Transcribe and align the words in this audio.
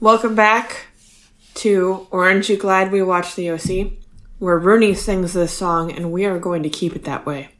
Welcome 0.00 0.34
back 0.34 0.86
to 1.54 2.08
Orange 2.10 2.50
You 2.50 2.56
Glad 2.56 2.90
We 2.90 3.02
Watched 3.02 3.36
the 3.36 3.50
OC, 3.50 3.97
where 4.38 4.58
Rooney 4.58 4.94
sings 4.94 5.32
this 5.32 5.52
song, 5.52 5.92
and 5.92 6.12
we 6.12 6.24
are 6.24 6.38
going 6.38 6.62
to 6.62 6.68
keep 6.68 6.94
it 6.94 7.04
that 7.04 7.26
way. 7.26 7.50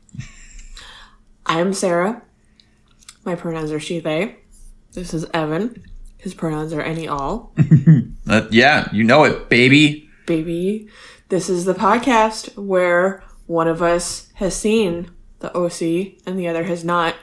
I'm 1.46 1.72
Sarah. 1.72 2.22
My 3.24 3.34
pronouns 3.34 3.72
are 3.72 3.80
she, 3.80 4.00
they. 4.00 4.36
This 4.92 5.12
is 5.12 5.26
Evan. 5.34 5.82
His 6.18 6.34
pronouns 6.34 6.72
are 6.72 6.82
any, 6.82 7.08
all. 7.08 7.54
Uh, 8.30 8.46
yeah, 8.50 8.90
you 8.92 9.02
know 9.02 9.24
it, 9.24 9.48
baby. 9.48 10.06
Baby. 10.26 10.86
This 11.30 11.48
is 11.48 11.64
the 11.64 11.72
podcast 11.72 12.58
where 12.58 13.24
one 13.46 13.66
of 13.66 13.80
us 13.80 14.30
has 14.34 14.54
seen 14.54 15.10
the 15.38 15.50
OC 15.56 16.18
and 16.26 16.38
the 16.38 16.46
other 16.46 16.64
has 16.64 16.84
not, 16.84 17.14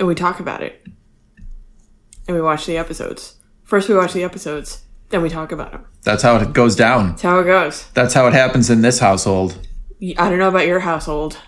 and 0.00 0.08
we 0.08 0.16
talk 0.16 0.40
about 0.40 0.64
it. 0.64 0.84
And 2.26 2.36
we 2.36 2.42
watch 2.42 2.66
the 2.66 2.76
episodes. 2.76 3.36
First, 3.62 3.88
we 3.88 3.94
watch 3.94 4.14
the 4.14 4.24
episodes, 4.24 4.82
then 5.10 5.22
we 5.22 5.28
talk 5.28 5.52
about 5.52 5.72
them. 5.72 5.86
That's 6.02 6.22
how 6.22 6.36
it 6.36 6.52
goes 6.52 6.76
down. 6.76 7.10
That's 7.10 7.22
how 7.22 7.38
it 7.40 7.44
goes. 7.44 7.88
That's 7.94 8.14
how 8.14 8.26
it 8.26 8.32
happens 8.32 8.70
in 8.70 8.82
this 8.82 8.98
household. 8.98 9.66
I 10.02 10.28
don't 10.28 10.38
know 10.38 10.48
about 10.48 10.66
your 10.66 10.80
household, 10.80 11.38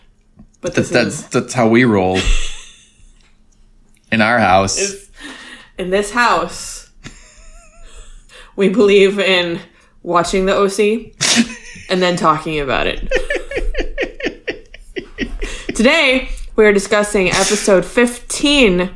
but 0.61 0.75
that's 0.75 0.91
is 0.93 1.29
that's 1.29 1.55
how 1.55 1.69
we 1.69 1.84
roll. 1.84 2.19
In 4.11 4.23
our 4.23 4.39
house. 4.39 5.09
in 5.77 5.91
this 5.91 6.12
house. 6.12 6.91
we 8.56 8.69
believe 8.69 9.19
in 9.19 9.61
watching 10.03 10.47
the 10.47 10.56
OC 10.56 11.12
and 11.91 12.01
then 12.01 12.17
talking 12.17 12.59
about 12.61 12.86
it. 12.86 13.06
Today, 15.75 16.31
we 16.56 16.64
are 16.64 16.73
discussing 16.73 17.29
episode 17.29 17.84
15 17.84 18.91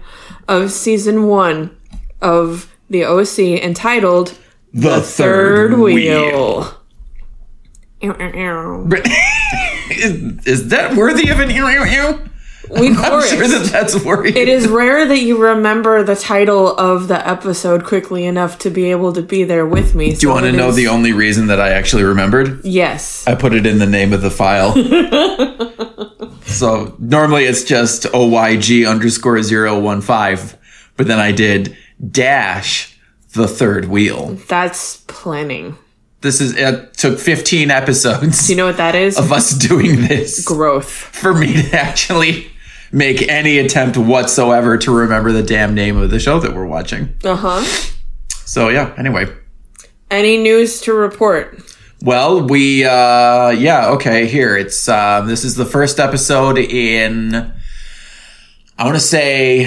of 0.49 0.73
season 0.73 1.27
1 1.29 1.77
of 2.21 2.75
the 2.89 3.05
OC 3.05 3.63
entitled 3.63 4.37
The, 4.75 5.01
Third 5.01 5.79
Wheel. 5.79 6.75
Ew, 8.01 8.17
ew, 8.19 8.31
ew. 8.35 8.89
is, 9.91 10.47
is 10.47 10.69
that 10.69 10.97
worthy 10.97 11.29
of 11.29 11.41
an 11.41 11.51
ew 11.51 11.69
ew 11.69 11.85
ew? 11.85 12.31
We 12.71 12.89
I'm 12.97 13.23
sure 13.29 13.47
that 13.47 13.69
that's 13.71 14.03
worthy. 14.03 14.39
It 14.39 14.49
is 14.49 14.67
rare 14.67 15.05
that 15.07 15.19
you 15.19 15.37
remember 15.37 16.03
the 16.03 16.17
title 16.17 16.75
of 16.77 17.09
the 17.09 17.29
episode 17.29 17.85
quickly 17.85 18.25
enough 18.25 18.59
to 18.61 18.71
be 18.71 18.91
able 18.91 19.13
to 19.13 19.23
be 19.23 19.45
there 19.45 19.67
with 19.67 19.95
me. 19.95 20.15
Do 20.15 20.27
you 20.27 20.33
want 20.33 20.47
to 20.47 20.53
know 20.53 20.73
the 20.73 20.89
only 20.89 21.13
reason 21.13 21.49
that 21.49 21.61
I 21.61 21.71
actually 21.71 22.05
remembered? 22.05 22.65
Yes. 22.65 23.27
I 23.27 23.35
put 23.35 23.53
it 23.53 23.67
in 23.67 23.79
the 23.79 23.87
name 23.87 24.15
of 24.15 24.23
the 24.23 24.31
file. 24.31 24.73
so 26.45 26.97
normally 26.99 27.45
it's 27.45 27.65
just 27.65 28.05
OYG 28.05 28.89
underscore 28.89 29.43
zero 29.43 29.79
one 29.79 30.01
five, 30.01 30.57
but 30.97 31.07
then 31.07 31.19
I 31.19 31.33
did 31.33 31.77
dash 32.11 32.92
the 33.35 33.49
third 33.49 33.87
wheel. 33.87 34.37
That's 34.49 34.99
planning. 35.09 35.77
This 36.21 36.41
is 36.41 36.55
it 36.57 36.95
took 36.95 37.19
15 37.19 37.71
episodes 37.73 38.47
Do 38.47 38.53
you 38.53 38.57
know 38.57 38.67
what 38.67 38.77
that 38.77 38.95
is? 38.95 39.19
of 39.19 39.33
us 39.33 39.51
doing 39.59 40.03
this 40.03 40.45
Growth. 40.45 40.89
for 40.89 41.35
me 41.35 41.53
to 41.55 41.77
actually 41.77 42.47
make 42.93 43.29
any 43.29 43.59
attempt 43.59 43.97
whatsoever 43.97 44.79
to 44.79 44.95
remember 44.95 45.33
the 45.33 45.43
damn 45.43 45.75
name 45.75 45.97
of 45.97 46.11
the 46.11 46.21
show 46.21 46.39
that 46.39 46.55
we're 46.55 46.67
watching. 46.67 47.15
Uh 47.25 47.35
huh. 47.35 47.65
So 48.29 48.69
yeah, 48.69 48.95
anyway. 48.97 49.27
Any 50.11 50.37
news 50.37 50.81
to 50.83 50.93
report? 50.93 51.61
Well, 52.03 52.47
we 52.47 52.85
uh 52.85 53.51
yeah, 53.51 53.89
okay, 53.93 54.27
here. 54.29 54.57
It's 54.57 54.89
uh 54.89 55.23
this 55.23 55.43
is 55.43 55.57
the 55.57 55.65
first 55.67 55.99
episode 55.99 56.59
in 56.59 57.35
I 58.79 58.85
want 58.85 58.95
to 58.97 59.01
say 59.01 59.65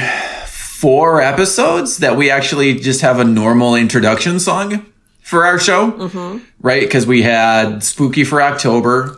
four 0.86 1.20
episodes 1.20 1.98
that 1.98 2.16
we 2.16 2.30
actually 2.30 2.76
just 2.76 3.02
have 3.02 3.20
a 3.20 3.24
normal 3.24 3.74
introduction 3.74 4.40
song 4.40 4.86
for 5.24 5.44
our 5.44 5.58
show. 5.58 6.40
Right? 6.62 6.88
Cuz 6.88 7.08
we 7.08 7.24
had 7.24 7.84
Spooky 7.84 8.24
for 8.24 8.40
October. 8.40 9.18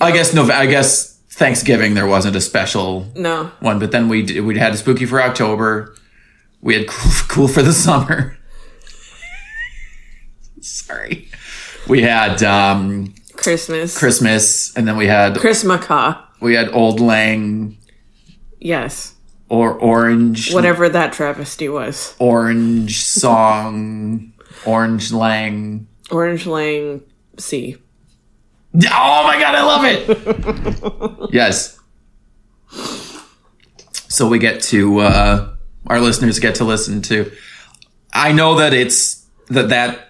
I 0.00 0.12
guess 0.12 0.32
no 0.32 0.44
I 0.48 0.66
guess 0.66 1.18
Thanksgiving 1.30 1.94
there 1.94 2.06
wasn't 2.06 2.36
a 2.36 2.40
special 2.40 3.10
No. 3.16 3.50
one, 3.58 3.80
but 3.80 3.90
then 3.90 4.08
we 4.08 4.40
we 4.40 4.56
had 4.56 4.78
Spooky 4.78 5.04
for 5.04 5.20
October. 5.20 5.96
We 6.60 6.74
had 6.74 6.86
Cool, 6.86 7.12
cool 7.28 7.48
for 7.48 7.62
the 7.62 7.72
Summer. 7.72 8.36
Sorry. 10.60 11.28
We 11.88 12.02
had 12.02 12.40
um 12.44 13.14
Christmas. 13.34 13.98
Christmas, 13.98 14.72
and 14.76 14.86
then 14.86 14.96
we 14.96 15.08
had 15.08 15.34
Chrismukkah. 15.34 16.18
we 16.40 16.54
had 16.54 16.68
Old 16.72 17.00
Lang 17.00 17.76
Yes. 18.60 19.14
Or 19.48 19.74
Orange 19.74 20.52
Whatever 20.52 20.88
that 20.88 21.12
travesty 21.12 21.68
was. 21.68 22.14
Orange 22.18 23.02
song 23.02 24.32
Orange 24.64 25.12
Lang. 25.12 25.86
Orange 26.10 26.46
Lang 26.46 27.02
C. 27.38 27.76
Oh 28.74 29.22
my 29.24 29.40
god, 29.40 29.54
I 29.54 29.62
love 29.62 29.84
it. 31.28 31.30
yes. 31.32 31.78
So 34.08 34.28
we 34.28 34.38
get 34.38 34.62
to 34.64 35.00
uh 35.00 35.56
our 35.86 36.00
listeners 36.00 36.38
get 36.38 36.56
to 36.56 36.64
listen 36.64 37.02
to 37.02 37.30
I 38.12 38.32
know 38.32 38.56
that 38.56 38.72
it's 38.72 39.26
that 39.48 39.68
that 39.68 40.08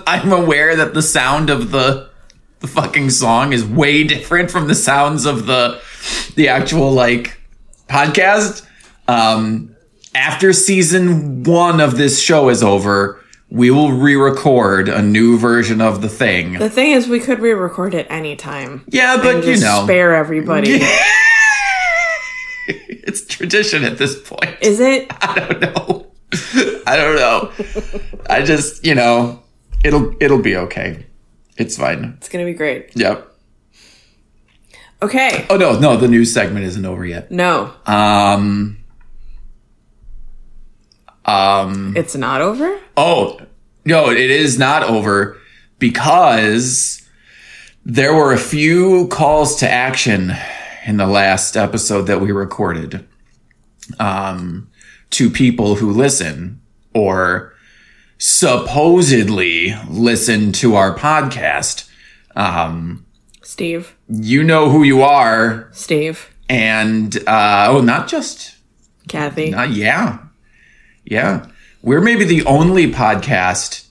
I'm 0.06 0.32
aware 0.32 0.76
that 0.76 0.94
the 0.94 1.02
sound 1.02 1.50
of 1.50 1.70
the 1.70 2.10
the 2.60 2.66
fucking 2.66 3.10
song 3.10 3.52
is 3.52 3.64
way 3.64 4.04
different 4.04 4.50
from 4.50 4.68
the 4.68 4.74
sounds 4.74 5.24
of 5.26 5.46
the 5.46 5.80
the 6.36 6.48
actual 6.48 6.92
like 6.92 7.39
podcast. 7.90 8.66
Um 9.08 9.74
after 10.14 10.52
season 10.52 11.44
1 11.44 11.80
of 11.80 11.96
this 11.96 12.20
show 12.20 12.48
is 12.48 12.62
over, 12.62 13.20
we 13.50 13.70
will 13.70 13.92
re-record 13.92 14.88
a 14.88 15.02
new 15.02 15.38
version 15.38 15.80
of 15.80 16.02
the 16.02 16.08
thing. 16.08 16.54
The 16.54 16.70
thing 16.70 16.92
is, 16.92 17.08
we 17.08 17.20
could 17.20 17.40
re 17.40 17.52
record 17.52 17.94
it 17.94 18.06
anytime. 18.08 18.84
Yeah, 18.88 19.16
but 19.16 19.44
you 19.44 19.58
know, 19.58 19.82
spare 19.84 20.14
everybody. 20.14 20.78
it's 22.68 23.26
tradition 23.26 23.84
at 23.84 23.98
this 23.98 24.20
point. 24.20 24.56
Is 24.60 24.80
it? 24.80 25.08
I 25.20 25.34
don't 25.34 25.60
know. 25.60 26.06
I 26.86 26.96
don't 26.96 27.16
know. 27.16 27.52
I 28.30 28.42
just, 28.42 28.84
you 28.84 28.94
know, 28.94 29.42
it'll 29.84 30.14
it'll 30.20 30.42
be 30.42 30.56
okay. 30.56 31.04
It's 31.56 31.76
fine. 31.76 32.14
It's 32.18 32.28
gonna 32.28 32.44
be 32.44 32.54
great. 32.54 32.92
Yep. 32.94 33.29
Okay. 35.02 35.46
Oh 35.48 35.56
no, 35.56 35.78
no, 35.78 35.96
the 35.96 36.08
news 36.08 36.32
segment 36.32 36.64
isn't 36.66 36.84
over 36.84 37.04
yet. 37.06 37.30
No, 37.30 37.72
Um. 37.86 38.78
Um. 41.24 41.94
it's 41.96 42.14
not 42.16 42.40
over. 42.40 42.78
Oh 42.96 43.40
no, 43.84 44.10
it 44.10 44.18
is 44.30 44.58
not 44.58 44.82
over 44.82 45.38
because 45.78 47.02
there 47.84 48.14
were 48.14 48.32
a 48.32 48.38
few 48.38 49.08
calls 49.08 49.56
to 49.56 49.70
action 49.70 50.32
in 50.86 50.96
the 50.98 51.06
last 51.06 51.56
episode 51.56 52.02
that 52.02 52.20
we 52.20 52.30
recorded 52.32 53.06
um, 53.98 54.68
to 55.10 55.30
people 55.30 55.76
who 55.76 55.90
listen 55.90 56.60
or 56.94 57.54
supposedly 58.18 59.74
listen 59.88 60.52
to 60.52 60.74
our 60.74 60.94
podcast. 60.96 61.88
Um, 62.36 63.06
Steve. 63.50 63.96
you 64.08 64.44
know 64.44 64.70
who 64.70 64.84
you 64.84 65.02
are, 65.02 65.68
Steve. 65.72 66.30
and 66.48 67.16
uh, 67.26 67.66
oh, 67.68 67.80
not 67.80 68.06
just 68.06 68.54
Kathy. 69.08 69.52
uh, 69.52 69.64
yeah. 69.64 70.18
Yeah. 71.04 71.46
We're 71.82 72.00
maybe 72.00 72.24
the 72.24 72.44
only 72.44 72.92
podcast 72.92 73.86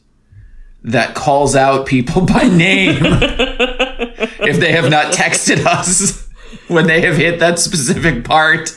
that 0.84 1.14
calls 1.14 1.58
out 1.58 1.86
people 1.86 2.22
by 2.34 2.44
name 2.48 3.00
if 3.02 4.60
they 4.62 4.72
have 4.72 4.90
not 4.90 5.12
texted 5.14 5.66
us 5.66 6.30
when 6.70 6.88
they 6.88 7.02
have 7.02 7.18
hit 7.18 7.40
that 7.40 7.60
specific 7.60 8.24
part. 8.24 8.74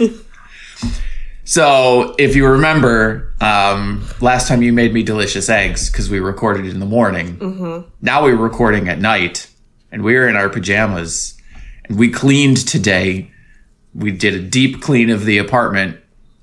So, 1.45 2.15
if 2.19 2.35
you 2.37 2.47
remember, 2.47 3.35
um, 3.41 4.05
last 4.21 4.49
time 4.49 4.63
you 4.63 4.73
made 4.73 4.93
me 4.93 5.03
delicious 5.03 5.49
eggs 5.49 5.91
because 5.91 6.09
we 6.11 6.19
recorded 6.21 6.67
in 6.67 6.81
the 6.81 6.87
morning. 6.87 7.85
Now 8.01 8.25
we're 8.25 8.37
recording 8.37 8.89
at 8.89 8.99
night 8.99 9.49
and 9.93 10.03
we're 10.03 10.29
in 10.29 10.35
our 10.37 10.49
pajamas 10.49 11.35
and 11.85 11.99
we 11.99 12.11
cleaned 12.11 12.67
today. 12.67 13.31
We 13.95 14.11
did 14.11 14.35
a 14.35 14.41
deep 14.41 14.81
clean 14.83 15.11
of 15.11 15.25
the 15.25 15.39
apartment 15.39 15.99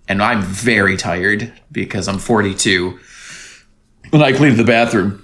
and 0.07 0.21
I'm 0.23 0.41
very 0.41 0.95
tired 0.97 1.51
because 1.71 2.07
I'm 2.07 2.19
42. 2.19 2.99
And 4.13 4.23
I 4.23 4.31
cleaned 4.33 4.57
the 4.57 4.63
bathroom. 4.63 5.23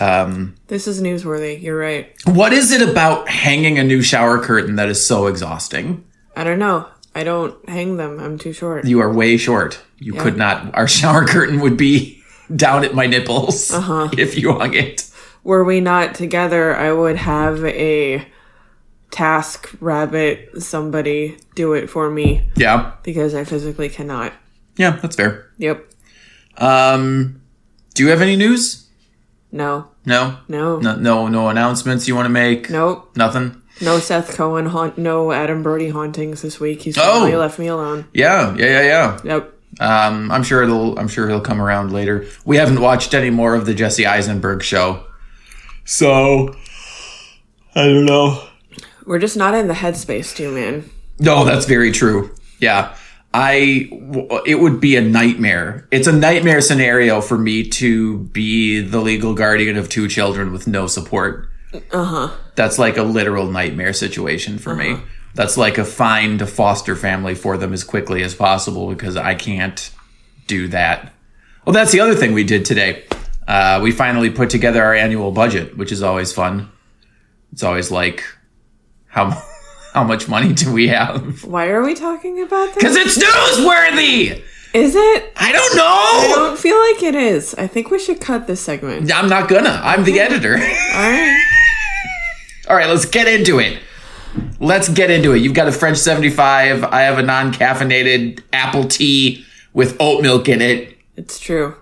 Um, 0.00 0.54
This 0.68 0.86
is 0.86 1.00
newsworthy. 1.00 1.60
You're 1.62 1.78
right. 1.78 2.12
what 2.26 2.52
is 2.52 2.72
it 2.72 2.86
about 2.86 3.28
hanging 3.28 3.78
a 3.78 3.84
new 3.84 4.02
shower 4.02 4.38
curtain 4.38 4.76
that 4.76 4.88
is 4.88 5.04
so 5.04 5.26
exhausting? 5.26 6.04
I 6.36 6.44
don't 6.44 6.58
know. 6.58 6.86
I 7.14 7.24
don't 7.24 7.68
hang 7.68 7.96
them. 7.96 8.20
I'm 8.20 8.38
too 8.38 8.52
short. 8.52 8.84
You 8.84 9.00
are 9.00 9.12
way 9.12 9.36
short. 9.38 9.80
You 9.98 10.12
could 10.12 10.36
not. 10.36 10.74
Our 10.74 10.86
shower 10.86 11.26
curtain 11.26 11.60
would 11.60 11.76
be 11.76 12.22
down 12.54 12.84
at 12.84 12.94
my 12.94 13.06
nipples 13.06 13.70
if 14.16 14.38
you 14.38 14.52
hung 14.52 14.74
it. 14.74 15.07
Were 15.48 15.64
we 15.64 15.80
not 15.80 16.14
together, 16.14 16.76
I 16.76 16.92
would 16.92 17.16
have 17.16 17.64
a 17.64 18.26
task 19.10 19.70
rabbit 19.80 20.60
somebody 20.62 21.38
do 21.54 21.72
it 21.72 21.88
for 21.88 22.10
me 22.10 22.50
Yeah, 22.54 22.92
because 23.02 23.34
I 23.34 23.44
physically 23.44 23.88
cannot. 23.88 24.34
yeah, 24.76 24.98
that's 25.00 25.16
fair. 25.16 25.46
Yep. 25.56 25.86
Um, 26.58 27.40
do 27.94 28.02
you 28.02 28.10
have 28.10 28.20
any 28.20 28.36
news? 28.36 28.88
No. 29.50 29.88
No, 30.04 30.36
No. 30.48 30.80
no, 30.80 30.96
no, 30.96 31.28
no 31.28 31.48
announcements 31.48 32.06
you 32.06 32.14
want 32.14 32.26
to 32.26 32.30
make. 32.30 32.68
Nope. 32.68 33.16
Nothing. 33.16 33.62
No 33.80 34.00
Seth 34.00 34.36
Cohen 34.36 34.66
haunt. 34.66 34.98
No 34.98 35.32
Adam 35.32 35.62
Brody 35.62 35.88
hauntings 35.88 36.42
this 36.42 36.60
week. 36.60 36.82
He's 36.82 36.98
Oh. 36.98 37.20
finally 37.20 37.36
left 37.36 37.58
me 37.58 37.68
alone. 37.68 38.04
Yeah, 38.12 38.54
yeah, 38.54 38.66
yeah, 38.66 38.82
yeah. 38.82 39.18
Yep. 39.24 39.54
Um, 39.80 40.30
I'm 40.30 40.42
sure 40.42 40.62
it'll. 40.62 40.98
I'm 40.98 41.08
sure 41.08 41.26
he'll 41.26 41.40
come 41.40 41.62
around 41.62 41.90
later. 41.90 42.26
We 42.44 42.58
haven't 42.58 42.82
watched 42.82 43.14
any 43.14 43.30
more 43.30 43.54
of 43.54 43.64
the 43.64 43.72
Jesse 43.72 44.04
Eisenberg 44.06 44.62
show, 44.62 45.04
so 45.88 46.54
I 47.74 47.84
don't 47.84 48.04
know. 48.04 48.46
We're 49.06 49.18
just 49.18 49.38
not 49.38 49.54
in 49.54 49.68
the 49.68 49.74
headspace 49.74 50.36
too, 50.36 50.52
man. 50.52 50.88
No, 51.18 51.44
that's 51.44 51.64
very 51.64 51.90
true. 51.92 52.34
Yeah, 52.60 52.94
I 53.32 53.88
It 54.46 54.60
would 54.60 54.80
be 54.80 54.96
a 54.96 55.00
nightmare. 55.00 55.88
It's 55.90 56.06
a 56.06 56.12
nightmare 56.12 56.60
scenario 56.60 57.22
for 57.22 57.38
me 57.38 57.68
to 57.70 58.18
be 58.18 58.80
the 58.82 59.00
legal 59.00 59.34
guardian 59.34 59.76
of 59.76 59.88
two 59.88 60.08
children 60.08 60.52
with 60.52 60.66
no 60.66 60.86
support. 60.86 61.48
Uh 61.90 62.04
huh. 62.04 62.36
That's 62.54 62.78
like 62.78 62.98
a 62.98 63.02
literal 63.02 63.50
nightmare 63.50 63.94
situation 63.94 64.58
for 64.58 64.76
me. 64.76 64.98
That's 65.34 65.56
like 65.56 65.78
a 65.78 65.84
find 65.84 66.42
a 66.42 66.46
foster 66.46 66.96
family 66.96 67.34
for 67.34 67.56
them 67.56 67.72
as 67.72 67.82
quickly 67.82 68.22
as 68.22 68.34
possible 68.34 68.88
because 68.88 69.16
I 69.16 69.34
can't 69.34 69.90
do 70.46 70.68
that. 70.68 71.12
Well, 71.64 71.72
that's 71.72 71.92
the 71.92 72.00
other 72.00 72.14
thing 72.14 72.32
we 72.32 72.44
did 72.44 72.64
today. 72.64 73.04
Uh, 73.48 73.80
we 73.82 73.90
finally 73.90 74.28
put 74.28 74.50
together 74.50 74.84
our 74.84 74.94
annual 74.94 75.32
budget, 75.32 75.76
which 75.78 75.90
is 75.90 76.02
always 76.02 76.32
fun. 76.34 76.70
It's 77.50 77.62
always 77.62 77.90
like, 77.90 78.22
how 79.06 79.30
how 79.94 80.04
much 80.04 80.28
money 80.28 80.52
do 80.52 80.70
we 80.72 80.88
have? 80.88 81.44
Why 81.44 81.68
are 81.68 81.82
we 81.82 81.94
talking 81.94 82.42
about 82.42 82.74
this? 82.74 82.76
Because 82.76 82.96
it's 82.96 83.18
newsworthy. 83.18 84.42
Is 84.74 84.94
it? 84.94 85.32
I 85.34 85.50
don't 85.50 85.76
know. 85.76 85.82
I 85.82 86.32
don't 86.36 86.58
feel 86.58 86.76
like 86.76 87.02
it 87.02 87.14
is. 87.14 87.54
I 87.54 87.66
think 87.66 87.90
we 87.90 87.98
should 87.98 88.20
cut 88.20 88.46
this 88.46 88.60
segment. 88.60 89.10
I'm 89.10 89.30
not 89.30 89.48
gonna. 89.48 89.80
I'm 89.82 90.04
the 90.04 90.20
editor. 90.20 90.52
All 90.54 90.60
right. 90.60 91.44
All 92.68 92.76
right, 92.76 92.88
let's 92.88 93.06
get 93.06 93.26
into 93.26 93.58
it. 93.60 93.78
Let's 94.60 94.90
get 94.90 95.10
into 95.10 95.32
it. 95.32 95.38
You've 95.38 95.54
got 95.54 95.68
a 95.68 95.72
French 95.72 95.96
75. 95.96 96.84
I 96.84 97.00
have 97.00 97.16
a 97.16 97.22
non 97.22 97.50
caffeinated 97.50 98.42
apple 98.52 98.84
tea 98.84 99.46
with 99.72 99.96
oat 100.00 100.22
milk 100.22 100.50
in 100.50 100.60
it. 100.60 100.98
It's 101.16 101.40
true. 101.40 101.74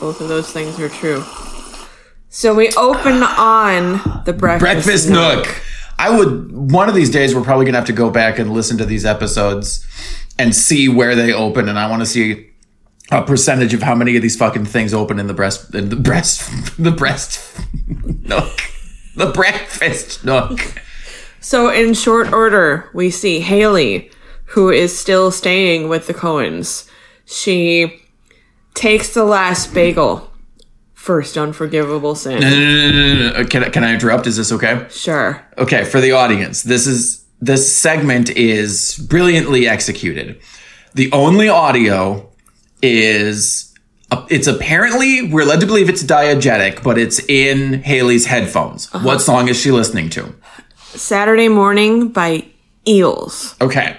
Both 0.00 0.20
of 0.20 0.28
those 0.28 0.52
things 0.52 0.78
are 0.78 0.88
true. 0.88 1.24
So 2.28 2.54
we 2.54 2.68
open 2.76 3.22
on 3.22 4.22
the 4.24 4.32
breakfast, 4.32 4.60
Breakfast 4.60 5.10
Nook. 5.10 5.62
I 5.98 6.16
would, 6.16 6.52
one 6.52 6.88
of 6.88 6.94
these 6.94 7.10
days, 7.10 7.34
we're 7.34 7.42
probably 7.42 7.66
gonna 7.66 7.78
have 7.78 7.86
to 7.86 7.92
go 7.92 8.10
back 8.10 8.38
and 8.38 8.52
listen 8.52 8.78
to 8.78 8.84
these 8.84 9.04
episodes 9.04 9.86
and 10.38 10.54
see 10.54 10.88
where 10.88 11.16
they 11.16 11.32
open. 11.32 11.68
And 11.68 11.78
I 11.78 11.90
wanna 11.90 12.06
see 12.06 12.50
a 13.10 13.22
percentage 13.22 13.74
of 13.74 13.82
how 13.82 13.94
many 13.94 14.14
of 14.16 14.22
these 14.22 14.36
fucking 14.36 14.66
things 14.66 14.94
open 14.94 15.18
in 15.18 15.26
the 15.26 15.34
breast, 15.34 15.74
in 15.74 15.88
the 15.88 15.96
breast, 15.96 16.76
the 16.78 16.92
breast 16.92 17.58
nook. 18.22 18.60
The 19.16 19.32
breakfast 19.32 20.24
nook. 20.24 20.60
So 21.40 21.70
in 21.70 21.94
short 21.94 22.32
order, 22.32 22.88
we 22.94 23.10
see 23.10 23.40
Haley, 23.40 24.10
who 24.44 24.70
is 24.70 24.96
still 24.96 25.30
staying 25.30 25.88
with 25.88 26.06
the 26.06 26.14
Cohens. 26.14 26.88
She 27.24 28.00
takes 28.78 29.12
the 29.14 29.24
last 29.24 29.74
bagel. 29.74 30.30
First 30.94 31.36
unforgivable 31.38 32.14
sin. 32.14 32.40
No, 32.40 32.50
no, 32.50 32.56
no, 32.56 32.90
no, 32.90 33.14
no, 33.32 33.32
no. 33.42 33.44
Can, 33.46 33.64
I- 33.64 33.68
can 33.70 33.84
I 33.84 33.92
interrupt? 33.94 34.26
Is 34.26 34.36
this 34.36 34.52
okay? 34.52 34.86
Sure. 34.90 35.42
Okay, 35.56 35.84
for 35.84 36.00
the 36.00 36.12
audience, 36.12 36.62
this 36.62 36.86
is 36.86 37.24
this 37.40 37.74
segment 37.76 38.30
is 38.30 38.96
brilliantly 39.08 39.68
executed. 39.68 40.40
The 40.94 41.10
only 41.12 41.48
audio 41.48 42.28
is 42.82 43.72
it's 44.28 44.46
apparently 44.46 45.22
we're 45.22 45.44
led 45.44 45.60
to 45.60 45.66
believe 45.66 45.88
it's 45.88 46.02
diegetic, 46.02 46.82
but 46.82 46.98
it's 46.98 47.20
in 47.28 47.82
Haley's 47.82 48.26
headphones. 48.26 48.88
Uh-huh. 48.92 49.06
What 49.06 49.20
song 49.20 49.48
is 49.48 49.58
she 49.60 49.70
listening 49.70 50.10
to? 50.10 50.34
Saturday 50.78 51.48
morning 51.48 52.08
by 52.08 52.44
Eels. 52.86 53.54
Okay. 53.60 53.98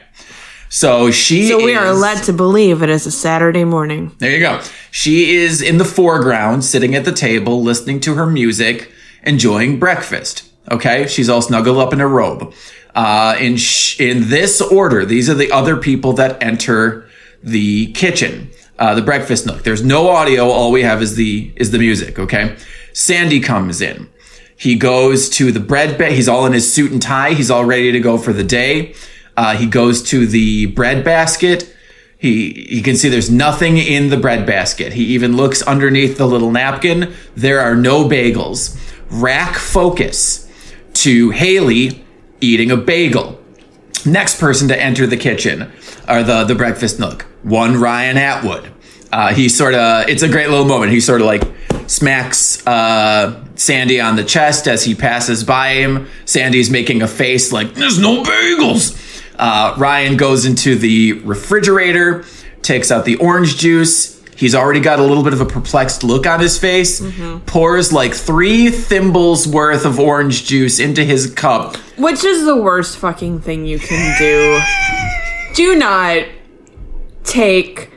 So 0.69 1.09
she 1.09 1.47
So 1.47 1.57
we 1.63 1.75
are 1.75 1.93
led 1.93 2.23
to 2.25 2.33
believe 2.33 2.83
it 2.83 2.89
is 2.89 3.07
a 3.07 3.11
Saturday 3.11 3.63
morning. 3.63 4.15
There 4.19 4.31
you 4.31 4.39
go. 4.39 4.61
She 4.91 5.35
is 5.35 5.61
in 5.61 5.77
the 5.79 5.85
foreground, 5.85 6.63
sitting 6.63 6.93
at 6.95 7.05
the 7.05 7.11
table, 7.11 7.63
listening 7.63 7.99
to 8.01 8.13
her 8.15 8.27
music, 8.27 8.91
enjoying 9.23 9.79
breakfast. 9.79 10.49
Okay, 10.71 11.07
she's 11.07 11.27
all 11.29 11.41
snuggled 11.41 11.77
up 11.79 11.91
in 11.93 11.99
a 12.01 12.07
robe. 12.07 12.53
Uh, 12.93 13.35
in 13.39 13.57
sh- 13.57 13.99
in 13.99 14.29
this 14.29 14.61
order, 14.61 15.05
these 15.05 15.29
are 15.29 15.33
the 15.33 15.51
other 15.51 15.75
people 15.75 16.13
that 16.13 16.41
enter 16.41 17.07
the 17.41 17.91
kitchen, 17.93 18.51
uh, 18.77 18.93
the 18.93 19.01
breakfast 19.01 19.45
nook. 19.47 19.63
There's 19.63 19.83
no 19.83 20.09
audio. 20.09 20.49
All 20.49 20.71
we 20.71 20.83
have 20.83 21.01
is 21.01 21.15
the 21.15 21.51
is 21.55 21.71
the 21.71 21.79
music. 21.79 22.19
Okay, 22.19 22.55
Sandy 22.93 23.39
comes 23.39 23.81
in. 23.81 24.07
He 24.55 24.75
goes 24.75 25.29
to 25.29 25.51
the 25.51 25.59
bread 25.59 25.97
ba- 25.97 26.11
He's 26.11 26.27
all 26.27 26.45
in 26.45 26.53
his 26.53 26.71
suit 26.71 26.91
and 26.91 27.01
tie. 27.01 27.33
He's 27.33 27.49
all 27.49 27.65
ready 27.65 27.91
to 27.91 27.99
go 27.99 28.17
for 28.19 28.33
the 28.33 28.43
day. 28.43 28.93
Uh, 29.39 29.55
he 29.55 29.65
goes 29.65 30.03
to 30.03 30.27
the 30.27 30.65
bread 30.65 31.05
basket. 31.05 31.73
He, 32.17 32.75
you 32.75 32.83
can 32.83 32.97
see 32.97 33.07
there's 33.07 33.31
nothing 33.31 33.77
in 33.77 34.09
the 34.09 34.17
bread 34.17 34.45
basket. 34.45 34.91
He 34.91 35.05
even 35.15 35.37
looks 35.37 35.61
underneath 35.61 36.17
the 36.17 36.27
little 36.27 36.51
napkin. 36.51 37.13
There 37.37 37.61
are 37.61 37.73
no 37.73 38.03
bagels. 38.03 38.77
Rack 39.09 39.55
focus 39.55 40.45
to 40.95 41.29
Haley 41.29 42.03
eating 42.41 42.69
a 42.69 42.75
bagel. 42.75 43.39
Next 44.05 44.41
person 44.41 44.67
to 44.67 44.77
enter 44.77 45.07
the 45.07 45.15
kitchen 45.15 45.71
or 46.09 46.21
the, 46.21 46.43
the 46.43 46.55
breakfast 46.55 46.99
nook. 46.99 47.25
One 47.43 47.79
Ryan 47.79 48.17
Atwood. 48.17 48.69
Uh, 49.09 49.33
he 49.33 49.47
sort 49.47 49.73
of, 49.73 50.09
it's 50.09 50.21
a 50.21 50.27
great 50.27 50.49
little 50.49 50.65
moment. 50.65 50.91
He 50.91 50.99
sort 50.99 51.21
of 51.21 51.27
like 51.27 51.43
smacks 51.87 52.67
uh, 52.67 53.41
Sandy 53.55 54.01
on 54.01 54.17
the 54.17 54.25
chest 54.25 54.67
as 54.67 54.83
he 54.83 54.95
passes 54.95 55.45
by 55.45 55.75
him. 55.75 56.09
Sandy's 56.25 56.69
making 56.69 57.01
a 57.03 57.07
face 57.07 57.53
like, 57.53 57.73
there's 57.75 57.99
no 57.99 58.21
bagels. 58.21 59.05
Uh, 59.39 59.73
Ryan 59.77 60.17
goes 60.17 60.45
into 60.45 60.75
the 60.75 61.13
refrigerator, 61.13 62.25
takes 62.61 62.91
out 62.91 63.05
the 63.05 63.15
orange 63.15 63.57
juice. 63.57 64.21
He's 64.35 64.53
already 64.53 64.81
got 64.81 64.99
a 64.99 65.03
little 65.03 65.23
bit 65.23 65.33
of 65.33 65.41
a 65.41 65.45
perplexed 65.45 66.03
look 66.03 66.27
on 66.27 66.39
his 66.39 66.57
face. 66.57 67.01
Pours 67.45 67.91
like 67.91 68.13
three 68.13 68.69
thimbles 68.69 69.47
worth 69.47 69.85
of 69.85 69.99
orange 69.99 70.45
juice 70.45 70.79
into 70.79 71.03
his 71.03 71.33
cup. 71.33 71.77
Which 71.97 72.23
is 72.23 72.45
the 72.45 72.55
worst 72.55 72.97
fucking 72.97 73.41
thing 73.41 73.65
you 73.65 73.79
can 73.79 74.17
do. 74.17 74.61
do 75.55 75.75
not 75.75 76.25
take 77.23 77.91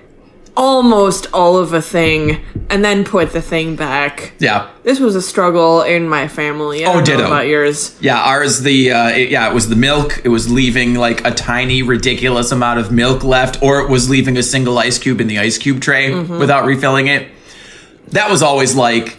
almost 0.56 1.26
all 1.32 1.56
of 1.56 1.72
a 1.72 1.80
thing 1.80 2.38
and 2.68 2.84
then 2.84 3.04
put 3.04 3.32
the 3.32 3.40
thing 3.40 3.74
back. 3.76 4.32
Yeah, 4.38 4.68
This 4.82 5.00
was 5.00 5.16
a 5.16 5.22
struggle 5.22 5.82
in 5.82 6.08
my 6.08 6.28
family. 6.28 6.84
I 6.84 6.92
Oh, 6.92 7.00
ditto. 7.00 7.26
about 7.26 7.46
yours. 7.46 7.96
yeah. 8.00 8.18
Ours, 8.20 8.60
the 8.60 8.92
uh, 8.92 9.08
it- 9.08 9.30
yeah, 9.30 9.48
it 9.48 9.54
was 9.54 9.68
the 9.68 9.76
milk. 9.76 10.20
It 10.24 10.28
was 10.28 10.50
leaving 10.52 10.94
like 10.94 11.24
a 11.26 11.30
tiny, 11.30 11.82
ridiculous 11.82 12.52
amount 12.52 12.80
of 12.80 12.92
milk 12.92 13.24
left, 13.24 13.62
or 13.62 13.80
it 13.80 13.88
was 13.88 14.10
leaving 14.10 14.36
a 14.36 14.42
single 14.42 14.78
ice 14.78 14.98
cube 14.98 15.20
in 15.20 15.26
the 15.26 15.38
ice 15.38 15.56
cube 15.58 15.80
tray 15.80 16.14
without 16.14 16.64
refilling 16.66 17.06
it. 17.08 17.28
That 18.08 18.30
was 18.30 18.42
always 18.42 18.74
like 18.74 19.16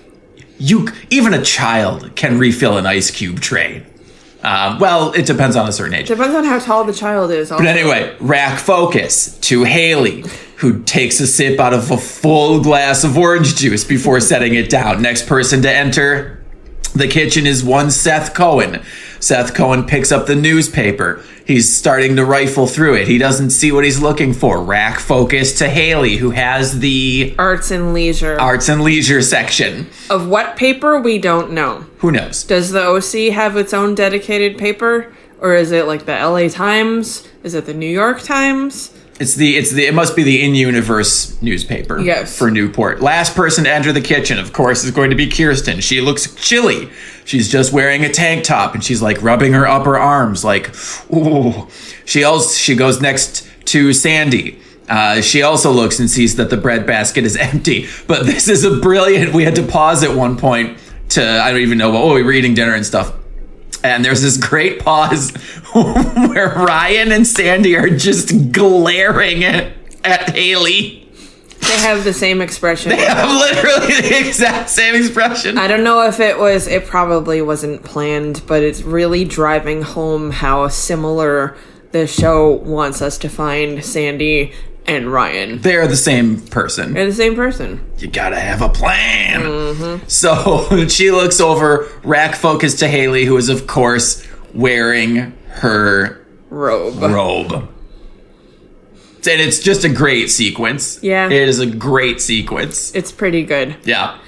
you. 0.59 0.87
Even 1.09 1.33
a 1.33 1.41
child 1.43 2.15
can 2.15 2.37
refill 2.37 2.77
an 2.77 2.85
ice 2.85 3.09
cube 3.09 3.39
tray. 3.39 3.83
Um, 4.43 4.77
well, 4.79 5.13
it 5.13 5.25
depends 5.25 5.55
on 5.55 5.67
a 5.69 5.71
certain 5.71 5.93
age. 5.93 6.07
Depends 6.09 6.35
on 6.35 6.43
how 6.43 6.59
tall 6.59 6.83
the 6.83 6.93
child 6.93 7.31
is. 7.31 7.49
But 7.49 7.65
anyway, 7.65 8.15
rack 8.19 8.59
focus 8.59 9.37
to 9.39 9.63
Haley, 9.63 10.25
who 10.57 10.83
takes 10.83 11.19
a 11.21 11.27
sip 11.27 11.59
out 11.59 11.73
of 11.73 11.89
a 11.91 11.97
full 11.97 12.61
glass 12.61 13.05
of 13.05 13.17
orange 13.17 13.55
juice 13.55 13.85
before 13.85 14.19
setting 14.19 14.53
it 14.53 14.69
down. 14.69 15.01
Next 15.01 15.27
person 15.27 15.61
to 15.61 15.71
enter 15.71 16.43
the 16.93 17.07
kitchen 17.07 17.47
is 17.47 17.63
one 17.63 17.89
Seth 17.89 18.33
Cohen. 18.33 18.83
Seth 19.23 19.53
Cohen 19.53 19.85
picks 19.85 20.11
up 20.11 20.25
the 20.27 20.35
newspaper. 20.35 21.23
He's 21.47 21.73
starting 21.73 22.17
to 22.17 22.25
rifle 22.25 22.67
through 22.67 22.95
it. 22.95 23.07
He 23.07 23.17
doesn't 23.17 23.51
see 23.51 23.71
what 23.71 23.85
he's 23.85 24.01
looking 24.01 24.33
for. 24.33 24.61
Rack 24.61 24.99
focus 24.99 25.57
to 25.59 25.69
Haley, 25.69 26.17
who 26.17 26.31
has 26.31 26.79
the 26.79 27.33
Arts 27.39 27.71
and 27.71 27.93
leisure. 27.93 28.37
arts 28.39 28.67
and 28.67 28.81
leisure 28.81 29.21
section. 29.21 29.87
of 30.09 30.27
what 30.27 30.57
paper, 30.57 30.99
we 30.99 31.19
don't 31.19 31.51
know. 31.51 31.85
Who 31.99 32.11
knows? 32.11 32.43
Does 32.43 32.71
the 32.71 32.83
OC 32.83 33.33
have 33.33 33.55
its 33.55 33.73
own 33.73 33.95
dedicated 33.95 34.57
paper? 34.57 35.13
Or 35.39 35.53
is 35.55 35.71
it 35.71 35.87
like 35.87 36.05
the 36.05 36.13
LA 36.13 36.49
Times? 36.49 37.25
Is 37.43 37.53
it 37.53 37.65
the 37.65 37.73
New 37.73 37.89
York 37.89 38.21
Times? 38.21 38.92
It's 39.19 39.35
the 39.35 39.55
it's 39.57 39.71
the 39.71 39.85
it 39.85 39.93
must 39.93 40.15
be 40.15 40.23
the 40.23 40.43
in 40.43 40.55
universe 40.55 41.39
newspaper 41.41 41.99
Yes. 41.99 42.35
for 42.37 42.49
Newport. 42.49 43.01
Last 43.01 43.35
person 43.35 43.63
to 43.65 43.71
enter 43.71 43.91
the 43.93 44.01
kitchen, 44.01 44.39
of 44.39 44.53
course, 44.53 44.83
is 44.83 44.91
going 44.91 45.11
to 45.11 45.15
be 45.15 45.29
Kirsten. 45.29 45.81
She 45.81 46.01
looks 46.01 46.33
chilly. 46.35 46.89
She's 47.23 47.49
just 47.49 47.71
wearing 47.71 48.03
a 48.03 48.09
tank 48.09 48.43
top 48.43 48.73
and 48.73 48.83
she's 48.83 49.01
like 49.01 49.21
rubbing 49.21 49.53
her 49.53 49.67
upper 49.67 49.97
arms, 49.97 50.43
like 50.43 50.73
ooh. 51.13 51.67
She 52.05 52.23
also 52.23 52.53
she 52.55 52.75
goes 52.75 53.01
next 53.01 53.47
to 53.65 53.93
Sandy. 53.93 54.59
Uh, 54.89 55.21
she 55.21 55.43
also 55.43 55.71
looks 55.71 55.99
and 55.99 56.09
sees 56.09 56.35
that 56.35 56.49
the 56.49 56.57
bread 56.57 56.85
basket 56.85 57.23
is 57.23 57.35
empty. 57.51 57.87
But 58.07 58.25
this 58.25 58.47
is 58.47 58.63
a 58.65 58.77
brilliant. 58.77 59.33
We 59.33 59.43
had 59.45 59.55
to 59.55 59.63
pause 59.63 60.03
at 60.03 60.13
one 60.15 60.37
point 60.37 60.77
to 61.09 61.23
I 61.23 61.51
don't 61.51 61.61
even 61.61 61.77
know. 61.77 61.91
What 61.91 62.01
oh, 62.01 62.13
we 62.15 62.23
were 62.23 62.33
eating 62.33 62.55
dinner 62.55 62.73
and 62.73 62.85
stuff 62.85 63.13
and 63.83 64.03
there's 64.03 64.21
this 64.21 64.37
great 64.37 64.79
pause 64.79 65.31
where 65.73 66.49
Ryan 66.49 67.11
and 67.11 67.27
Sandy 67.27 67.75
are 67.75 67.89
just 67.89 68.51
glaring 68.51 69.43
at, 69.43 69.73
at 70.03 70.29
Haley. 70.35 71.07
They 71.59 71.79
have 71.79 72.03
the 72.03 72.13
same 72.13 72.41
expression. 72.41 72.89
They 72.89 72.97
have 72.97 73.29
literally 73.29 74.01
the 74.01 74.27
exact 74.27 74.69
same 74.69 74.95
expression. 74.95 75.57
I 75.57 75.67
don't 75.67 75.83
know 75.83 76.05
if 76.05 76.19
it 76.19 76.37
was, 76.37 76.67
it 76.67 76.85
probably 76.85 77.41
wasn't 77.41 77.83
planned, 77.83 78.43
but 78.47 78.63
it's 78.63 78.81
really 78.81 79.23
driving 79.25 79.81
home 79.81 80.31
how 80.31 80.67
similar 80.67 81.55
the 81.91 82.07
show 82.07 82.51
wants 82.51 83.01
us 83.01 83.17
to 83.19 83.29
find 83.29 83.83
Sandy 83.83 84.53
and 84.85 85.11
Ryan. 85.11 85.61
They're 85.61 85.87
the 85.87 85.97
same 85.97 86.41
person. 86.41 86.93
They're 86.93 87.05
the 87.05 87.13
same 87.13 87.35
person. 87.35 87.85
You 87.97 88.07
gotta 88.07 88.39
have 88.39 88.61
a 88.61 88.69
plan. 88.69 90.01
So 90.07 90.87
she 90.87 91.11
looks 91.11 91.39
over, 91.39 91.89
rack 92.03 92.35
focus 92.35 92.75
to 92.79 92.87
Haley, 92.87 93.25
who 93.25 93.37
is, 93.37 93.49
of 93.49 93.67
course, 93.67 94.27
wearing 94.53 95.33
her 95.47 96.25
Robe. 96.49 97.01
robe. 97.01 97.69
And 99.25 99.41
it's 99.41 99.59
just 99.59 99.85
a 99.85 99.89
great 99.89 100.29
sequence. 100.29 101.01
Yeah. 101.01 101.27
It 101.27 101.47
is 101.47 101.59
a 101.59 101.65
great 101.65 102.19
sequence. 102.19 102.93
It's 102.93 103.11
pretty 103.11 103.43
good. 103.43 103.77
Yeah. 103.83 104.19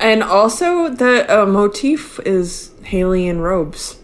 And 0.00 0.22
also, 0.22 0.88
the 0.88 1.42
uh, 1.42 1.46
motif 1.46 2.18
is 2.26 2.72
Haley 2.82 3.28
in 3.28 3.40
robes. 3.40 4.00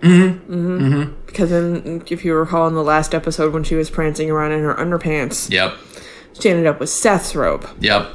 Mm-hmm. 0.00 0.52
Mm-hmm. 0.54 1.21
Because 1.32 1.50
then, 1.50 2.02
if 2.10 2.24
you 2.24 2.34
recall 2.34 2.68
in 2.68 2.74
the 2.74 2.82
last 2.82 3.14
episode 3.14 3.52
when 3.54 3.64
she 3.64 3.74
was 3.74 3.88
prancing 3.90 4.30
around 4.30 4.52
in 4.52 4.60
her 4.62 4.74
underpants, 4.74 5.50
Yep. 5.50 5.74
she 6.38 6.50
ended 6.50 6.66
up 6.66 6.78
with 6.78 6.90
Seth's 6.90 7.34
robe. 7.34 7.66
Yep. 7.80 8.08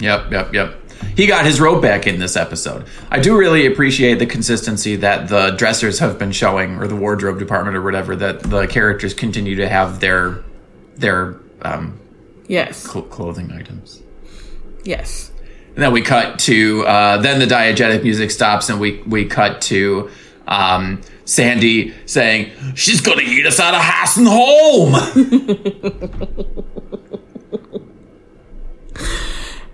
Yep, 0.00 0.32
yep, 0.32 0.54
yep. 0.54 0.74
He 1.16 1.26
got 1.26 1.44
his 1.44 1.60
robe 1.60 1.82
back 1.82 2.06
in 2.06 2.18
this 2.18 2.36
episode. 2.36 2.84
I 3.10 3.20
do 3.20 3.36
really 3.36 3.66
appreciate 3.66 4.18
the 4.18 4.26
consistency 4.26 4.96
that 4.96 5.28
the 5.28 5.50
dressers 5.50 5.98
have 6.00 6.18
been 6.18 6.32
showing, 6.32 6.76
or 6.78 6.86
the 6.88 6.96
wardrobe 6.96 7.38
department, 7.38 7.76
or 7.76 7.82
whatever. 7.82 8.16
That 8.16 8.42
the 8.42 8.66
characters 8.66 9.14
continue 9.14 9.56
to 9.56 9.68
have 9.68 10.00
their 10.00 10.40
their 10.96 11.36
um, 11.62 12.00
Yes. 12.48 12.78
cl- 12.78 13.04
clothing 13.04 13.52
items. 13.52 14.00
Yes. 14.84 15.30
And 15.74 15.82
then 15.84 15.92
we 15.92 16.00
cut 16.02 16.38
to 16.40 16.84
uh, 16.86 17.18
then 17.18 17.38
the 17.38 17.46
diegetic 17.46 18.02
music 18.02 18.30
stops, 18.32 18.68
and 18.68 18.80
we 18.80 19.02
we 19.06 19.24
cut 19.24 19.60
to 19.62 20.10
um, 20.48 21.00
Sandy 21.24 21.94
saying 22.06 22.50
she's 22.74 23.00
gonna 23.00 23.22
eat 23.22 23.46
us 23.46 23.60
out 23.60 23.74
of 23.74 23.80
house 23.80 24.16
and 24.16 24.26
home. 24.28 24.94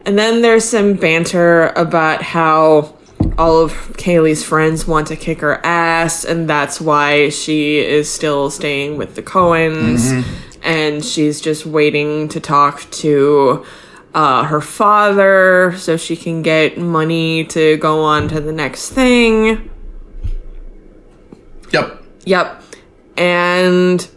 And 0.06 0.18
then 0.18 0.42
there's 0.42 0.64
some 0.64 0.94
banter 0.94 1.68
about 1.76 2.20
how 2.22 2.94
all 3.38 3.62
of 3.62 3.72
Kaylee's 3.96 4.44
friends 4.44 4.86
want 4.86 5.06
to 5.08 5.16
kick 5.16 5.40
her 5.40 5.64
ass, 5.64 6.24
and 6.24 6.48
that's 6.48 6.80
why 6.80 7.30
she 7.30 7.78
is 7.78 8.10
still 8.10 8.50
staying 8.50 8.98
with 8.98 9.14
the 9.14 9.22
Cohens. 9.22 10.24
And 10.62 11.04
she's 11.04 11.40
just 11.40 11.64
waiting 11.66 12.28
to 12.28 12.40
talk 12.40 12.82
to 12.92 13.64
uh, 14.14 14.44
her 14.44 14.60
father 14.60 15.74
so 15.76 15.96
she 15.96 16.16
can 16.16 16.42
get 16.42 16.78
money 16.78 17.44
to 17.46 17.76
go 17.78 18.02
on 18.02 18.28
to 18.28 18.40
the 18.40 18.52
next 18.52 18.90
thing. 18.90 19.70
Yep. 21.74 22.02
Yep. 22.24 22.62
And 23.16 24.08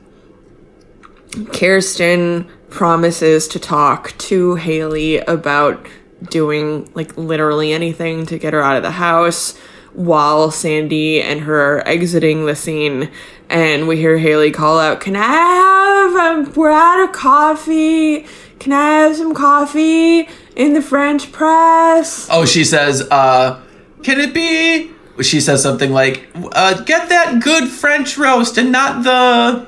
Kirsten 1.53 2.49
promises 2.69 3.47
to 3.49 3.59
talk 3.59 4.17
to 4.17 4.55
Haley 4.55 5.17
about 5.17 5.85
doing 6.29 6.89
like 6.93 7.15
literally 7.17 7.73
anything 7.73 8.25
to 8.25 8.37
get 8.37 8.53
her 8.53 8.61
out 8.61 8.75
of 8.75 8.83
the 8.83 8.91
house 8.91 9.57
while 9.93 10.51
Sandy 10.51 11.21
and 11.21 11.41
her 11.41 11.77
are 11.77 11.87
exiting 11.87 12.45
the 12.45 12.55
scene 12.55 13.09
and 13.49 13.87
we 13.87 13.97
hear 13.97 14.17
Haley 14.17 14.51
call 14.51 14.79
out, 14.79 14.99
Can 14.99 15.15
I 15.15 15.25
have 15.25 16.15
um, 16.15 16.53
we're 16.53 16.71
out 16.71 17.03
of 17.03 17.11
coffee? 17.13 18.25
Can 18.59 18.73
I 18.73 19.01
have 19.01 19.15
some 19.15 19.33
coffee 19.33 20.27
in 20.55 20.73
the 20.73 20.81
French 20.81 21.31
press? 21.31 22.27
Oh, 22.31 22.45
she 22.45 22.63
says, 22.63 23.07
uh, 23.09 23.61
can 24.03 24.19
it 24.19 24.33
be? 24.33 24.91
She 25.21 25.41
says 25.41 25.63
something 25.63 25.91
like, 25.91 26.27
uh, 26.35 26.81
get 26.83 27.09
that 27.09 27.41
good 27.41 27.69
French 27.69 28.17
roast 28.17 28.57
and 28.57 28.71
not 28.71 29.03
the. 29.03 29.67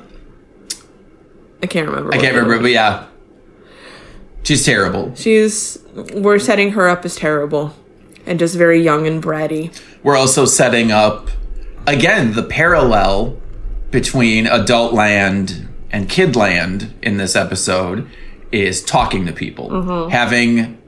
I 1.62 1.66
can't 1.66 1.88
remember. 1.88 2.14
I 2.14 2.18
can't 2.18 2.34
remember, 2.34 2.60
but 2.60 2.70
yeah. 2.70 3.06
She's 4.42 4.64
terrible. 4.64 5.14
She's 5.14 5.78
we're 6.14 6.38
setting 6.38 6.72
her 6.72 6.88
up 6.88 7.04
as 7.04 7.16
terrible 7.16 7.74
and 8.26 8.38
just 8.38 8.54
very 8.56 8.80
young 8.80 9.06
and 9.06 9.22
bratty. 9.22 9.76
We're 10.02 10.16
also 10.16 10.44
setting 10.44 10.90
up, 10.90 11.28
again, 11.86 12.32
the 12.32 12.42
parallel 12.42 13.38
between 13.90 14.46
adult 14.46 14.94
land 14.94 15.68
and 15.90 16.08
kid 16.08 16.36
land 16.36 16.94
in 17.02 17.16
this 17.16 17.34
episode 17.36 18.08
is 18.52 18.82
talking 18.82 19.26
to 19.26 19.32
people, 19.32 20.08
having 20.08 20.79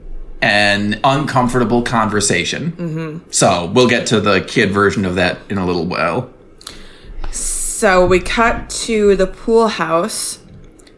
an 0.43 0.99
uncomfortable 1.05 1.81
conversation. 1.81 3.23
So 3.31 3.67
we'll 3.73 3.87
get 3.87 4.07
to 4.07 4.19
the 4.19 4.41
kid 4.41 4.71
version 4.71 5.05
of 5.05 5.15
that 5.15 5.37
in 5.49 5.57
a 5.57 5.65
little 5.65 5.85
while. 5.85 6.29
So 7.31 8.05
we 8.05 8.19
cut 8.19 8.69
to 8.85 9.15
the 9.15 9.27
pool 9.27 9.67
house 9.69 10.39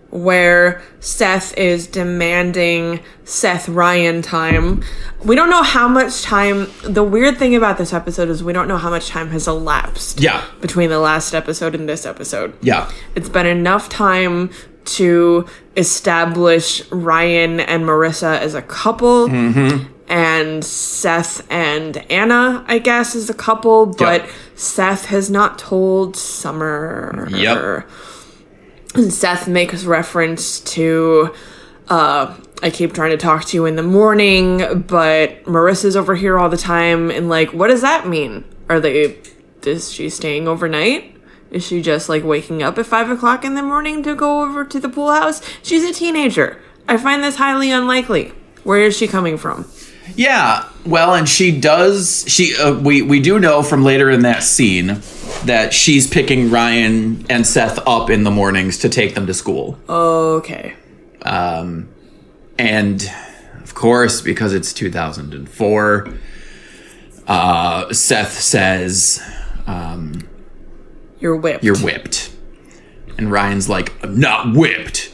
where 0.09 0.81
Seth 0.99 1.55
is 1.57 1.87
demanding 1.87 3.01
Seth 3.25 3.67
Ryan 3.67 4.21
time. 4.21 4.81
We 5.23 5.35
don't 5.35 5.49
know 5.49 5.63
how 5.63 5.87
much 5.87 6.21
time. 6.23 6.67
The 6.83 7.03
weird 7.03 7.37
thing 7.37 7.53
about 7.55 7.77
this 7.77 7.91
episode 7.91 8.29
is 8.29 8.43
we 8.43 8.53
don't 8.53 8.67
know 8.67 8.77
how 8.77 8.89
much 8.89 9.09
time 9.09 9.29
has 9.31 9.47
elapsed 9.47 10.19
Yeah. 10.21 10.43
between 10.61 10.89
the 10.89 10.99
last 10.99 11.33
episode 11.33 11.75
and 11.75 11.87
this 11.89 12.05
episode. 12.05 12.53
Yeah. 12.61 12.89
It's 13.13 13.29
been 13.29 13.45
enough 13.45 13.89
time 13.89 14.51
to 14.85 15.45
establish 15.75 16.89
Ryan 16.91 17.59
and 17.59 17.83
Marissa 17.83 18.39
as 18.39 18.53
a 18.53 18.61
couple. 18.61 19.29
And 20.07 20.63
Seth 20.63 21.51
and 21.51 21.97
Anna, 22.11 22.63
I 22.67 22.77
guess, 22.77 23.15
is 23.15 23.27
a 23.29 23.33
couple, 23.33 23.87
but 23.87 24.21
Yep. 24.21 24.29
Seth 24.55 25.05
has 25.05 25.31
not 25.31 25.57
told 25.57 26.15
Summer. 26.15 27.27
Yep. 27.31 27.87
And 28.93 29.11
Seth 29.11 29.47
makes 29.47 29.83
reference 29.83 30.59
to, 30.59 31.33
uh, 31.89 32.35
I 32.61 32.69
keep 32.69 32.93
trying 32.93 33.11
to 33.11 33.17
talk 33.17 33.45
to 33.45 33.57
you 33.57 33.65
in 33.65 33.77
the 33.77 33.83
morning, 33.83 34.83
but 34.87 35.43
Marissa's 35.45 35.97
over 35.97 36.13
here 36.13 36.37
all 36.37 36.49
the 36.49 36.55
time. 36.55 37.09
And, 37.09 37.27
like, 37.27 37.51
what 37.51 37.69
does 37.69 37.81
that 37.81 38.07
mean? 38.07 38.45
Are 38.69 38.79
they, 38.79 39.17
is 39.65 39.91
she 39.91 40.09
staying 40.11 40.47
overnight? 40.47 41.14
Is 41.51 41.65
she 41.65 41.81
just 41.81 42.09
like 42.09 42.23
waking 42.23 42.63
up 42.63 42.77
at 42.77 42.85
five 42.85 43.09
o'clock 43.09 43.45
in 43.45 43.55
the 43.55 43.63
morning 43.63 44.03
to 44.03 44.15
go 44.15 44.41
over 44.41 44.65
to 44.65 44.79
the 44.79 44.89
pool 44.89 45.11
house? 45.11 45.41
She's 45.63 45.83
a 45.83 45.93
teenager. 45.93 46.59
I 46.87 46.97
find 46.97 47.23
this 47.23 47.35
highly 47.35 47.71
unlikely. 47.71 48.33
Where 48.63 48.81
is 48.81 48.97
she 48.97 49.07
coming 49.07 49.37
from? 49.37 49.65
Yeah, 50.15 50.69
well, 50.85 51.15
and 51.15 51.27
she 51.27 51.59
does. 51.59 52.25
She 52.27 52.55
uh, 52.55 52.73
we 52.73 53.01
we 53.01 53.19
do 53.19 53.39
know 53.39 53.63
from 53.63 53.83
later 53.83 54.09
in 54.09 54.21
that 54.21 54.43
scene 54.43 55.01
that 55.45 55.73
she's 55.73 56.07
picking 56.07 56.51
Ryan 56.51 57.25
and 57.29 57.45
Seth 57.45 57.79
up 57.87 58.09
in 58.09 58.23
the 58.23 58.31
mornings 58.31 58.79
to 58.79 58.89
take 58.89 59.15
them 59.15 59.25
to 59.27 59.33
school. 59.33 59.79
Okay. 59.89 60.75
Um, 61.23 61.89
and 62.57 63.09
of 63.63 63.73
course, 63.73 64.21
because 64.21 64.53
it's 64.53 64.73
2004, 64.73 66.07
uh, 67.27 67.93
Seth 67.93 68.33
says, 68.33 69.21
um, 69.65 70.21
You're 71.19 71.35
whipped. 71.35 71.63
"You're 71.63 71.77
whipped," 71.77 72.31
and 73.17 73.31
Ryan's 73.31 73.69
like, 73.69 73.93
"I'm 74.03 74.19
not 74.19 74.53
whipped." 74.55 75.11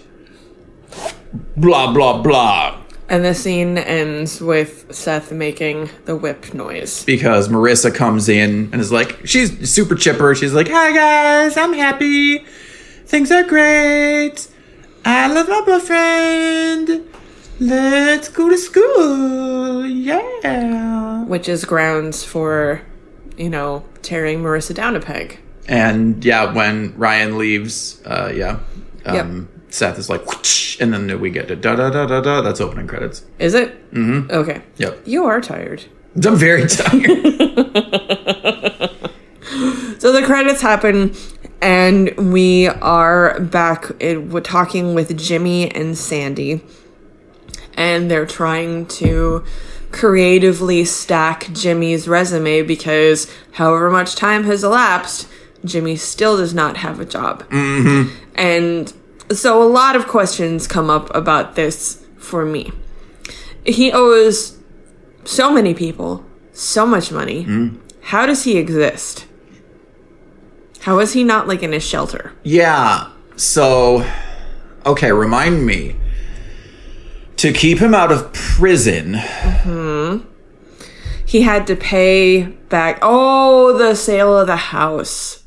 Blah 1.56 1.94
blah 1.94 2.22
blah. 2.22 2.78
and 3.10 3.26
the 3.26 3.34
scene 3.36 3.78
ends 3.78 4.40
with 4.40 4.86
Seth 4.90 5.34
making 5.34 5.90
the 6.06 6.16
whip 6.16 6.54
noise. 6.54 7.04
because 7.04 7.50
Marissa 7.50 7.94
comes 7.94 8.30
in 8.30 8.70
and 8.72 8.80
is 8.80 8.90
like, 8.90 9.20
she's 9.26 9.70
super 9.70 9.96
chipper. 9.96 10.34
She's 10.34 10.54
like, 10.54 10.70
"Hi 10.70 10.94
guys, 10.94 11.58
I'm 11.58 11.74
happy. 11.74 12.46
Things 13.06 13.30
are 13.30 13.44
great. 13.44 14.48
I 15.04 15.28
love 15.28 15.50
my 15.50 15.62
boyfriend. 15.66 17.04
Let's 17.60 18.30
go 18.30 18.48
to 18.50 18.58
school. 18.58 19.86
Yeah." 19.86 21.26
Which 21.26 21.50
is 21.50 21.66
grounds 21.66 22.24
for, 22.24 22.82
you 23.38 23.50
know, 23.50 23.84
tearing 24.02 24.42
Marissa 24.42 24.74
down 24.74 24.96
a 24.96 25.02
peg. 25.02 25.40
And 25.68 26.24
yeah, 26.26 26.54
when 26.54 26.98
Ryan 26.98 27.38
leaves, 27.38 28.02
uh, 28.06 28.32
yeah, 28.34 28.60
um, 29.06 29.48
Seth 29.70 29.98
is 30.00 30.10
like, 30.10 30.26
"Whoosh," 30.26 30.80
and 30.82 30.92
then 30.94 31.20
we 31.22 31.30
get 31.30 31.48
to 31.50 31.56
da 31.56 31.76
da 31.76 31.90
da 31.90 32.06
da 32.06 32.20
da. 32.22 32.42
That's 32.42 32.60
opening 32.60 32.88
credits. 32.88 33.24
Is 33.40 33.54
it? 33.54 33.92
Mm-hmm. 33.94 34.32
Okay. 34.32 34.62
Yep. 34.78 35.02
You 35.06 35.26
are 35.26 35.40
tired. 35.40 35.84
I'm 36.26 36.36
very 36.36 36.68
tired. 36.68 37.08
So 40.00 40.12
the 40.12 40.24
credits 40.24 40.62
happen, 40.62 41.14
and 41.62 42.32
we 42.34 42.68
are 42.68 43.40
back. 43.40 43.92
in- 44.00 44.32
We're 44.32 44.42
talking 44.42 44.96
with 44.96 45.16
Jimmy 45.16 45.70
and 45.70 45.96
Sandy, 45.96 46.62
and 47.76 48.10
they're 48.10 48.26
trying 48.26 48.88
to 48.88 49.44
creatively 49.92 50.86
stack 50.86 51.52
Jimmy's 51.54 52.08
resume 52.08 52.64
because 52.64 53.32
however 53.54 53.92
much 53.92 54.16
time 54.16 54.46
has 54.46 54.64
elapsed, 54.64 55.28
Jimmy 55.66 55.96
still 55.96 56.38
does 56.38 56.54
not 56.54 56.78
have 56.78 57.00
a 57.00 57.06
job. 57.06 57.44
And 58.36 58.92
so 59.32 59.62
a 59.62 59.68
lot 59.70 59.96
of 59.96 60.08
questions 60.08 60.68
come 60.68 60.90
up 60.90 61.14
about 61.16 61.56
this 61.56 62.04
for 62.18 62.46
me. 62.46 62.72
He 63.66 63.92
owes 63.92 64.58
so 65.24 65.52
many 65.52 65.74
people 65.74 66.26
so 66.54 66.86
much 66.86 67.12
money. 67.12 67.72
How 68.02 68.26
does 68.26 68.44
he 68.44 68.58
exist? 68.58 69.26
How 70.82 71.00
is 71.00 71.14
he 71.14 71.24
not 71.24 71.48
like 71.48 71.62
in 71.64 71.74
a 71.74 71.80
shelter? 71.80 72.34
yeah. 72.44 73.10
So, 73.38 74.06
okay, 74.86 75.12
remind 75.12 75.66
me. 75.66 75.96
To 77.38 77.52
keep 77.52 77.80
him 77.80 77.96
out 77.96 78.12
of 78.12 78.32
prison, 78.34 79.16
Hmm. 79.16 80.18
He 81.26 81.42
had 81.42 81.66
to 81.68 81.76
pay 81.76 82.44
back. 82.44 83.00
Oh, 83.02 83.76
the 83.78 83.96
sale 83.96 84.38
of 84.38 84.46
the 84.48 84.58
house. 84.58 85.41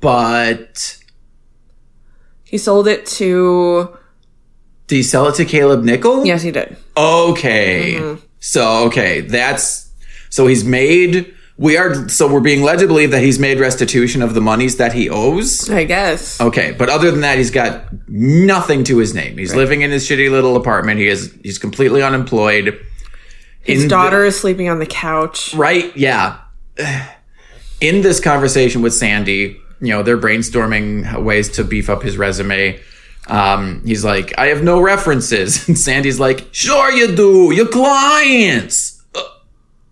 But 0.00 0.98
He 2.44 2.58
sold 2.58 2.88
it 2.88 3.06
to. 3.06 3.96
did 4.86 4.96
he 4.96 5.02
sell 5.02 5.28
it 5.28 5.34
to 5.36 5.44
Caleb 5.44 5.84
Nichol? 5.84 6.26
Yes, 6.26 6.42
he 6.42 6.50
did. 6.50 6.76
Okay. 6.96 7.94
Mm-hmm. 7.96 8.24
So, 8.40 8.84
okay, 8.86 9.20
that's 9.22 9.90
so 10.30 10.46
he's 10.46 10.64
made 10.64 11.34
we 11.56 11.76
are 11.76 12.08
so 12.08 12.32
we're 12.32 12.38
being 12.40 12.62
led 12.62 12.78
to 12.78 12.86
believe 12.86 13.10
that 13.10 13.20
he's 13.22 13.40
made 13.40 13.58
restitution 13.58 14.22
of 14.22 14.34
the 14.34 14.40
monies 14.40 14.76
that 14.76 14.92
he 14.92 15.10
owes. 15.10 15.68
I 15.68 15.82
guess. 15.84 16.40
Okay, 16.40 16.70
but 16.72 16.88
other 16.88 17.10
than 17.10 17.20
that 17.22 17.36
he's 17.36 17.50
got 17.50 17.86
nothing 18.08 18.84
to 18.84 18.98
his 18.98 19.12
name. 19.12 19.36
He's 19.38 19.54
living 19.56 19.82
in 19.82 19.90
his 19.90 20.08
shitty 20.08 20.30
little 20.30 20.54
apartment. 20.56 21.00
He 21.00 21.08
is 21.08 21.36
he's 21.42 21.58
completely 21.58 22.00
unemployed. 22.02 22.80
His 23.60 23.82
In 23.82 23.88
daughter 23.88 24.24
is 24.24 24.38
sleeping 24.38 24.68
on 24.68 24.78
the 24.78 24.86
couch. 24.86 25.52
right? 25.54 25.94
Yeah. 25.96 26.38
In 27.80 28.02
this 28.02 28.18
conversation 28.20 28.80
with 28.82 28.92
Sandy, 28.94 29.56
you 29.80 29.88
know, 29.88 30.02
they're 30.02 30.18
brainstorming 30.18 31.22
ways 31.22 31.48
to 31.50 31.64
beef 31.64 31.90
up 31.90 32.02
his 32.02 32.16
resume. 32.16 32.80
Um, 33.26 33.82
he's 33.84 34.04
like, 34.04 34.32
I 34.38 34.46
have 34.46 34.62
no 34.62 34.80
references. 34.80 35.64
And 35.68 35.78
Sandy's 35.78 36.18
like, 36.18 36.46
sure 36.52 36.90
you 36.90 37.14
do. 37.14 37.52
Your 37.52 37.68
clients. 37.68 39.02
Uh, 39.14 39.22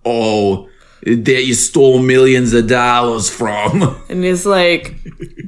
oh, 0.04 0.68
that 1.02 1.44
you 1.44 1.54
stole 1.54 2.00
millions 2.00 2.52
of 2.52 2.66
dollars 2.66 3.28
from. 3.30 4.02
And 4.08 4.24
he's 4.24 4.46
like, 4.46 4.94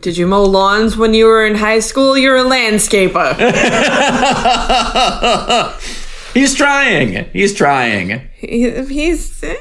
Did 0.01 0.17
you 0.19 0.27
mow 0.27 0.45
lawns 0.45 0.97
when 0.97 1.15
you 1.15 1.25
were 1.27 1.45
in 1.47 1.55
high 1.57 1.81
school? 1.81 2.17
You're 2.19 2.37
a 2.37 2.45
landscaper. 2.45 3.35
he's 6.35 6.55
trying. 6.55 7.25
He's 7.33 7.55
trying. 7.55 8.29
He- 8.35 8.83
he's. 8.87 9.43
eh. 9.43 9.57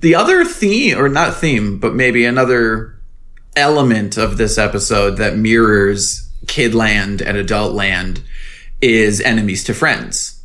The 0.00 0.14
other 0.16 0.44
theme, 0.44 0.98
or 0.98 1.08
not 1.08 1.36
theme, 1.36 1.78
but 1.78 1.94
maybe 1.94 2.24
another 2.24 2.91
element 3.56 4.16
of 4.16 4.36
this 4.38 4.58
episode 4.58 5.16
that 5.18 5.36
mirrors 5.36 6.28
Kidland 6.46 7.20
and 7.20 7.36
Adultland 7.38 8.22
is 8.80 9.20
enemies 9.20 9.64
to 9.64 9.74
friends. 9.74 10.42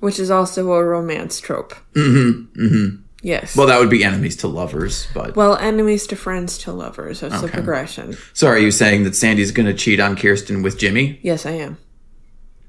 Which 0.00 0.18
is 0.18 0.30
also 0.30 0.70
a 0.72 0.84
romance 0.84 1.40
trope. 1.40 1.74
Mm-hmm. 1.94 2.60
Mm-hmm. 2.60 3.02
Yes. 3.20 3.56
Well, 3.56 3.66
that 3.66 3.80
would 3.80 3.90
be 3.90 4.04
enemies 4.04 4.36
to 4.36 4.46
lovers, 4.48 5.08
but 5.12 5.34
Well, 5.34 5.56
enemies 5.56 6.06
to 6.06 6.16
friends 6.16 6.56
to 6.58 6.72
lovers. 6.72 7.20
That's 7.20 7.40
the 7.42 7.48
progression. 7.48 8.16
so 8.32 8.46
are 8.46 8.58
you 8.58 8.70
saying 8.70 9.02
that 9.04 9.16
Sandy's 9.16 9.50
going 9.50 9.66
to 9.66 9.74
cheat 9.74 9.98
on 9.98 10.14
Kirsten 10.16 10.62
with 10.62 10.78
Jimmy? 10.78 11.18
Yes, 11.22 11.44
I 11.44 11.50
am. 11.52 11.78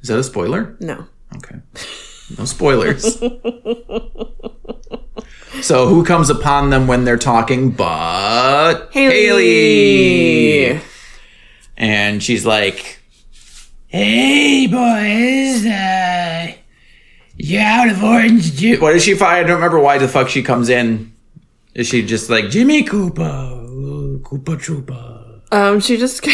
Is 0.02 0.08
that 0.10 0.18
a 0.18 0.24
spoiler? 0.24 0.76
No. 0.80 1.06
Okay. 1.36 1.60
No 2.38 2.46
spoilers. 2.46 3.22
so 5.62 5.88
who 5.88 6.04
comes 6.04 6.30
upon 6.30 6.70
them 6.70 6.88
when 6.88 7.06
they're 7.06 7.18
talking 7.18 7.72
but 7.72 8.90
Haley. 8.92 10.80
And 11.78 12.22
she's 12.22 12.46
like, 12.46 13.00
Hey 13.88 14.68
boys, 14.68 15.66
uh 15.66 16.54
you 17.38 17.60
out 17.60 17.90
of 17.90 18.04
orange 18.04 18.56
juice. 18.56 18.80
What 18.82 18.96
is 18.96 19.04
she 19.04 19.20
I 19.20 19.44
don't 19.44 19.56
remember 19.56 19.80
why 19.80 19.98
the 19.98 20.08
fuck 20.08 20.30
she 20.30 20.44
comes 20.44 20.70
in. 20.70 21.14
Is 21.74 21.88
she 21.88 22.06
just 22.06 22.30
like 22.30 22.50
Jimmy 22.50 22.84
Cooper? 22.84 23.66
Cooper 24.24 24.58
Trooper. 24.58 25.42
Um, 25.52 25.80
she 25.80 25.98
just, 25.98 26.28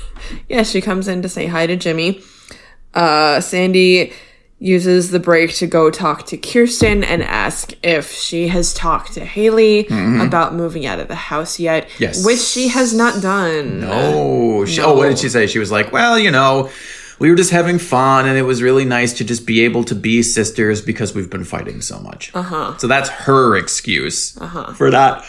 yeah, 0.48 0.62
she 0.62 0.80
comes 0.80 1.08
in 1.08 1.22
to 1.22 1.28
say 1.28 1.46
hi 1.46 1.66
to 1.66 1.76
Jimmy. 1.76 2.22
Uh, 2.94 3.40
Sandy 3.40 4.12
uses 4.62 5.10
the 5.10 5.18
break 5.18 5.52
to 5.54 5.66
go 5.66 5.90
talk 5.90 6.24
to 6.26 6.36
Kirsten 6.36 7.02
and 7.02 7.22
ask 7.22 7.74
if 7.82 8.12
she 8.12 8.46
has 8.48 8.72
talked 8.72 9.14
to 9.14 9.24
Haley 9.24 9.84
mm-hmm. 9.84 10.20
about 10.20 10.54
moving 10.54 10.86
out 10.86 11.00
of 11.00 11.08
the 11.08 11.16
house 11.16 11.58
yet. 11.58 11.90
Yes. 11.98 12.24
Which 12.24 12.38
she 12.38 12.68
has 12.68 12.94
not 12.94 13.20
done. 13.20 13.82
Oh, 13.84 14.64
she, 14.64 14.80
oh, 14.80 14.94
what 14.94 15.08
did 15.08 15.18
she 15.18 15.28
say? 15.28 15.48
She 15.48 15.58
was 15.58 15.72
like, 15.72 15.92
well, 15.92 16.16
you 16.16 16.30
know, 16.30 16.70
we 17.22 17.30
were 17.30 17.36
just 17.36 17.52
having 17.52 17.78
fun 17.78 18.26
and 18.26 18.36
it 18.36 18.42
was 18.42 18.60
really 18.62 18.84
nice 18.84 19.12
to 19.14 19.24
just 19.24 19.46
be 19.46 19.62
able 19.64 19.84
to 19.84 19.94
be 19.94 20.22
sisters 20.22 20.82
because 20.82 21.14
we've 21.14 21.30
been 21.30 21.44
fighting 21.44 21.80
so 21.80 21.98
much. 22.00 22.30
Uh-huh. 22.34 22.76
So 22.78 22.86
that's 22.88 23.08
her 23.08 23.56
excuse 23.56 24.32
for 24.76 24.90
not 24.90 25.24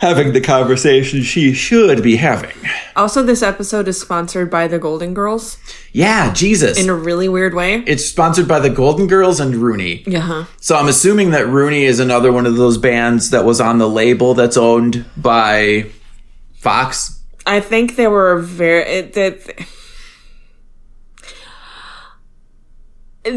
having 0.00 0.32
the 0.32 0.40
conversation 0.40 1.22
she 1.22 1.52
should 1.54 2.02
be 2.02 2.16
having. 2.16 2.54
Also, 2.96 3.22
this 3.22 3.42
episode 3.42 3.86
is 3.88 4.00
sponsored 4.00 4.50
by 4.50 4.66
the 4.68 4.78
Golden 4.78 5.14
Girls 5.14 5.58
Yeah, 5.92 6.32
Jesus. 6.32 6.76
in 6.78 6.88
a 6.90 6.94
really 6.94 7.28
weird 7.28 7.54
way. 7.54 7.84
it's 7.86 8.04
sponsored 8.04 8.46
by 8.48 8.58
the 8.60 8.70
Golden 8.70 9.06
Girls 9.06 9.38
and 9.40 9.54
Rooney. 9.56 10.02
Yeah. 10.06 10.46
So 10.60 10.76
I'm 10.76 10.88
assuming 10.88 11.30
that 11.30 11.46
Rooney 11.46 11.84
is 11.84 12.00
another 12.00 12.32
one 12.32 12.46
of 12.46 12.56
those 12.56 12.78
bands 12.78 13.30
that 13.30 13.44
was 13.44 13.60
on 13.60 13.78
the 13.78 13.88
label 13.88 14.34
that's 14.34 14.56
owned 14.56 15.04
by 15.16 15.86
Fox. 16.54 17.20
I 17.46 17.60
think 17.60 17.96
they 17.96 18.08
were 18.08 18.38
very. 18.40 19.02
That 19.02 19.66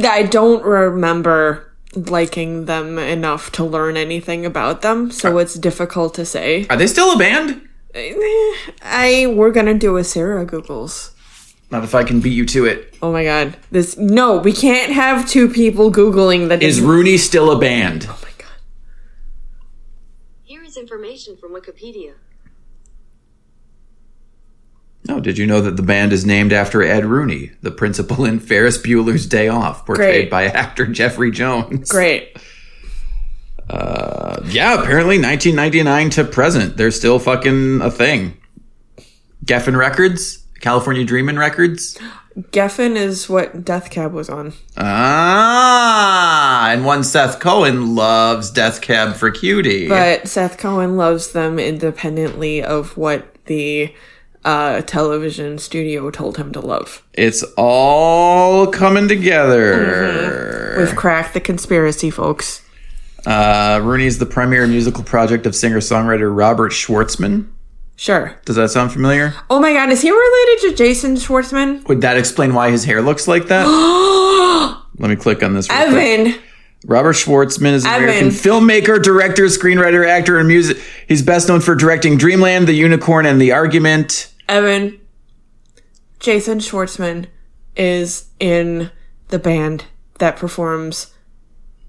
I 0.03 0.23
don't 0.23 0.63
remember 0.63 1.71
liking 1.95 2.65
them 2.65 2.97
enough 2.97 3.51
to 3.53 3.63
learn 3.63 3.97
anything 3.97 4.45
about 4.45 4.81
them, 4.81 5.11
so 5.11 5.37
it's 5.37 5.55
difficult 5.55 6.13
to 6.15 6.25
say. 6.25 6.65
Are 6.69 6.77
they 6.77 6.87
still 6.87 7.13
a 7.13 7.17
band? 7.17 7.67
Eh, 7.93 8.13
I 8.81 9.33
we're 9.35 9.51
gonna 9.51 9.73
do 9.73 9.97
a 9.97 10.03
Sarah 10.03 10.45
Googles. 10.45 11.11
Not 11.69 11.83
if 11.83 11.95
I 11.95 12.03
can 12.03 12.19
beat 12.19 12.33
you 12.33 12.45
to 12.47 12.65
it. 12.65 12.97
Oh 13.01 13.11
my 13.11 13.23
god, 13.23 13.57
this 13.71 13.97
no, 13.97 14.37
we 14.37 14.53
can't 14.53 14.93
have 14.93 15.27
two 15.27 15.49
people 15.49 15.91
googling 15.91 16.49
that 16.49 16.63
Is 16.63 16.81
Rooney 16.81 17.17
still 17.17 17.51
a 17.51 17.59
band? 17.59 18.07
Oh 18.09 18.19
my 18.21 18.31
god. 18.37 18.47
Here 20.43 20.63
is 20.63 20.77
information 20.77 21.35
from 21.37 21.51
Wikipedia. 21.51 22.13
No, 25.07 25.19
did 25.19 25.37
you 25.37 25.47
know 25.47 25.61
that 25.61 25.77
the 25.77 25.81
band 25.83 26.13
is 26.13 26.25
named 26.25 26.53
after 26.53 26.83
Ed 26.83 27.05
Rooney, 27.05 27.51
the 27.61 27.71
principal 27.71 28.23
in 28.25 28.39
Ferris 28.39 28.77
Bueller's 28.77 29.25
Day 29.25 29.47
Off, 29.47 29.85
portrayed 29.85 30.29
Great. 30.29 30.29
by 30.29 30.45
actor 30.47 30.85
Jeffrey 30.85 31.31
Jones? 31.31 31.89
Great. 31.89 32.37
Yeah, 33.71 34.73
apparently 34.81 35.17
1999 35.19 36.09
to 36.11 36.23
present, 36.25 36.77
they're 36.77 36.91
still 36.91 37.19
fucking 37.19 37.81
a 37.81 37.89
thing. 37.89 38.37
Geffen 39.45 39.77
Records, 39.77 40.45
California 40.59 41.03
Dreamin' 41.05 41.39
Records. 41.39 41.97
Geffen 42.51 42.95
is 42.95 43.29
what 43.29 43.63
Death 43.65 43.89
Cab 43.89 44.13
was 44.13 44.29
on. 44.29 44.53
Ah, 44.77 46.69
and 46.71 46.85
one 46.85 47.03
Seth 47.03 47.39
Cohen 47.39 47.95
loves 47.95 48.51
Death 48.51 48.81
Cab 48.81 49.15
for 49.15 49.31
Cutie. 49.31 49.87
But 49.87 50.27
Seth 50.27 50.57
Cohen 50.57 50.95
loves 50.97 51.31
them 51.31 51.59
independently 51.59 52.61
of 52.63 52.95
what 52.97 53.35
the 53.45 53.93
uh, 54.43 54.81
television 54.81 55.57
studio 55.57 56.09
told 56.11 56.37
him 56.37 56.51
to 56.53 56.59
love. 56.59 57.03
it's 57.13 57.43
all 57.57 58.67
coming 58.67 59.07
together. 59.07 60.75
We've 60.77 60.95
cracked 60.95 61.33
the 61.33 61.39
conspiracy, 61.41 62.09
folks. 62.09 62.63
Uh, 63.25 63.79
Rooney's 63.83 64.17
the 64.17 64.25
premier 64.25 64.65
musical 64.67 65.03
project 65.03 65.45
of 65.45 65.55
singer-songwriter 65.55 66.35
Robert 66.35 66.71
Schwartzman. 66.71 67.49
Sure. 67.95 68.35
Does 68.45 68.55
that 68.55 68.71
sound 68.71 68.91
familiar? 68.91 69.35
Oh 69.51 69.59
my 69.59 69.73
god, 69.73 69.89
is 69.91 70.01
he 70.01 70.09
related 70.09 70.69
to 70.69 70.75
Jason 70.75 71.15
Schwartzman? 71.17 71.87
Would 71.87 72.01
that 72.01 72.17
explain 72.17 72.55
why 72.55 72.71
his 72.71 72.83
hair 72.83 72.99
looks 73.01 73.27
like 73.27 73.45
that? 73.47 73.65
Let 74.97 75.09
me 75.09 75.15
click 75.15 75.43
on 75.43 75.53
this. 75.53 75.69
real 75.69 75.77
quick. 75.89 75.93
Evan! 76.19 76.41
Robert 76.87 77.13
Schwartzman 77.13 77.73
is 77.73 77.85
an 77.85 77.91
Evan. 77.91 78.03
American 78.05 78.29
filmmaker, 78.29 79.01
director, 79.03 79.43
screenwriter, 79.45 80.07
actor, 80.07 80.39
and 80.39 80.47
music. 80.47 80.77
He's 81.07 81.21
best 81.21 81.47
known 81.47 81.59
for 81.61 81.75
directing 81.75 82.17
Dreamland, 82.17 82.67
The 82.67 82.73
Unicorn, 82.73 83.27
and 83.27 83.39
The 83.39 83.51
Argument. 83.51 84.30
Evan. 84.51 84.99
Jason 86.19 86.59
Schwartzman 86.59 87.27
is 87.77 88.25
in 88.37 88.91
the 89.29 89.39
band 89.39 89.85
that 90.19 90.35
performs 90.35 91.13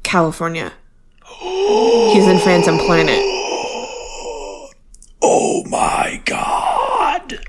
California. 0.04 0.72
He's 1.40 2.28
in 2.28 2.38
Phantom 2.38 2.78
Planet. 2.78 3.18
Oh 5.24 5.62
my 5.66 6.20
god. 6.24 7.46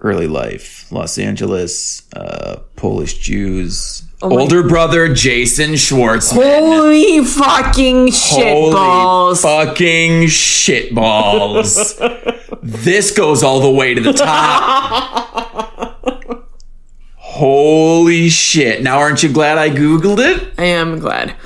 Early 0.00 0.28
life, 0.28 0.90
Los 0.92 1.18
Angeles, 1.18 2.06
uh, 2.14 2.60
Polish 2.76 3.18
Jews. 3.18 4.07
Oh 4.20 4.36
Older 4.40 4.64
brother 4.64 5.12
Jason 5.14 5.72
Schwartzman. 5.74 6.42
Holy 6.42 7.24
fucking 7.24 8.10
shit 8.10 8.48
Holy 8.48 8.72
balls. 8.72 9.42
fucking 9.42 10.22
shitballs. 10.24 11.96
this 12.62 13.12
goes 13.12 13.44
all 13.44 13.60
the 13.60 13.70
way 13.70 13.94
to 13.94 14.00
the 14.00 14.12
top. 14.12 15.66
Holy 17.38 18.28
shit. 18.30 18.82
Now, 18.82 18.98
aren't 18.98 19.22
you 19.22 19.32
glad 19.32 19.58
I 19.58 19.70
Googled 19.70 20.18
it? 20.18 20.52
I 20.58 20.64
am 20.64 20.98
glad. 20.98 21.36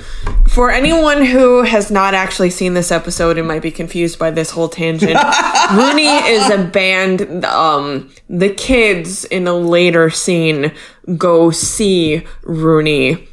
For 0.49 0.71
anyone 0.71 1.23
who 1.23 1.61
has 1.61 1.91
not 1.91 2.15
actually 2.15 2.49
seen 2.49 2.73
this 2.73 2.91
episode 2.91 3.37
and 3.37 3.47
might 3.47 3.61
be 3.61 3.69
confused 3.69 4.17
by 4.17 4.31
this 4.31 4.49
whole 4.49 4.69
tangent, 4.69 5.13
Rooney 5.71 6.07
is 6.07 6.49
a 6.49 6.63
band. 6.63 7.45
Um, 7.45 8.09
the 8.27 8.49
kids 8.49 9.25
in 9.25 9.45
a 9.45 9.53
later 9.53 10.09
scene 10.09 10.71
go 11.15 11.51
see 11.51 12.23
Rooney 12.41 13.27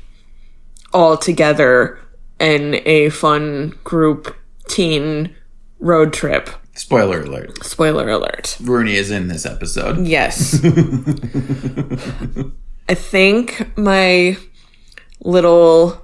all 0.92 1.16
together 1.16 1.98
in 2.38 2.82
a 2.84 3.08
fun 3.08 3.70
group 3.84 4.36
teen 4.68 5.34
road 5.78 6.12
trip. 6.12 6.50
Spoiler 6.74 7.22
alert. 7.22 7.64
Spoiler 7.64 8.08
alert. 8.08 8.56
Rooney 8.60 8.94
is 8.94 9.10
in 9.10 9.28
this 9.28 9.44
episode. 9.44 10.06
Yes. 10.06 10.64
I 12.88 12.94
think 12.94 13.76
my 13.76 14.36
little 15.22 16.02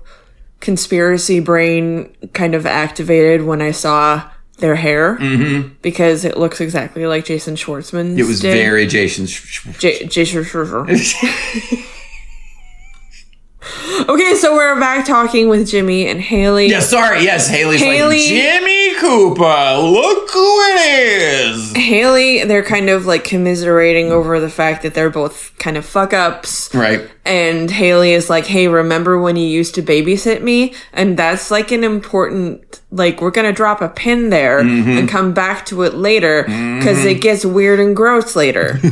conspiracy 0.61 1.41
brain 1.41 2.15
kind 2.33 2.55
of 2.55 2.67
activated 2.67 3.45
when 3.45 3.63
I 3.63 3.71
saw 3.71 4.29
their 4.59 4.75
hair 4.75 5.17
mm-hmm. 5.17 5.75
because 5.83 6.25
it 6.25 6.39
looks 6.39 6.61
exactly 6.61 7.07
like 7.07 7.25
Jason 7.25 7.57
Schwartzman's. 7.57 8.19
It 8.19 8.27
was 8.27 8.41
did. 8.41 8.55
very 8.55 8.87
Jason. 8.87 9.27
J- 9.27 10.07
Jason 10.07 10.45
Schwartzman. 10.45 10.89
okay, 14.09 14.35
so 14.37 14.55
we're 14.55 14.79
back 14.81 15.07
talking 15.07 15.49
with 15.49 15.69
Jimmy 15.69 16.09
and 16.09 16.21
Haley. 16.21 16.69
yeah, 16.69 16.81
sorry. 16.81 17.23
Yes, 17.23 17.49
Haley's 17.49 17.81
Haley- 17.81 18.19
like 18.19 18.29
Jimmy 18.29 18.76
Cooper. 18.99 19.77
Look 19.79 20.31
who 20.31 20.61
it 20.61 21.47
is. 21.51 21.73
Haley, 21.77 22.45
they're 22.45 22.65
kind 22.65 22.89
of 22.89 23.07
like 23.07 23.25
commiserating 23.25 24.11
over 24.11 24.41
the 24.41 24.51
fact 24.51 24.83
that 24.83 24.95
they're 24.95 25.11
both 25.11 25.53
kind 25.59 25.77
of 25.77 25.85
fuck 25.85 26.13
ups. 26.13 26.75
Right. 26.75 27.11
And 27.27 27.71
Haley 27.71 28.13
is 28.13 28.31
like, 28.31 28.47
hey, 28.47 28.69
remember 28.69 29.19
when 29.21 29.37
you 29.37 29.47
used 29.47 29.75
to 29.75 29.83
babysit 29.83 30.43
me? 30.43 30.75
And 30.93 31.17
that's 31.19 31.51
like 31.51 31.73
an 31.73 31.83
important, 31.85 32.81
like, 32.91 33.21
we're 33.21 33.33
gonna 33.33 33.53
drop 33.53 33.81
a 33.83 33.89
pin 33.89 34.31
there 34.31 34.59
and 34.61 35.09
come 35.09 35.33
back 35.35 35.67
to 35.67 35.83
it 35.83 35.95
later 35.95 36.45
because 36.45 37.05
it 37.05 37.21
gets 37.21 37.45
weird 37.45 37.81
and 37.81 37.95
gross 37.97 38.37
later. 38.37 38.79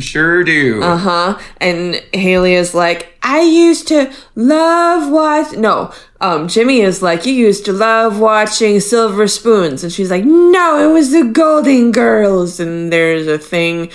Sure 0.00 0.42
do. 0.44 0.82
uh 0.82 0.96
huh. 0.96 1.38
And 1.60 1.94
Haley 2.12 2.54
is 2.54 2.74
like, 2.74 3.16
I 3.22 3.40
used 3.42 3.86
to 3.88 4.12
love 4.34 5.10
watch. 5.10 5.56
No, 5.56 5.92
um, 6.20 6.48
Jimmy 6.48 6.80
is 6.80 7.00
like, 7.02 7.24
you 7.26 7.32
used 7.32 7.64
to 7.66 7.72
love 7.72 8.18
watching 8.18 8.80
Silver 8.80 9.26
Spoons. 9.28 9.82
And 9.84 9.92
she's 9.92 10.10
like, 10.10 10.24
no, 10.24 10.90
it 10.90 10.92
was 10.92 11.12
the 11.12 11.24
Golden 11.24 11.92
Girls. 11.92 12.58
And 12.60 12.92
there's 12.92 13.26
a 13.26 13.38
thing. 13.38 13.90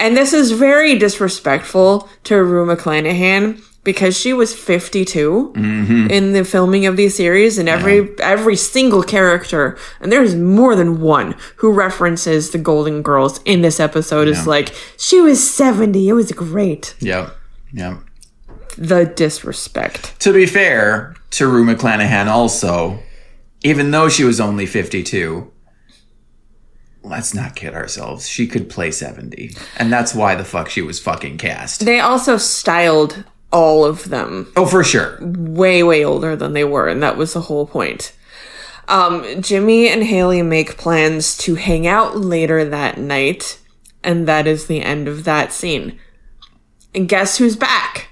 And 0.00 0.16
this 0.16 0.32
is 0.32 0.52
very 0.52 0.98
disrespectful 0.98 2.08
to 2.24 2.42
Rue 2.42 2.66
McClanahan 2.66 3.62
because 3.84 4.18
she 4.18 4.32
was 4.32 4.54
52 4.54 5.52
mm-hmm. 5.54 6.10
in 6.10 6.32
the 6.32 6.44
filming 6.44 6.86
of 6.86 6.96
these 6.96 7.14
series 7.14 7.58
and 7.58 7.68
every 7.68 8.08
every 8.18 8.56
single 8.56 9.02
character 9.02 9.78
and 10.00 10.12
there's 10.12 10.34
more 10.34 10.74
than 10.74 11.00
one 11.00 11.34
who 11.56 11.72
references 11.72 12.50
the 12.50 12.58
golden 12.58 13.02
girls 13.02 13.40
in 13.44 13.62
this 13.62 13.78
episode. 13.78 14.26
Is 14.26 14.46
like 14.46 14.74
she 14.98 15.20
was 15.20 15.38
70 15.48 16.08
it 16.08 16.12
was 16.12 16.32
great. 16.32 16.94
Yep. 17.00 17.36
Yep. 17.72 17.98
the 18.76 19.04
disrespect. 19.04 20.18
To 20.20 20.32
be 20.32 20.46
fair 20.46 21.14
to 21.32 21.46
Rue 21.46 21.64
McClanahan, 21.64 22.26
also, 22.26 22.98
even 23.62 23.90
though 23.90 24.08
she 24.08 24.24
was 24.24 24.40
only 24.40 24.66
52, 24.66 25.50
let's 27.02 27.34
not 27.34 27.56
kid 27.56 27.74
ourselves. 27.74 28.28
She 28.28 28.46
could 28.46 28.68
play 28.68 28.90
70. 28.90 29.56
And 29.76 29.92
that's 29.92 30.14
why 30.14 30.34
the 30.34 30.44
fuck 30.44 30.68
she 30.68 30.82
was 30.82 31.00
fucking 31.00 31.38
cast. 31.38 31.84
they 31.84 32.00
also 32.00 32.36
styled 32.36 33.24
all 33.52 33.84
of 33.84 34.08
them 34.10 34.52
Oh, 34.56 34.66
for 34.66 34.84
sure. 34.84 35.18
way 35.20 35.82
way 35.82 36.04
older 36.04 36.36
than 36.36 36.52
they 36.52 36.62
were 36.64 36.88
and 36.88 37.02
that 37.02 37.16
was 37.16 37.32
the 37.32 37.40
whole 37.40 37.66
point 37.66 38.12
um, 38.86 39.24
jimmy 39.42 39.88
and 39.88 40.04
haley 40.04 40.40
make 40.42 40.76
plans 40.76 41.36
to 41.38 41.56
hang 41.56 41.84
out 41.86 42.16
later 42.16 42.64
that 42.64 42.96
night 42.98 43.58
and 44.04 44.28
that 44.28 44.46
is 44.46 44.66
the 44.68 44.80
end 44.82 45.08
of 45.08 45.24
that 45.24 45.52
scene 45.52 45.98
and 46.94 47.08
guess 47.08 47.38
who's 47.38 47.56
back 47.56 48.08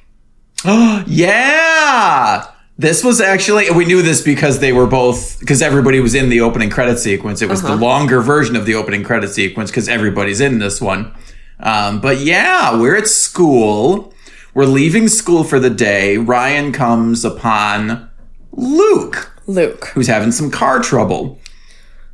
Oh, 0.64 1.04
Yeah! 1.06 2.46
This 2.80 3.02
was 3.02 3.20
actually, 3.20 3.68
we 3.72 3.84
knew 3.84 4.02
this 4.02 4.22
because 4.22 4.60
they 4.60 4.72
were 4.72 4.86
both, 4.86 5.40
because 5.40 5.62
everybody 5.62 5.98
was 5.98 6.14
in 6.14 6.28
the 6.28 6.40
opening 6.40 6.70
credit 6.70 7.00
sequence. 7.00 7.42
It 7.42 7.48
was 7.48 7.60
the 7.60 7.74
longer 7.74 8.20
version 8.20 8.54
of 8.54 8.66
the 8.66 8.76
opening 8.76 9.02
credit 9.02 9.30
sequence 9.30 9.70
because 9.70 9.88
everybody's 9.88 10.40
in 10.40 10.60
this 10.60 10.80
one. 10.80 11.12
Um, 11.58 12.00
but 12.00 12.18
yeah, 12.18 12.80
we're 12.80 12.94
at 12.96 13.08
school. 13.08 14.14
We're 14.54 14.64
leaving 14.66 15.08
school 15.08 15.42
for 15.42 15.58
the 15.58 15.70
day. 15.70 16.18
Ryan 16.18 16.72
comes 16.72 17.24
upon 17.24 18.08
Luke, 18.52 19.32
luke 19.48 19.86
who's 19.94 20.06
having 20.06 20.30
some 20.30 20.50
car 20.50 20.80
trouble. 20.80 21.38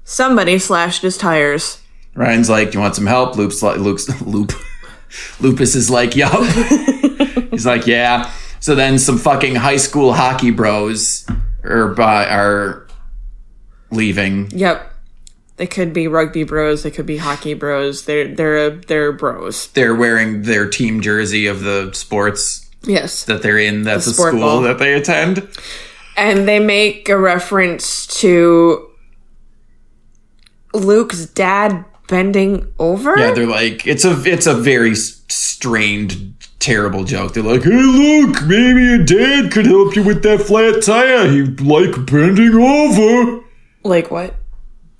somebody 0.04 0.58
slashed 0.58 1.02
his 1.02 1.16
tires 1.18 1.80
Ryan's 2.14 2.48
like, 2.48 2.70
"Do 2.70 2.78
you 2.78 2.80
want 2.80 2.94
some 2.94 3.06
help?" 3.06 3.36
Luke's 3.36 3.62
like, 3.62 3.78
"Luke's 3.78 4.08
Loop." 4.22 4.52
Lupus 5.40 5.74
is 5.74 5.90
like, 5.90 6.14
"Yup." 6.16 6.32
He's 7.50 7.66
like, 7.66 7.86
"Yeah." 7.86 8.30
So 8.64 8.74
then 8.74 8.98
some 8.98 9.18
fucking 9.18 9.56
high 9.56 9.76
school 9.76 10.14
hockey 10.14 10.50
bros 10.50 11.26
are 11.64 11.88
by, 11.88 12.24
are 12.26 12.86
leaving. 13.90 14.50
yep 14.52 14.90
they 15.58 15.66
could 15.66 15.92
be 15.92 16.08
rugby 16.08 16.44
bros 16.44 16.82
they 16.82 16.90
could 16.90 17.04
be 17.04 17.18
hockey 17.18 17.52
bros 17.52 18.06
they're 18.06 18.34
they're 18.34 18.70
they're 18.70 19.12
bros 19.12 19.66
They're 19.68 19.94
wearing 19.94 20.42
their 20.44 20.66
team 20.66 21.02
jersey 21.02 21.46
of 21.46 21.60
the 21.60 21.90
sports 21.92 22.70
yes 22.84 23.24
that 23.24 23.42
they're 23.42 23.58
in. 23.58 23.82
That's 23.82 24.06
the, 24.06 24.12
sport 24.14 24.30
school 24.30 24.40
ball. 24.40 24.60
that 24.62 24.78
they 24.78 24.94
attend. 24.94 25.46
and 26.16 26.48
they 26.48 26.58
make 26.58 27.10
a 27.10 27.18
reference 27.18 28.06
to 28.20 28.88
Luke's 30.72 31.26
dad 31.26 31.84
bending 32.08 32.72
over. 32.78 33.14
Yeah, 33.18 33.32
they're 33.32 33.46
like, 33.46 33.86
it's 33.86 34.06
a 34.06 34.22
it's 34.24 34.46
a 34.46 34.54
very 34.54 34.94
strained, 34.94 36.34
terrible 36.64 37.04
joke. 37.04 37.34
They're 37.34 37.42
like, 37.42 37.62
"Hey, 37.64 37.70
Luke, 37.70 38.42
maybe 38.46 38.82
your 38.82 39.04
dad 39.04 39.52
could 39.52 39.66
help 39.66 39.94
you 39.96 40.02
with 40.02 40.22
that 40.22 40.40
flat 40.42 40.82
tire. 40.82 41.28
He'd 41.30 41.60
like 41.60 42.06
bending 42.06 42.54
over." 42.54 43.40
like 43.82 44.10
what? 44.10 44.34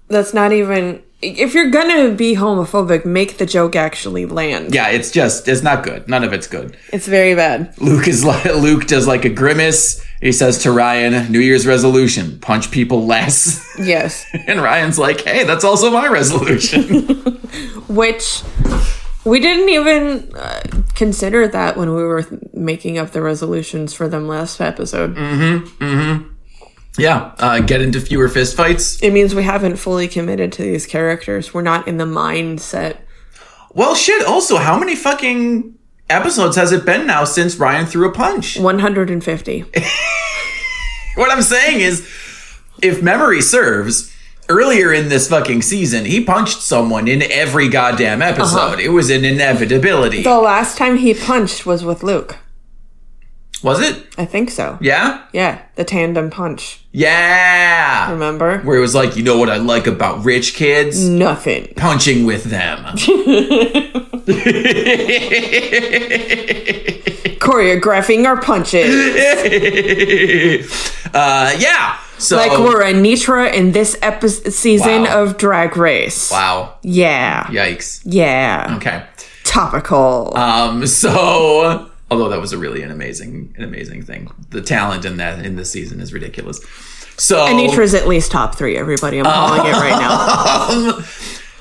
That's 0.09 0.35
not 0.35 0.53
even. 0.53 1.03
If 1.23 1.55
you're 1.55 1.71
gonna 1.71 2.11
be 2.11 2.35
homophobic, 2.37 3.07
make 3.07 3.39
the 3.39 3.47
joke 3.47 3.75
actually 3.75 4.27
land. 4.27 4.75
Yeah, 4.75 4.89
it's 4.91 5.11
just 5.11 5.49
it's 5.49 5.63
not 5.63 5.83
good. 5.83 6.07
None 6.07 6.23
of 6.23 6.35
it's 6.35 6.47
good. 6.47 6.77
It's 6.93 7.07
very 7.09 7.35
bad. 7.35 7.73
Luke 7.81 8.07
is 8.07 8.25
like 8.27 8.45
Luke 8.45 8.87
does 8.87 9.07
like 9.07 9.25
a 9.25 9.31
grimace. 9.31 10.05
He 10.21 10.33
says 10.33 10.59
to 10.65 10.71
Ryan, 10.73 11.33
"New 11.33 11.41
Year's 11.41 11.67
resolution: 11.67 12.39
punch 12.41 12.71
people 12.71 13.07
less." 13.07 13.63
Yes. 13.79 14.25
and 14.47 14.61
Ryan's 14.63 14.99
like, 14.99 15.23
"Hey, 15.23 15.45
that's 15.45 15.65
also 15.65 15.91
my 15.91 16.07
resolution." 16.09 16.89
Which 17.89 18.43
we 19.25 19.41
didn't 19.41 19.69
even 19.69 20.35
uh, 20.37 20.61
consider 20.95 21.49
that 21.49 21.77
when 21.77 21.95
we 21.95 22.03
were 22.03 22.23
th- 22.23 22.41
making 22.53 22.99
up 22.99 23.11
the 23.11 23.23
resolutions 23.23 23.93
for 23.95 24.09
them 24.09 24.29
last 24.29 24.61
episode. 24.61 25.15
Mm-hmm. 25.17 25.85
Mm-hmm. 25.85 26.31
Yeah, 26.97 27.35
uh, 27.39 27.61
get 27.61 27.81
into 27.81 28.01
fewer 28.01 28.29
fist 28.29 28.57
fights. 28.57 29.03
It 29.03 29.11
means 29.13 29.35
we 29.35 29.43
haven't 29.43 29.77
fully 29.77 30.07
committed 30.07 30.53
to 30.53 30.63
these 30.63 30.87
characters. 30.87 31.53
We're 31.53 31.63
not 31.63 31.89
in 31.89 31.97
the 31.97 32.05
mindset. 32.05 32.99
Well, 33.73 33.97
shit. 33.97 34.25
Also, 34.27 34.57
how 34.59 34.79
many 34.79 34.95
fucking 34.95 35.77
episodes 36.09 36.55
has 36.57 36.71
it 36.71 36.85
been 36.85 37.07
now 37.07 37.25
since 37.25 37.57
Ryan 37.57 37.87
threw 37.87 38.09
a 38.09 38.13
punch? 38.13 38.59
150. 38.61 39.65
What 41.15 41.31
I'm 41.31 41.43
saying 41.43 41.81
is, 41.81 42.01
if 42.83 43.03
memory 43.03 43.41
serves, 43.41 44.13
earlier 44.49 44.93
in 44.93 45.09
this 45.09 45.29
fucking 45.29 45.63
season, 45.63 46.05
he 46.05 46.23
punched 46.25 46.61
someone 46.63 47.09
in 47.09 47.23
every 47.23 47.69
goddamn 47.69 48.23
episode. 48.23 48.57
Uh-huh. 48.59 48.77
It 48.79 48.91
was 48.91 49.11
an 49.11 49.25
inevitability. 49.25 50.23
the 50.23 50.39
last 50.39 50.77
time 50.79 50.97
he 50.99 51.15
punched 51.15 51.67
was 51.67 51.85
with 51.85 52.03
Luke. 52.03 52.39
Was 53.65 53.81
it? 53.81 54.07
I 54.19 54.27
think 54.27 54.51
so. 54.51 54.77
Yeah? 54.81 55.25
Yeah, 55.33 55.63
the 55.77 55.85
tandem 55.85 56.29
punch. 56.31 56.81
Yeah. 56.93 58.11
Remember? 58.13 58.59
Where 58.59 58.77
it 58.77 58.81
was 58.81 58.95
like, 58.95 59.17
you 59.17 59.23
know 59.25 59.39
what 59.39 59.49
I 59.51 59.57
like 59.57 59.87
about 59.87 60.23
rich 60.25 60.55
kids? 60.55 61.09
Nothing. 61.09 61.73
Punching 61.77 62.27
with 62.27 62.45
them. 62.45 62.85
Choreographing 67.41 68.27
our 68.27 68.41
punches. 68.41 68.95
uh, 71.15 71.55
yeah. 71.59 71.99
So 72.19 72.37
Like 72.37 72.53
we're 72.59 72.83
Anetra 72.83 73.53
in 73.53 73.73
this 73.73 73.97
epi- 74.03 74.29
season 74.29 75.03
Wow. 75.03 75.23
of 75.25 75.37
Drag 75.37 75.77
Race. 75.77 76.31
wow. 76.31 76.75
Yeah. 76.83 77.45
Yikes. 77.47 78.01
Yeah. 78.05 78.75
Okay. 78.77 79.03
Topical. 79.45 80.37
Um, 80.37 80.87
so 80.87 81.91
although 82.11 82.29
that 82.29 82.41
was 82.41 82.53
a 82.53 82.59
really 82.59 82.83
an 82.83 82.91
amazing, 82.91 83.55
an 83.57 83.65
amazing 83.65 84.03
thing. 84.03 84.31
The 84.51 84.61
talent 84.63 85.05
in 85.05 85.17
that 85.19 85.45
in 85.45 85.57
this 85.57 85.71
season 85.71 86.01
is 86.01 86.13
ridiculous. 86.13 86.61
So 87.17 87.47
Anetra's 87.47 87.95
at 87.95 88.09
least 88.09 88.31
top 88.33 88.57
three, 88.57 88.77
everybody. 88.77 89.19
I'm 89.21 89.25
calling 89.25 89.67
it 89.67 89.73
right 89.73 91.05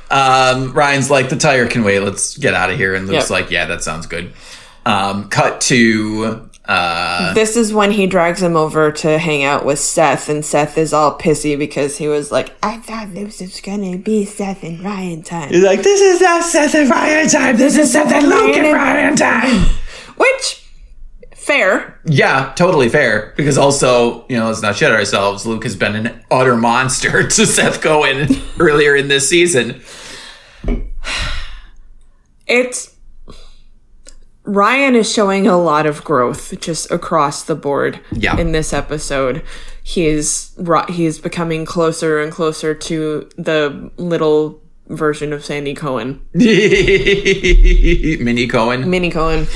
now. 0.09 0.51
um, 0.61 0.73
Ryan's 0.73 1.09
like 1.11 1.29
the 1.29 1.35
tire 1.35 1.67
can 1.67 1.83
wait. 1.83 1.99
Let's 1.99 2.37
get 2.37 2.53
out 2.53 2.69
of 2.69 2.77
here. 2.77 2.95
And 2.95 3.07
Luke's 3.07 3.29
Yep. 3.29 3.29
like, 3.29 3.51
yeah, 3.51 3.65
that 3.65 3.83
sounds 3.83 4.05
good. 4.07 4.33
Um, 4.85 5.29
cut 5.29 5.61
to 5.61 6.49
uh, 6.65 7.33
This 7.33 7.55
is 7.55 7.73
when 7.73 7.91
he 7.91 8.07
drags 8.07 8.41
him 8.41 8.55
over 8.55 8.91
to 8.91 9.17
hang 9.17 9.43
out 9.43 9.63
with 9.65 9.79
Seth, 9.79 10.27
and 10.29 10.43
Seth 10.43 10.77
is 10.77 10.91
all 10.93 11.17
pissy 11.17 11.57
because 11.57 11.97
he 11.97 12.07
was 12.07 12.31
like, 12.31 12.53
I 12.63 12.77
thought 12.77 13.13
this 13.13 13.39
was 13.41 13.59
gonna 13.61 13.97
be 13.97 14.25
Seth 14.25 14.63
and 14.63 14.81
Ryan 14.81 15.21
time. 15.23 15.49
he's 15.49 15.63
like, 15.63 15.83
this 15.83 16.01
is 16.01 16.21
not 16.21 16.43
Seth 16.43 16.73
and 16.75 16.89
Ryan 16.89 17.27
time. 17.29 17.57
This 17.57 17.77
is 17.77 17.91
Seth 17.91 18.11
and 18.11 18.27
Luke 18.27 18.55
and 18.55 18.73
Ryan 18.73 19.15
time. 19.15 19.69
Which, 20.17 20.67
fair. 21.35 21.99
Yeah, 22.05 22.53
totally 22.55 22.89
fair. 22.89 23.33
Because 23.35 23.57
also, 23.57 24.25
you 24.29 24.37
know, 24.37 24.47
let's 24.47 24.61
not 24.61 24.75
shit 24.75 24.91
ourselves. 24.91 25.45
Luke 25.45 25.63
has 25.63 25.75
been 25.75 25.95
an 25.95 26.23
utter 26.31 26.55
monster 26.57 27.23
to 27.27 27.45
Seth 27.45 27.81
Cohen 27.81 28.41
earlier 28.59 28.95
in 28.95 29.07
this 29.07 29.27
season. 29.29 29.81
It's. 32.47 32.91
Ryan 34.45 34.95
is 34.95 35.09
showing 35.09 35.47
a 35.47 35.57
lot 35.57 35.85
of 35.85 36.03
growth 36.03 36.59
just 36.59 36.91
across 36.91 37.45
the 37.45 37.55
board 37.55 38.01
Yeah. 38.11 38.37
in 38.37 38.51
this 38.51 38.73
episode. 38.73 39.41
He's 39.81 40.53
he's 40.89 41.17
becoming 41.19 41.63
closer 41.65 42.21
and 42.21 42.29
closer 42.29 42.73
to 42.73 43.29
the 43.37 43.89
little 43.95 44.61
version 44.89 45.31
of 45.31 45.45
Sandy 45.45 45.73
Cohen, 45.73 46.21
Minnie 46.33 46.47
Cohen. 48.47 48.89
Mini 48.89 49.09
Cohen. 49.09 49.47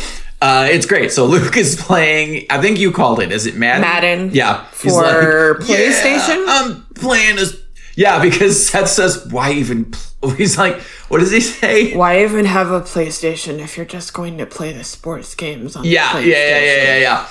Uh, 0.41 0.67
it's 0.69 0.85
great. 0.85 1.11
So 1.11 1.25
Luke 1.25 1.57
is 1.57 1.75
playing. 1.75 2.45
I 2.49 2.61
think 2.61 2.77
you 2.79 2.91
called 2.91 3.19
it. 3.21 3.31
Is 3.31 3.45
it 3.47 3.55
Madden? 3.55 3.81
Madden. 3.81 4.29
Yeah. 4.33 4.65
For 4.65 5.55
PlayStation? 5.61 6.45
Yeah, 6.45 6.45
I'm 6.47 6.85
playing 6.95 7.37
as. 7.39 7.59
Yeah, 7.95 8.21
because 8.21 8.67
Seth 8.69 8.89
says, 8.89 9.25
"Why 9.31 9.51
even?" 9.53 9.85
Pl-? 10.21 10.29
He's 10.37 10.55
like, 10.57 10.79
"What 11.09 11.19
does 11.19 11.31
he 11.31 11.39
say?" 11.41 11.95
Why 11.95 12.23
even 12.23 12.45
have 12.45 12.69
a 12.69 12.81
PlayStation 12.81 13.57
if 13.59 13.77
you're 13.77 13.85
just 13.87 14.13
going 14.13 14.37
to 14.37 14.45
play 14.45 14.71
the 14.73 14.83
sports 14.83 15.33
games 15.33 15.75
on 15.75 15.83
Yeah, 15.83 16.13
the 16.21 16.27
yeah, 16.27 16.35
PlayStation? 16.35 16.51
yeah, 16.51 16.83
yeah, 16.83 16.97
yeah, 16.99 17.27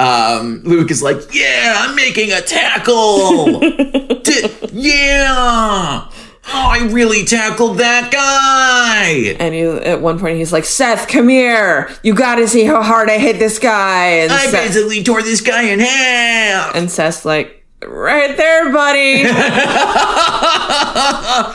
yeah. 0.00 0.36
Um, 0.38 0.60
Luke 0.64 0.90
is 0.90 1.02
like, 1.02 1.16
"Yeah, 1.34 1.76
I'm 1.78 1.96
making 1.96 2.32
a 2.32 2.42
tackle. 2.42 3.60
D- 4.22 4.48
yeah." 4.72 6.08
Oh, 6.46 6.68
I 6.70 6.88
really 6.90 7.24
tackled 7.24 7.78
that 7.78 8.10
guy. 8.10 9.36
And 9.38 9.54
he, 9.54 9.62
at 9.62 10.00
one 10.00 10.18
point, 10.18 10.38
he's 10.38 10.52
like, 10.52 10.64
"Seth, 10.64 11.08
come 11.08 11.28
here. 11.28 11.90
You 12.02 12.14
got 12.14 12.36
to 12.36 12.48
see 12.48 12.64
how 12.64 12.82
hard 12.82 13.10
I 13.10 13.18
hit 13.18 13.38
this 13.38 13.58
guy." 13.58 14.06
And, 14.06 14.32
I 14.32 14.46
Seth, 14.46 14.68
basically 14.68 15.02
tore 15.04 15.22
this 15.22 15.40
guy 15.40 15.62
in 15.64 15.80
half. 15.80 16.74
and 16.74 16.90
Seth's 16.90 17.24
like, 17.24 17.64
"Right 17.86 18.36
there, 18.36 18.72
buddy." 18.72 19.24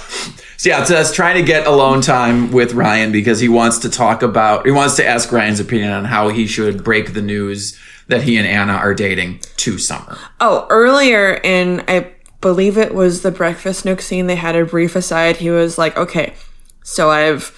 So 0.58 0.70
yeah, 0.70 0.84
so 0.86 0.94
that's 0.94 1.14
trying 1.14 1.36
to 1.36 1.44
get 1.44 1.68
alone 1.68 2.02
time 2.02 2.52
with 2.52 2.74
Ryan 2.74 3.12
because 3.12 3.40
he 3.40 3.50
wants 3.50 3.78
to 3.80 3.90
talk 3.90 4.24
about, 4.24 4.66
he 4.66 4.72
wants 4.72 4.96
to 4.96 5.06
ask 5.06 5.32
Ryan's 5.32 5.60
opinion 5.60 5.92
on 5.92 6.06
how 6.06 6.30
he 6.30 6.48
should 6.48 6.84
break 6.84 7.14
the 7.14 7.22
news 7.22 7.78
that 8.08 8.24
he 8.24 8.38
and 8.38 8.48
Anna 8.48 8.74
are 8.74 8.94
dating 8.96 9.42
to 9.58 9.78
Summer. 9.78 10.18
oh, 10.40 10.66
earlier 10.70 11.34
in 11.44 11.84
I 11.88 12.15
believe 12.46 12.78
it 12.78 12.94
was 12.94 13.24
the 13.24 13.32
breakfast 13.32 13.86
nook 13.86 14.00
scene, 14.00 14.28
they 14.28 14.36
had 14.36 14.56
a 14.56 14.64
brief 14.64 14.96
aside. 14.96 15.38
He 15.38 15.50
was 15.50 15.80
like, 15.80 15.98
"Okay, 15.98 16.36
so 16.84 17.10
I've 17.10 17.52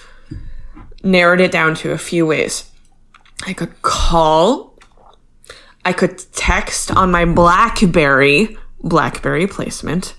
narrowed 1.04 1.42
it 1.42 1.52
down 1.52 1.74
to 1.82 1.92
a 1.92 1.98
few 1.98 2.24
ways. 2.24 2.64
I 3.46 3.52
could 3.52 3.82
call." 3.82 4.78
I 5.84 5.92
could 5.92 6.22
text 6.32 6.90
on 6.90 7.10
my 7.10 7.26
Blackberry, 7.26 8.56
Blackberry 8.82 9.46
placement, 9.46 10.14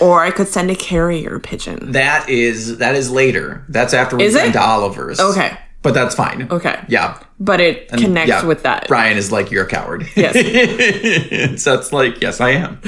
or 0.00 0.22
I 0.22 0.30
could 0.30 0.48
send 0.48 0.70
a 0.70 0.76
carrier 0.76 1.38
pigeon. 1.38 1.92
That 1.92 2.28
is 2.28 2.76
that 2.76 2.94
is 2.94 3.10
later. 3.10 3.64
That's 3.70 3.94
after 3.94 4.16
we 4.16 4.24
Is 4.24 4.34
to 4.34 4.62
Oliver's. 4.62 5.18
Okay. 5.18 5.56
But 5.82 5.94
that's 5.94 6.14
fine. 6.14 6.48
Okay. 6.50 6.78
yeah. 6.88 7.18
But 7.38 7.60
it 7.60 7.88
connects 7.88 8.28
yeah. 8.28 8.44
with 8.44 8.64
that. 8.64 8.86
Brian 8.86 9.16
is 9.16 9.32
like, 9.32 9.50
you're 9.50 9.64
a 9.64 9.68
coward. 9.68 10.06
Yes. 10.14 10.34
so 11.62 11.74
it's 11.74 11.92
like, 11.92 12.20
yes, 12.20 12.38
I 12.40 12.50
am. 12.50 12.80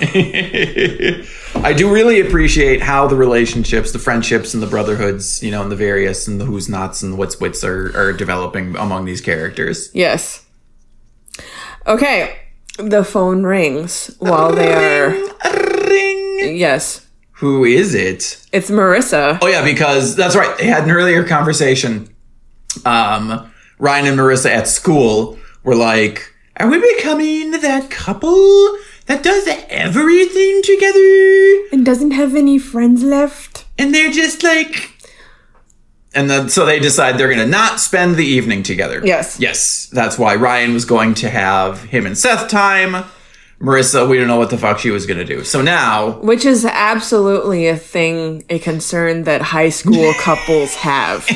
I 1.64 1.72
do 1.72 1.92
really 1.92 2.20
appreciate 2.20 2.82
how 2.82 3.06
the 3.06 3.14
relationships, 3.14 3.92
the 3.92 4.00
friendships, 4.00 4.52
and 4.52 4.62
the 4.62 4.66
brotherhoods, 4.66 5.42
you 5.44 5.52
know, 5.52 5.62
and 5.62 5.70
the 5.70 5.76
various 5.76 6.26
and 6.26 6.40
the 6.40 6.44
who's 6.44 6.68
nots 6.68 7.02
and 7.02 7.12
the 7.12 7.16
what's 7.16 7.38
wits 7.38 7.62
are, 7.62 7.96
are 7.96 8.12
developing 8.12 8.74
among 8.76 9.04
these 9.04 9.20
characters. 9.20 9.90
Yes. 9.94 10.44
Okay. 11.86 12.36
The 12.78 13.04
phone 13.04 13.44
rings 13.44 14.16
while 14.18 14.52
they 14.52 14.72
are. 14.72 15.10
Ring. 15.88 16.56
Yes. 16.56 17.06
Who 17.32 17.64
is 17.64 17.94
it? 17.94 18.44
It's 18.52 18.70
Marissa. 18.70 19.38
Oh 19.40 19.46
yeah, 19.46 19.64
because 19.64 20.16
that's 20.16 20.34
right. 20.34 20.58
They 20.58 20.66
had 20.66 20.84
an 20.84 20.90
earlier 20.90 21.26
conversation. 21.26 22.14
Um, 22.84 23.50
Ryan 23.78 24.06
and 24.06 24.18
Marissa 24.18 24.50
at 24.50 24.68
school 24.68 25.38
were 25.64 25.74
like, 25.74 26.34
"Are 26.58 26.68
we 26.68 26.78
becoming 26.96 27.52
that 27.52 27.90
couple 27.90 28.76
that 29.06 29.22
does 29.22 29.48
everything 29.68 30.62
together?" 30.62 31.68
And 31.72 31.84
doesn't 31.84 32.12
have 32.12 32.34
any 32.34 32.58
friends 32.58 33.02
left. 33.02 33.64
And 33.78 33.94
they're 33.94 34.10
just 34.10 34.42
like, 34.42 34.92
and 36.14 36.28
then 36.28 36.48
so 36.48 36.66
they 36.66 36.78
decide 36.80 37.18
they're 37.18 37.30
gonna 37.30 37.46
not 37.46 37.80
spend 37.80 38.16
the 38.16 38.26
evening 38.26 38.62
together. 38.62 39.00
Yes. 39.04 39.38
yes. 39.40 39.86
That's 39.92 40.18
why 40.18 40.34
Ryan 40.34 40.74
was 40.74 40.84
going 40.84 41.14
to 41.14 41.30
have 41.30 41.84
him 41.84 42.06
and 42.06 42.18
Seth 42.18 42.48
time. 42.48 43.04
Marissa, 43.60 44.08
we 44.08 44.16
don't 44.16 44.26
know 44.26 44.38
what 44.38 44.48
the 44.48 44.56
fuck 44.56 44.78
she 44.78 44.90
was 44.90 45.04
gonna 45.04 45.24
do. 45.24 45.44
So 45.44 45.60
now 45.60 46.12
Which 46.20 46.46
is 46.46 46.64
absolutely 46.64 47.66
a 47.68 47.76
thing, 47.76 48.42
a 48.48 48.58
concern 48.58 49.24
that 49.24 49.42
high 49.42 49.68
school 49.68 50.14
couples 50.18 50.74
have. 50.76 51.26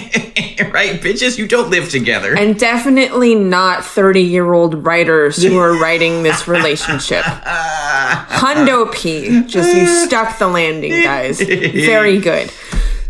right, 0.72 0.98
bitches, 1.02 1.36
you 1.36 1.46
don't 1.46 1.68
live 1.70 1.90
together. 1.90 2.34
And 2.34 2.58
definitely 2.58 3.34
not 3.34 3.84
30 3.84 4.22
year 4.22 4.54
old 4.54 4.86
writers 4.86 5.42
who 5.42 5.58
are 5.58 5.78
writing 5.78 6.22
this 6.22 6.48
relationship. 6.48 7.24
Hundo 7.24 8.90
P. 8.94 9.44
Just 9.44 9.76
you 9.76 9.86
stuck 9.86 10.38
the 10.38 10.48
landing, 10.48 11.02
guys. 11.02 11.40
Very 11.40 12.18
good. 12.20 12.50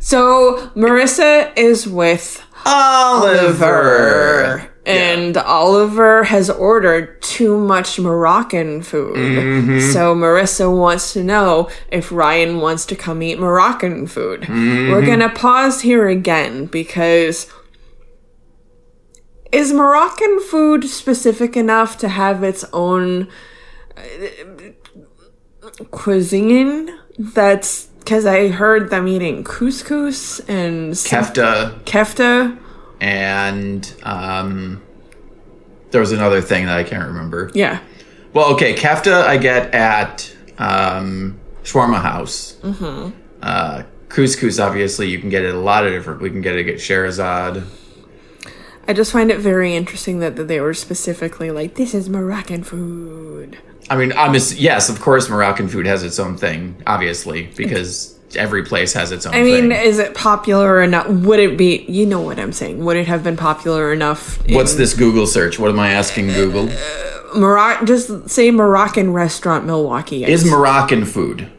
So 0.00 0.70
Marissa 0.74 1.56
is 1.56 1.86
with 1.86 2.42
Oliver. 2.66 3.64
And 4.86 5.36
Oliver 5.38 6.24
has 6.24 6.50
ordered 6.50 7.22
too 7.22 7.58
much 7.58 7.98
Moroccan 7.98 8.82
food. 8.82 9.16
Mm-hmm. 9.16 9.92
So 9.92 10.14
Marissa 10.14 10.70
wants 10.70 11.14
to 11.14 11.24
know 11.24 11.70
if 11.90 12.12
Ryan 12.12 12.60
wants 12.60 12.84
to 12.86 12.96
come 12.96 13.22
eat 13.22 13.38
Moroccan 13.38 14.06
food. 14.06 14.42
Mm-hmm. 14.42 14.90
We're 14.90 15.06
going 15.06 15.20
to 15.20 15.30
pause 15.30 15.80
here 15.80 16.08
again 16.08 16.66
because 16.66 17.50
is 19.54 19.72
Moroccan 19.72 20.40
food 20.40 20.84
specific 20.84 21.56
enough 21.56 21.96
to 21.98 22.08
have 22.08 22.42
its 22.42 22.64
own 22.72 23.28
uh, 23.96 24.02
cuisine? 25.92 26.98
That's 27.18 27.86
because 28.00 28.26
I 28.26 28.48
heard 28.48 28.90
them 28.90 29.08
eating 29.08 29.44
couscous 29.44 30.40
and 30.48 30.92
Kefta 30.92 31.80
kefta. 31.84 32.58
And 33.04 33.94
um, 34.02 34.82
there 35.90 36.00
was 36.00 36.12
another 36.12 36.40
thing 36.40 36.64
that 36.64 36.78
I 36.78 36.84
can't 36.84 37.06
remember. 37.06 37.50
Yeah. 37.52 37.80
Well, 38.32 38.54
okay, 38.54 38.74
kefta 38.74 39.24
I 39.24 39.36
get 39.36 39.74
at 39.74 40.34
um, 40.56 41.38
Shawarma 41.64 42.00
House. 42.00 42.54
Mm-hmm. 42.62 43.10
Uh, 43.42 43.82
couscous, 44.08 44.58
obviously, 44.58 45.10
you 45.10 45.18
can 45.18 45.28
get 45.28 45.44
it 45.44 45.54
a 45.54 45.58
lot 45.58 45.86
of 45.86 45.92
different. 45.92 46.22
We 46.22 46.30
can 46.30 46.40
get 46.40 46.56
it 46.56 46.66
at 46.66 46.76
Sherazade. 46.76 47.66
I 48.88 48.94
just 48.94 49.12
find 49.12 49.30
it 49.30 49.38
very 49.38 49.76
interesting 49.76 50.20
that, 50.20 50.36
that 50.36 50.48
they 50.48 50.60
were 50.60 50.72
specifically 50.72 51.50
like, 51.50 51.74
this 51.74 51.92
is 51.92 52.08
Moroccan 52.08 52.64
food. 52.64 53.58
I 53.90 53.96
mean, 53.98 54.14
I'm 54.14 54.32
yes, 54.32 54.88
of 54.88 54.98
course, 55.02 55.28
Moroccan 55.28 55.68
food 55.68 55.84
has 55.84 56.02
its 56.02 56.18
own 56.18 56.38
thing, 56.38 56.82
obviously, 56.86 57.50
because 57.54 58.13
every 58.36 58.64
place 58.64 58.92
has 58.92 59.12
its 59.12 59.26
own. 59.26 59.34
I 59.34 59.42
mean, 59.42 59.70
thing. 59.70 59.86
is 59.86 59.98
it 59.98 60.14
popular 60.14 60.82
enough? 60.82 61.08
Would 61.08 61.40
it 61.40 61.56
be, 61.56 61.84
you 61.88 62.06
know 62.06 62.20
what 62.20 62.38
I'm 62.38 62.52
saying, 62.52 62.84
would 62.84 62.96
it 62.96 63.06
have 63.06 63.24
been 63.24 63.36
popular 63.36 63.92
enough? 63.92 64.44
in 64.46 64.54
what's 64.54 64.74
this 64.74 64.94
Google 64.94 65.26
search? 65.26 65.58
What 65.58 65.70
am 65.70 65.78
I 65.78 65.90
asking 65.90 66.28
Google? 66.28 66.68
Moroc- 67.34 67.86
just 67.86 68.30
say 68.30 68.50
Moroccan 68.50 69.12
restaurant 69.12 69.66
Milwaukee. 69.66 70.24
Is 70.24 70.48
Moroccan 70.48 71.04
food? 71.04 71.50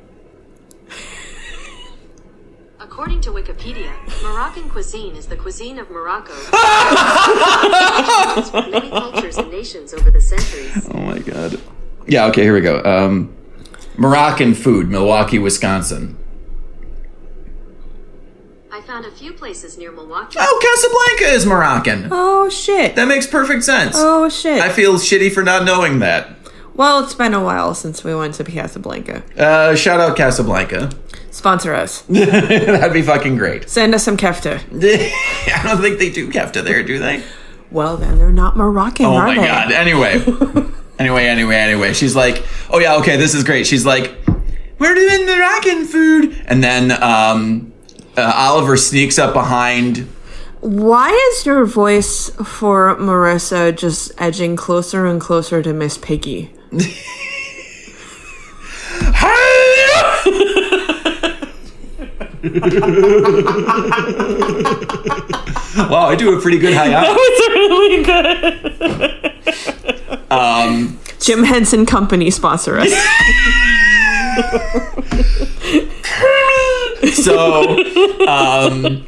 According 2.80 3.22
to 3.22 3.32
Wikipedia, 3.32 3.92
Moroccan 4.24 4.70
cuisine 4.70 5.16
is 5.16 5.28
the 5.28 5.36
cuisine 5.36 5.80
of 5.80 5.90
Morocco. 5.92 6.34
from 8.52 8.72
many 8.72 8.90
cultures 8.90 9.38
and 9.38 9.52
nations 9.52 9.94
over 9.94 10.10
the 10.10 10.22
centuries. 10.22 10.90
Oh 10.94 11.00
my 11.00 11.20
god. 11.20 11.60
Yeah, 12.08 12.26
okay, 12.28 12.44
here 12.44 12.54
we 12.54 12.62
go. 12.62 12.82
Um, 12.84 13.36
Moroccan 13.98 14.54
food, 14.54 14.90
Milwaukee, 14.90 15.40
Wisconsin. 15.40 16.18
I 18.86 18.88
found 18.88 19.06
a 19.08 19.12
few 19.12 19.34
places 19.34 19.80
near 19.80 19.92
Milwaukee. 19.92 20.38
Oh, 20.40 20.60
Casablanca 20.62 21.34
is 21.36 21.44
Moroccan. 21.44 22.08
Oh 22.12 22.50
shit. 22.50 22.96
That 22.96 23.08
makes 23.08 23.26
perfect 23.26 23.64
sense. 23.64 23.96
Oh 23.98 24.30
shit. 24.30 24.62
I 24.62 24.70
feel 24.70 24.94
shitty 24.96 25.32
for 25.32 25.42
not 25.42 25.66
knowing 25.66 25.98
that. 26.00 26.36
well, 26.76 27.04
it's 27.04 27.16
been 27.16 27.34
a 27.34 27.44
while 27.44 27.74
since 27.74 28.04
we 28.04 28.14
went 28.14 28.36
to 28.36 28.44
Casablanca. 28.44 29.24
Uh, 29.36 29.76
shout 29.76 30.00
out 30.00 30.16
Casablanca. 30.16 30.92
Sponsor 31.32 31.74
us. 31.74 32.02
That'd 32.10 32.94
be 32.94 33.02
fucking 33.02 33.38
great. 33.38 33.68
Send 33.72 33.96
us 33.96 34.04
some 34.04 34.18
kefta. 34.18 34.60
I 35.52 35.64
don't 35.64 35.82
think 35.82 35.98
they 35.98 36.12
do 36.12 36.30
kefta 36.30 36.64
there, 36.64 36.84
do 36.84 37.00
they? 37.00 37.24
Well, 37.72 37.98
then 37.98 38.20
they're 38.20 38.32
not 38.32 38.56
Moroccan, 38.56 39.08
Oh 39.08 39.16
are 39.16 39.26
my 39.26 39.36
they? 39.36 39.48
god. 39.48 39.72
Anyway. 39.72 40.24
anyway, 41.00 41.26
anyway, 41.26 41.56
anyway. 41.56 41.94
She's 41.94 42.16
like, 42.16 42.46
oh 42.70 42.78
yeah, 42.78 42.98
okay, 42.98 43.18
this 43.18 43.34
is 43.34 43.44
great. 43.44 43.66
She's 43.66 43.84
like, 43.84 44.16
we're 44.78 44.94
doing 44.94 45.26
Moroccan 45.26 45.86
food. 45.86 46.40
And 46.46 46.64
then 46.64 46.92
um, 47.02 47.72
uh, 48.18 48.32
Oliver 48.36 48.78
sneaks 48.78 49.20
up 49.20 49.34
behind. 49.34 50.08
Why 50.62 51.10
is 51.32 51.46
your 51.46 51.66
voice 51.66 52.30
for 52.44 52.96
Marissa 52.96 53.76
just 53.76 54.12
edging 54.18 54.56
closer 54.56 55.06
and 55.06 55.22
closer 55.22 55.62
to 55.62 55.74
Miss 55.74 55.98
Piggy? 55.98 56.52
wow, 65.90 66.08
I 66.08 66.16
do 66.18 66.38
a 66.38 66.42
pretty 66.42 66.58
good 66.60 66.74
high 66.74 66.94
out. 66.98 67.08
was 67.16 67.48
really 67.50 68.04
good. 68.04 68.72
Um, 70.32 71.00
Jim 71.20 71.44
Henson 71.44 71.86
Company 71.86 72.32
sponsor 72.32 72.80
us. 72.80 72.90
so, 77.14 77.78
um, 78.28 79.06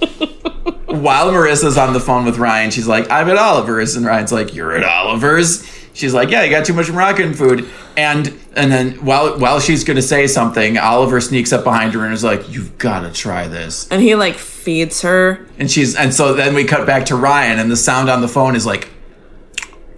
while 1.01 1.31
Marissa's 1.31 1.77
on 1.77 1.93
the 1.93 1.99
phone 1.99 2.25
with 2.25 2.37
Ryan, 2.37 2.71
she's 2.71 2.87
like, 2.87 3.09
I'm 3.09 3.29
at 3.29 3.37
Oliver's. 3.37 3.95
And 3.95 4.05
Ryan's 4.05 4.31
like, 4.31 4.53
You're 4.53 4.75
at 4.75 4.83
Oliver's? 4.83 5.65
She's 5.93 6.13
like, 6.13 6.29
Yeah, 6.29 6.43
you 6.43 6.49
got 6.51 6.65
too 6.65 6.73
much 6.73 6.89
Moroccan 6.91 7.33
food. 7.33 7.67
And 7.95 8.27
and 8.55 8.71
then 8.71 8.93
while 9.05 9.37
while 9.39 9.59
she's 9.59 9.83
gonna 9.83 10.01
say 10.01 10.27
something, 10.27 10.77
Oliver 10.77 11.19
sneaks 11.21 11.51
up 11.51 11.63
behind 11.63 11.93
her 11.93 12.05
and 12.05 12.13
is 12.13 12.23
like, 12.23 12.49
You've 12.51 12.77
gotta 12.77 13.11
try 13.11 13.47
this. 13.47 13.87
and 13.89 14.01
he 14.01 14.15
like 14.15 14.35
feeds 14.35 15.01
her. 15.01 15.47
And 15.57 15.69
she's 15.71 15.95
and 15.95 16.13
so 16.13 16.33
then 16.33 16.53
we 16.53 16.63
cut 16.63 16.85
back 16.85 17.05
to 17.07 17.15
Ryan 17.15 17.59
and 17.59 17.71
the 17.71 17.77
sound 17.77 18.09
on 18.09 18.21
the 18.21 18.27
phone 18.27 18.55
is 18.55 18.65
like 18.65 18.89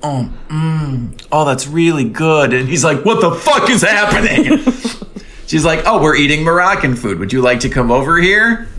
Oh, 0.01 0.31
mm, 0.47 1.21
oh, 1.29 1.43
that's 1.43 1.67
really 1.67 2.05
good. 2.05 2.53
And 2.53 2.69
he's 2.69 2.85
like, 2.85 3.03
What 3.03 3.19
the 3.19 3.31
fuck 3.35 3.69
is 3.69 3.81
happening? 3.81 4.59
she's 5.49 5.65
like, 5.65 5.83
Oh, 5.85 6.01
we're 6.01 6.15
eating 6.15 6.43
Moroccan 6.43 6.95
food. 6.95 7.19
Would 7.19 7.33
you 7.33 7.41
like 7.41 7.59
to 7.61 7.69
come 7.69 7.91
over 7.91 8.17
here? 8.17 8.69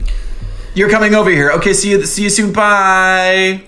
You're 0.74 0.90
coming 0.90 1.14
over 1.14 1.30
here. 1.30 1.50
Okay, 1.50 1.72
see 1.72 1.90
you 1.90 2.06
see 2.06 2.22
you 2.22 2.30
soon. 2.30 2.52
Bye. 2.52 3.62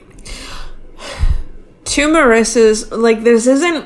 To 1.85 2.09
Marissa's, 2.09 2.91
like, 2.91 3.23
this 3.23 3.47
isn't 3.47 3.85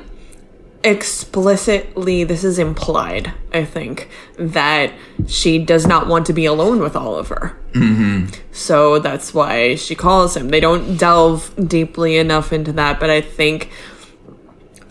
explicitly, 0.85 2.23
this 2.23 2.45
is 2.45 2.59
implied, 2.59 3.33
I 3.53 3.65
think, 3.65 4.09
that 4.39 4.93
she 5.27 5.59
does 5.59 5.87
not 5.87 6.07
want 6.07 6.27
to 6.27 6.33
be 6.33 6.45
alone 6.45 6.79
with 6.79 6.95
Oliver. 6.95 7.59
Mm-hmm. 7.73 8.27
So 8.53 9.01
that's 9.01 9.35
why 9.35 9.75
she 9.75 9.97
calls 9.97 10.37
him. 10.37 10.51
They 10.51 10.61
don't 10.61 10.97
delve 10.97 11.53
deeply 11.67 12.17
enough 12.17 12.53
into 12.53 12.73
that, 12.75 13.01
but 13.01 13.11
I 13.11 13.23
think 13.23 13.71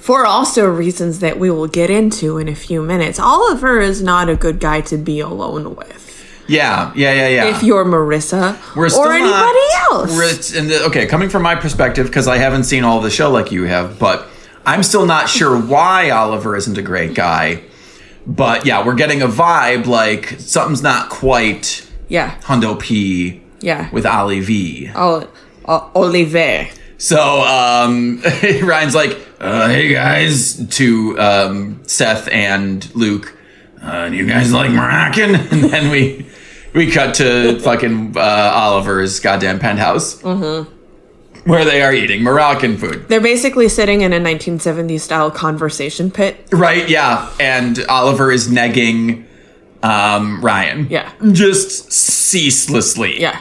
for 0.06 0.24
also 0.24 0.68
reasons 0.70 1.18
that 1.20 1.40
we 1.40 1.50
will 1.50 1.68
get 1.68 1.90
into 1.90 2.38
in 2.38 2.48
a 2.48 2.54
few 2.54 2.84
minutes, 2.84 3.20
Oliver 3.20 3.80
is 3.80 4.04
not 4.04 4.30
a 4.30 4.36
good 4.36 4.60
guy 4.60 4.82
to 4.82 4.98
be 4.98 5.20
alone 5.20 5.76
with. 5.76 6.04
Yeah, 6.48 6.94
yeah, 6.96 7.12
yeah, 7.12 7.28
yeah. 7.28 7.56
If 7.56 7.64
you're 7.64 7.84
Marissa 7.84 8.56
We're 8.76 8.86
or 8.96 9.12
anybody 9.12 9.32
not- 9.32 9.92
else. 9.92 10.52
The- 10.52 10.84
okay, 10.90 11.08
coming 11.08 11.30
from 11.30 11.42
my 11.42 11.56
perspective, 11.56 12.06
because 12.06 12.28
I 12.28 12.38
haven't 12.38 12.66
seen 12.66 12.84
all 12.84 13.02
the 13.02 13.10
show 13.10 13.32
like 13.32 13.52
you 13.52 13.64
have, 13.64 13.98
but 13.98 14.28
I'm 14.64 14.84
still 14.84 15.08
not 15.08 15.28
sure 15.28 15.60
why 15.74 16.12
Oliver 16.12 16.56
isn't 16.56 16.78
a 16.78 16.84
great 16.84 17.16
guy. 17.16 17.64
But 18.28 18.64
yeah, 18.68 18.86
we're 18.86 18.94
getting 18.94 19.24
a 19.24 19.28
vibe 19.28 19.88
like 19.88 20.36
something's 20.40 20.84
not 20.84 21.10
quite 21.10 21.84
yeah, 22.10 22.38
Hundo 22.42 22.80
P 22.80 23.42
yeah. 23.62 23.90
with 23.92 24.06
Ali 24.06 24.40
V. 24.42 24.92
Ol- 24.96 25.28
Ol- 25.66 25.92
Oliver. 25.96 26.68
So 27.00 27.42
um, 27.42 28.22
Ryan's 28.64 28.94
like, 28.96 29.18
uh, 29.46 29.68
"Hey 29.70 29.94
guys," 29.94 30.68
to 30.78 31.20
um, 31.20 31.82
Seth 31.88 32.28
and 32.30 32.94
Luke. 32.96 33.38
Uh, 33.82 34.10
"Do 34.10 34.16
you 34.16 34.28
guys 34.28 34.52
like 34.52 34.72
Moroccan?" 34.72 35.36
And 35.52 35.64
then 35.64 35.92
we 35.92 36.26
we 36.74 36.92
cut 36.92 37.16
to 37.16 37.60
fucking 37.60 38.18
uh, 38.18 38.52
Oliver's 38.54 39.20
goddamn 39.20 39.60
penthouse, 39.60 40.22
where 40.24 41.64
they 41.64 41.82
are 41.82 41.94
eating 41.94 42.24
Moroccan 42.24 42.78
food. 42.78 43.08
They're 43.08 43.22
basically 43.22 43.70
sitting 43.70 44.02
in 44.02 44.12
a 44.14 44.20
1970s 44.20 45.02
style 45.02 45.32
conversation 45.32 46.10
pit. 46.12 46.48
Right? 46.52 46.90
Yeah. 46.90 47.32
And 47.40 47.80
Oliver 47.88 48.32
is 48.32 48.48
negging 48.48 49.26
um, 49.84 50.42
Ryan. 50.44 50.88
Yeah. 50.90 51.12
Just 51.32 51.92
ceaselessly. 51.92 53.22
Yeah. 53.22 53.40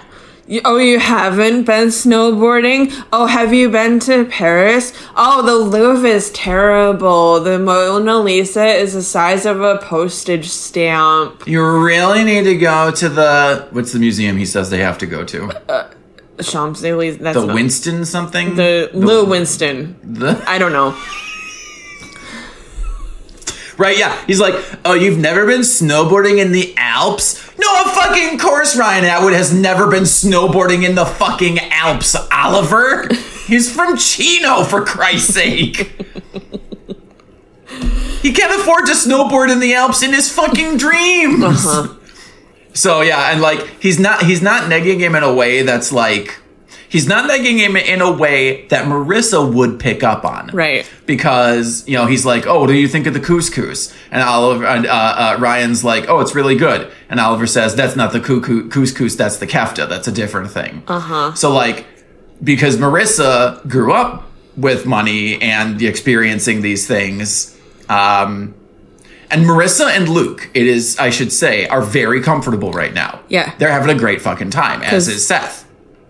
Oh, 0.64 0.76
you 0.76 0.98
haven't 0.98 1.64
been 1.64 1.88
snowboarding? 1.88 2.92
Oh, 3.12 3.24
have 3.24 3.54
you 3.54 3.70
been 3.70 3.98
to 4.00 4.26
Paris? 4.26 4.92
Oh, 5.16 5.40
the 5.40 5.54
Louvre 5.54 6.07
is 6.07 6.30
terrible. 6.33 7.40
The 7.40 7.59
Mona 7.59 8.18
Lisa 8.18 8.66
is 8.66 8.92
the 8.92 9.02
size 9.02 9.46
of 9.46 9.62
a 9.62 9.78
postage 9.78 10.48
stamp. 10.50 11.46
You 11.46 11.66
really 11.83 12.24
need 12.24 12.44
to 12.44 12.57
go 12.57 12.90
to 12.90 13.09
the 13.09 13.68
what's 13.70 13.92
the 13.92 13.98
museum 13.98 14.37
he 14.37 14.44
says 14.44 14.68
they 14.68 14.80
have 14.80 14.98
to 14.98 15.07
go 15.07 15.24
to? 15.24 15.46
Uh, 15.70 15.90
uh, 16.38 16.42
Champs 16.42 16.85
Elysees. 16.85 17.18
That's 17.18 17.38
The 17.38 17.46
Winston 17.46 18.04
something? 18.04 18.54
The 18.54 18.90
Lou 18.92 19.24
Winston. 19.24 19.96
the 20.02 20.42
I 20.46 20.59
don't 20.59 20.72
know. 20.72 20.94
Right, 23.76 23.98
yeah. 23.98 24.24
He's 24.26 24.40
like, 24.40 24.54
oh, 24.85 24.94
you've 24.94 25.18
never 25.18 25.46
been 25.46 25.62
snowboarding 25.62 26.38
in 26.38 26.52
the 26.52 26.74
Alps? 26.76 27.43
No, 27.64 27.85
of 27.85 27.92
fucking 27.92 28.38
course 28.38 28.77
Ryan 28.77 29.05
Atwood 29.05 29.33
has 29.33 29.53
never 29.53 29.88
been 29.90 30.03
snowboarding 30.03 30.85
in 30.87 30.94
the 30.94 31.07
fucking 31.07 31.59
Alps, 31.70 32.14
Oliver. 32.31 33.09
He's 33.46 33.72
from 33.72 33.96
Chino, 33.96 34.64
for 34.64 34.85
Christ's 34.85 35.35
sake. 35.35 35.92
He 38.20 38.33
can't 38.33 38.59
afford 38.61 38.87
to 38.87 38.92
snowboard 38.92 39.50
in 39.50 39.61
the 39.61 39.74
Alps 39.74 40.03
in 40.03 40.12
his 40.12 40.31
fucking 40.33 40.77
dreams. 40.77 41.42
Uh-huh. 41.42 41.94
So 42.72 43.03
yeah, 43.03 43.31
and 43.31 43.40
like 43.40 43.81
he's 43.81 43.98
not 43.98 44.22
he's 44.24 44.42
not 44.42 44.70
negging 44.70 44.98
him 44.98 45.14
in 45.14 45.22
a 45.22 45.33
way 45.33 45.62
that's 45.62 45.92
like 45.92 46.38
he's 46.94 47.09
not 47.09 47.26
nagging 47.26 47.59
him 47.59 47.74
in 47.76 48.00
a 48.00 48.11
way 48.11 48.66
that 48.68 48.87
Marissa 48.87 49.40
would 49.52 49.80
pick 49.80 50.02
up 50.04 50.24
on 50.24 50.48
Right. 50.52 50.87
because 51.07 51.83
you 51.88 51.94
know 51.98 52.07
he's 52.07 52.24
like, 52.24 52.46
"Oh, 52.46 52.61
what 52.61 52.68
do 52.68 52.74
you 52.74 52.88
think 52.88 53.07
of 53.09 53.14
the 53.14 53.20
couscous?" 53.20 53.92
And 54.12 54.22
Oliver 54.22 54.64
and 54.64 54.87
uh, 54.87 54.90
uh, 54.92 55.37
Ryan's 55.40 55.83
like, 55.85 56.09
"Oh, 56.09 56.20
it's 56.20 56.35
really 56.35 56.57
good." 56.57 56.90
And 57.11 57.18
Oliver 57.20 57.46
says, 57.46 57.74
"That's 57.74 57.96
not 57.96 58.12
the 58.12 58.20
cou- 58.20 58.40
cou- 58.40 58.68
couscous. 58.68 59.16
That's 59.16 59.38
the 59.38 59.46
kefta. 59.46 59.88
That's 59.88 60.09
a 60.09 60.12
different 60.12 60.50
thing." 60.52 60.83
Uh 60.88 61.00
huh. 61.00 61.35
So 61.35 61.52
like, 61.52 61.85
because 62.42 62.76
Marissa 62.76 63.66
grew 63.68 63.92
up 63.92 64.30
with 64.57 64.87
money 64.87 65.42
and 65.42 65.83
experiencing 65.83 66.62
these 66.62 66.87
things, 66.87 67.59
um, 67.88 68.54
and 69.30 69.44
Marissa 69.46 69.87
and 69.96 70.09
Luke, 70.09 70.48
it 70.54 70.66
is 70.68 70.96
I 70.98 71.11
should 71.11 71.33
say, 71.33 71.66
are 71.66 71.83
very 71.83 72.22
comfortable 72.22 72.70
right 72.72 72.94
now. 72.94 73.18
Yeah. 73.28 73.52
they're 73.59 73.72
having 73.72 73.90
a 73.94 73.98
great 73.98 74.20
fucking 74.22 74.50
time, 74.50 74.80
as 74.83 75.09
is 75.09 75.26
Seth. 75.26 75.63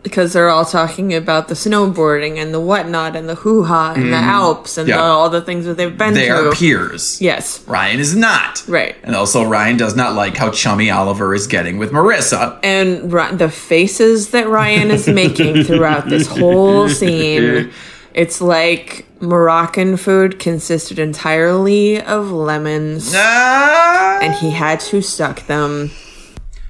Because 0.05 0.33
they're 0.35 0.51
all 0.51 0.67
talking 0.67 1.13
about 1.15 1.49
the 1.49 1.55
snowboarding 1.55 2.37
and 2.37 2.53
the 2.55 2.61
whatnot 2.61 3.17
and 3.17 3.27
the 3.27 3.35
hoo 3.37 3.65
ha 3.65 3.95
and 3.97 4.13
the 4.13 4.17
Alps 4.19 4.77
and. 4.79 4.87
Yeah. 4.87 4.99
the, 4.99 5.03
all 5.03 5.31
the 5.31 5.41
things 5.41 5.65
that 5.65 5.77
they've 5.79 5.97
been 5.97 6.13
They 6.15 6.29
through. 6.29 6.51
are 6.51 6.53
peers. 6.53 7.21
Yes. 7.23 7.67
Ryan 7.67 7.99
is 8.01 8.15
not. 8.15 8.63
Right. 8.69 8.95
And 9.03 9.17
also, 9.17 9.45
Ryan 9.45 9.79
does 9.79 9.97
not 9.97 10.15
like 10.15 10.37
how 10.37 10.51
chummy 10.51 10.91
Oliver 10.91 11.35
is 11.35 11.47
getting 11.47 11.79
with 11.79 11.91
Marissa. 11.91 12.61
and 12.63 13.11
the 13.39 13.49
faces 13.49 14.31
that 14.31 14.47
Ryan 14.47 14.91
is 14.91 15.09
making 15.09 15.65
throughout 15.65 16.09
this 16.11 16.27
whole 16.29 16.89
scene, 17.01 17.73
it's 18.13 18.41
like 18.43 19.07
Moroccan 19.21 19.97
food 19.97 20.39
consisted 20.39 20.99
entirely 20.99 22.01
of 22.03 22.31
lemons, 22.31 23.11
Ah! 23.17 24.19
and 24.21 24.35
he 24.35 24.51
had 24.51 24.81
to 24.81 25.01
suck 25.01 25.47
them. 25.47 25.91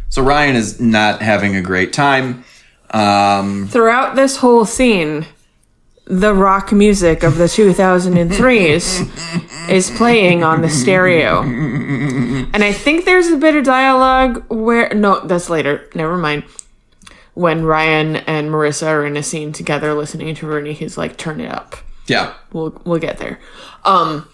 So 0.09 0.23
Ryan 0.23 0.55
is 0.55 0.81
not 0.81 1.21
having 1.21 1.57
a 1.57 1.61
great 1.61 1.93
time. 1.93 2.45
Um, 2.95 3.69
Throughout 3.69 4.15
this 4.15 4.37
whole 4.37 4.65
scene, 4.65 5.27
the 6.07 6.35
rock 6.35 6.73
music 6.73 7.23
of 7.23 7.39
the 7.39 7.45
2003s 7.45 9.69
is 9.71 9.91
playing 9.91 10.45
on 10.45 10.63
the 10.63 10.69
stereo. 10.69 11.43
And 11.43 12.63
I 12.63 12.73
think 12.73 13.05
there's 13.05 13.29
a 13.29 13.37
bit 13.37 13.57
of 13.57 13.65
dialogue 13.65 14.45
where 14.49 14.93
no, 14.95 15.27
that's 15.27 15.51
later. 15.51 15.89
Never 15.95 16.17
mind. 16.17 16.45
When 17.35 17.65
Ryan 17.65 18.17
and 18.17 18.51
Marissa 18.51 18.87
are 18.87 19.05
in 19.05 19.17
a 19.17 19.23
scene 19.23 19.53
together 19.53 19.93
listening 19.93 20.35
to 20.37 20.47
Rooney, 20.47 20.73
he's 20.73 20.97
like, 20.97 21.17
"Turn 21.17 21.41
it 21.41 21.51
up." 21.51 21.77
Yeah. 22.07 22.35
We'll 22.53 22.81
we'll 22.85 23.01
get 23.01 23.19
there. 23.19 23.41
Um 23.85 24.29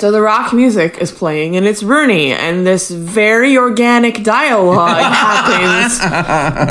so 0.00 0.10
the 0.10 0.22
rock 0.22 0.54
music 0.54 0.96
is 0.96 1.12
playing 1.12 1.56
and 1.56 1.66
it's 1.66 1.82
Rooney 1.82 2.32
and 2.32 2.66
this 2.66 2.90
very 2.90 3.58
organic 3.58 4.22
dialogue 4.22 5.02
happens. 5.12 5.98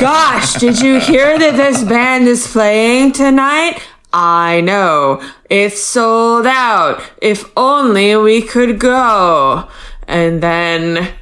Gosh, 0.02 0.56
did 0.56 0.82
you 0.82 1.00
hear 1.00 1.38
that 1.38 1.56
this 1.56 1.84
band 1.84 2.28
is 2.28 2.52
playing 2.52 3.12
tonight? 3.12 3.84
I 4.12 4.62
know. 4.62 5.22
It's 5.48 5.80
sold 5.80 6.48
out. 6.48 7.04
If 7.22 7.52
only 7.56 8.16
we 8.16 8.42
could 8.42 8.80
go. 8.80 9.70
And 10.08 10.42
then 10.42 11.14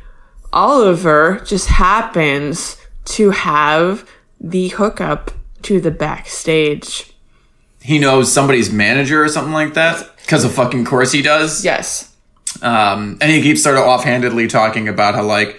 Oliver 0.54 1.42
just 1.46 1.68
happens 1.68 2.78
to 3.04 3.32
have 3.32 4.10
the 4.40 4.70
hookup 4.70 5.32
to 5.64 5.82
the 5.82 5.92
backstage. 5.92 7.12
He 7.82 8.00
knows 8.00 8.32
somebody's 8.32 8.72
manager 8.72 9.22
or 9.22 9.28
something 9.28 9.52
like 9.52 9.74
that. 9.74 10.10
Because 10.28 10.44
of 10.44 10.54
fucking 10.54 10.84
course 10.84 11.14
he 11.14 11.22
does. 11.22 11.64
Yes. 11.64 12.14
Um, 12.62 13.18
and 13.22 13.32
he 13.32 13.42
keeps 13.42 13.64
sort 13.64 13.78
of 13.78 13.84
offhandedly 13.84 14.48
talking 14.48 14.90
about 14.90 15.16
how 15.16 15.24
like, 15.24 15.58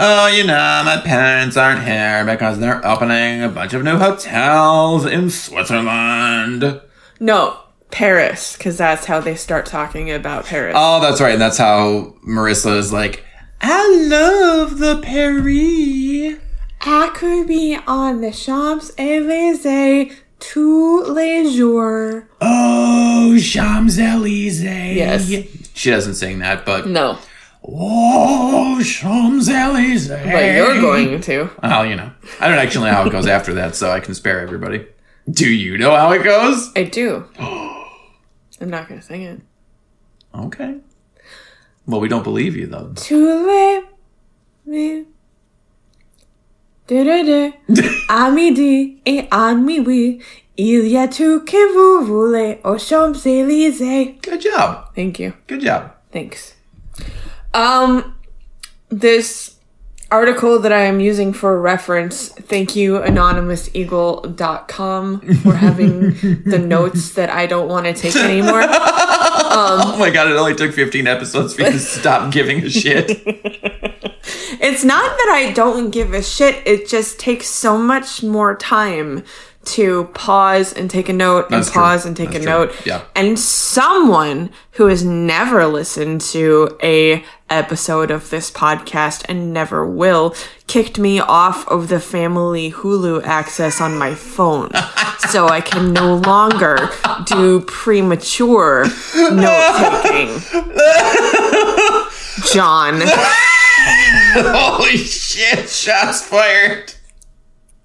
oh, 0.00 0.26
you 0.26 0.42
know, 0.42 0.82
my 0.84 1.00
parents 1.04 1.56
aren't 1.56 1.84
here 1.84 2.24
because 2.24 2.58
they're 2.58 2.84
opening 2.84 3.44
a 3.44 3.48
bunch 3.48 3.72
of 3.72 3.84
new 3.84 3.98
hotels 3.98 5.06
in 5.06 5.30
Switzerland. 5.30 6.80
No, 7.20 7.60
Paris, 7.92 8.56
because 8.56 8.76
that's 8.78 9.06
how 9.06 9.20
they 9.20 9.36
start 9.36 9.64
talking 9.64 10.10
about 10.10 10.44
Paris. 10.44 10.74
Oh, 10.76 11.00
that's 11.00 11.20
right. 11.20 11.34
And 11.34 11.40
that's 11.40 11.58
how 11.58 12.16
Marissa 12.26 12.76
is 12.78 12.92
like, 12.92 13.24
I 13.60 14.06
love 14.08 14.78
the 14.78 15.00
Paris. 15.00 16.40
I 16.80 17.10
could 17.14 17.46
be 17.46 17.78
on 17.86 18.22
the 18.22 18.32
Champs 18.32 18.90
Elysees 18.98 20.16
tous 20.40 21.04
les 21.14 21.54
jours. 21.56 22.24
Oh, 22.40 23.38
Champs 23.38 23.98
Elysees. 23.98 24.62
Yes. 24.64 25.30
She 25.74 25.90
doesn't 25.90 26.14
sing 26.14 26.40
that, 26.40 26.64
but 26.66 26.86
No, 26.86 27.18
oh, 27.64 28.82
Champs 28.82 29.48
Elysees. 29.48 30.08
but 30.08 30.24
you're 30.26 30.80
going 30.80 31.20
to. 31.22 31.50
Well, 31.62 31.86
you 31.86 31.96
know, 31.96 32.10
I 32.40 32.48
don't 32.48 32.58
actually 32.58 32.86
know 32.90 32.96
how 32.96 33.06
it 33.06 33.12
goes 33.12 33.26
after 33.26 33.54
that, 33.54 33.74
so 33.76 33.90
I 33.90 34.00
can 34.00 34.14
spare 34.14 34.40
everybody. 34.40 34.86
Do 35.30 35.48
you 35.48 35.78
know 35.78 35.94
how 35.94 36.12
it 36.12 36.24
goes? 36.24 36.70
I 36.74 36.84
do. 36.84 37.24
I'm 37.38 38.68
not 38.70 38.88
going 38.88 39.00
to 39.00 39.06
sing 39.06 39.22
it. 39.22 39.40
Okay. 40.34 40.76
Well, 41.86 42.00
we 42.00 42.08
don't 42.08 42.24
believe 42.24 42.56
you 42.56 42.66
though. 42.66 42.92
Tous 42.94 43.46
les 43.46 43.82
de 46.94 47.24
de 47.24 47.52
de 47.68 47.82
à 48.08 48.30
midi 48.30 48.98
et 49.06 49.28
minuit 49.54 50.18
il 50.56 50.88
y 50.88 50.96
a 50.98 51.06
tout 51.08 51.40
que 51.46 51.72
vous 51.72 52.04
voulez 52.04 52.58
aux 52.64 52.78
Champs 52.78 53.24
Elysees. 53.24 54.16
Good 54.22 54.42
job. 54.42 54.84
Thank 54.94 55.18
you. 55.18 55.32
Good 55.48 55.62
job. 55.62 55.92
Thanks. 56.12 56.54
Um, 57.54 58.14
this 58.90 59.56
article 60.10 60.58
that 60.58 60.72
I 60.72 60.82
am 60.82 61.00
using 61.00 61.32
for 61.32 61.58
reference, 61.58 62.28
thank 62.28 62.76
you, 62.76 62.98
anonymouseagle.com, 62.98 65.20
for 65.42 65.54
having 65.54 66.00
the 66.44 66.58
notes 66.58 67.14
that 67.14 67.30
I 67.30 67.46
don't 67.46 67.68
want 67.68 67.86
to 67.86 67.94
take 67.94 68.16
anymore. 68.16 68.60
Um, 69.50 69.80
oh 69.82 69.96
my 69.98 70.10
god, 70.10 70.30
it 70.30 70.36
only 70.36 70.54
took 70.54 70.72
15 70.72 71.06
episodes 71.08 71.54
for 71.54 71.62
you 71.62 71.72
to 71.72 71.78
stop 71.80 72.32
giving 72.32 72.62
a 72.64 72.70
shit. 72.70 73.20
It's 74.62 74.84
not 74.84 75.02
that 75.16 75.30
I 75.32 75.52
don't 75.52 75.90
give 75.90 76.12
a 76.12 76.22
shit, 76.22 76.62
it 76.66 76.86
just 76.88 77.18
takes 77.18 77.46
so 77.48 77.78
much 77.78 78.22
more 78.22 78.54
time 78.54 79.24
to 79.64 80.04
pause 80.14 80.72
and 80.74 80.90
take 80.90 81.08
a 81.08 81.12
note 81.12 81.46
and 81.46 81.54
That's 81.54 81.70
true. 81.70 81.80
pause 81.82 82.04
and 82.06 82.16
take 82.16 82.32
That's 82.32 82.44
a 82.44 82.48
true. 82.48 82.50
note. 82.66 82.86
Yeah. 82.86 83.04
And 83.16 83.38
someone 83.38 84.50
who 84.72 84.86
has 84.86 85.02
never 85.04 85.66
listened 85.66 86.20
to 86.32 86.76
a 86.82 87.24
episode 87.50 88.10
of 88.10 88.30
this 88.30 88.50
podcast 88.50 89.24
and 89.28 89.52
never 89.52 89.86
will 89.86 90.34
kicked 90.66 90.98
me 90.98 91.18
off 91.18 91.66
of 91.68 91.88
the 91.88 92.00
family 92.00 92.70
Hulu 92.70 93.22
access 93.24 93.80
on 93.80 93.98
my 93.98 94.14
phone. 94.14 94.70
so 95.30 95.48
I 95.48 95.60
can 95.60 95.92
no 95.92 96.16
longer 96.16 96.90
do 97.26 97.60
premature 97.62 98.84
note 99.14 100.00
taking. 100.02 100.38
John. 102.52 103.00
Holy 104.32 104.96
shit, 104.96 105.68
shots 105.68 106.26
fired. 106.26 106.94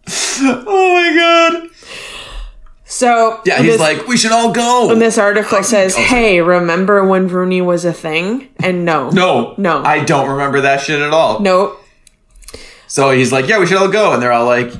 Oh 0.07 0.93
my 0.93 1.16
god. 1.16 1.70
So 2.95 3.41
Yeah, 3.43 3.57
he's 3.61 3.73
this- 3.73 3.81
like, 3.81 4.07
we 4.07 4.15
should 4.15 4.31
all 4.31 4.53
go. 4.53 4.89
And 4.89 5.01
this 5.01 5.17
article 5.17 5.61
says, 5.63 5.97
"Hey, 5.97 6.39
remember 6.39 7.03
when 7.05 7.27
Rooney 7.27 7.61
was 7.61 7.83
a 7.83 7.91
thing?" 7.91 8.47
And 8.63 8.85
no, 8.85 9.09
no, 9.09 9.53
no, 9.57 9.83
I 9.83 9.99
don't 10.05 10.29
remember 10.29 10.61
that 10.61 10.79
shit 10.79 11.01
at 11.01 11.11
all. 11.11 11.41
nope. 11.41 11.77
So 12.87 13.11
he's 13.11 13.33
like, 13.33 13.49
yeah, 13.49 13.59
we 13.59 13.65
should 13.65 13.77
all 13.77 13.89
go. 13.89 14.13
And 14.13 14.21
they're 14.23 14.31
all 14.31 14.45
like, 14.45 14.71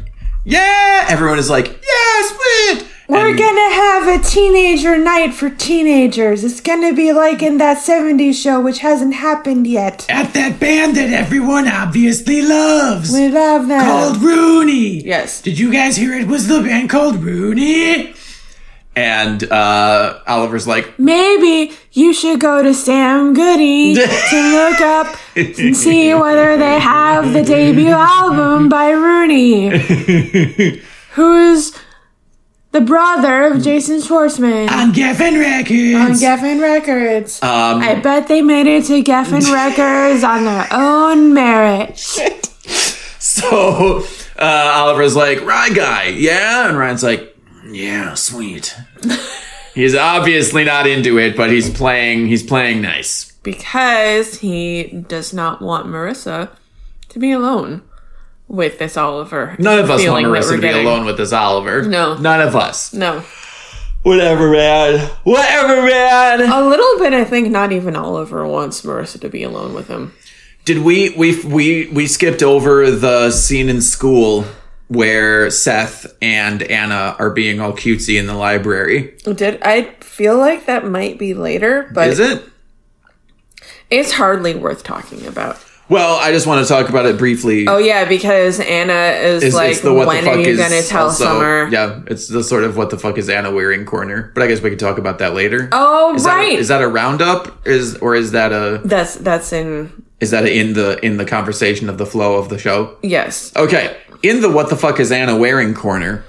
yeah. 0.46 1.06
Everyone 1.10 1.40
is 1.40 1.50
like, 1.50 1.68
yeah, 1.68 2.28
sweet. 2.32 2.88
We're 3.08 3.30
And- 3.30 3.38
gonna 3.38 3.70
have 3.74 4.08
a 4.08 4.18
teenager 4.24 4.98
night 4.98 5.34
for 5.34 5.50
teenagers. 5.52 6.44
It's 6.44 6.60
gonna 6.60 6.92
be 6.94 7.14
like 7.14 7.44
in 7.44 7.58
that 7.60 7.78
'70s 7.78 8.34
show, 8.42 8.60
which 8.60 8.80
hasn't 8.80 9.14
happened 9.14 9.68
yet. 9.68 10.06
At 10.10 10.34
that 10.34 10.60
band 10.60 10.96
that 10.96 11.12
everyone 11.14 11.68
obviously 11.68 12.42
loves. 12.42 13.12
We 13.14 13.28
love 13.30 13.68
that. 13.68 13.86
called 13.86 14.22
Rooney. 14.24 15.04
Yes. 15.06 15.40
Did 15.42 15.60
you 15.60 15.72
guys 15.72 15.96
hear 15.98 16.14
it 16.16 16.28
was 16.28 16.48
the 16.48 16.62
band 16.62 16.90
called 16.90 17.24
Rooney? 17.24 18.14
And 18.98 19.44
uh, 19.52 20.20
Oliver's 20.26 20.66
like, 20.66 20.98
Maybe 20.98 21.74
you 21.92 22.14
should 22.14 22.40
go 22.40 22.64
to 22.64 22.74
Sam 22.74 23.34
Goody 23.34 23.94
to 24.30 24.52
look 24.54 24.80
up 24.82 25.18
and 25.36 25.76
see 25.76 26.14
whether 26.14 26.58
they 26.58 26.80
have 26.80 27.34
the 27.34 27.44
debut 27.44 27.90
album 27.92 28.70
by 28.70 28.92
Rooney, 28.92 29.68
who's 31.12 31.74
the 32.76 32.82
brother 32.82 33.46
of 33.46 33.64
Jason 33.64 34.00
Schwartzman. 34.00 34.70
on 34.70 34.92
Geffen 34.92 35.40
Records. 35.40 35.96
on 35.96 36.12
Geffen 36.18 36.62
Records. 36.62 37.42
um, 37.42 37.82
I 37.82 37.96
bet 38.02 38.28
they 38.28 38.42
made 38.42 38.68
it 38.68 38.84
to 38.88 39.02
Geffen 39.02 39.50
Records 39.54 40.26
on 40.26 40.44
their 40.44 40.68
own 40.72 41.34
merit. 41.34 41.98
so 41.98 44.04
uh, 44.38 44.72
Oliver's 44.76 45.16
like, 45.16 45.40
Rye 45.46 45.70
guy, 45.70 46.08
yeah? 46.08 46.68
And 46.68 46.78
Ryan's 46.78 47.02
like, 47.02 47.34
yeah, 47.66 48.14
sweet. 48.14 48.76
he's 49.74 49.96
obviously 49.96 50.66
not 50.66 50.86
into 50.86 51.18
it, 51.18 51.38
but 51.38 51.50
he's 51.50 51.70
playing. 51.70 52.28
He's 52.28 52.44
playing 52.44 52.82
nice. 52.82 53.32
Because 53.42 54.40
he 54.40 55.06
does 55.08 55.34
not 55.34 55.62
want 55.62 55.88
Marissa 55.88 56.50
to 57.08 57.20
be 57.20 57.32
alone 57.32 57.84
with 58.56 58.80
this 58.80 58.98
Oliver. 58.98 59.56
None 59.60 59.80
of 59.80 59.90
us 59.90 60.06
want 60.08 60.26
Marissa 60.26 60.56
to 60.56 60.62
be 60.62 60.70
alone 60.70 61.06
with 61.06 61.18
this 61.18 61.34
Oliver. 61.34 61.84
No. 61.84 62.18
none 62.18 62.42
of 62.42 62.56
us. 62.56 62.94
No. 62.94 63.24
Whatever, 64.04 64.52
man. 64.52 65.10
Whatever, 65.24 65.82
man. 65.84 66.42
A 66.42 66.68
little 66.68 67.00
bit, 67.00 67.14
I 67.14 67.24
think, 67.24 67.50
not 67.50 67.72
even 67.72 67.96
Oliver 67.96 68.46
wants 68.48 68.82
Marissa 68.84 69.20
to 69.22 69.30
be 69.30 69.42
alone 69.44 69.74
with 69.74 69.88
him. 69.88 70.14
Did 70.64 70.80
we 70.80 71.10
we 71.12 71.44
we 71.44 71.88
we 71.90 72.08
skipped 72.08 72.42
over 72.44 72.90
the 72.92 73.32
scene 73.32 73.70
in 73.70 73.82
school 73.82 74.46
where 74.88 75.50
Seth 75.50 76.06
and 76.22 76.62
Anna 76.64 77.16
are 77.20 77.30
being 77.32 77.60
all 77.60 77.74
cutesy 77.74 78.20
in 78.20 78.28
the 78.28 78.34
library? 78.36 79.16
Did 79.24 79.62
I 79.64 79.92
feel 80.02 80.38
like 80.38 80.66
that 80.68 80.86
might 80.86 81.18
be 81.20 81.34
later, 81.34 81.90
but 81.94 82.08
Is 82.10 82.20
it? 82.20 82.44
it's 83.90 84.14
hardly 84.14 84.56
worth 84.56 84.84
talking 84.84 85.26
about. 85.26 85.58
Well, 85.88 86.16
I 86.20 86.32
just 86.32 86.48
want 86.48 86.66
to 86.66 86.74
talk 86.74 86.90
about 86.90 87.06
it 87.06 87.18
briefly. 87.18 87.68
Oh 87.68 87.78
yeah, 87.78 88.06
because 88.06 88.60
Anna 88.60 88.94
is 89.22 89.44
Is- 89.44 89.54
like, 89.54 89.80
the 89.82 89.94
what 89.94 90.08
when 90.08 90.24
the 90.24 90.30
fuck 90.32 90.38
are 90.40 90.42
you 90.42 90.58
gonna 90.58 90.82
tell 90.82 91.06
also- 91.06 91.26
Summer? 91.26 91.68
Yeah, 91.72 92.00
it's 92.08 92.28
the 92.28 92.44
sort 92.44 92.64
of 92.64 92.76
what 92.76 92.90
the 92.90 92.98
fuck 92.98 93.18
is 93.20 93.30
Anna 93.30 93.52
wearing 93.52 93.86
corner. 93.86 94.32
But 94.34 94.44
I 94.44 94.48
guess 94.48 94.62
we 94.62 94.70
could 94.72 94.80
talk 94.80 94.98
about 94.98 95.20
that 95.20 95.36
later. 95.36 95.70
Oh 95.72 96.16
is 96.16 96.26
right, 96.26 96.50
That 96.50 96.56
a, 96.56 96.60
is 96.60 96.68
that 96.70 96.82
a 96.82 96.88
roundup? 96.88 97.68
Is 97.68 97.96
or 97.98 98.16
is 98.16 98.32
that 98.32 98.52
a 98.52 98.82
that's 98.84 99.16
that's 99.16 99.54
in 99.54 99.92
is 100.20 100.32
that 100.32 100.48
in 100.48 100.74
the 100.74 101.04
in 101.06 101.18
the 101.18 101.26
conversation 101.26 101.88
of 101.90 101.98
the 102.00 102.06
flow 102.06 102.38
of 102.40 102.50
the 102.50 102.58
show? 102.58 102.98
yes. 103.04 103.52
Okay, 103.56 103.96
in 104.24 104.42
the 104.42 104.50
what 104.50 104.70
the 104.72 104.76
fuck 104.78 105.00
is 105.00 105.12
Anna 105.12 105.36
wearing 105.38 105.76
corner, 105.76 106.24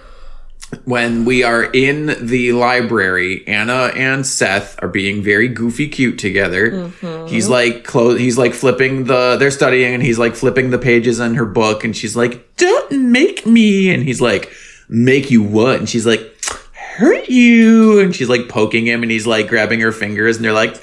when 0.84 1.24
we 1.24 1.42
are 1.42 1.64
in 1.64 2.26
the 2.26 2.52
library, 2.52 3.46
Anna 3.46 3.92
and 3.94 4.26
Seth 4.26 4.82
are 4.82 4.88
being 4.88 5.22
very 5.22 5.48
goofy 5.48 5.88
cute 5.88 6.18
together. 6.18 6.90
He's 7.28 7.48
like 7.48 7.84
close. 7.84 8.18
He's 8.18 8.36
like 8.38 8.52
flipping 8.52 9.04
the. 9.04 9.36
They're 9.38 9.50
studying, 9.50 9.94
and 9.94 10.02
he's 10.02 10.18
like 10.18 10.34
flipping 10.34 10.70
the 10.70 10.78
pages 10.78 11.20
on 11.20 11.34
her 11.36 11.46
book, 11.46 11.84
and 11.84 11.96
she's 11.96 12.16
like, 12.16 12.56
"Don't 12.56 12.90
make 13.10 13.46
me," 13.46 13.92
and 13.92 14.02
he's 14.02 14.20
like, 14.20 14.52
"Make 14.88 15.30
you 15.30 15.42
what?" 15.42 15.78
And 15.78 15.88
she's 15.88 16.06
like, 16.06 16.32
hurt 16.96 17.28
you. 17.28 18.00
And 18.00 18.16
she's 18.16 18.28
like 18.28 18.48
poking 18.48 18.86
him 18.86 19.02
and 19.02 19.12
he's 19.12 19.26
like 19.26 19.48
grabbing 19.48 19.80
her 19.80 19.92
fingers 19.92 20.36
and 20.36 20.44
they're 20.44 20.52
like, 20.52 20.82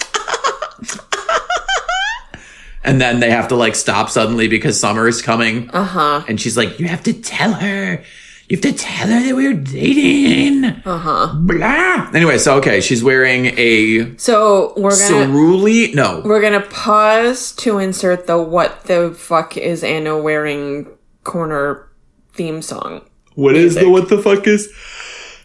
and 2.84 3.00
then 3.00 3.18
they 3.18 3.30
have 3.30 3.48
to 3.48 3.56
like 3.56 3.74
stop 3.74 4.08
suddenly 4.08 4.46
because 4.46 4.78
summer 4.78 5.08
is 5.08 5.20
coming. 5.20 5.70
Uh 5.70 5.84
huh. 5.84 6.24
And 6.28 6.40
she's 6.40 6.56
like, 6.56 6.78
you 6.78 6.86
have 6.86 7.02
to 7.04 7.12
tell 7.12 7.52
her. 7.54 8.04
You 8.48 8.56
have 8.58 8.62
to 8.62 8.72
tell 8.74 9.08
her 9.08 9.20
that 9.20 9.34
we're 9.34 9.54
dating. 9.54 10.64
Uh 10.84 10.98
huh. 10.98 11.34
Blah. 11.34 12.10
Anyway, 12.14 12.36
so 12.38 12.56
okay, 12.58 12.80
she's 12.82 13.02
wearing 13.02 13.46
a 13.56 14.16
So 14.18 14.74
we're 14.76 14.90
gonna 14.90 15.26
cerulli. 15.26 15.94
No, 15.94 16.20
we're 16.24 16.42
gonna 16.42 16.60
pause 16.60 17.52
to 17.52 17.78
insert 17.78 18.26
the 18.26 18.36
"What 18.40 18.84
the 18.84 19.14
fuck 19.16 19.56
is 19.56 19.82
Anna 19.82 20.18
wearing?" 20.18 20.88
corner 21.24 21.88
theme 22.34 22.60
song. 22.60 23.00
what 23.34 23.56
is 23.56 23.76
the 23.76 23.88
what 23.88 24.10
the 24.10 24.18
fuck 24.18 24.46
is? 24.46 24.70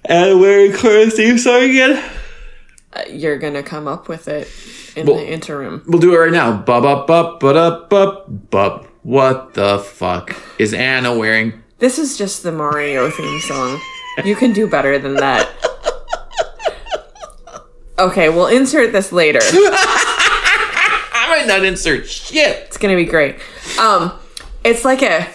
And 0.03 0.41
wearing 0.41 0.73
chorus 0.73 1.15
theme 1.15 1.37
song 1.37 1.63
again. 1.63 2.03
Uh, 2.91 3.03
you're 3.09 3.37
gonna 3.37 3.63
come 3.63 3.87
up 3.87 4.09
with 4.09 4.27
it 4.27 4.49
in 4.97 5.05
Well- 5.07 5.15
the 5.17 5.31
interim. 5.31 5.83
We'll 5.87 5.99
do 6.01 6.13
it 6.13 6.17
right 6.17 6.31
now. 6.33 6.51
Bub 6.57 6.83
up 6.83 7.07
bub 7.07 7.39
but 7.39 7.55
up 7.55 7.89
bub 7.89 8.49
bub. 8.49 8.87
What 9.03 9.53
the 9.53 9.79
fuck 9.79 10.35
is 10.57 10.73
Anna 10.73 11.17
wearing? 11.17 11.58
This 11.79 11.97
is 11.97 12.17
just 12.17 12.43
the 12.43 12.51
Mario 12.51 13.09
theme 13.09 13.39
song. 13.41 13.79
You 14.25 14.35
can 14.35 14.51
do 14.53 14.67
better 14.67 14.99
than 14.99 15.15
that. 15.15 15.49
Okay, 17.97 18.29
we'll 18.29 18.47
insert 18.47 18.91
this 18.93 19.11
later. 19.11 19.39
I 19.43 21.25
might 21.29 21.47
not 21.47 21.63
insert 21.65 22.07
shit. 22.07 22.65
It's 22.67 22.77
gonna 22.77 22.95
be 22.95 23.05
great. 23.05 23.35
Um, 23.79 24.11
it's 24.63 24.85
like 24.85 25.01
a 25.01 25.27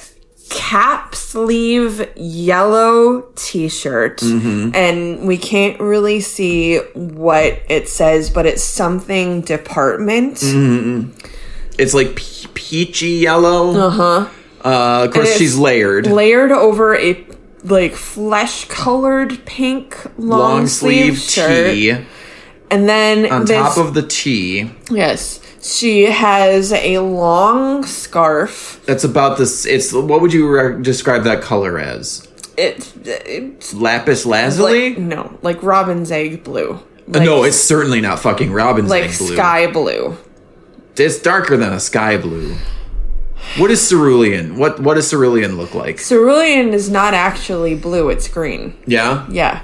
cap 0.51 1.15
sleeve 1.15 2.11
yellow 2.17 3.23
t-shirt, 3.37 4.23
and 4.23 5.27
we 5.27 5.37
can't 5.37 5.79
really 5.81 6.21
see 6.21 6.79
what 6.95 7.61
it 7.69 7.89
says, 7.89 8.31
but 8.31 8.47
it's 8.47 8.63
something 8.63 9.41
department. 9.43 10.41
It's 11.79 11.93
like 11.95 12.17
pe- 12.17 12.49
peachy 12.55 13.09
yellow. 13.09 13.75
Uh-huh. 13.89 14.29
Uh, 14.65 15.05
of 15.07 15.13
course, 15.13 15.37
she's 15.37 15.57
layered. 15.59 16.07
Layered 16.07 16.51
over 16.53 16.97
a 16.97 17.27
like 17.65 17.95
flesh 17.95 18.65
colored 18.67 19.45
pink 19.47 19.97
long, 20.19 20.39
Long 20.41 20.67
sleeve, 20.67 21.19
sleeve 21.19 21.75
tee 21.97 22.07
and 22.71 22.89
then 22.89 23.31
on 23.31 23.45
this, 23.45 23.57
top 23.57 23.79
of 23.79 23.95
the 23.95 24.03
tee. 24.03 24.71
yes, 24.91 25.41
she 25.63 26.05
has 26.05 26.73
a 26.73 26.99
long 26.99 27.85
scarf. 27.85 28.81
That's 28.87 29.05
about 29.05 29.39
this. 29.39 29.65
It's 29.67 29.93
what 29.93 30.21
would 30.21 30.33
you 30.33 30.49
re- 30.51 30.83
describe 30.83 31.25
that 31.25 31.43
color 31.43 31.79
as? 31.79 32.27
It, 32.57 32.93
it's 33.07 33.75
Lapis 33.75 34.25
lazuli? 34.27 34.91
like 34.91 34.99
no, 34.99 35.39
like 35.43 35.63
robin's 35.63 36.11
egg 36.11 36.45
blue. 36.45 36.73
Uh, 36.73 36.79
Like, 37.09 37.23
no, 37.23 37.45
it's 37.45 37.57
certainly 37.59 38.01
not 38.01 38.19
fucking 38.21 38.53
Robin's 38.53 38.89
like 38.91 39.05
egg 39.11 39.19
blue. 39.19 39.35
sky 39.35 39.67
blue. 39.71 40.17
It's 40.97 41.19
darker 41.21 41.57
than 41.57 41.73
a 41.73 41.81
sky 41.81 42.17
blue. 42.17 42.57
What 43.59 43.71
is 43.71 43.89
cerulean? 43.89 44.57
What 44.57 44.81
what 44.81 44.95
does 44.95 45.11
cerulean 45.11 45.57
look 45.57 45.75
like? 45.75 45.99
Cerulean 45.99 46.73
is 46.75 46.91
not 46.91 47.15
actually 47.15 47.75
blue; 47.75 48.09
it's 48.09 48.27
green. 48.29 48.77
Yeah. 48.87 49.27
Yeah. 49.31 49.63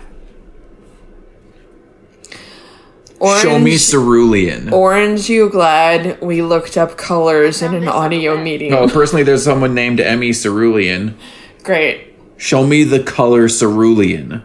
Orange, 3.21 3.43
Show 3.43 3.59
me 3.59 3.77
cerulean. 3.77 4.73
Orange, 4.73 5.29
you 5.29 5.51
glad 5.51 6.19
we 6.23 6.41
looked 6.41 6.79
up 6.79 6.97
colors 6.97 7.61
in 7.61 7.75
an 7.75 7.87
audio 7.87 8.43
meeting. 8.43 8.73
Oh, 8.73 8.89
personally, 8.89 9.25
there's 9.25 9.45
someone 9.45 9.75
named 9.75 10.01
Emmy 10.01 10.33
Cerulean. 10.33 11.19
Great. 11.63 12.15
Show 12.39 12.67
me 12.67 12.85
the 12.85 13.03
color 13.03 13.47
cerulean. 13.49 14.43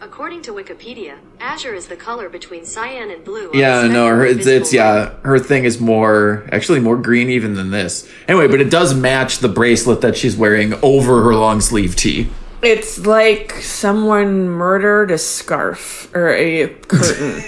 According 0.00 0.33
to 0.44 0.52
Wikipedia, 0.52 1.16
azure 1.40 1.74
is 1.74 1.88
the 1.88 1.96
color 1.96 2.28
between 2.28 2.64
cyan 2.64 3.10
and 3.10 3.24
blue. 3.24 3.50
Yeah, 3.52 3.82
the 3.82 3.88
no, 3.88 4.06
her, 4.08 4.24
it's, 4.24 4.46
it's 4.46 4.72
yeah, 4.72 5.14
her 5.22 5.38
thing 5.38 5.64
is 5.64 5.80
more 5.80 6.46
actually 6.52 6.80
more 6.80 6.96
green 6.96 7.30
even 7.30 7.54
than 7.54 7.70
this. 7.70 8.08
Anyway, 8.28 8.46
but 8.48 8.60
it 8.60 8.70
does 8.70 8.94
match 8.94 9.38
the 9.38 9.48
bracelet 9.48 10.00
that 10.02 10.16
she's 10.16 10.36
wearing 10.36 10.74
over 10.82 11.22
her 11.22 11.34
long 11.34 11.60
sleeve 11.60 11.96
tee. 11.96 12.28
It's 12.62 13.06
like 13.06 13.52
someone 13.52 14.48
murdered 14.48 15.10
a 15.10 15.18
scarf 15.18 16.10
or 16.14 16.30
a 16.30 16.68
curtain. 16.68 17.42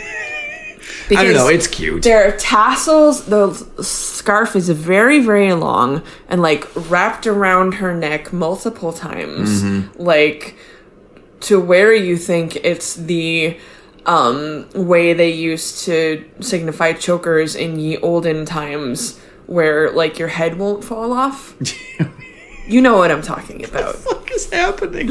Because 1.09 1.11
I 1.19 1.25
don't 1.25 1.35
know, 1.35 1.49
it's 1.49 1.67
cute. 1.67 2.03
There 2.03 2.29
are 2.29 2.37
tassels. 2.37 3.27
The 3.27 3.53
scarf 3.83 4.57
is 4.57 4.69
very, 4.69 5.21
very 5.21 5.53
long 5.55 6.03
and 6.29 6.43
like 6.43 6.67
wrapped 6.91 7.27
around 7.27 7.75
her 7.75 7.95
neck 7.95 8.33
multiple 8.33 8.93
times, 8.93 9.63
Mm-hmm. 9.63 10.03
like 10.03 10.55
to 11.41 11.61
where 11.61 11.93
you 11.95 12.17
think 12.17 12.57
it's 12.57 12.95
the 12.95 13.59
um, 14.07 14.67
way 14.75 15.13
they 15.13 15.31
used 15.31 15.85
to 15.85 16.25
signify 16.41 16.93
chokers 16.93 17.55
in 17.55 17.79
ye 17.79 17.97
olden 17.99 18.45
times, 18.45 19.19
where 19.47 19.91
like 19.91 20.19
your 20.19 20.29
head 20.29 20.59
won't 20.59 20.85
fall 20.85 21.13
off. 21.13 21.55
you 22.67 22.81
know 22.81 22.97
what 22.97 23.11
I'm 23.11 23.23
talking 23.23 23.65
about. 23.65 23.97
What 24.05 24.31
is 24.31 24.51
happening? 24.53 25.11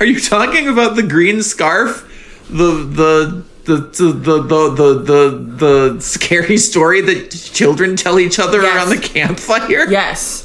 Are 0.00 0.06
you 0.06 0.20
talking 0.20 0.68
about 0.68 0.96
the 0.96 1.02
green 1.02 1.42
scarf? 1.42 2.10
The 2.50 2.72
the 2.84 3.44
the 3.64 3.76
the 3.76 4.12
the 4.12 4.42
the 4.42 4.70
the, 4.70 4.94
the, 4.98 5.94
the 5.94 6.00
scary 6.00 6.56
story 6.58 7.00
that 7.00 7.30
children 7.30 7.96
tell 7.96 8.18
each 8.18 8.38
other 8.38 8.60
Yes. 8.62 8.76
around 8.76 8.90
the 8.90 8.98
campfire? 9.08 9.88
Yes. 9.90 10.43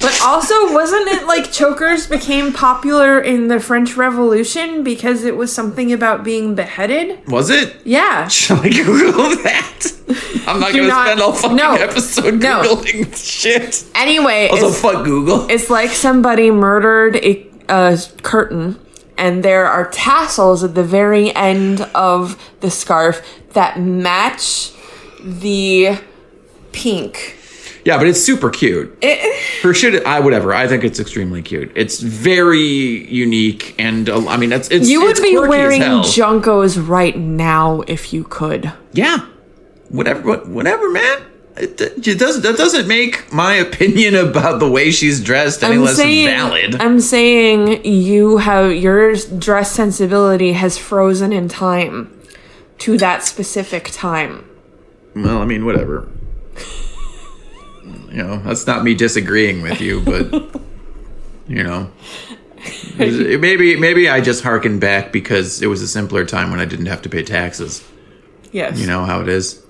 But 0.00 0.20
also, 0.22 0.72
wasn't 0.72 1.08
it 1.08 1.26
like 1.26 1.50
chokers 1.50 2.06
became 2.06 2.52
popular 2.52 3.18
in 3.20 3.48
the 3.48 3.58
French 3.58 3.96
Revolution 3.96 4.84
because 4.84 5.24
it 5.24 5.36
was 5.36 5.52
something 5.52 5.92
about 5.92 6.22
being 6.22 6.54
beheaded? 6.54 7.18
Was 7.28 7.50
it? 7.50 7.76
Yeah. 7.84 8.28
Shall 8.28 8.60
I 8.60 8.68
Google 8.68 9.30
that? 9.42 9.86
I'm 10.46 10.60
not 10.60 10.72
gonna 10.72 10.88
spend 10.90 11.20
all 11.20 11.32
fucking 11.32 11.56
no. 11.56 11.74
episode 11.74 12.34
No. 12.40 12.62
googling 12.62 13.14
shit. 13.16 13.84
Anyway, 13.94 14.48
Also, 14.48 14.70
fuck 14.70 15.04
Google. 15.04 15.46
it's 15.50 15.68
like 15.68 15.90
somebody 15.90 16.50
murdered 16.50 17.16
a, 17.16 17.46
a 17.68 17.98
curtain, 18.22 18.78
and 19.18 19.42
there 19.42 19.66
are 19.66 19.90
tassels 19.90 20.62
at 20.64 20.74
the 20.76 20.84
very 20.84 21.34
end 21.34 21.82
of 21.94 22.40
the 22.60 22.70
scarf 22.70 23.20
that 23.52 23.80
match 23.80 24.70
the 25.22 25.98
pink. 26.72 27.34
Yeah, 27.88 27.96
but 27.96 28.06
it's 28.06 28.22
super 28.22 28.50
cute. 28.50 28.98
It, 29.00 29.62
Her 29.62 29.72
shit, 29.80 30.04
I 30.04 30.20
whatever. 30.20 30.52
I 30.52 30.68
think 30.68 30.84
it's 30.84 31.00
extremely 31.00 31.40
cute. 31.40 31.72
It's 31.74 32.00
very 32.00 32.60
unique, 32.60 33.74
and 33.78 34.10
uh, 34.10 34.28
I 34.28 34.36
mean, 34.36 34.52
it's 34.52 34.68
it's 34.68 34.90
you 34.90 35.00
would 35.00 35.12
it's 35.12 35.22
be 35.22 35.38
wearing. 35.38 35.80
JNCOs 35.80 36.86
right 36.86 37.16
now 37.16 37.80
if 37.88 38.12
you 38.12 38.24
could. 38.24 38.70
Yeah, 38.92 39.26
whatever, 39.88 40.36
whatever, 40.40 40.90
man. 40.90 41.22
It, 41.56 41.80
it 41.80 42.18
doesn't 42.18 42.42
that 42.42 42.58
doesn't 42.58 42.86
make 42.86 43.32
my 43.32 43.54
opinion 43.54 44.14
about 44.16 44.60
the 44.60 44.70
way 44.70 44.90
she's 44.90 45.24
dressed 45.24 45.64
any 45.64 45.78
less 45.78 45.96
valid. 45.96 46.78
I'm 46.82 47.00
saying 47.00 47.86
you 47.86 48.36
have 48.36 48.70
your 48.74 49.14
dress 49.14 49.72
sensibility 49.72 50.52
has 50.52 50.76
frozen 50.76 51.32
in 51.32 51.48
time 51.48 52.14
to 52.80 52.98
that 52.98 53.24
specific 53.24 53.88
time. 53.92 54.44
well, 55.16 55.38
I 55.38 55.46
mean, 55.46 55.64
whatever. 55.64 56.06
You 58.10 58.22
know, 58.22 58.38
that's 58.38 58.66
not 58.66 58.84
me 58.84 58.94
disagreeing 58.94 59.62
with 59.62 59.80
you, 59.80 60.00
but 60.00 60.32
you 61.48 61.62
know, 61.62 61.90
maybe 62.96 63.76
maybe 63.76 64.08
I 64.08 64.20
just 64.20 64.42
harken 64.42 64.78
back 64.78 65.12
because 65.12 65.62
it 65.62 65.66
was 65.66 65.82
a 65.82 65.88
simpler 65.88 66.24
time 66.24 66.50
when 66.50 66.60
I 66.60 66.64
didn't 66.64 66.86
have 66.86 67.02
to 67.02 67.08
pay 67.08 67.22
taxes. 67.22 67.86
Yes. 68.52 68.78
You 68.78 68.86
know 68.86 69.04
how 69.04 69.20
it 69.20 69.28
is. 69.28 69.62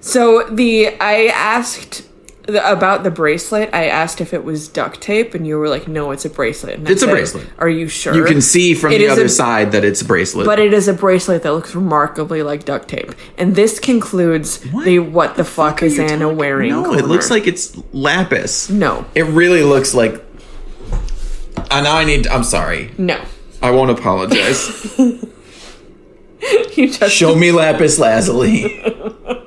So 0.00 0.48
the 0.48 0.96
I 1.00 1.26
asked 1.26 2.06
the, 2.46 2.70
about 2.72 3.04
the 3.04 3.10
bracelet. 3.10 3.70
I 3.72 3.86
asked 3.86 4.20
if 4.20 4.34
it 4.34 4.44
was 4.44 4.66
duct 4.68 5.00
tape, 5.00 5.34
and 5.34 5.46
you 5.46 5.58
were 5.58 5.68
like, 5.68 5.86
"No, 5.86 6.10
it's 6.10 6.24
a 6.24 6.30
bracelet." 6.30 6.74
And 6.74 6.88
I 6.88 6.92
It's 6.92 7.02
a 7.02 7.06
bracelet. 7.06 7.46
Are 7.58 7.68
you 7.68 7.88
sure? 7.88 8.14
You 8.14 8.24
can 8.24 8.40
see 8.40 8.74
from 8.74 8.92
It 8.92 8.98
the 8.98 9.08
other 9.08 9.26
a- 9.26 9.28
side 9.28 9.72
that 9.72 9.84
it's 9.84 10.00
a 10.02 10.04
bracelet. 10.04 10.46
But 10.46 10.58
it 10.58 10.72
is 10.74 10.88
a 10.88 10.92
bracelet 10.92 11.42
that 11.44 11.52
looks 11.52 11.74
remarkably 11.74 12.42
like 12.42 12.64
duct 12.64 12.88
tape. 12.88 13.12
And 13.38 13.54
this 13.54 13.78
concludes 13.78 14.58
the 14.84 14.98
what 14.98 15.36
the 15.36 15.44
fuck 15.44 15.82
is 15.82 15.98
Anna 15.98 16.24
talking- 16.24 16.36
wearing? 16.36 16.70
No, 16.70 16.94
it 16.94 17.06
looks 17.06 17.30
like 17.30 17.46
it's 17.46 17.76
lapis. 17.92 18.68
No. 18.70 19.04
It 19.14 19.24
really 19.26 19.62
looks 19.62 19.94
like. 19.94 20.22
Uh, 21.70 21.80
now 21.80 21.96
I 21.96 22.04
need. 22.04 22.26
I'm 22.26 22.44
sorry. 22.44 22.90
No. 22.98 23.22
I 23.62 23.70
won't 23.70 23.90
apologize. 23.90 24.96
You 26.74 26.90
just 26.90 27.14
Show 27.14 27.36
me 27.36 27.52
lapis 27.52 27.98
lazuli. 28.00 28.82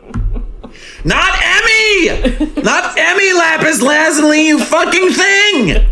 Not 1.05 1.33
Emmy! 1.41 2.61
Not 2.63 2.97
Emmy 2.97 3.33
lapis 3.33 3.81
lazuli, 3.81 4.47
you 4.47 4.59
fucking 4.59 5.09
thing! 5.11 5.85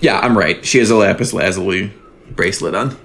Yeah, 0.00 0.18
I'm 0.20 0.36
right. 0.36 0.62
She 0.64 0.78
has 0.78 0.90
a 0.90 0.96
lapis 0.96 1.32
lazuli 1.32 1.92
bracelet 2.30 2.74
on. 2.74 2.96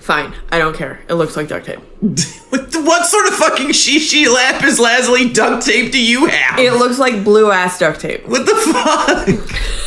fine. 0.00 0.32
I 0.50 0.58
don't 0.58 0.76
care. 0.76 1.00
It 1.08 1.14
looks 1.14 1.36
like 1.36 1.48
duct 1.48 1.66
tape. 1.66 1.80
What, 2.00 2.60
what 2.84 3.06
sort 3.06 3.26
of 3.26 3.34
fucking 3.34 3.68
shishi 3.70 4.32
lapis 4.32 4.78
lazuli 4.78 5.30
duct 5.32 5.66
tape 5.66 5.90
do 5.92 6.00
you 6.00 6.26
have? 6.26 6.58
It 6.60 6.74
looks 6.74 6.98
like 6.98 7.24
blue 7.24 7.50
ass 7.50 7.78
duct 7.78 8.00
tape. 8.00 8.26
What 8.28 8.46
the 8.46 8.54
fuck? 8.72 9.28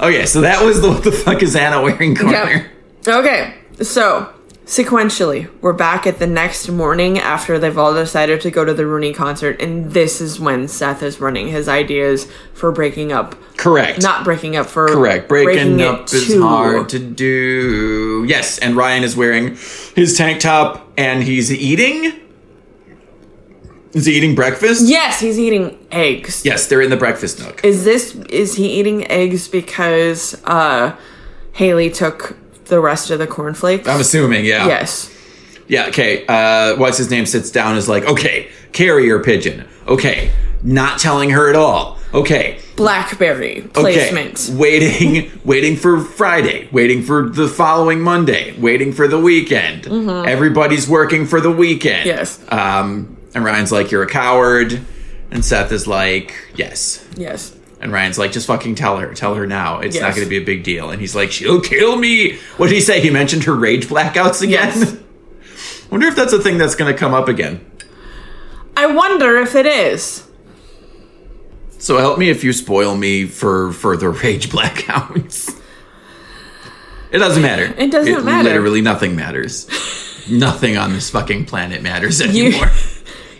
Okay, 0.00 0.26
so 0.26 0.40
that 0.40 0.64
was 0.64 0.80
the 0.80 0.88
what 0.88 1.04
the 1.04 1.12
fuck 1.12 1.44
is 1.44 1.54
Anna 1.54 1.80
wearing 1.80 2.16
corner. 2.16 2.68
Yep. 3.06 3.18
Okay, 3.18 3.54
so 3.80 4.32
sequentially, 4.72 5.50
we're 5.60 5.74
back 5.74 6.06
at 6.06 6.18
the 6.18 6.26
next 6.26 6.66
morning 6.70 7.18
after 7.18 7.58
they've 7.58 7.76
all 7.76 7.92
decided 7.92 8.40
to 8.40 8.50
go 8.50 8.64
to 8.64 8.72
the 8.72 8.86
Rooney 8.86 9.12
concert, 9.12 9.60
and 9.60 9.90
this 9.90 10.18
is 10.18 10.40
when 10.40 10.66
Seth 10.66 11.02
is 11.02 11.20
running 11.20 11.48
his 11.48 11.68
ideas 11.68 12.26
for 12.54 12.72
breaking 12.72 13.12
up. 13.12 13.34
Correct. 13.58 14.00
Not 14.00 14.24
breaking 14.24 14.56
up 14.56 14.64
for 14.64 14.88
Correct. 14.88 15.28
Breaking, 15.28 15.78
it 15.78 15.86
up 15.86 16.04
is 16.06 16.28
to- 16.28 16.40
hard 16.40 16.88
to 16.88 16.98
do. 16.98 18.24
Yes, 18.26 18.56
and 18.60 18.74
Ryan 18.74 19.04
is 19.04 19.14
wearing 19.14 19.56
his 19.94 20.16
tank 20.16 20.40
top 20.40 20.90
and 20.96 21.22
he's 21.22 21.52
eating. 21.52 22.18
Is 23.92 24.06
he 24.06 24.14
eating 24.14 24.34
breakfast? 24.34 24.88
Yes, 24.88 25.20
he's 25.20 25.38
eating 25.38 25.76
eggs. 25.90 26.46
Yes, 26.46 26.66
they're 26.66 26.80
in 26.80 26.88
the 26.88 26.96
breakfast 26.96 27.38
nook. 27.40 27.62
Is 27.62 27.84
this 27.84 28.14
is 28.30 28.54
he 28.54 28.68
eating 28.80 29.06
eggs 29.10 29.48
because 29.48 30.40
uh 30.46 30.96
Haley 31.52 31.90
took 31.90 32.38
the 32.72 32.80
rest 32.80 33.10
of 33.10 33.18
the 33.18 33.26
cornflakes? 33.26 33.86
I'm 33.86 34.00
assuming, 34.00 34.46
yeah. 34.46 34.66
yes. 34.66 35.14
Yeah, 35.68 35.86
okay. 35.88 36.24
Uh, 36.26 36.76
what's 36.76 36.96
his 36.96 37.10
name 37.10 37.26
sits 37.26 37.50
down 37.50 37.76
is 37.76 37.86
like, 37.86 38.04
okay, 38.04 38.48
carrier 38.72 39.22
pigeon. 39.22 39.68
Okay, 39.86 40.32
not 40.62 40.98
telling 40.98 41.30
her 41.30 41.50
at 41.50 41.54
all. 41.54 41.98
Okay, 42.14 42.58
Blackberry 42.76 43.60
okay. 43.60 43.68
placement. 43.68 44.58
Waiting, 44.58 45.30
waiting 45.44 45.76
for 45.76 46.00
Friday, 46.00 46.68
waiting 46.72 47.02
for 47.02 47.28
the 47.28 47.46
following 47.46 48.00
Monday, 48.00 48.58
waiting 48.58 48.92
for 48.92 49.06
the 49.06 49.18
weekend. 49.18 49.86
Everybody's 49.86 50.88
working 50.88 51.26
for 51.26 51.40
the 51.40 51.50
weekend. 51.50 52.06
Yes. 52.06 52.42
Um, 52.50 53.18
and 53.34 53.44
Ryan's 53.44 53.72
like, 53.72 53.90
you're 53.90 54.02
a 54.02 54.08
coward. 54.08 54.80
And 55.30 55.42
Seth 55.42 55.72
is 55.72 55.86
like, 55.86 56.34
yes. 56.54 57.06
Yes. 57.16 57.56
And 57.82 57.92
Ryan's 57.92 58.16
like, 58.16 58.30
just 58.32 58.46
fucking 58.46 58.76
tell 58.76 58.96
her. 58.98 59.12
Tell 59.12 59.34
her 59.34 59.46
now. 59.46 59.80
It's 59.80 59.98
not 60.00 60.14
going 60.14 60.24
to 60.24 60.30
be 60.30 60.36
a 60.38 60.44
big 60.44 60.62
deal. 60.62 60.90
And 60.90 61.00
he's 61.00 61.16
like, 61.16 61.32
she'll 61.32 61.60
kill 61.60 61.96
me. 61.96 62.38
What 62.56 62.68
did 62.68 62.76
he 62.76 62.80
say? 62.80 63.00
He 63.00 63.10
mentioned 63.10 63.42
her 63.44 63.54
rage 63.56 63.86
blackouts 63.88 64.40
again? 64.40 64.72
Yes. 64.78 64.96
Wonder 65.90 66.06
if 66.06 66.14
that's 66.16 66.32
a 66.32 66.38
thing 66.40 66.58
that's 66.58 66.76
going 66.76 66.90
to 66.92 66.98
come 66.98 67.12
up 67.12 67.26
again. 67.28 67.68
I 68.76 68.86
wonder 68.86 69.36
if 69.36 69.54
it 69.54 69.66
is. 69.66 70.26
So 71.78 71.98
help 71.98 72.18
me 72.18 72.30
if 72.30 72.42
you 72.42 72.54
spoil 72.54 72.96
me 72.96 73.26
for 73.26 73.72
further 73.72 74.10
rage 74.22 74.48
blackouts. 74.48 75.60
It 77.10 77.18
doesn't 77.18 77.42
matter. 77.42 77.74
It 77.76 77.90
doesn't 77.90 78.24
matter. 78.24 78.48
Literally 78.48 78.80
nothing 78.80 79.14
matters. 79.16 79.68
nothing 80.30 80.78
on 80.78 80.92
this 80.94 81.10
fucking 81.10 81.44
planet 81.44 81.82
matters 81.82 82.20
You, 82.20 82.46
anymore. 82.46 82.70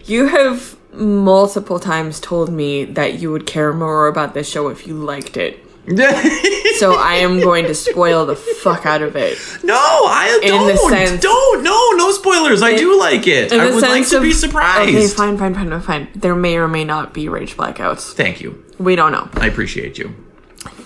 you 0.04 0.26
have 0.26 0.76
multiple 0.92 1.78
times 1.80 2.20
told 2.20 2.52
me 2.52 2.84
that 2.84 3.14
you 3.20 3.30
would 3.32 3.46
care 3.46 3.72
more 3.72 4.06
about 4.08 4.34
this 4.34 4.48
show 4.48 4.68
if 4.68 4.86
you 4.86 4.94
liked 4.94 5.36
it. 5.36 5.58
So 6.76 6.94
I 6.94 7.16
am 7.16 7.38
going 7.40 7.66
to 7.66 7.74
spoil 7.76 8.26
the 8.26 8.34
fuck 8.34 8.86
out 8.86 9.02
of 9.02 9.14
it. 9.14 9.38
no, 9.62 9.74
I 9.76 10.40
In 10.42 10.48
don't. 10.50 10.66
the 10.66 10.76
sense- 10.76 11.20
don't. 11.22 11.62
No, 11.62 11.90
no 11.96 12.10
spoilers. 12.10 12.60
I 12.62 12.76
do 12.76 12.98
like 12.98 13.28
it. 13.28 13.52
I 13.52 13.70
would 13.70 13.82
like 13.82 14.08
to 14.08 14.16
of- 14.16 14.22
be 14.22 14.32
surprised. 14.32 14.88
Okay, 14.88 15.06
fine, 15.06 15.36
fine, 15.38 15.54
fine, 15.54 15.80
fine. 15.80 16.08
There 16.16 16.34
may 16.34 16.56
or 16.56 16.66
may 16.66 16.82
not 16.84 17.12
be 17.14 17.28
rage 17.28 17.56
blackouts. 17.56 18.14
Thank 18.14 18.40
you. 18.40 18.64
We 18.78 18.96
don't 18.96 19.12
know. 19.12 19.28
I 19.34 19.46
appreciate 19.46 19.96
you. 19.98 20.12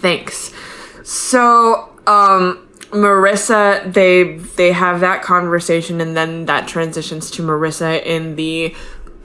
Thanks. 0.03 0.53
So, 1.05 1.89
um, 2.07 2.67
Marissa, 2.91 3.91
they 3.91 4.35
they 4.57 4.73
have 4.73 5.01
that 5.01 5.23
conversation, 5.23 6.01
and 6.01 6.15
then 6.17 6.45
that 6.47 6.69
transitions 6.69 7.31
to 7.33 7.43
Marissa 7.43 8.03
in 8.05 8.37
the 8.37 8.75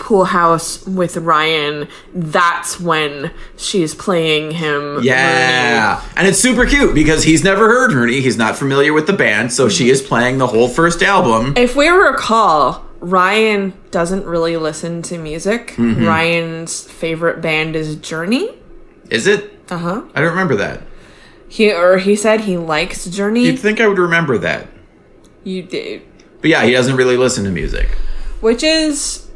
pool 0.02 0.26
house 0.26 0.86
with 0.86 1.16
Ryan. 1.16 1.88
That's 2.14 2.80
when 2.80 3.32
she's 3.56 3.96
playing 3.96 4.52
him. 4.52 5.00
Yeah. 5.04 6.04
And 6.18 6.28
it's 6.28 6.40
super 6.40 6.66
cute 6.66 6.94
because 6.94 7.24
he's 7.24 7.44
never 7.44 7.68
heard 7.70 7.94
Rooney. 7.94 8.20
He's 8.20 8.36
not 8.38 8.58
familiar 8.58 8.92
with 8.92 9.08
the 9.08 9.14
band, 9.14 9.54
so 9.54 9.70
she 9.70 9.90
is 9.90 10.02
playing 10.02 10.40
the 10.40 10.48
whole 10.48 10.68
first 10.68 11.02
album. 11.02 11.54
If 11.56 11.76
we 11.78 11.88
recall, 11.88 12.84
Ryan 13.00 13.74
doesn't 13.92 14.26
really 14.26 14.58
listen 14.58 15.02
to 15.04 15.18
music. 15.18 15.68
Mm-hmm. 15.78 16.06
Ryan's 16.06 16.84
favorite 16.92 17.42
band 17.42 17.76
is 17.76 17.96
Journey. 17.96 18.50
Is 19.10 19.28
it? 19.28 19.60
Uh 19.70 19.78
huh. 19.78 20.02
I 20.14 20.20
don't 20.22 20.32
remember 20.32 20.56
that. 20.56 20.82
He 21.48 21.72
or 21.72 21.98
he 21.98 22.16
said 22.16 22.42
he 22.42 22.58
likes 22.58 23.06
Journey. 23.06 23.46
You'd 23.46 23.60
think 23.60 23.80
I 23.80 23.88
would 23.88 23.98
remember 24.00 24.38
that. 24.40 24.68
you 25.44 25.64
did, 25.64 26.02
But 26.42 26.50
yeah, 26.50 26.64
he 26.64 26.72
doesn't 26.72 26.96
really 26.96 27.18
listen 27.18 27.44
to 27.46 27.50
music. 27.52 27.88
which 28.42 28.64
is 28.64 29.28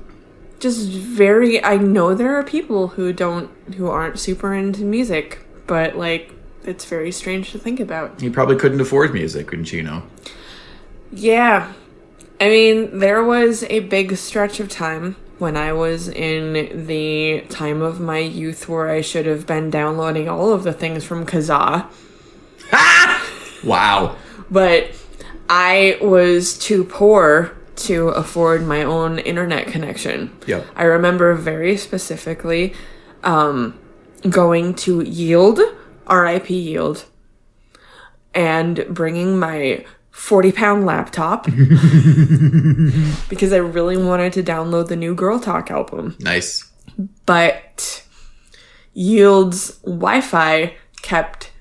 just 0.60 0.90
very. 0.90 1.64
I 1.64 1.78
know 1.78 2.14
there 2.16 2.36
are 2.38 2.44
people 2.44 2.90
who 2.90 3.14
don't 3.14 3.50
who 3.76 3.88
aren't 3.88 4.20
super 4.20 4.54
into 4.54 4.84
music, 4.84 5.40
but 5.68 5.98
like 5.98 6.32
it's 6.64 6.86
very 6.86 7.12
strange 7.12 7.52
to 7.52 7.60
think 7.60 7.80
about. 7.80 8.20
He 8.22 8.30
probably 8.30 8.56
couldn't 8.56 8.82
afford 8.82 9.14
music, 9.14 9.52
wouldn't 9.52 9.72
you 9.72 9.84
know? 9.84 10.04
Yeah. 11.12 11.74
I 12.42 12.50
mean, 12.50 13.00
there 13.00 13.24
was 13.24 13.64
a 13.64 13.80
big 13.82 14.18
stretch 14.18 14.60
of 14.60 14.68
time 14.70 15.16
when 15.38 15.56
I 15.56 15.72
was 15.74 16.08
in 16.10 16.86
the 16.88 17.42
time 17.50 17.82
of 17.82 18.00
my 18.00 18.20
youth 18.20 18.68
where 18.68 18.90
I 18.90 19.02
should 19.02 19.26
have 19.26 19.46
been 19.46 19.70
downloading 19.70 20.28
all 20.28 20.52
of 20.54 20.64
the 20.64 20.74
things 20.74 21.04
from 21.04 21.26
Kazaa, 21.26 21.88
Wow. 23.64 24.16
but 24.50 24.92
I 25.50 25.98
was 26.02 26.58
too 26.58 26.84
poor 26.84 27.56
to 27.76 28.10
afford 28.10 28.66
my 28.66 28.84
own 28.84 29.20
internet 29.20 29.68
connection. 29.68 30.36
Yep. 30.48 30.66
I 30.76 30.84
remember 30.84 31.34
very 31.36 31.78
specifically 31.78 32.74
um, 33.24 33.78
going 34.30 34.74
to 34.76 35.02
Yield, 35.02 35.60
RIP 36.10 36.50
Yield, 36.50 37.06
and 38.34 38.86
bringing 38.90 39.38
my 39.40 39.86
40 40.12 40.52
pound 40.54 40.86
laptop 40.86 41.46
because 43.30 43.52
I 43.52 43.58
really 43.58 43.98
wanted 43.98 44.34
to 44.34 44.44
download 44.44 44.88
the 44.88 44.96
new 44.96 45.14
Girl 45.14 45.40
Talk 45.40 45.70
album. 45.70 46.16
Nice. 46.20 46.72
But 47.26 48.06
Yield's 48.94 49.78
Wi 49.80 50.22
Fi 50.22 50.76
kept 51.02 51.52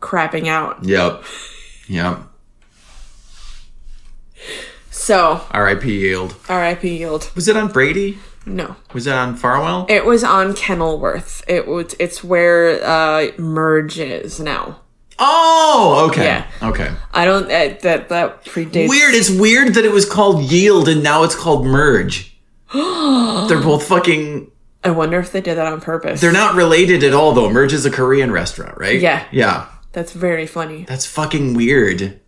crapping 0.00 0.46
out. 0.46 0.84
Yep. 0.84 1.24
Yep. 1.88 2.22
So, 4.94 5.44
R.I.P. 5.50 5.90
Yield. 5.92 6.36
RIP 6.48 6.84
Yield. 6.84 7.30
Was 7.34 7.48
it 7.48 7.56
on 7.56 7.70
Brady? 7.72 8.16
No. 8.46 8.76
Was 8.94 9.08
it 9.08 9.12
on 9.12 9.34
Farwell? 9.36 9.86
It 9.88 10.06
was 10.06 10.22
on 10.22 10.54
Kenilworth. 10.54 11.42
It 11.48 11.66
was 11.66 11.96
it's 11.98 12.22
where 12.22 12.82
uh 12.82 13.32
Merge 13.36 13.98
is 13.98 14.38
now. 14.38 14.80
Oh, 15.18 16.08
okay. 16.08 16.24
Yeah. 16.24 16.46
Okay. 16.62 16.92
I 17.12 17.24
don't 17.24 17.46
uh, 17.46 17.76
that 17.82 18.08
that 18.08 18.44
predates 18.44 18.88
Weird. 18.88 19.14
It's 19.14 19.30
weird 19.30 19.74
that 19.74 19.84
it 19.84 19.92
was 19.92 20.08
called 20.08 20.44
Yield 20.44 20.88
and 20.88 21.02
now 21.02 21.24
it's 21.24 21.34
called 21.34 21.66
Merge. 21.66 22.38
They're 22.72 23.60
both 23.60 23.86
fucking. 23.86 24.50
I 24.84 24.90
wonder 24.90 25.18
if 25.18 25.32
they 25.32 25.40
did 25.40 25.58
that 25.58 25.66
on 25.66 25.80
purpose. 25.80 26.20
They're 26.20 26.32
not 26.32 26.54
related 26.54 27.02
at 27.02 27.14
all, 27.14 27.32
though. 27.32 27.50
Merge 27.50 27.72
is 27.72 27.84
a 27.84 27.90
Korean 27.90 28.30
restaurant, 28.30 28.78
right? 28.78 29.00
Yeah. 29.00 29.26
Yeah. 29.32 29.66
That's 29.92 30.12
very 30.12 30.46
funny. 30.46 30.84
That's 30.84 31.04
fucking 31.04 31.54
weird. 31.54 32.20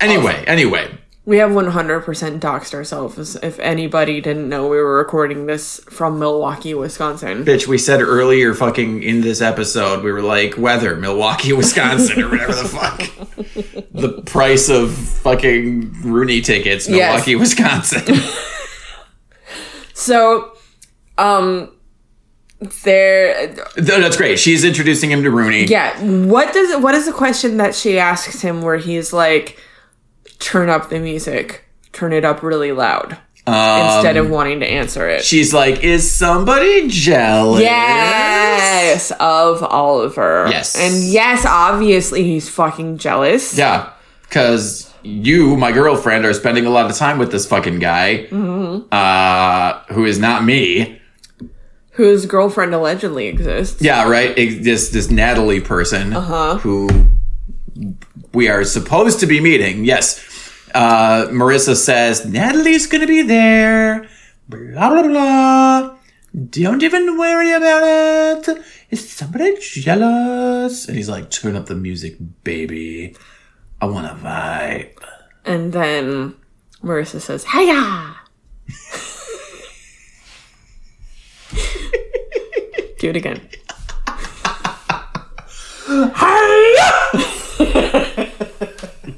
Anyway, 0.00 0.42
anyway. 0.46 0.98
We 1.24 1.36
have 1.38 1.50
100% 1.52 2.40
doxed 2.40 2.74
ourselves 2.74 3.36
if 3.36 3.56
anybody 3.60 4.20
didn't 4.20 4.48
know 4.48 4.64
we 4.66 4.76
were 4.78 4.96
recording 4.96 5.46
this 5.46 5.78
from 5.88 6.18
Milwaukee, 6.18 6.74
Wisconsin. 6.74 7.44
Bitch, 7.44 7.68
we 7.68 7.78
said 7.78 8.00
earlier 8.02 8.54
fucking 8.54 9.04
in 9.04 9.20
this 9.20 9.40
episode, 9.40 10.02
we 10.02 10.10
were 10.10 10.20
like, 10.22 10.58
weather, 10.58 10.96
Milwaukee, 10.96 11.52
Wisconsin, 11.52 12.22
or 12.22 12.28
whatever 12.30 12.54
the 12.54 12.68
fuck. 12.68 12.98
the 13.92 14.20
price 14.26 14.68
of 14.68 14.92
fucking 14.92 15.92
Rooney 16.02 16.40
tickets, 16.40 16.88
Yes. 16.88 17.10
Milwaukee, 17.10 17.36
Wisconsin. 17.36 18.16
So, 19.94 20.56
um 21.16 21.70
there 22.84 23.54
Th- 23.54 23.86
That's 23.86 24.16
great. 24.16 24.38
She's 24.40 24.64
introducing 24.64 25.10
him 25.12 25.22
to 25.22 25.30
Rooney. 25.30 25.66
yeah, 25.66 25.96
what 26.02 26.52
does 26.52 26.82
what 26.82 26.94
is 26.94 27.06
the 27.06 27.12
question 27.12 27.58
that 27.58 27.74
she 27.76 28.00
asks 28.00 28.40
him 28.40 28.62
where 28.62 28.78
he's 28.78 29.12
like 29.12 29.58
turn 30.42 30.68
up 30.68 30.90
the 30.90 30.98
music, 30.98 31.64
turn 31.92 32.12
it 32.12 32.24
up 32.24 32.42
really 32.42 32.72
loud 32.72 33.16
instead 33.46 34.16
of 34.16 34.30
wanting 34.30 34.60
to 34.60 34.66
answer 34.66 35.08
it. 35.08 35.24
She's 35.24 35.52
like, 35.54 35.82
is 35.82 36.10
somebody 36.10 36.88
jealous? 36.88 37.60
Yes, 37.62 39.10
of 39.18 39.62
Oliver. 39.62 40.46
Yes. 40.50 40.76
And 40.78 41.04
yes, 41.12 41.44
obviously 41.46 42.24
he's 42.24 42.48
fucking 42.48 42.98
jealous. 42.98 43.56
Yeah, 43.56 43.90
because 44.22 44.92
you, 45.02 45.56
my 45.56 45.72
girlfriend, 45.72 46.24
are 46.24 46.34
spending 46.34 46.66
a 46.66 46.70
lot 46.70 46.88
of 46.90 46.96
time 46.96 47.18
with 47.18 47.32
this 47.32 47.46
fucking 47.46 47.78
guy, 47.80 48.26
Mm-hmm. 48.30 48.86
uh, 48.92 49.82
who 49.94 50.04
is 50.04 50.18
not 50.18 50.44
me. 50.44 51.00
Whose 51.96 52.24
girlfriend 52.26 52.74
allegedly 52.74 53.26
exists. 53.26 53.82
Yeah, 53.82 54.08
right. 54.08 54.36
It- 54.38 54.62
This 54.64 54.88
this 54.90 55.10
Natalie 55.10 55.60
person 55.60 56.12
Uh-huh. 56.14 56.56
who 56.58 56.88
we 58.32 58.48
are 58.48 58.64
supposed 58.64 59.20
to 59.20 59.26
be 59.26 59.40
meeting. 59.40 59.84
Yes, 59.84 60.18
uh, 60.74 61.26
Marissa 61.30 61.76
says 61.76 62.24
Natalie's 62.26 62.86
gonna 62.86 63.06
be 63.06 63.22
there. 63.22 64.08
Blah 64.48 64.90
blah 64.90 65.02
blah. 65.02 65.96
Don't 66.50 66.82
even 66.82 67.18
worry 67.18 67.52
about 67.52 68.48
it. 68.48 68.62
Is 68.90 69.10
somebody 69.10 69.56
jealous? 69.60 70.88
And 70.88 70.96
he's 70.96 71.08
like, 71.08 71.30
turn 71.30 71.56
up 71.56 71.66
the 71.66 71.74
music, 71.74 72.16
baby. 72.42 73.14
I 73.80 73.86
want 73.86 74.06
to 74.06 74.14
vibe. 74.14 74.96
And 75.44 75.72
then 75.72 76.36
Marissa 76.82 77.20
says, 77.20 77.44
Hiya! 77.44 78.16
Do 82.98 83.10
it 83.10 83.16
again. 83.16 83.40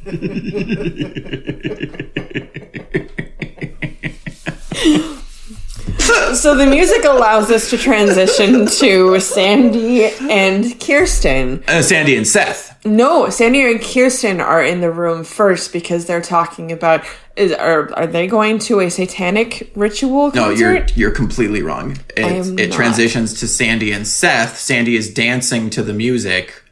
so 6.35 6.55
the 6.55 6.67
music 6.67 7.05
allows 7.05 7.51
us 7.51 7.71
to 7.71 7.79
transition 7.79 8.67
to 8.67 9.19
Sandy 9.21 10.05
and 10.05 10.79
Kirsten. 10.79 11.65
Uh, 11.67 11.81
Sandy 11.81 12.17
and 12.17 12.27
Seth. 12.27 12.79
No, 12.85 13.31
Sandy 13.31 13.65
and 13.65 13.81
Kirsten 13.81 14.41
are 14.41 14.63
in 14.63 14.83
the 14.83 14.91
room 14.91 15.25
first 15.25 15.73
because 15.73 16.05
they're 16.05 16.21
talking 16.21 16.71
about 16.71 17.05
is 17.37 17.53
are 17.53 17.93
are 17.95 18.07
they 18.07 18.27
going 18.27 18.59
to 18.61 18.81
a 18.81 18.91
satanic 18.91 19.73
ritual 19.75 20.31
No, 20.33 20.51
you're 20.51 20.85
you're 20.95 21.11
completely 21.11 21.63
wrong. 21.63 21.99
It, 22.17 22.61
it 22.61 22.73
transitions 22.73 23.41
to 23.41 23.49
Sandy 23.49 23.93
and 23.93 24.07
Seth. 24.07 24.59
Sandy 24.59 24.97
is 24.97 25.13
dancing 25.13 25.71
to 25.71 25.83
the 25.83 25.95
music. 25.95 26.63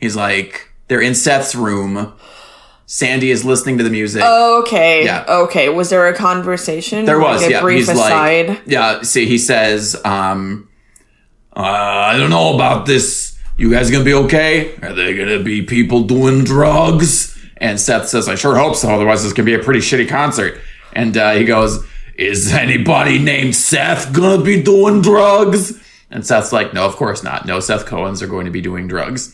He's 0.00 0.16
like, 0.16 0.68
they're 0.88 1.00
in 1.00 1.14
Seth's 1.14 1.54
room. 1.54 2.14
Sandy 2.92 3.30
is 3.30 3.44
listening 3.44 3.78
to 3.78 3.84
the 3.84 3.90
music. 3.90 4.20
okay. 4.24 5.04
Yeah. 5.04 5.24
Okay. 5.28 5.68
Was 5.68 5.90
there 5.90 6.08
a 6.08 6.12
conversation? 6.12 7.04
There 7.04 7.20
was, 7.20 7.40
like 7.40 7.50
a 7.50 7.52
yeah. 7.52 7.60
brief 7.60 7.78
He's 7.86 7.88
aside. 7.88 8.48
like, 8.48 8.62
yeah. 8.66 9.02
See, 9.02 9.26
he 9.26 9.38
says, 9.38 9.94
um, 10.04 10.68
uh, 11.54 11.60
I 11.60 12.18
don't 12.18 12.30
know 12.30 12.52
about 12.52 12.86
this. 12.86 13.38
You 13.56 13.70
guys 13.70 13.92
gonna 13.92 14.02
be 14.02 14.14
okay? 14.14 14.74
Are 14.82 14.92
there 14.92 15.16
gonna 15.16 15.40
be 15.40 15.62
people 15.62 16.02
doing 16.02 16.42
drugs? 16.42 17.38
And 17.58 17.78
Seth 17.78 18.08
says, 18.08 18.28
I 18.28 18.34
sure 18.34 18.56
hope 18.56 18.74
so. 18.74 18.92
Otherwise, 18.92 19.22
this 19.22 19.34
could 19.34 19.44
be 19.44 19.54
a 19.54 19.60
pretty 19.60 19.80
shitty 19.80 20.08
concert. 20.08 20.60
And 20.92 21.16
uh, 21.16 21.34
he 21.34 21.44
goes, 21.44 21.86
Is 22.16 22.52
anybody 22.52 23.20
named 23.20 23.54
Seth 23.54 24.12
gonna 24.12 24.42
be 24.42 24.60
doing 24.64 25.00
drugs? 25.00 25.80
And 26.10 26.26
Seth's 26.26 26.50
like, 26.50 26.74
No, 26.74 26.86
of 26.86 26.96
course 26.96 27.22
not. 27.22 27.46
No 27.46 27.60
Seth 27.60 27.86
Cohens 27.86 28.20
are 28.20 28.26
going 28.26 28.46
to 28.46 28.50
be 28.50 28.60
doing 28.60 28.88
drugs. 28.88 29.32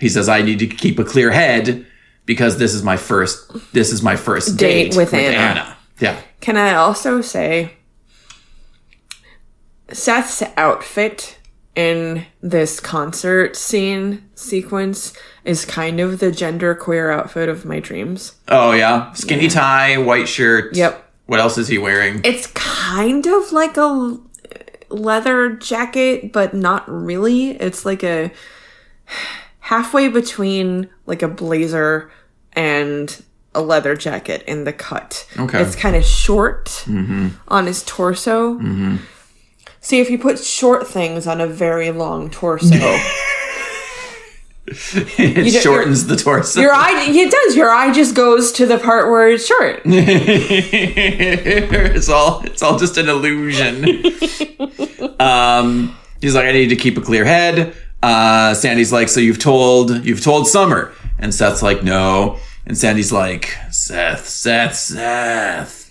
He 0.00 0.08
says, 0.08 0.28
I 0.28 0.42
need 0.42 0.58
to 0.58 0.66
keep 0.66 0.98
a 0.98 1.04
clear 1.04 1.30
head 1.30 1.86
because 2.26 2.58
this 2.58 2.74
is 2.74 2.82
my 2.82 2.96
first. 2.96 3.72
This 3.72 3.92
is 3.92 4.02
my 4.02 4.16
first 4.16 4.56
Date 4.58 4.92
date, 4.92 4.96
with 4.96 5.14
Anna. 5.14 5.76
Yeah. 6.00 6.20
Can 6.40 6.56
I 6.56 6.74
also 6.74 7.20
say 7.20 7.72
Seth's 9.90 10.42
outfit 10.56 11.38
in 11.74 12.26
this 12.42 12.80
concert 12.80 13.56
scene 13.56 14.28
sequence 14.34 15.14
is 15.44 15.64
kind 15.64 16.00
of 16.00 16.18
the 16.18 16.30
gender 16.30 16.74
queer 16.74 17.10
outfit 17.10 17.48
of 17.48 17.64
my 17.64 17.80
dreams. 17.80 18.34
Oh 18.48 18.72
yeah, 18.72 19.12
skinny 19.12 19.48
tie, 19.48 19.98
white 19.98 20.28
shirt. 20.28 20.76
Yep. 20.76 21.10
What 21.26 21.40
else 21.40 21.56
is 21.56 21.68
he 21.68 21.78
wearing? 21.78 22.20
It's 22.24 22.46
kind 22.48 23.26
of 23.26 23.52
like 23.52 23.76
a 23.76 24.18
leather 24.90 25.56
jacket, 25.56 26.32
but 26.32 26.52
not 26.52 26.88
really. 26.88 27.50
It's 27.52 27.86
like 27.86 28.04
a 28.04 28.30
halfway 29.72 30.06
between 30.08 30.88
like 31.06 31.22
a 31.22 31.28
blazer 31.28 32.10
and 32.52 33.24
a 33.54 33.62
leather 33.62 33.96
jacket 33.96 34.42
in 34.46 34.64
the 34.64 34.72
cut. 34.72 35.26
Okay. 35.38 35.62
It's 35.62 35.74
kind 35.74 35.96
of 35.96 36.04
short 36.04 36.84
on 37.48 37.64
his 37.66 37.82
torso. 37.84 38.58
See, 39.80 40.00
if 40.00 40.10
you 40.10 40.18
put 40.18 40.38
short 40.38 40.86
things 40.86 41.26
on 41.26 41.40
a 41.40 41.46
very 41.46 41.90
long 41.90 42.28
torso, 42.28 42.66
it 44.66 45.52
don't- 45.52 45.62
shortens 45.62 46.06
the 46.06 46.16
torso. 46.16 46.60
your 46.60 46.74
eye, 46.74 47.06
it 47.08 47.30
does. 47.30 47.56
Your 47.56 47.70
eye 47.70 47.90
just 47.94 48.14
goes 48.14 48.52
to 48.52 48.66
the 48.66 48.76
part 48.78 49.10
where 49.10 49.28
it's 49.28 49.46
short. 49.46 49.80
it's 49.86 52.08
all 52.10 52.42
it's 52.44 52.62
all 52.62 52.78
just 52.78 52.98
an 52.98 53.08
illusion. 53.08 53.86
um, 55.20 55.96
he's 56.20 56.34
like, 56.34 56.44
I 56.44 56.52
need 56.52 56.68
to 56.68 56.76
keep 56.76 56.98
a 56.98 57.00
clear 57.00 57.24
head. 57.24 57.74
Uh, 58.02 58.54
Sandy's 58.54 58.92
like, 58.92 59.08
so 59.08 59.20
you've 59.20 59.38
told 59.38 60.04
you've 60.04 60.22
told 60.22 60.48
Summer, 60.48 60.92
and 61.18 61.32
Seth's 61.34 61.62
like, 61.62 61.82
no. 61.82 62.38
And 62.66 62.76
Sandy's 62.76 63.12
like, 63.12 63.56
Seth, 63.70 64.28
Seth, 64.28 64.76
Seth. 64.76 65.90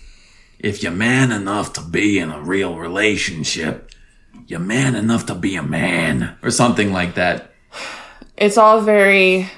If 0.58 0.82
you're 0.82 0.92
man 0.92 1.32
enough 1.32 1.72
to 1.74 1.80
be 1.80 2.18
in 2.18 2.30
a 2.30 2.40
real 2.40 2.76
relationship, 2.76 3.90
you're 4.46 4.60
man 4.60 4.94
enough 4.94 5.26
to 5.26 5.34
be 5.34 5.56
a 5.56 5.62
man, 5.62 6.36
or 6.42 6.50
something 6.50 6.92
like 6.92 7.14
that. 7.14 7.52
It's 8.36 8.56
all 8.56 8.80
very 8.80 9.50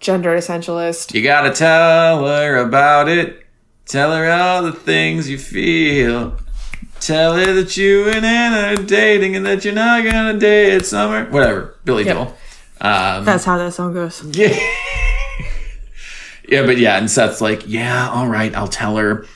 gender 0.00 0.36
essentialist. 0.36 1.14
You 1.14 1.22
gotta 1.22 1.50
tell 1.50 2.26
her 2.26 2.56
about 2.58 3.08
it. 3.08 3.46
Tell 3.86 4.14
her 4.14 4.30
all 4.30 4.62
the 4.62 4.72
things 4.72 5.28
you 5.28 5.38
feel. 5.38 6.38
Tell 7.00 7.34
her 7.36 7.52
that 7.52 7.76
you 7.76 8.08
and 8.08 8.24
Anna 8.24 8.72
are 8.80 8.84
dating 8.84 9.36
and 9.36 9.44
that 9.44 9.64
you're 9.64 9.74
not 9.74 10.04
gonna 10.04 10.38
date 10.38 10.86
summer. 10.86 11.26
Whatever. 11.30 11.74
Billy 11.84 12.04
Yep. 12.04 12.16
Joel. 12.16 12.38
Um, 12.80 13.24
That's 13.24 13.44
how 13.44 13.58
that 13.58 13.72
song 13.74 13.92
goes. 13.92 14.22
yeah. 14.32 14.56
yeah, 16.48 16.64
but 16.66 16.78
yeah, 16.78 16.96
and 16.98 17.10
Seth's 17.10 17.40
like, 17.40 17.64
yeah, 17.66 18.08
all 18.10 18.28
right, 18.28 18.54
I'll 18.54 18.68
tell 18.68 18.96
her 18.96 19.26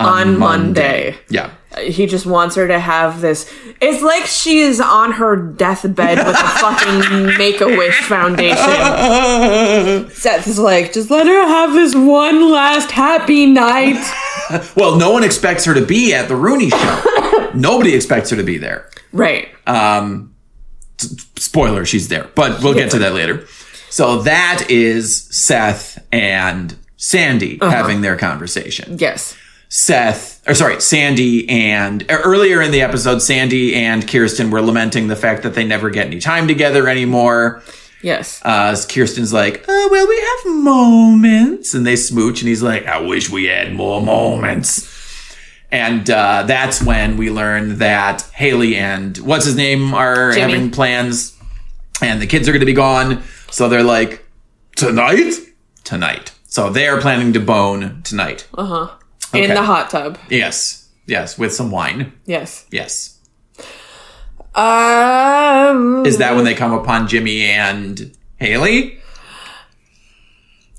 On 0.00 0.38
Monday. 0.38 1.16
Yeah. 1.28 1.50
He 1.80 2.06
just 2.06 2.24
wants 2.26 2.54
her 2.56 2.66
to 2.68 2.78
have 2.78 3.20
this. 3.20 3.50
It's 3.80 4.02
like 4.02 4.24
she 4.26 4.60
is 4.60 4.80
on 4.80 5.12
her 5.12 5.36
deathbed 5.36 6.18
with 6.18 6.28
a 6.28 6.48
fucking 6.60 7.26
Make 7.38 7.60
a 7.60 7.66
Wish 7.66 8.00
Foundation. 8.02 8.56
Seth 10.10 10.46
is 10.46 10.58
like, 10.58 10.92
just 10.92 11.10
let 11.10 11.26
her 11.26 11.46
have 11.46 11.72
this 11.74 11.94
one 11.94 12.50
last 12.50 12.90
happy 12.90 13.46
night. 13.46 13.96
Well, 14.76 14.94
no 14.96 15.10
one 15.10 15.24
expects 15.24 15.64
her 15.64 15.74
to 15.74 15.84
be 15.84 16.14
at 16.14 16.28
the 16.28 16.36
Rooney 16.36 16.70
show. 16.70 17.50
Nobody 17.56 17.94
expects 17.96 18.30
her 18.30 18.36
to 18.36 18.44
be 18.44 18.58
there. 18.58 18.88
Right. 19.10 19.48
Um, 19.66 20.36
spoiler, 21.34 21.84
she's 21.84 22.06
there, 22.06 22.30
but 22.36 22.62
we'll 22.62 22.74
get 22.74 22.92
to 22.92 23.00
that 23.00 23.12
later. 23.12 23.44
So 23.90 24.22
that 24.22 24.66
is 24.68 25.22
Seth 25.36 25.98
and 26.12 26.76
Sandy 26.96 27.58
having 27.60 28.02
their 28.02 28.16
conversation. 28.16 28.98
yes. 29.00 29.36
Seth, 29.68 30.42
or 30.48 30.54
sorry, 30.54 30.80
Sandy 30.80 31.48
and 31.48 32.02
er, 32.10 32.20
earlier 32.24 32.62
in 32.62 32.70
the 32.70 32.82
episode, 32.82 33.20
Sandy 33.20 33.74
and 33.74 34.08
Kirsten 34.08 34.50
were 34.50 34.62
lamenting 34.62 35.08
the 35.08 35.16
fact 35.16 35.42
that 35.42 35.54
they 35.54 35.64
never 35.64 35.90
get 35.90 36.06
any 36.06 36.20
time 36.20 36.46
together 36.46 36.88
anymore. 36.88 37.62
Yes. 38.02 38.40
Uh, 38.44 38.76
Kirsten's 38.88 39.32
like, 39.32 39.64
oh, 39.66 39.88
well, 39.90 40.06
we 40.06 40.20
have 40.20 40.62
moments. 40.62 41.74
And 41.74 41.86
they 41.86 41.96
smooch, 41.96 42.40
and 42.40 42.48
he's 42.48 42.62
like, 42.62 42.86
I 42.86 43.00
wish 43.00 43.28
we 43.30 43.44
had 43.44 43.72
more 43.72 44.00
moments. 44.00 44.92
And 45.72 46.08
uh, 46.08 46.44
that's 46.44 46.80
when 46.80 47.16
we 47.16 47.30
learn 47.30 47.78
that 47.78 48.22
Haley 48.32 48.76
and 48.76 49.18
what's 49.18 49.46
his 49.46 49.56
name 49.56 49.92
are 49.94 50.32
Jimmy. 50.32 50.52
having 50.52 50.70
plans, 50.70 51.36
and 52.00 52.22
the 52.22 52.26
kids 52.26 52.48
are 52.48 52.52
going 52.52 52.60
to 52.60 52.66
be 52.66 52.72
gone. 52.72 53.22
So 53.50 53.68
they're 53.68 53.82
like, 53.82 54.24
tonight? 54.76 55.32
Tonight. 55.82 56.32
So 56.44 56.70
they 56.70 56.86
are 56.86 57.00
planning 57.00 57.32
to 57.32 57.40
bone 57.40 58.02
tonight. 58.02 58.46
In 58.56 58.95
okay. 59.34 59.46
the 59.46 59.62
hot 59.62 59.90
tub. 59.90 60.18
Yes. 60.30 60.88
Yes. 61.06 61.38
With 61.38 61.52
some 61.54 61.70
wine. 61.70 62.12
Yes. 62.26 62.66
Yes. 62.70 63.18
Um. 64.54 66.06
Is 66.06 66.18
that 66.18 66.34
when 66.34 66.44
they 66.44 66.54
come 66.54 66.72
upon 66.72 67.08
Jimmy 67.08 67.42
and 67.42 68.16
Haley? 68.36 69.00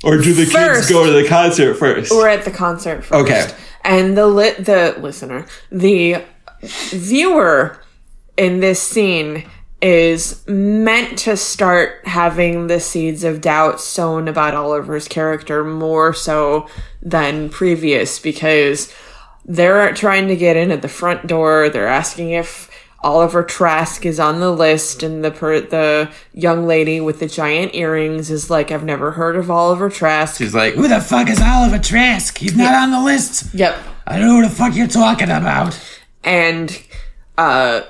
Or 0.03 0.17
do 0.17 0.33
the 0.33 0.45
First. 0.45 0.89
go 0.89 1.05
to 1.05 1.11
the 1.11 1.27
concert 1.27 1.75
first? 1.75 2.11
We're 2.11 2.27
at 2.29 2.45
the 2.45 2.51
concert 2.51 3.03
first. 3.03 3.29
Okay. 3.29 3.51
And 3.83 4.17
the 4.17 4.27
lit 4.27 4.65
the 4.65 4.95
listener, 4.99 5.45
the 5.71 6.23
viewer 6.61 7.81
in 8.37 8.59
this 8.59 8.81
scene 8.81 9.49
is 9.81 10.43
meant 10.47 11.19
to 11.19 11.37
start 11.37 12.01
having 12.05 12.67
the 12.67 12.79
seeds 12.79 13.23
of 13.23 13.41
doubt 13.41 13.79
sown 13.79 14.27
about 14.27 14.55
Oliver's 14.55 15.07
character 15.07 15.63
more 15.63 16.13
so 16.13 16.67
than 17.01 17.49
previous 17.49 18.17
because 18.19 18.91
they're 19.45 19.93
trying 19.93 20.27
to 20.27 20.35
get 20.35 20.57
in 20.57 20.71
at 20.71 20.81
the 20.81 20.87
front 20.87 21.27
door. 21.27 21.69
They're 21.69 21.87
asking 21.87 22.31
if 22.31 22.69
Oliver 23.03 23.43
Trask 23.43 24.03
is 24.05 24.19
on 24.19 24.39
the 24.39 24.51
list, 24.51 25.03
and 25.03 25.23
the 25.23 25.29
per- 25.29 25.61
the 25.61 26.09
young 26.33 26.65
lady 26.65 26.99
with 26.99 27.19
the 27.19 27.27
giant 27.27 27.75
earrings 27.75 28.31
is 28.31 28.49
like, 28.49 28.71
"I've 28.71 28.83
never 28.83 29.11
heard 29.11 29.35
of 29.35 29.51
Oliver 29.51 29.89
Trask." 29.89 30.37
She's 30.39 30.55
like, 30.55 30.73
who 30.73 30.87
the 30.87 30.99
fuck 30.99 31.29
is 31.29 31.39
Oliver 31.39 31.77
Trask? 31.77 32.35
He's 32.39 32.57
not 32.57 32.73
on 32.73 32.89
the 32.89 32.99
list. 32.99 33.53
Yep. 33.53 33.77
I 34.07 34.17
don't 34.17 34.27
know 34.27 34.35
who 34.41 34.49
the 34.49 34.55
fuck 34.55 34.75
you're 34.75 34.87
talking 34.87 35.29
about. 35.29 35.79
and 36.23 36.81
uh 37.37 37.81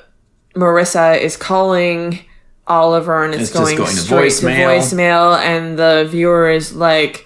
Marissa 0.58 1.20
is 1.20 1.38
calling 1.38 2.20
Oliver 2.68 3.24
and 3.24 3.34
it's, 3.34 3.44
It's 3.44 3.54
going, 3.54 3.78
going 3.78 3.90
to 3.90 3.96
straight 3.96 4.32
voicemail. 4.32 4.80
to 4.82 4.96
voicemail 4.96 5.38
and 5.40 5.78
the 5.80 6.08
viewer 6.10 6.50
is 6.50 6.74
like 6.76 7.26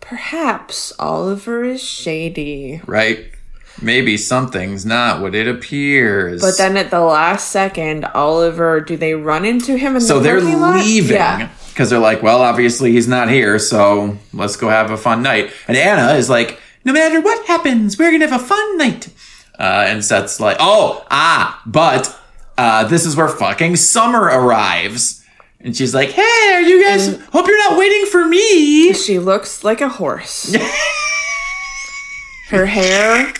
perhaps 0.00 0.92
Oliver 0.98 1.64
is 1.64 1.82
shady. 1.82 2.80
Right? 2.86 3.26
Maybe 3.82 4.16
something's 4.16 4.86
not 4.86 5.20
what 5.20 5.34
it 5.34 5.46
appears. 5.48 6.40
But 6.40 6.56
then 6.56 6.76
at 6.76 6.90
the 6.90 7.00
last 7.00 7.50
second, 7.50 8.04
Oliver, 8.06 8.80
do 8.80 8.96
they 8.96 9.12
run 9.14 9.44
into 9.44 9.76
him 9.76 9.96
in 9.96 10.00
so 10.00 10.18
the 10.18 10.24
they're 10.24 10.40
leaving 10.40 11.16
Yeah. 11.16 11.50
because 11.68 11.90
they're 11.90 11.98
like, 11.98 12.22
well, 12.22 12.40
obviously 12.40 12.92
he's 12.92 13.06
not 13.08 13.28
here, 13.28 13.58
so 13.58 14.16
let's 14.32 14.56
go 14.56 14.68
have 14.70 14.90
a 14.90 14.96
fun 14.96 15.22
night. 15.22 15.50
And 15.68 15.76
Anna 15.76 16.14
is 16.14 16.30
like, 16.30 16.58
no 16.84 16.92
matter 16.94 17.20
what 17.20 17.44
happens, 17.46 17.98
we're 17.98 18.12
gonna 18.12 18.28
have 18.28 18.40
a 18.40 18.44
fun 18.44 18.78
night. 18.78 19.08
Uh, 19.58 19.84
and 19.88 20.02
Seth's 20.04 20.38
like, 20.40 20.56
oh, 20.60 21.04
ah, 21.10 21.60
but 21.66 22.18
uh, 22.58 22.84
this 22.88 23.04
is 23.06 23.16
where 23.16 23.28
fucking 23.28 23.76
Summer 23.76 24.22
arrives. 24.22 25.22
And 25.60 25.76
she's 25.76 25.94
like, 25.94 26.10
hey, 26.10 26.52
are 26.54 26.60
you 26.60 26.82
guys, 26.84 27.08
Mm. 27.08 27.20
hope 27.32 27.46
you're 27.48 27.58
not 27.70 27.78
waiting 27.78 28.06
for 28.06 28.24
me. 28.26 28.92
She 28.92 29.18
looks 29.18 29.64
like 29.64 29.80
a 29.80 29.88
horse. 29.88 30.54
Her 32.50 32.66
hair, 32.66 33.32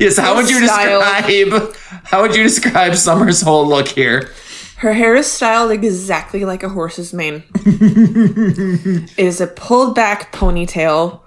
Yes, 0.00 0.16
how 0.18 0.34
would 0.34 0.50
you 0.50 0.66
Style. 0.66 1.00
describe, 1.00 1.76
how 2.04 2.22
would 2.22 2.34
you 2.34 2.42
describe 2.42 2.96
Summer's 2.96 3.40
whole 3.42 3.66
look 3.68 3.86
here? 3.88 4.30
her 4.78 4.92
hair 4.94 5.14
is 5.14 5.30
styled 5.30 5.70
exactly 5.70 6.44
like 6.44 6.64
a 6.64 6.68
horse's 6.68 7.12
mane. 7.12 7.44
it 7.54 9.16
is 9.16 9.40
a 9.40 9.46
pulled 9.46 9.94
back 9.94 10.32
ponytail 10.32 11.20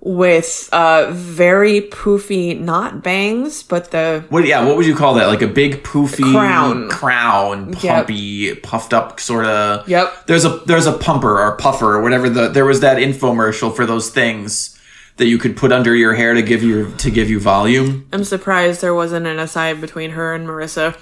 with 0.00 0.68
uh 0.72 1.10
very 1.10 1.80
poofy, 1.82 2.58
not 2.58 3.02
bangs, 3.02 3.62
but 3.62 3.90
the 3.90 4.24
What? 4.28 4.46
Yeah. 4.46 4.64
What 4.64 4.76
would 4.76 4.86
you 4.86 4.94
call 4.94 5.14
that? 5.14 5.26
Like 5.26 5.42
a 5.42 5.48
big 5.48 5.82
poofy 5.82 6.32
Crown. 6.32 6.88
crown, 6.88 7.74
Yep. 7.80 8.62
puffed 8.62 8.94
up 8.94 9.18
sort 9.20 9.44
of. 9.46 9.88
Yep. 9.88 10.26
There's 10.26 10.44
a 10.44 10.60
there's 10.66 10.86
a 10.86 10.92
pumper 10.92 11.40
or 11.40 11.56
puffer 11.56 11.94
or 11.94 12.00
whatever. 12.02 12.30
The 12.30 12.48
there 12.48 12.64
was 12.64 12.80
that 12.80 12.98
infomercial 12.98 13.74
for 13.74 13.84
those 13.86 14.10
things 14.10 14.78
that 15.16 15.26
you 15.26 15.36
could 15.36 15.56
put 15.56 15.72
under 15.72 15.96
your 15.96 16.14
hair 16.14 16.32
to 16.34 16.42
give 16.42 16.62
you 16.62 16.94
to 16.98 17.10
give 17.10 17.28
you 17.28 17.40
volume. 17.40 18.06
I'm 18.12 18.22
surprised 18.22 18.80
there 18.80 18.94
wasn't 18.94 19.26
an 19.26 19.40
aside 19.40 19.80
between 19.80 20.12
her 20.12 20.32
and 20.32 20.46
Marissa. 20.46 20.96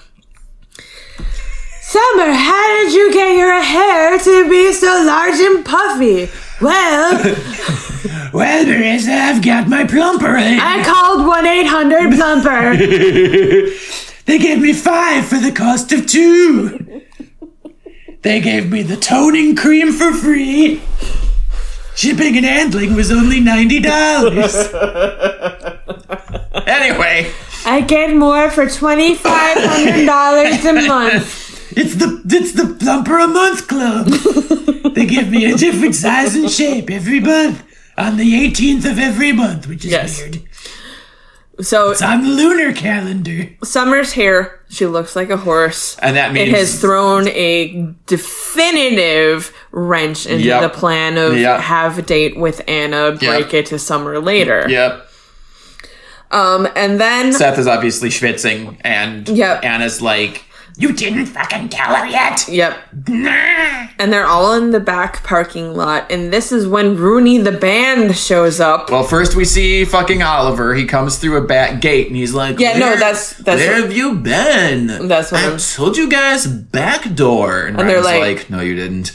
Summer, 1.83 2.33
how 2.33 2.67
did 2.83 2.93
you 2.95 3.13
get 3.13 3.37
your 3.37 3.61
hair 3.63 4.19
to 4.19 4.51
be 4.51 4.73
so 4.73 4.87
large 5.07 5.39
and 5.39 5.65
puffy? 5.65 6.29
Well, 6.61 7.13
Well, 8.33 8.65
Marissa, 8.65 9.09
I've 9.17 9.43
got 9.43 9.69
my 9.69 9.85
plumper. 9.87 10.35
They, 10.37 10.59
I 10.61 10.83
called 10.85 11.27
1 11.27 11.47
800 11.47 12.13
Plumper. 12.15 12.77
they 14.27 14.39
gave 14.39 14.61
me 14.61 14.73
five 14.73 15.27
for 15.27 15.39
the 15.39 15.53
cost 15.53 15.93
of 15.93 16.07
two. 16.07 17.03
They 18.23 18.41
gave 18.41 18.71
me 18.71 18.83
the 18.83 18.97
toning 18.97 19.55
cream 19.57 19.93
for 19.93 20.13
free. 20.13 20.83
Shipping 21.95 22.37
and 22.37 22.45
handling 22.45 22.95
was 22.95 23.11
only 23.11 23.41
ninety 23.41 23.81
dollars. 23.81 24.55
anyway. 26.67 27.33
I 27.65 27.81
get 27.87 28.15
more 28.15 28.51
for 28.51 28.67
$2,500 28.67 30.65
a 30.69 30.73
month. 30.87 31.46
It's 31.77 31.95
the 31.97 32.23
it's 32.27 32.53
the 32.53 32.75
plumper 32.75 33.19
a 33.19 33.29
month 33.29 33.69
club. 33.69 34.07
they 34.95 35.05
give 35.07 35.31
me 35.31 35.45
a 35.53 35.57
different 35.57 35.95
size 35.95 36.35
and 36.35 36.51
shape 36.51 36.91
every 36.91 37.21
month 37.21 37.63
on 37.99 38.17
the 38.17 38.33
18th 38.51 38.91
of 38.91 38.99
every 38.99 39.33
month, 39.33 39.67
which 39.69 39.85
is 39.85 39.91
Yes. 39.93 40.19
weird. 40.21 40.43
So, 41.61 41.91
It's 41.93 42.03
on 42.03 42.23
the 42.23 42.29
lunar 42.29 42.75
calendar. 42.75 43.49
Summer's 43.65 44.13
hair, 44.13 44.61
she 44.69 44.85
looks 44.85 45.17
like 45.17 45.31
a 45.31 45.39
horse. 45.39 45.97
And 46.03 46.15
that 46.15 46.33
means 46.35 46.51
It 46.51 46.55
has 46.55 46.79
thrown 46.81 47.29
a 47.29 47.95
definitive 48.07 49.55
wrench 49.73 50.27
into 50.27 50.45
Yep. 50.45 50.61
the 50.63 50.69
plan 50.69 51.17
of 51.17 51.37
Yep. 51.39 51.61
have 51.61 51.99
a 51.99 52.03
date 52.03 52.37
with 52.37 52.61
Anna, 52.69 53.13
break 53.13 53.55
it 53.55 53.67
to 53.67 53.79
Summer 53.79 54.19
later. 54.21 54.67
Yep. 54.69 55.09
Um, 56.31 56.69
and 56.77 57.01
then 57.01 57.33
Seth 57.33 57.59
is 57.59 57.67
obviously 57.67 58.11
schwitzing, 58.11 58.77
and 58.83 59.27
Yep. 59.29 59.65
Anna's 59.65 60.03
like, 60.03 60.45
"You 60.77 60.93
didn't 60.93 61.27
fucking 61.27 61.69
tell 61.71 61.95
her 61.95 62.07
yet." 62.07 62.47
Yep. 62.49 62.77
Nah. 63.09 63.87
And 63.99 64.13
they're 64.13 64.27
all 64.27 64.55
in 64.55 64.73
the 64.73 64.81
back 64.81 65.23
parking 65.25 65.75
lot. 65.75 66.11
And 66.11 66.33
this 66.33 66.53
is 66.53 66.67
when 66.67 66.97
Rooney 66.97 67.39
the 67.39 67.53
band 67.53 68.17
shows 68.17 68.61
up. 68.61 68.91
Well, 68.91 69.05
first 69.05 69.35
we 69.37 69.45
see 69.45 69.85
fucking 69.85 70.23
Oliver. 70.23 70.75
He 70.75 70.85
comes 70.85 71.17
through 71.17 71.39
a 71.39 71.47
back 71.47 71.81
gate, 71.81 72.09
and 72.09 72.17
he's 72.17 72.35
like, 72.35 72.59
Yeah, 72.59 72.79
no, 72.79 72.91
that's- 72.97 73.35
that's 73.39 73.61
where 73.61 73.73
what- 73.75 73.83
have 73.85 73.97
you 73.97 74.15
been?" 74.17 75.09
That's 75.09 75.33
what 75.33 75.43
I 75.43 75.49
I'm- 75.49 75.59
told 75.59 75.97
you 75.97 76.09
guys 76.09 76.47
back 76.47 77.15
door, 77.15 77.63
and, 77.63 77.81
And 77.81 77.89
they're 77.89 78.03
like- 78.03 78.21
like, 78.21 78.51
"No, 78.51 78.61
you 78.61 78.75
didn't." 78.75 79.13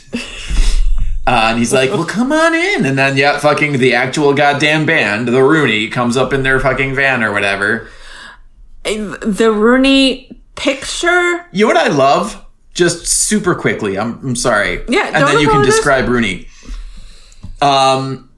Uh, 1.27 1.49
and 1.51 1.59
he's 1.59 1.71
like, 1.71 1.91
"Well, 1.91 2.03
come 2.03 2.31
on 2.31 2.55
in." 2.55 2.83
And 2.85 2.97
then, 2.97 3.15
yeah, 3.15 3.37
fucking 3.37 3.77
the 3.77 3.93
actual 3.93 4.33
goddamn 4.33 4.87
band, 4.87 5.27
the 5.27 5.43
Rooney, 5.43 5.87
comes 5.87 6.17
up 6.17 6.33
in 6.33 6.41
their 6.41 6.59
fucking 6.59 6.95
van 6.95 7.23
or 7.23 7.31
whatever. 7.31 7.87
The 8.83 9.51
Rooney 9.51 10.40
picture. 10.61 11.45
You 11.51 11.67
know 11.67 11.73
what 11.73 11.77
I 11.77 11.87
love? 11.87 12.45
Just 12.73 13.05
super 13.07 13.55
quickly. 13.55 13.97
I'm, 13.97 14.19
I'm 14.25 14.35
sorry. 14.35 14.83
Yeah, 14.87 15.07
and 15.13 15.27
then 15.27 15.39
you 15.39 15.49
can 15.49 15.65
describe 15.65 16.07
Rooney. 16.07 16.47
Um, 17.61 18.29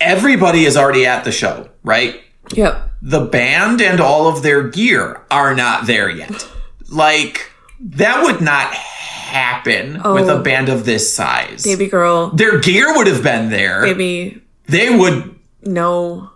everybody 0.00 0.64
is 0.64 0.76
already 0.76 1.06
at 1.06 1.24
the 1.24 1.32
show, 1.32 1.68
right? 1.82 2.20
Yep. 2.52 2.90
The 3.02 3.20
band 3.26 3.80
and 3.80 4.00
all 4.00 4.26
of 4.28 4.42
their 4.42 4.68
gear 4.68 5.22
are 5.30 5.54
not 5.54 5.86
there 5.86 6.10
yet. 6.10 6.48
Like 6.88 7.50
that 7.80 8.22
would 8.24 8.40
not 8.40 8.72
happen 8.74 9.94
with 10.14 10.28
a 10.28 10.34
Oh. 10.38 10.42
band 10.42 10.68
of 10.68 10.84
this 10.84 11.12
size. 11.14 11.64
Baby 11.64 11.86
girl. 11.86 12.30
Their 12.30 12.58
gear 12.58 12.94
would 12.96 13.06
have 13.06 13.22
been 13.22 13.50
there. 13.50 13.82
Baby. 13.82 14.42
They 14.66 14.94
would. 14.96 15.34
No. 15.62 16.30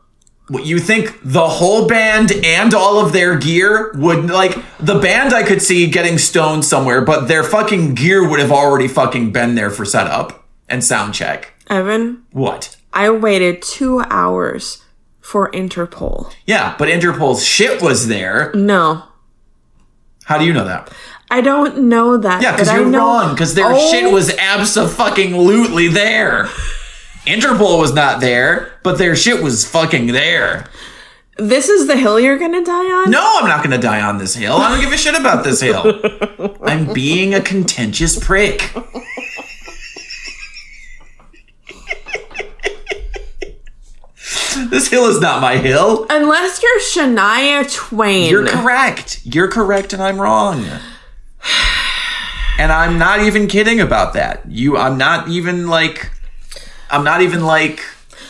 What 0.53 0.67
you 0.67 0.79
think 0.81 1.19
the 1.25 1.49
whole 1.49 1.87
band 1.89 2.31
and 2.45 2.75
all 2.75 2.99
of 3.03 3.15
their 3.15 3.39
gear 3.39 3.91
would 3.95 4.27
like 4.31 4.55
the 4.79 4.99
band 4.99 5.33
I 5.33 5.45
could 5.45 5.63
see 5.63 5.87
getting 5.91 6.19
stoned 6.19 6.67
somewhere, 6.67 7.01
but 7.01 7.27
their 7.27 7.43
fucking 7.43 7.95
gear 7.95 8.29
would 8.29 8.39
have 8.39 8.53
already 8.53 8.87
fucking 8.87 9.33
been 9.33 9.55
there 9.55 9.71
for 9.71 9.87
setup 9.87 10.45
and 10.69 10.85
sound 10.85 11.15
check. 11.15 11.55
Evan, 11.71 12.25
What? 12.33 12.77
I 12.93 13.09
waited 13.09 13.63
two 13.63 14.01
hours 14.11 14.83
for 15.23 15.51
Interpol. 15.53 16.31
Yeah, 16.47 16.75
but 16.79 16.89
Interpol's 16.89 17.43
shit 17.43 17.81
was 17.81 18.09
there. 18.09 18.53
No. 18.55 19.05
How 20.25 20.37
do 20.37 20.45
you 20.45 20.53
know 20.53 20.67
that? 20.67 20.93
I 21.31 21.41
don't 21.41 21.85
know 21.89 22.19
that. 22.19 22.43
Yeah, 22.43 22.53
because 22.53 22.71
you're 22.71 22.85
know- 22.85 22.99
wrong. 22.99 23.31
Because 23.33 23.55
their 23.55 23.73
Oh, 23.73 23.91
shit 23.91 24.13
was 24.13 24.29
abso-fucking-lutely 24.33 25.89
there. 25.89 26.51
Interpol 27.27 27.79
was 27.79 27.95
not 27.95 28.20
there, 28.20 28.79
but 28.83 28.99
their 28.99 29.14
shit 29.14 29.43
was 29.43 29.64
fucking 29.68 30.09
there. 30.09 30.68
This 31.39 31.68
is 31.68 31.87
the 31.87 31.97
hill 31.97 32.20
you're 32.20 32.39
gonna 32.39 32.64
die 32.64 32.93
on? 32.93 33.11
No, 33.11 33.39
I'm 33.41 33.49
not 33.49 33.62
gonna 33.62 33.79
die 33.79 34.03
on 34.03 34.18
this 34.18 34.35
hill. 34.35 34.57
I 34.57 34.70
don't 34.70 34.81
give 34.81 34.93
a 34.93 34.99
shit 34.99 35.18
about 35.18 35.45
this 35.45 35.61
hill. 35.61 36.01
I'm 36.62 36.93
being 36.93 37.35
a 37.35 37.41
contentious 37.41 38.18
prick. 38.23 38.73
this 44.70 44.89
hill 44.89 45.05
is 45.05 45.20
not 45.20 45.41
my 45.41 45.57
hill. 45.57 46.07
Unless 46.11 46.62
you're 46.62 46.81
Shania 46.81 47.73
Twain. 47.73 48.31
You're 48.31 48.47
correct. 48.47 49.20
You're 49.25 49.49
correct, 49.49 49.93
and 49.93 50.03
I'm 50.03 50.20
wrong. 50.20 50.64
And 52.59 52.70
I'm 52.70 52.99
not 52.99 53.20
even 53.20 53.49
kidding 53.49 53.81
about 53.81 54.12
that. 54.12 54.43
You, 54.47 54.77
I'm 54.77 54.99
not 54.99 55.27
even 55.27 55.68
like, 55.68 56.11
I'm 56.93 57.03
not 57.05 57.22
even 57.22 57.45
like 57.45 57.80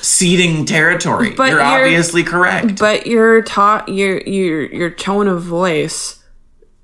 ceding 0.01 0.65
territory. 0.65 1.31
But 1.35 1.51
you're, 1.51 1.59
you're- 1.61 1.83
obviously 1.85 2.23
correct. 2.23 2.79
But 2.79 3.07
your 3.07 3.43
ta- 3.43 3.85
your 3.89 4.21
your 4.23 4.63
your 4.73 4.91
tone 4.91 5.29
of 5.29 5.43
voice 5.43 6.23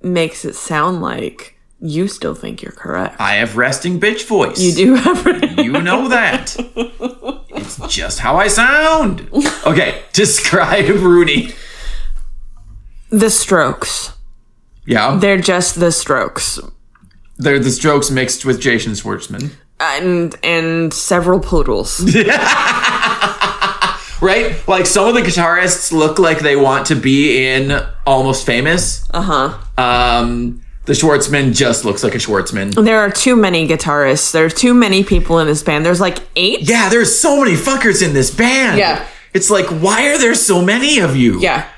makes 0.02 0.44
it 0.44 0.54
sound 0.54 1.00
like 1.00 1.56
you 1.80 2.08
still 2.08 2.34
think 2.34 2.60
you're 2.62 2.72
correct. 2.72 3.20
I 3.20 3.34
have 3.36 3.56
resting 3.56 4.00
bitch 4.00 4.26
voice. 4.26 4.60
you 4.60 4.72
do 4.74 4.94
have 4.96 5.24
You 5.58 5.72
know 5.80 6.08
that. 6.08 6.54
it's 7.50 7.76
just 7.88 8.18
how 8.18 8.36
I 8.36 8.48
sound. 8.48 9.28
Okay, 9.64 10.02
describe 10.12 10.88
Rooney. 10.88 11.52
the 13.10 13.30
Strokes. 13.30 14.12
Yeah, 14.86 15.16
They're 15.20 15.40
just 15.40 15.78
the 15.78 15.92
Strokes, 15.92 16.58
they're 17.36 17.58
the 17.58 17.70
strokes 17.70 18.10
mixed 18.10 18.44
with 18.46 18.58
Jason 18.60 18.92
Schwartzman. 18.92 19.52
And 19.80 20.34
and 20.42 20.92
several 20.92 21.40
poodles. 21.40 22.04
Right? 24.20 24.66
Like 24.66 24.86
some 24.86 25.06
of 25.06 25.14
the 25.14 25.20
guitarists 25.20 25.92
look 25.92 26.18
like 26.18 26.40
they 26.40 26.56
want 26.56 26.86
to 26.86 26.96
be 26.96 27.46
in 27.46 27.70
Almost 28.04 28.44
Famous. 28.44 29.08
Uh 29.12 29.22
huh. 29.22 29.80
Um, 29.80 30.60
the 30.86 30.92
Schwartzman 30.92 31.54
just 31.54 31.84
looks 31.84 32.02
like 32.02 32.14
a 32.14 32.18
Schwartzman. 32.18 32.84
There 32.84 32.98
are 32.98 33.10
too 33.10 33.36
many 33.36 33.68
guitarists. 33.68 34.32
There 34.32 34.44
are 34.46 34.50
too 34.50 34.74
many 34.74 35.04
people 35.04 35.38
in 35.38 35.46
this 35.46 35.62
band. 35.62 35.86
There's 35.86 36.00
like 36.00 36.18
eight. 36.34 36.62
Yeah, 36.62 36.88
there's 36.88 37.16
so 37.16 37.44
many 37.44 37.54
fuckers 37.54 38.04
in 38.04 38.12
this 38.12 38.30
band. 38.32 38.78
Yeah. 38.78 39.06
It's 39.34 39.50
like, 39.50 39.66
why 39.66 40.08
are 40.08 40.18
there 40.18 40.34
so 40.34 40.64
many 40.64 40.98
of 40.98 41.14
you? 41.14 41.38
Yeah. 41.40 41.68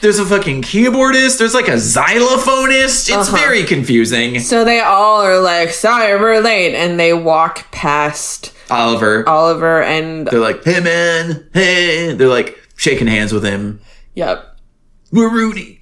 There's 0.00 0.18
a 0.20 0.24
fucking 0.24 0.62
keyboardist, 0.62 1.38
there's 1.38 1.54
like 1.54 1.68
a 1.68 1.72
xylophonist. 1.76 3.08
It's 3.08 3.10
Uh-huh. 3.10 3.36
very 3.36 3.64
confusing. 3.64 4.38
So 4.40 4.64
they 4.64 4.80
all 4.80 5.20
are 5.22 5.40
like, 5.40 5.70
sorry, 5.70 6.18
we're 6.20 6.40
late. 6.40 6.74
And 6.74 6.98
they 7.00 7.12
walk 7.12 7.70
past 7.72 8.52
Oliver. 8.70 9.28
Oliver 9.28 9.82
and 9.82 10.26
They're 10.28 10.38
like, 10.40 10.62
hey 10.64 10.80
man, 10.80 11.48
hey. 11.52 12.12
They're 12.14 12.28
like 12.28 12.56
shaking 12.76 13.08
hands 13.08 13.32
with 13.32 13.44
him. 13.44 13.80
Yep. 14.14 14.44
We're 15.10 15.30
Rooney. 15.32 15.80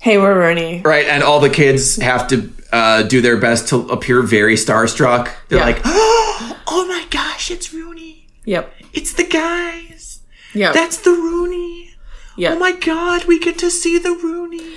Hey, 0.00 0.18
we're 0.18 0.38
Rooney. 0.38 0.82
Right, 0.84 1.06
and 1.06 1.22
all 1.22 1.40
the 1.40 1.48
kids 1.48 1.96
have 1.96 2.28
to 2.28 2.50
uh, 2.72 3.04
do 3.04 3.22
their 3.22 3.38
best 3.38 3.68
to 3.68 3.88
appear 3.88 4.20
very 4.20 4.56
starstruck. 4.56 5.30
They're 5.48 5.60
Yeah. 5.60 5.64
like, 5.64 5.80
"Oh 5.84 6.84
my 6.88 7.06
gosh, 7.10 7.50
it's 7.50 7.72
Rooney! 7.72 8.26
Yep. 8.44 8.70
It's 8.92 9.12
the 9.14 9.24
guys! 9.24 10.20
Yep. 10.52 10.74
That's 10.74 10.98
the 10.98 11.12
Rooney! 11.12 11.93
Yep. 12.36 12.54
Oh 12.54 12.58
my 12.58 12.72
god, 12.72 13.24
we 13.24 13.38
get 13.38 13.58
to 13.58 13.70
see 13.70 13.98
the 13.98 14.10
Rooney! 14.12 14.76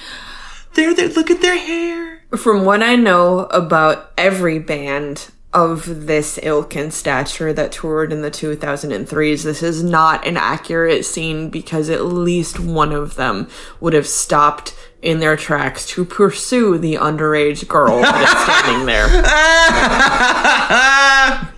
There, 0.76 0.94
there! 0.94 1.10
Look 1.10 1.32
at 1.32 1.42
their 1.42 1.58
hair! 1.58 2.24
From 2.38 2.66
what 2.66 2.84
I 2.84 2.96
know 2.96 3.46
about 3.46 4.12
every 4.18 4.60
band 4.60 5.32
of 5.54 6.06
this 6.06 6.38
ilk 6.44 6.76
and 6.76 6.94
stature 6.94 7.54
that 7.54 7.72
toured 7.72 8.12
in 8.14 8.22
the 8.22 8.30
2003s, 8.30 9.44
this 9.44 9.64
is 9.64 9.84
not 9.84 10.28
an 10.28 10.38
accurate 10.38 11.06
scene 11.06 11.50
because 11.50 11.90
at 11.90 12.06
least 12.06 12.60
one 12.60 12.92
of 12.92 13.16
them 13.16 13.48
would 13.80 13.94
have 13.94 14.06
stopped 14.06 14.76
in 15.02 15.20
their 15.20 15.38
tracks 15.38 15.88
to 15.88 16.04
pursue 16.04 16.78
the 16.78 16.96
underage 16.96 17.68
girl 17.68 18.02
that 18.02 18.24
is 18.24 18.30
standing 18.44 18.86
there. 18.86 19.08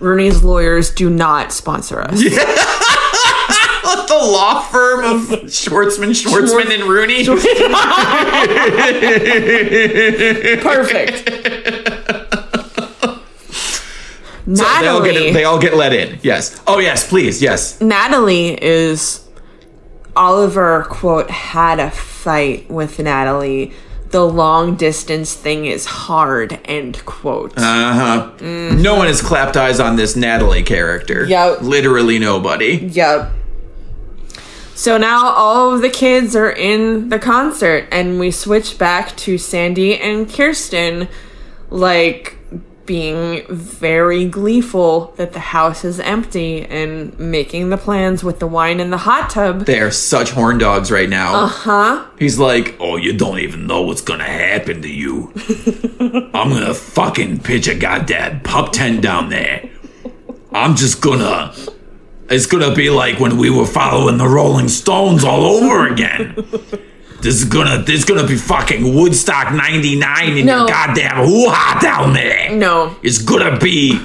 Rooney's 0.00 0.44
lawyers 0.44 0.90
do 0.90 1.10
not 1.10 1.52
sponsor 1.52 2.00
us. 2.00 2.22
The 4.10 4.16
law 4.16 4.60
firm 4.60 5.04
of 5.04 5.28
Schwartzman, 5.48 6.10
Schwartzman, 6.10 6.70
and 6.74 6.84
Rooney. 6.84 7.24
Perfect. 10.60 11.24
They 14.46 14.62
all, 14.88 15.00
Natalie. 15.00 15.12
get, 15.12 15.34
they 15.34 15.44
all 15.44 15.58
get 15.60 15.74
let 15.74 15.92
in. 15.92 16.18
Yes. 16.22 16.60
Oh 16.66 16.78
yes, 16.80 17.08
please. 17.08 17.40
Yes. 17.40 17.80
Natalie 17.80 18.60
is 18.62 19.28
Oliver 20.16 20.86
quote 20.90 21.30
had 21.30 21.78
a 21.78 21.90
fight 21.90 22.68
with 22.68 22.98
Natalie. 22.98 23.72
The 24.10 24.26
long 24.26 24.74
distance 24.74 25.34
thing 25.34 25.66
is 25.66 25.86
hard 25.86 26.58
end 26.64 27.04
quote. 27.06 27.56
Uh 27.56 27.60
huh. 27.60 28.32
No 28.40 28.96
one 28.96 29.06
has 29.06 29.22
clapped 29.22 29.56
eyes 29.56 29.78
on 29.78 29.94
this 29.94 30.16
Natalie 30.16 30.64
character. 30.64 31.24
Yep. 31.26 31.62
Literally 31.62 32.18
nobody. 32.18 32.88
yep. 32.92 33.30
So 34.80 34.96
now 34.96 35.28
all 35.28 35.74
of 35.74 35.82
the 35.82 35.90
kids 35.90 36.34
are 36.34 36.50
in 36.50 37.10
the 37.10 37.18
concert 37.18 37.86
and 37.92 38.18
we 38.18 38.30
switch 38.30 38.78
back 38.78 39.14
to 39.18 39.36
Sandy 39.36 39.98
and 39.98 40.26
Kirsten 40.26 41.06
like 41.68 42.38
being 42.86 43.44
very 43.50 44.24
gleeful 44.24 45.12
that 45.18 45.34
the 45.34 45.38
house 45.38 45.84
is 45.84 46.00
empty 46.00 46.62
and 46.64 47.16
making 47.18 47.68
the 47.68 47.76
plans 47.76 48.24
with 48.24 48.38
the 48.38 48.46
wine 48.46 48.80
in 48.80 48.88
the 48.88 48.96
hot 48.96 49.28
tub. 49.28 49.66
They 49.66 49.80
are 49.80 49.90
such 49.90 50.30
horn 50.30 50.56
dogs 50.56 50.90
right 50.90 51.10
now. 51.10 51.34
Uh 51.34 51.46
huh? 51.46 52.06
He's 52.18 52.38
like, 52.38 52.74
oh, 52.80 52.96
you 52.96 53.12
don't 53.12 53.40
even 53.40 53.66
know 53.66 53.82
what's 53.82 54.00
gonna 54.00 54.24
happen 54.24 54.80
to 54.80 54.88
you. 54.88 55.30
I'm 56.32 56.48
gonna 56.48 56.72
fucking 56.72 57.40
pitch 57.40 57.68
a 57.68 57.74
goddamn 57.74 58.40
pup 58.40 58.72
tent 58.72 59.02
down 59.02 59.28
there. 59.28 59.68
I'm 60.52 60.74
just 60.74 61.02
gonna. 61.02 61.54
It's 62.30 62.46
gonna 62.46 62.72
be 62.74 62.90
like 62.90 63.18
when 63.18 63.36
we 63.36 63.50
were 63.50 63.66
following 63.66 64.16
the 64.16 64.28
Rolling 64.28 64.68
Stones 64.68 65.24
all 65.24 65.44
over 65.44 65.88
again. 65.88 66.34
This 67.20 67.34
is 67.34 67.44
gonna. 67.44 67.82
This 67.82 67.98
is 68.00 68.04
gonna 68.04 68.26
be 68.26 68.36
fucking 68.36 68.94
Woodstock 68.94 69.52
'99 69.52 70.36
in 70.38 70.46
No. 70.46 70.58
your 70.58 70.68
goddamn 70.68 71.24
hoo-ha 71.26 71.78
down 71.82 72.12
there. 72.14 72.50
No. 72.54 72.96
It's 73.02 73.18
gonna 73.18 73.58
be. 73.58 74.00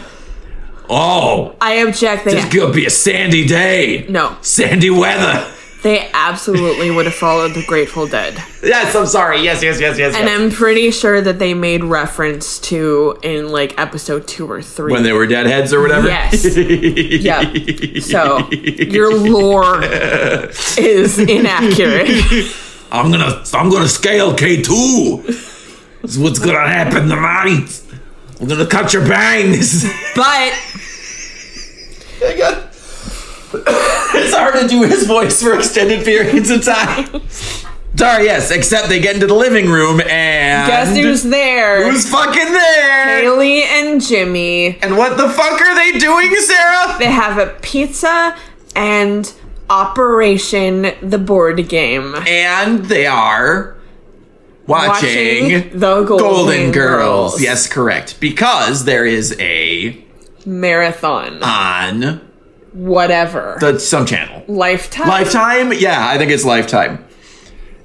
Oh, 0.89 1.55
I 1.61 1.76
object. 1.76 2.26
This 2.26 2.34
it's 2.45 2.53
gonna 2.55 2.73
be 2.73 2.86
a 2.86 2.89
sandy 2.89 3.45
day. 3.45 4.05
No. 4.09 4.36
Sandy 4.41 4.89
weather. 4.89 5.49
They 5.86 6.09
absolutely 6.15 6.89
would 6.89 7.05
have 7.05 7.13
followed 7.13 7.53
the 7.53 7.63
Grateful 7.63 8.07
Dead. 8.07 8.41
Yes, 8.63 8.95
I'm 8.95 9.05
sorry. 9.05 9.43
Yes, 9.43 9.61
yes, 9.61 9.79
yes, 9.79 9.99
yes. 9.99 10.15
And 10.15 10.27
yes. 10.27 10.39
I'm 10.41 10.49
pretty 10.49 10.89
sure 10.89 11.21
that 11.21 11.38
they 11.38 11.53
made 11.53 11.83
reference 11.83 12.57
to 12.61 13.19
in 13.21 13.49
like 13.49 13.79
episode 13.79 14.27
two 14.27 14.49
or 14.49 14.63
three. 14.63 14.91
when 14.91 15.03
they 15.03 15.13
were 15.13 15.27
deadheads 15.27 15.73
or 15.73 15.83
whatever. 15.83 16.07
Yes. 16.07 16.43
yeah. 16.57 17.99
So 17.99 18.49
your 18.49 19.13
lore 19.13 19.83
is 19.83 21.19
inaccurate. 21.19 22.07
I'm 22.91 23.11
gonna 23.11 23.43
I'm 23.53 23.69
gonna 23.69 23.88
scale 23.88 24.33
K2. 24.33 25.27
This 25.27 26.11
is 26.15 26.17
what's 26.17 26.39
gonna 26.39 26.67
happen 26.67 27.09
tonight. 27.09 27.79
I'm 28.41 28.47
gonna 28.47 28.65
cut 28.65 28.91
your 28.91 29.07
bangs. 29.07 29.86
But 30.15 30.51
hard 34.36 34.55
to 34.55 34.67
do 34.67 34.83
his 34.83 35.05
voice 35.07 35.41
for 35.41 35.55
extended 35.55 36.03
periods 36.05 36.49
of 36.49 36.63
time. 36.63 37.21
Sorry, 37.97 38.25
yes, 38.25 38.51
except 38.51 38.89
they 38.89 38.99
get 38.99 39.15
into 39.15 39.27
the 39.27 39.33
living 39.33 39.69
room 39.69 40.01
and 40.01 40.67
guess 40.67 40.97
who's 40.97 41.23
there? 41.23 41.89
who's 41.89 42.09
fucking 42.09 42.51
there? 42.51 43.21
Haley 43.21 43.63
and 43.63 44.01
Jimmy. 44.05 44.77
And 44.81 44.97
what 44.97 45.17
the 45.17 45.29
fuck 45.29 45.61
are 45.61 45.75
they 45.75 45.97
doing, 45.97 46.36
Sarah? 46.36 46.97
They 46.99 47.05
have 47.05 47.38
a 47.38 47.57
pizza 47.61 48.36
and 48.75 49.33
Operation 49.69 50.91
the 51.01 51.17
board 51.17 51.67
game. 51.69 52.13
And 52.27 52.86
they 52.86 53.07
are 53.07 53.75
watching, 54.67 55.43
Watching 55.43 55.79
the 55.79 56.03
Golden 56.03 56.71
Girls. 56.71 57.41
Yes, 57.41 57.65
correct. 57.67 58.19
Because 58.19 58.86
there 58.86 59.05
is 59.05 59.36
a 59.39 60.03
Marathon. 60.45 61.41
on 61.41 62.21
Whatever. 62.76 63.57
the 63.61 63.80
some 63.80 64.05
channel. 64.05 64.43
Lifetime. 64.47 65.07
Lifetime? 65.07 65.71
Yeah, 65.73 66.07
I 66.07 66.17
think 66.17 66.30
it's 66.32 66.43
Lifetime. 66.43 67.05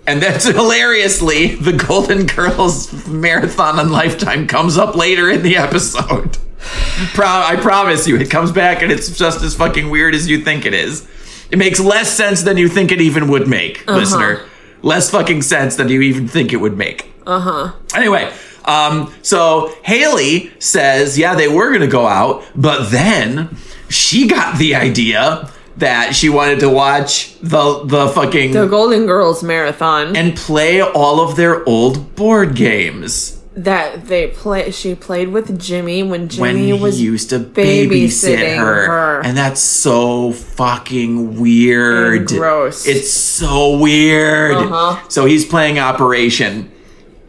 And 0.07 0.21
that's 0.21 0.45
hilariously 0.47 1.55
the 1.55 1.73
Golden 1.73 2.27
Girls 2.27 3.07
marathon 3.07 3.79
on 3.79 3.91
Lifetime 3.93 4.47
comes 4.49 4.77
up 4.77 4.97
later 4.97 5.31
in 5.31 5.43
the 5.43 5.57
episode. 5.57 6.39
Pro- 7.15 7.25
I 7.27 7.57
promise 7.61 8.07
you, 8.09 8.17
it 8.17 8.31
comes 8.31 8.51
back 8.53 8.83
and 8.83 8.91
it's 8.91 9.17
just 9.17 9.43
as 9.43 9.55
fucking 9.55 9.89
weird 9.91 10.15
as 10.15 10.29
you 10.29 10.43
think 10.43 10.67
it 10.67 10.75
is. 10.75 11.09
It 11.51 11.59
makes 11.59 11.79
less 11.81 12.11
sense 12.13 12.43
than 12.43 12.57
you 12.57 12.69
think 12.69 12.93
it 12.93 13.01
even 13.01 13.29
would 13.29 13.47
make, 13.49 13.87
listener. 13.89 14.45
Less 14.83 15.11
fucking 15.11 15.43
sense 15.43 15.77
than 15.77 15.89
you 15.89 16.01
even 16.03 16.27
think 16.29 16.53
it 16.53 16.57
would 16.57 16.77
make. 16.77 17.11
Uh 17.27 17.41
huh. 17.41 17.73
Anyway, 17.95 18.33
um, 18.65 19.13
so 19.23 19.73
Haley 19.85 20.53
says, 20.59 21.19
yeah, 21.19 21.35
they 21.35 21.49
were 21.49 21.73
gonna 21.73 21.87
go 21.87 22.07
out, 22.07 22.45
but 22.55 22.91
then 22.91 23.57
she 23.91 24.27
got 24.27 24.59
the 24.59 24.75
idea 24.75 25.51
that 25.77 26.15
she 26.15 26.29
wanted 26.29 26.61
to 26.61 26.69
watch 26.69 27.39
the 27.41 27.85
the 27.85 28.09
fucking 28.09 28.53
the 28.53 28.67
Golden 28.67 29.07
Girls 29.07 29.43
marathon 29.43 30.17
and 30.17 30.37
play 30.37 30.81
all 30.83 31.21
of 31.21 31.37
their 31.37 31.67
old 31.69 32.15
board 32.17 32.55
games 32.55 33.37
that 33.57 34.07
they 34.07 34.29
play. 34.29 34.71
She 34.71 34.95
played 34.95 35.29
with 35.31 35.59
Jimmy 35.61 36.03
when 36.03 36.11
when 36.23 36.29
Jimmy 36.29 36.67
he 36.67 36.73
was 36.73 37.01
used 37.03 37.31
to 37.31 37.39
babysit 37.41 37.89
babysitting 37.91 38.57
her. 38.59 38.87
her. 38.87 39.21
and 39.25 39.37
that's 39.37 39.61
so 39.61 40.33
fucking 40.33 41.41
weird 41.41 42.19
And 42.19 42.29
gross. 42.29 42.87
it's 42.87 43.13
so 43.13 43.77
weird 43.79 44.57
Uh-huh. 44.57 45.09
so 45.09 45.25
he's 45.27 45.45
playing 45.45 45.79
operation 45.79 46.71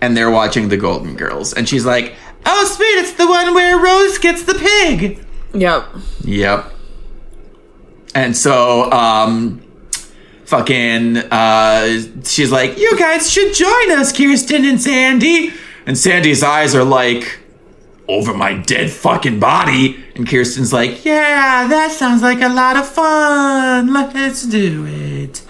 and 0.02 0.16
they're 0.16 0.32
watching 0.32 0.70
the 0.70 0.78
golden 0.78 1.16
girls 1.16 1.54
and 1.54 1.68
she's 1.68 1.86
like 1.86 2.14
oh 2.46 2.66
sweet 2.66 2.86
it's 3.02 3.14
the 3.14 3.28
one 3.28 3.54
where 3.54 3.78
rose 3.80 4.18
gets 4.20 4.44
the 4.44 4.54
pig 4.56 5.26
Yep. 5.54 5.88
Yep. 6.24 6.72
And 8.14 8.36
so, 8.36 8.92
um, 8.92 9.62
fucking, 10.46 11.18
uh, 11.18 12.02
she's 12.24 12.52
like, 12.52 12.78
you 12.78 12.98
guys 12.98 13.30
should 13.30 13.54
join 13.54 13.92
us, 13.92 14.16
Kirsten 14.16 14.66
and 14.66 14.82
Sandy. 14.82 15.54
And 15.86 15.98
Sandy's 15.98 16.44
eyes 16.44 16.76
are 16.76 16.84
like, 16.84 17.40
over 18.08 18.34
my 18.34 18.54
dead 18.54 18.92
fucking 18.92 19.40
body. 19.40 20.04
And 20.16 20.28
Kirsten's 20.28 20.74
like, 20.74 21.06
yeah, 21.06 21.68
that 21.68 21.92
sounds 21.92 22.22
like 22.22 22.42
a 22.42 22.50
lot 22.50 22.76
of 22.76 22.88
fun. 22.88 23.94
Let's 23.94 24.46
do 24.46 24.86
it. 24.86 25.42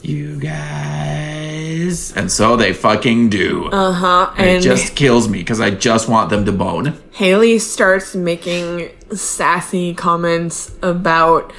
You 0.00 0.38
guys. 0.38 2.12
And 2.16 2.30
so 2.30 2.56
they 2.56 2.72
fucking 2.72 3.28
do. 3.28 3.66
Uh 3.66 3.92
huh. 3.92 4.32
And 4.36 4.48
it 4.48 4.60
just 4.60 4.94
kills 4.94 5.28
me 5.28 5.38
because 5.38 5.60
I 5.60 5.70
just 5.70 6.08
want 6.08 6.30
them 6.30 6.44
to 6.44 6.52
bone. 6.52 6.98
Haley 7.12 7.58
starts 7.58 8.14
making 8.14 8.90
sassy 9.14 9.94
comments 9.94 10.74
about 10.82 11.52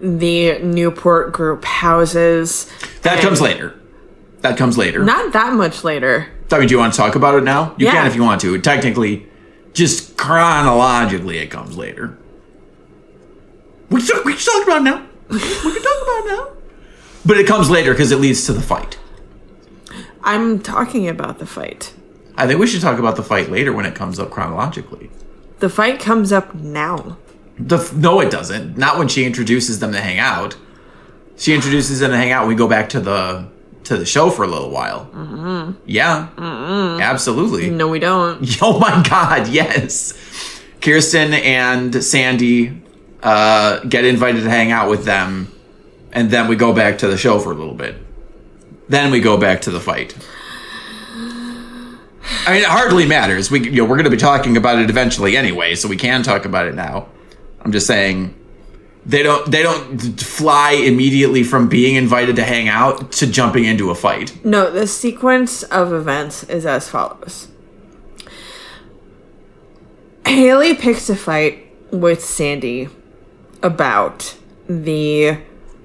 the 0.00 0.58
Newport 0.60 1.32
group 1.32 1.64
houses. 1.64 2.70
That 3.02 3.20
comes 3.20 3.40
later. 3.40 3.78
That 4.40 4.56
comes 4.56 4.78
later. 4.78 5.04
Not 5.04 5.32
that 5.34 5.52
much 5.54 5.84
later. 5.84 6.28
I 6.50 6.58
mean, 6.58 6.68
do 6.68 6.72
you 6.74 6.78
want 6.78 6.94
to 6.94 6.96
talk 6.96 7.14
about 7.14 7.34
it 7.36 7.44
now? 7.44 7.74
You 7.76 7.86
Yeah. 7.86 7.92
can 7.92 8.06
if 8.06 8.14
you 8.16 8.22
want 8.22 8.40
to. 8.40 8.58
Technically, 8.60 9.26
just 9.74 10.16
chronologically, 10.16 11.38
it 11.38 11.50
comes 11.50 11.76
later. 11.76 12.16
We 13.90 14.00
can, 14.02 14.22
we 14.24 14.32
can 14.34 14.40
talk 14.42 14.64
about 14.64 14.80
it 14.80 14.84
now. 14.84 15.06
We 15.28 15.38
can 15.38 15.82
talk 15.82 16.02
about 16.02 16.24
it 16.24 16.28
now. 16.28 16.48
But 17.26 17.36
it 17.38 17.46
comes 17.46 17.68
later 17.68 17.92
because 17.92 18.10
it 18.12 18.18
leads 18.20 18.46
to 18.46 18.52
the 18.52 18.62
fight. 18.62 18.98
I'm 20.24 20.60
talking 20.60 21.08
about 21.08 21.38
the 21.38 21.46
fight. 21.46 21.92
I 22.36 22.46
think 22.46 22.58
we 22.58 22.66
should 22.66 22.80
talk 22.80 22.98
about 22.98 23.16
the 23.16 23.22
fight 23.22 23.50
later 23.50 23.72
when 23.72 23.84
it 23.84 23.94
comes 23.94 24.18
up 24.18 24.30
chronologically. 24.30 25.10
The 25.60 25.68
fight 25.68 26.00
comes 26.00 26.32
up 26.32 26.54
now. 26.54 27.16
The 27.58 27.76
f- 27.76 27.92
no, 27.94 28.20
it 28.20 28.30
doesn't. 28.30 28.76
Not 28.76 28.98
when 28.98 29.08
she 29.08 29.24
introduces 29.24 29.78
them 29.78 29.92
to 29.92 30.00
hang 30.00 30.18
out. 30.18 30.56
She 31.36 31.54
introduces 31.54 32.00
them 32.00 32.10
to 32.10 32.16
hang 32.16 32.32
out. 32.32 32.48
We 32.48 32.54
go 32.54 32.68
back 32.68 32.88
to 32.90 33.00
the 33.00 33.46
to 33.84 33.96
the 33.96 34.04
show 34.06 34.30
for 34.30 34.42
a 34.44 34.46
little 34.46 34.70
while. 34.70 35.06
Mm-hmm. 35.12 35.72
Yeah, 35.86 36.28
absolutely. 37.00 37.70
No, 37.70 37.88
we 37.88 37.98
don't. 37.98 38.46
Oh 38.62 38.78
my 38.78 39.02
god, 39.08 39.48
yes. 39.48 40.14
Kirsten 40.80 41.34
and 41.34 42.02
Sandy 42.02 42.80
uh, 43.22 43.80
get 43.80 44.04
invited 44.04 44.42
to 44.44 44.50
hang 44.50 44.70
out 44.70 44.88
with 44.88 45.04
them, 45.04 45.52
and 46.12 46.30
then 46.30 46.48
we 46.48 46.56
go 46.56 46.72
back 46.72 46.98
to 46.98 47.08
the 47.08 47.16
show 47.18 47.38
for 47.38 47.52
a 47.52 47.54
little 47.54 47.74
bit. 47.74 47.96
Then 48.88 49.10
we 49.10 49.20
go 49.20 49.36
back 49.36 49.60
to 49.62 49.70
the 49.70 49.80
fight. 49.80 50.14
I 52.46 52.52
mean, 52.52 52.62
it 52.62 52.68
hardly 52.68 53.06
matters. 53.06 53.50
We, 53.50 53.60
you 53.60 53.82
know, 53.82 53.84
we're 53.84 53.96
going 53.96 54.04
to 54.04 54.10
be 54.10 54.16
talking 54.16 54.56
about 54.56 54.78
it 54.78 54.88
eventually 54.88 55.36
anyway, 55.36 55.74
so 55.74 55.88
we 55.88 55.96
can 55.96 56.22
talk 56.22 56.44
about 56.44 56.66
it 56.66 56.74
now. 56.74 57.08
I'm 57.60 57.72
just 57.72 57.86
saying 57.86 58.34
they 59.04 59.22
don't 59.22 59.50
they 59.50 59.62
don't 59.62 59.98
fly 60.20 60.72
immediately 60.72 61.42
from 61.42 61.68
being 61.68 61.96
invited 61.96 62.36
to 62.36 62.44
hang 62.44 62.68
out 62.68 63.12
to 63.12 63.26
jumping 63.26 63.64
into 63.64 63.90
a 63.90 63.94
fight. 63.94 64.44
No, 64.44 64.70
the 64.70 64.86
sequence 64.86 65.62
of 65.64 65.92
events 65.92 66.44
is 66.44 66.66
as 66.66 66.88
follows. 66.88 67.48
Haley 70.26 70.74
picks 70.74 71.10
a 71.10 71.16
fight 71.16 71.66
with 71.90 72.24
Sandy 72.24 72.88
about 73.62 74.36
the 74.68 75.38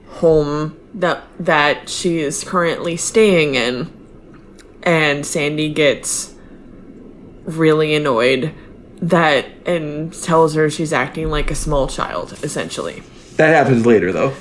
home 0.08 0.78
that 0.94 1.24
that 1.40 1.90
she 1.90 2.20
is 2.20 2.44
currently 2.44 2.96
staying 2.96 3.56
in 3.56 3.92
and 4.84 5.26
Sandy 5.26 5.74
gets 5.74 6.35
really 7.46 7.96
annoyed 7.96 8.54
that 9.02 9.46
and 9.66 10.14
tells 10.14 10.56
her 10.56 10.70
she's 10.70 10.94
acting 10.94 11.30
like 11.30 11.52
a 11.52 11.56
small 11.56 11.88
child 11.88 12.38
essentially. 12.44 13.04
That 13.38 13.54
happens 13.54 13.86
later 13.86 14.12
though. 14.12 14.34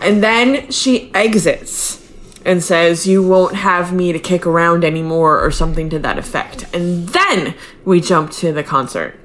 And 0.00 0.22
then 0.22 0.70
she 0.70 1.12
exits 1.14 2.02
and 2.44 2.62
says, 2.62 3.06
You 3.06 3.22
won't 3.22 3.54
have 3.54 3.92
me 3.92 4.12
to 4.12 4.18
kick 4.18 4.46
around 4.46 4.84
anymore, 4.84 5.42
or 5.42 5.50
something 5.50 5.88
to 5.90 5.98
that 6.00 6.18
effect. 6.18 6.66
And 6.74 7.08
then 7.08 7.54
we 7.84 8.00
jump 8.00 8.32
to 8.32 8.52
the 8.52 8.64
concert. 8.64 9.18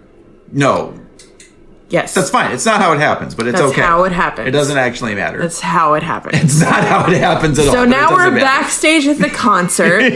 No, 0.52 1.00
Yes. 1.90 2.14
That's 2.14 2.30
fine. 2.30 2.52
It's 2.52 2.66
not 2.66 2.82
how 2.82 2.92
it 2.94 3.00
happens, 3.00 3.34
but 3.34 3.48
it's 3.48 3.56
okay. 3.56 3.64
That's 3.68 3.74
okay. 3.78 3.82
how 3.82 4.04
it 4.04 4.12
happens. 4.12 4.48
It 4.48 4.52
doesn't 4.52 4.78
actually 4.78 5.16
matter. 5.16 5.40
That's 5.40 5.62
how 5.62 5.94
it 5.94 6.04
happens. 6.04 6.44
it's 6.44 6.60
not 6.60 6.84
how 6.84 7.10
it 7.10 7.18
happens 7.18 7.58
at 7.60 7.68
all. 7.68 7.74
so 7.74 7.86
now 7.86 8.12
we're 8.12 8.30
matter. 8.32 8.44
backstage 8.46 9.08
at 9.08 9.20
the 9.20 9.30
concert. 9.30 10.02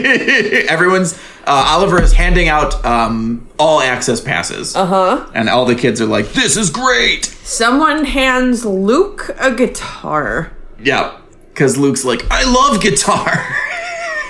Everyone's 0.68 1.14
uh, 1.46 1.64
Oliver 1.68 2.02
is 2.02 2.12
handing 2.12 2.48
out 2.48 2.84
um, 2.84 3.48
all 3.58 3.80
access 3.80 4.20
passes. 4.20 4.76
Uh 4.76 4.82
Uh-huh. 4.82 5.16
huh. 5.24 5.30
And 5.34 5.48
all 5.48 5.64
the 5.64 5.74
kids 5.74 6.00
are 6.00 6.06
like, 6.06 6.32
"This 6.32 6.56
is 6.56 6.68
great." 6.70 7.24
Someone 7.24 8.04
hands 8.04 8.64
Luke 8.66 9.30
a 9.40 9.52
guitar. 9.54 10.52
Yeah, 10.78 11.16
because 11.48 11.76
Luke's 11.78 12.04
like, 12.04 12.24
"I 12.30 12.44
love 12.44 12.82
guitar." 12.82 13.46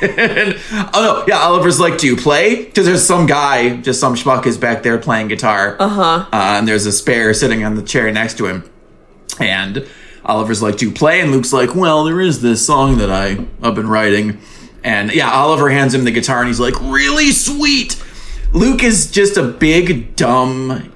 and, 0.03 0.57
oh 0.95 1.25
no, 1.25 1.25
yeah. 1.29 1.39
Oliver's 1.41 1.81
like, 1.81 1.99
"Do 1.99 2.07
you 2.07 2.17
play?" 2.17 2.65
Because 2.65 2.87
there's 2.87 3.05
some 3.07 3.27
guy, 3.27 3.77
just 3.77 4.01
some 4.01 4.15
schmuck, 4.15 4.47
is 4.47 4.59
back 4.59 4.83
there 4.83 4.99
playing 4.99 5.29
guitar. 5.29 5.77
Uh-huh. 5.79 6.27
Uh 6.33 6.57
And 6.59 6.67
there's 6.69 6.87
a 6.87 6.93
spare 6.93 7.33
sitting 7.35 7.65
on 7.65 7.75
the 7.77 7.83
chair 7.83 8.11
next 8.13 8.39
to 8.39 8.47
him. 8.47 8.65
And 9.41 9.87
Oliver's 10.25 10.63
like, 10.63 10.77
"Do 10.77 10.87
you 10.87 10.93
play?" 10.93 11.21
And 11.21 11.31
Luke's 11.33 11.53
like, 11.53 11.75
"Well, 11.75 12.05
there 12.05 12.21
is 12.21 12.43
this 12.43 12.65
song 12.65 12.99
that 12.99 13.11
I 13.11 13.39
I've 13.63 13.75
been 13.75 13.89
writing." 13.89 14.39
And 14.85 15.13
yeah, 15.13 15.31
Oliver 15.31 15.71
hands 15.71 15.95
him 15.95 16.05
the 16.05 16.11
guitar, 16.11 16.41
and 16.41 16.49
he's 16.49 16.61
like, 16.61 16.75
"Really 16.81 17.31
sweet." 17.31 18.03
Luke 18.53 18.83
is 18.83 19.11
just 19.11 19.37
a 19.37 19.43
big 19.45 20.15
dumb. 20.17 20.93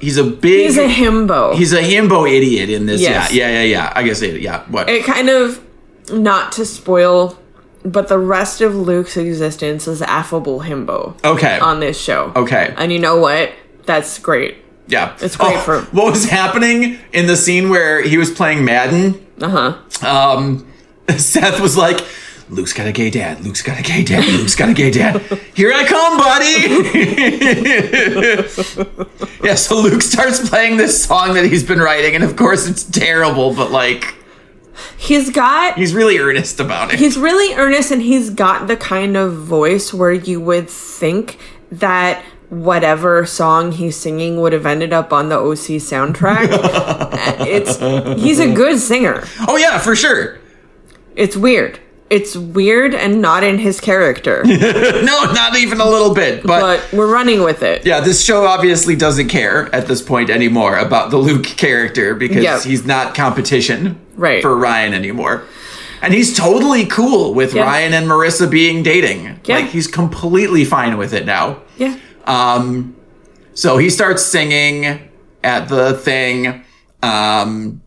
He's 0.00 0.16
a 0.16 0.24
big. 0.24 0.66
He's 0.66 0.78
a 0.78 0.88
himbo. 0.88 1.54
He's 1.54 1.72
a 1.72 1.80
himbo 1.82 2.30
idiot 2.30 2.70
in 2.70 2.86
this. 2.86 3.00
Yes. 3.00 3.32
Yeah, 3.32 3.48
yeah, 3.48 3.62
yeah, 3.62 3.62
yeah. 3.62 3.92
I 3.94 4.02
guess 4.02 4.20
it. 4.22 4.40
Yeah. 4.40 4.64
What? 4.68 4.88
it 4.88 5.04
kind 5.04 5.28
of, 5.28 5.64
not 6.10 6.52
to 6.52 6.66
spoil, 6.66 7.38
but 7.84 8.08
the 8.08 8.18
rest 8.18 8.60
of 8.60 8.74
Luke's 8.74 9.16
existence 9.16 9.88
is 9.88 10.02
affable 10.02 10.60
himbo 10.60 11.14
okay. 11.24 11.58
on 11.58 11.80
this 11.80 12.00
show. 12.00 12.32
Okay. 12.36 12.74
And 12.76 12.92
you 12.92 12.98
know 12.98 13.16
what? 13.16 13.52
That's 13.86 14.18
great. 14.18 14.56
Yeah, 14.88 15.16
It's 15.20 15.36
great 15.36 15.58
for- 15.60 15.80
what 15.92 16.10
was 16.10 16.28
happening 16.28 16.98
in 17.12 17.26
the 17.26 17.36
scene 17.36 17.70
where 17.70 18.02
he 18.02 18.18
was 18.18 18.30
playing 18.30 18.64
Madden. 18.64 19.26
Uh 19.40 19.48
huh. 19.48 20.06
Um, 20.06 20.66
Seth 21.16 21.60
was 21.60 21.76
like, 21.76 22.04
"Luke's 22.48 22.72
got 22.72 22.86
a 22.86 22.92
gay 22.92 23.10
dad. 23.10 23.40
Luke's 23.40 23.62
got 23.62 23.78
a 23.78 23.82
gay 23.82 24.04
dad. 24.04 24.24
Luke's 24.24 24.54
got 24.54 24.68
a 24.68 24.74
gay 24.74 24.90
dad. 24.90 25.20
Here 25.54 25.72
I 25.72 25.84
come, 25.84 26.18
buddy." 26.18 26.52
yeah, 29.44 29.54
so 29.54 29.80
Luke 29.80 30.02
starts 30.02 30.48
playing 30.48 30.76
this 30.76 31.04
song 31.04 31.34
that 31.34 31.44
he's 31.44 31.64
been 31.64 31.80
writing, 31.80 32.14
and 32.14 32.22
of 32.24 32.36
course 32.36 32.66
it's 32.68 32.84
terrible, 32.84 33.54
but 33.54 33.70
like 33.70 34.14
He's 34.96 35.30
got 35.30 35.76
he's 35.76 35.94
really 35.94 36.18
earnest 36.18 36.60
about 36.60 36.92
it. 36.92 36.98
he's 36.98 37.18
really 37.18 37.54
earnest 37.54 37.90
and 37.90 38.02
he's 38.02 38.30
got 38.30 38.66
the 38.68 38.76
kind 38.76 39.16
of 39.16 39.34
voice 39.34 39.92
where 39.92 40.12
you 40.12 40.40
would 40.40 40.68
think 40.70 41.38
that 41.70 42.24
whatever 42.48 43.24
song 43.24 43.72
he's 43.72 43.96
singing 43.96 44.40
would 44.40 44.52
have 44.52 44.66
ended 44.66 44.92
up 44.92 45.12
on 45.12 45.28
the 45.28 45.36
OC 45.36 45.80
soundtrack. 45.80 46.48
it's 47.46 48.20
he's 48.20 48.38
a 48.40 48.52
good 48.52 48.78
singer. 48.78 49.24
oh 49.48 49.56
yeah, 49.56 49.78
for 49.78 49.96
sure. 49.96 50.38
It's 51.16 51.36
weird. 51.36 51.80
It's 52.12 52.36
weird 52.36 52.94
and 52.94 53.22
not 53.22 53.42
in 53.42 53.58
his 53.58 53.80
character. 53.80 54.44
No, 55.02 55.24
not 55.32 55.56
even 55.56 55.80
a 55.80 55.86
little 55.88 56.14
bit, 56.14 56.42
but 56.44 56.86
we're 56.92 57.10
running 57.12 57.42
with 57.42 57.62
it. 57.62 57.84
Yeah, 57.86 58.00
this 58.00 58.22
show 58.22 58.44
obviously 58.44 58.94
doesn't 58.94 59.28
care 59.28 59.74
at 59.74 59.86
this 59.86 60.00
point 60.02 60.28
anymore 60.30 60.76
about 60.78 61.10
the 61.10 61.16
Luke 61.16 61.44
character 61.44 62.14
because 62.14 62.42
Yep. 62.44 62.62
he's 62.62 62.84
not 62.84 63.14
competition 63.14 63.98
Right. 64.14 64.42
for 64.42 64.54
Ryan 64.56 64.92
anymore. 64.94 65.42
And 66.02 66.12
he's 66.12 66.36
totally 66.36 66.84
cool 66.84 67.32
with 67.34 67.54
Yeah. 67.54 67.62
Ryan 67.62 67.94
and 67.94 68.06
Marissa 68.06 68.48
being 68.50 68.82
dating. 68.82 69.40
Yeah. 69.44 69.56
Like 69.56 69.70
he's 69.70 69.86
completely 69.86 70.64
fine 70.64 70.98
with 70.98 71.12
it 71.14 71.24
now. 71.26 71.58
Yeah. 71.78 71.96
Um 72.26 72.94
so 73.54 73.78
he 73.78 73.88
starts 73.90 74.22
singing 74.24 74.98
at 75.42 75.68
the 75.68 75.94
thing. 75.94 76.62
Um 77.02 77.80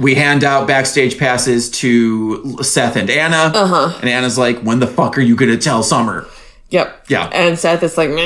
we 0.00 0.14
hand 0.16 0.42
out 0.44 0.66
backstage 0.66 1.18
passes 1.18 1.70
to 1.70 2.56
Seth 2.62 2.96
and 2.96 3.10
Anna. 3.10 3.52
Uh-huh. 3.54 3.98
And 4.00 4.08
Anna's 4.08 4.38
like, 4.38 4.60
when 4.62 4.80
the 4.80 4.86
fuck 4.86 5.18
are 5.18 5.20
you 5.20 5.36
gonna 5.36 5.58
tell 5.58 5.82
Summer? 5.82 6.26
Yep. 6.70 7.06
Yeah. 7.08 7.26
And 7.32 7.58
Seth 7.58 7.82
is 7.82 7.98
like, 7.98 8.10
so 8.10 8.16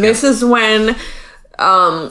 this 0.00 0.24
is 0.24 0.44
when 0.44 0.96
um, 1.58 2.10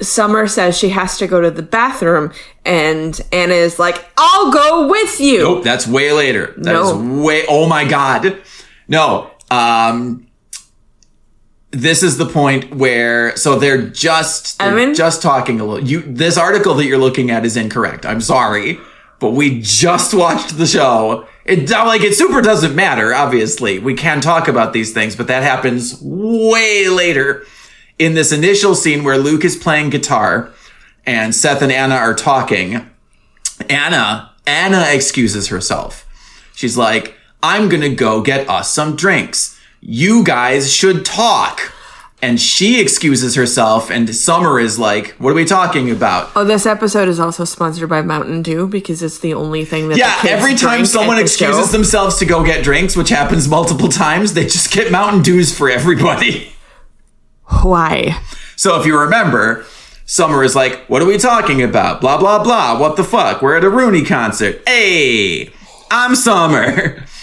Summer 0.00 0.46
says 0.46 0.76
she 0.78 0.88
has 0.90 1.18
to 1.18 1.26
go 1.26 1.40
to 1.40 1.50
the 1.50 1.62
bathroom, 1.62 2.32
and 2.64 3.18
Anna 3.32 3.54
is 3.54 3.78
like, 3.78 4.04
I'll 4.18 4.52
go 4.52 4.88
with 4.88 5.20
you. 5.20 5.38
Nope, 5.38 5.64
that's 5.64 5.86
way 5.86 6.12
later. 6.12 6.54
That 6.58 6.74
is 6.74 6.92
No. 6.92 7.22
way. 7.22 7.44
Oh 7.48 7.68
my 7.68 7.84
god, 7.84 8.38
no. 8.88 9.30
Um, 9.50 10.25
this 11.76 12.02
is 12.02 12.16
the 12.16 12.26
point 12.26 12.74
where 12.74 13.36
so 13.36 13.58
they're 13.58 13.88
just 13.88 14.58
they're 14.58 14.70
Evan? 14.70 14.94
just 14.94 15.22
talking 15.22 15.60
a 15.60 15.64
little. 15.64 15.86
You 15.86 16.00
this 16.02 16.38
article 16.38 16.74
that 16.74 16.86
you're 16.86 16.98
looking 16.98 17.30
at 17.30 17.44
is 17.44 17.56
incorrect. 17.56 18.06
I'm 18.06 18.20
sorry, 18.20 18.78
but 19.20 19.30
we 19.32 19.60
just 19.60 20.14
watched 20.14 20.56
the 20.56 20.66
show. 20.66 21.26
It 21.44 21.70
like 21.70 22.02
it 22.02 22.14
super 22.14 22.40
doesn't 22.40 22.74
matter. 22.74 23.14
Obviously, 23.14 23.78
we 23.78 23.94
can 23.94 24.20
talk 24.20 24.48
about 24.48 24.72
these 24.72 24.92
things, 24.92 25.14
but 25.14 25.26
that 25.28 25.42
happens 25.42 25.98
way 26.00 26.88
later 26.88 27.44
in 27.98 28.14
this 28.14 28.32
initial 28.32 28.74
scene 28.74 29.04
where 29.04 29.18
Luke 29.18 29.44
is 29.44 29.56
playing 29.56 29.90
guitar 29.90 30.50
and 31.04 31.34
Seth 31.34 31.62
and 31.62 31.72
Anna 31.72 31.94
are 31.94 32.14
talking. 32.14 32.90
Anna, 33.70 34.32
Anna 34.46 34.86
excuses 34.90 35.48
herself. 35.48 36.04
She's 36.54 36.76
like, 36.76 37.14
I'm 37.42 37.68
gonna 37.68 37.94
go 37.94 38.22
get 38.22 38.48
us 38.48 38.70
some 38.72 38.96
drinks. 38.96 39.55
You 39.88 40.24
guys 40.24 40.72
should 40.72 41.04
talk. 41.04 41.72
And 42.20 42.40
she 42.40 42.80
excuses 42.80 43.36
herself, 43.36 43.88
and 43.88 44.12
Summer 44.12 44.58
is 44.58 44.80
like, 44.80 45.10
What 45.18 45.30
are 45.30 45.34
we 45.34 45.44
talking 45.44 45.90
about? 45.92 46.30
Oh, 46.34 46.42
this 46.44 46.66
episode 46.66 47.08
is 47.08 47.20
also 47.20 47.44
sponsored 47.44 47.88
by 47.88 48.02
Mountain 48.02 48.42
Dew 48.42 48.66
because 48.66 49.00
it's 49.00 49.20
the 49.20 49.34
only 49.34 49.64
thing 49.64 49.88
that 49.90 49.98
Yeah, 49.98 50.18
every 50.26 50.56
time 50.56 50.86
someone 50.86 51.16
the 51.16 51.22
excuses 51.22 51.70
themselves 51.70 52.16
to 52.18 52.24
go 52.24 52.42
get 52.44 52.64
drinks, 52.64 52.96
which 52.96 53.10
happens 53.10 53.46
multiple 53.48 53.88
times, 53.88 54.32
they 54.32 54.44
just 54.44 54.72
get 54.72 54.90
Mountain 54.90 55.22
Dews 55.22 55.56
for 55.56 55.70
everybody. 55.70 56.50
Why? 57.62 58.20
So 58.56 58.80
if 58.80 58.86
you 58.86 58.98
remember, 58.98 59.64
Summer 60.04 60.42
is 60.42 60.56
like, 60.56 60.80
What 60.88 61.02
are 61.02 61.06
we 61.06 61.18
talking 61.18 61.62
about? 61.62 62.00
Blah, 62.00 62.18
blah, 62.18 62.42
blah. 62.42 62.76
What 62.80 62.96
the 62.96 63.04
fuck? 63.04 63.40
We're 63.40 63.56
at 63.56 63.62
a 63.62 63.70
Rooney 63.70 64.02
concert. 64.04 64.62
Hey, 64.66 65.52
I'm 65.92 66.16
Summer. 66.16 67.04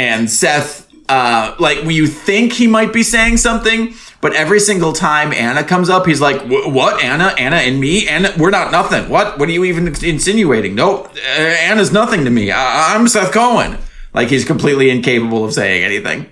And 0.00 0.30
Seth, 0.30 0.87
uh, 1.08 1.54
like, 1.58 1.84
you 1.84 2.06
think 2.06 2.52
he 2.52 2.66
might 2.66 2.92
be 2.92 3.02
saying 3.02 3.38
something, 3.38 3.94
but 4.20 4.34
every 4.34 4.60
single 4.60 4.92
time 4.92 5.32
Anna 5.32 5.64
comes 5.64 5.88
up, 5.88 6.06
he's 6.06 6.20
like, 6.20 6.40
What? 6.42 7.02
Anna? 7.02 7.34
Anna 7.38 7.56
and 7.56 7.80
me? 7.80 8.06
Anna? 8.08 8.32
We're 8.38 8.50
not 8.50 8.72
nothing. 8.72 9.08
What? 9.08 9.38
What 9.38 9.48
are 9.48 9.52
you 9.52 9.64
even 9.64 9.88
insinuating? 9.88 10.74
Nope. 10.74 11.08
Uh, 11.16 11.40
Anna's 11.40 11.92
nothing 11.92 12.24
to 12.24 12.30
me. 12.30 12.50
I- 12.50 12.94
I'm 12.94 13.08
Seth 13.08 13.32
Cohen. 13.32 13.78
Like, 14.14 14.28
he's 14.28 14.44
completely 14.44 14.90
incapable 14.90 15.44
of 15.44 15.52
saying 15.52 15.84
anything 15.84 16.26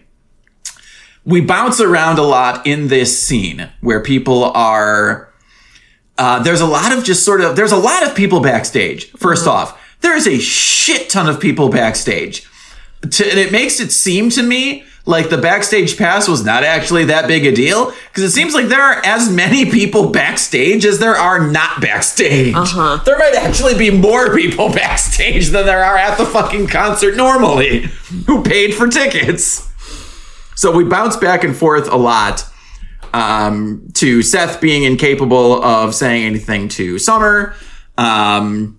we 1.26 1.40
bounce 1.40 1.80
around 1.80 2.18
a 2.18 2.22
lot 2.22 2.64
in 2.66 2.86
this 2.86 3.20
scene 3.20 3.68
where 3.80 4.00
people 4.00 4.44
are 4.44 5.28
uh, 6.18 6.42
there's 6.42 6.60
a 6.62 6.66
lot 6.66 6.92
of 6.96 7.04
just 7.04 7.24
sort 7.24 7.40
of 7.42 7.56
there's 7.56 7.72
a 7.72 7.76
lot 7.76 8.06
of 8.06 8.14
people 8.14 8.40
backstage. 8.40 9.12
1st 9.14 9.46
off, 9.46 9.96
there 10.00 10.16
is 10.16 10.26
a 10.26 10.38
shit 10.38 11.10
ton 11.10 11.28
of 11.28 11.38
people 11.40 11.68
backstage, 11.68 12.48
to, 13.12 13.28
and 13.28 13.38
it 13.38 13.52
makes 13.52 13.80
it 13.80 13.92
seem 13.92 14.30
to 14.30 14.42
me 14.42 14.84
like 15.06 15.30
the 15.30 15.38
backstage 15.38 15.96
pass 15.96 16.26
was 16.26 16.44
not 16.44 16.64
actually 16.64 17.04
that 17.04 17.28
big 17.28 17.46
a 17.46 17.52
deal 17.52 17.92
because 18.08 18.24
it 18.24 18.30
seems 18.30 18.54
like 18.54 18.66
there 18.66 18.82
are 18.82 19.00
as 19.06 19.30
many 19.30 19.70
people 19.70 20.10
backstage 20.10 20.84
as 20.84 20.98
there 20.98 21.14
are 21.14 21.50
not 21.50 21.80
backstage. 21.80 22.54
There 23.04 23.18
might 23.18 23.36
actually 23.36 23.78
be 23.78 23.90
more 23.90 24.34
people 24.34 24.68
backstage 24.72 25.48
than 25.48 25.64
there 25.64 25.84
are 25.84 25.96
at 25.96 26.18
the 26.18 26.26
fucking 26.26 26.66
concert 26.66 27.16
normally 27.16 27.88
who 28.26 28.42
paid 28.42 28.74
for 28.74 28.88
tickets. 28.88 29.70
So 30.56 30.74
we 30.74 30.84
bounce 30.84 31.16
back 31.16 31.44
and 31.44 31.56
forth 31.56 31.88
a 31.88 31.96
lot 31.96 32.44
um, 33.12 33.88
to 33.94 34.22
Seth 34.22 34.60
being 34.60 34.82
incapable 34.82 35.62
of 35.62 35.94
saying 35.94 36.24
anything 36.24 36.68
to 36.70 36.98
Summer. 36.98 37.54
Um, 37.96 38.78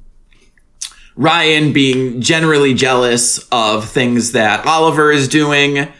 Ryan 1.18 1.74
being 1.74 2.22
generally 2.22 2.76
jealous 2.76 3.40
of 3.52 3.90
things 3.90 4.34
that 4.34 4.66
Oliver 4.68 5.12
is 5.12 5.28
doing. 5.28 5.92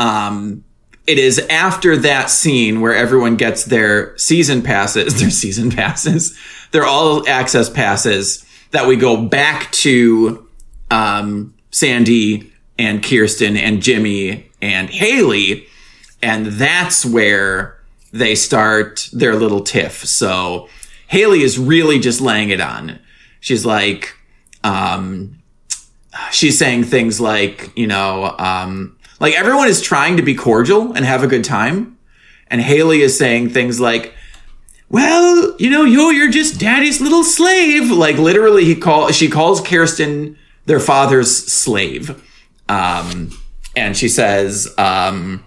Um, 0.00 0.64
it 1.06 1.18
is 1.18 1.38
after 1.48 1.96
that 1.98 2.28
scene 2.28 2.80
where 2.80 2.94
everyone 2.94 3.36
gets 3.36 3.64
their 3.64 4.18
season 4.18 4.62
passes, 4.62 5.14
their 5.20 5.30
season 5.30 5.70
passes, 5.70 6.36
their 6.72 6.84
all 6.84 7.26
access 7.28 7.70
passes, 7.70 8.44
that 8.72 8.88
we 8.88 8.96
go 8.96 9.16
back 9.16 9.70
to 9.70 10.48
um, 10.90 11.54
Sandy 11.70 12.52
and 12.76 13.02
Kirsten 13.02 13.56
and 13.56 13.80
Jimmy 13.80 14.50
and 14.60 14.90
Haley. 14.90 15.68
And 16.20 16.46
that's 16.46 17.06
where 17.06 17.78
they 18.12 18.34
start 18.34 19.08
their 19.12 19.36
little 19.36 19.60
tiff. 19.60 20.04
So 20.04 20.68
Haley 21.06 21.42
is 21.42 21.58
really 21.58 22.00
just 22.00 22.20
laying 22.20 22.50
it 22.50 22.60
on. 22.60 22.98
She's 23.38 23.64
like, 23.64 24.16
um, 24.64 25.42
she's 26.32 26.58
saying 26.58 26.84
things 26.84 27.20
like, 27.20 27.70
you 27.76 27.86
know, 27.86 28.34
um, 28.38 28.96
like 29.20 29.34
everyone 29.34 29.68
is 29.68 29.80
trying 29.80 30.16
to 30.16 30.22
be 30.22 30.34
cordial 30.34 30.92
and 30.94 31.04
have 31.04 31.22
a 31.22 31.26
good 31.26 31.44
time. 31.44 31.98
And 32.48 32.60
Haley 32.60 33.02
is 33.02 33.16
saying 33.16 33.50
things 33.50 33.78
like, 33.78 34.14
well, 34.88 35.54
you 35.58 35.70
know, 35.70 35.84
yo, 35.84 36.10
you're 36.10 36.30
just 36.30 36.58
daddy's 36.58 37.00
little 37.00 37.24
slave. 37.24 37.90
Like 37.90 38.16
literally 38.16 38.64
he 38.64 38.74
call, 38.74 39.10
she 39.12 39.28
calls 39.28 39.60
Kirsten 39.60 40.38
their 40.66 40.80
father's 40.80 41.34
slave. 41.36 42.22
Um, 42.68 43.30
and 43.76 43.96
she 43.96 44.08
says, 44.08 44.72
um, 44.78 45.44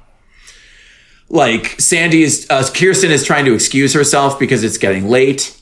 like 1.30 1.80
Sandy 1.80 2.24
is, 2.24 2.46
uh, 2.50 2.68
Kirsten 2.74 3.12
is 3.12 3.24
trying 3.24 3.46
to 3.46 3.54
excuse 3.54 3.94
herself 3.94 4.38
because 4.38 4.64
it's 4.64 4.78
getting 4.78 5.10
late. 5.10 5.57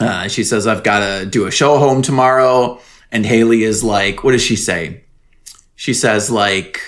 Uh, 0.00 0.28
she 0.28 0.44
says, 0.44 0.66
I've 0.66 0.84
got 0.84 1.00
to 1.00 1.26
do 1.26 1.46
a 1.46 1.50
show 1.50 1.78
home 1.78 2.02
tomorrow. 2.02 2.80
And 3.10 3.24
Haley 3.26 3.62
is 3.64 3.82
like, 3.82 4.22
what 4.22 4.32
does 4.32 4.42
she 4.42 4.54
say? 4.56 5.02
She 5.74 5.94
says, 5.94 6.30
like, 6.30 6.80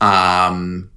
um, 0.00 0.90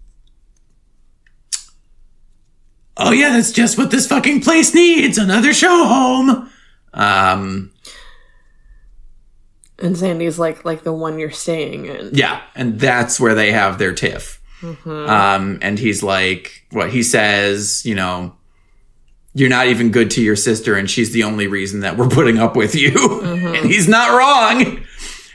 oh 2.98 3.12
yeah, 3.12 3.30
that's 3.32 3.52
just 3.52 3.78
what 3.78 3.92
this 3.92 4.08
fucking 4.08 4.42
place 4.42 4.74
needs. 4.74 5.18
Another 5.18 5.54
show 5.54 5.86
home. 5.86 6.50
Um, 6.94 7.72
And 9.80 9.98
Sandy's 9.98 10.38
like 10.40 10.66
like 10.66 10.84
the 10.84 10.94
one 10.94 11.20
you're 11.20 11.32
staying 11.32 11.86
in. 11.86 12.12
yeah. 12.14 12.42
And 12.56 12.80
that's 12.80 13.20
where 13.20 13.36
they 13.36 13.52
have 13.52 13.78
their 13.78 13.94
tiff. 13.94 14.42
Um, 14.86 15.60
and 15.62 15.80
he's 15.80 16.04
like, 16.04 16.66
what 16.72 16.90
he 16.92 17.02
says, 17.02 17.86
you 17.86 17.96
know, 17.96 18.36
you're 19.34 19.50
not 19.50 19.68
even 19.68 19.92
good 19.92 20.12
to 20.12 20.22
your 20.22 20.36
sister 20.36 20.76
and 20.76 20.90
she's 20.90 21.12
the 21.12 21.24
only 21.24 21.48
reason 21.48 21.82
that 21.82 21.98
we're 21.98 22.10
putting 22.10 22.38
up 22.40 22.56
with 22.56 22.76
you. 22.76 22.92
Mm-hmm. 22.92 23.56
and 23.56 23.66
he's 23.72 23.88
not 23.88 24.18
wrong. 24.18 24.84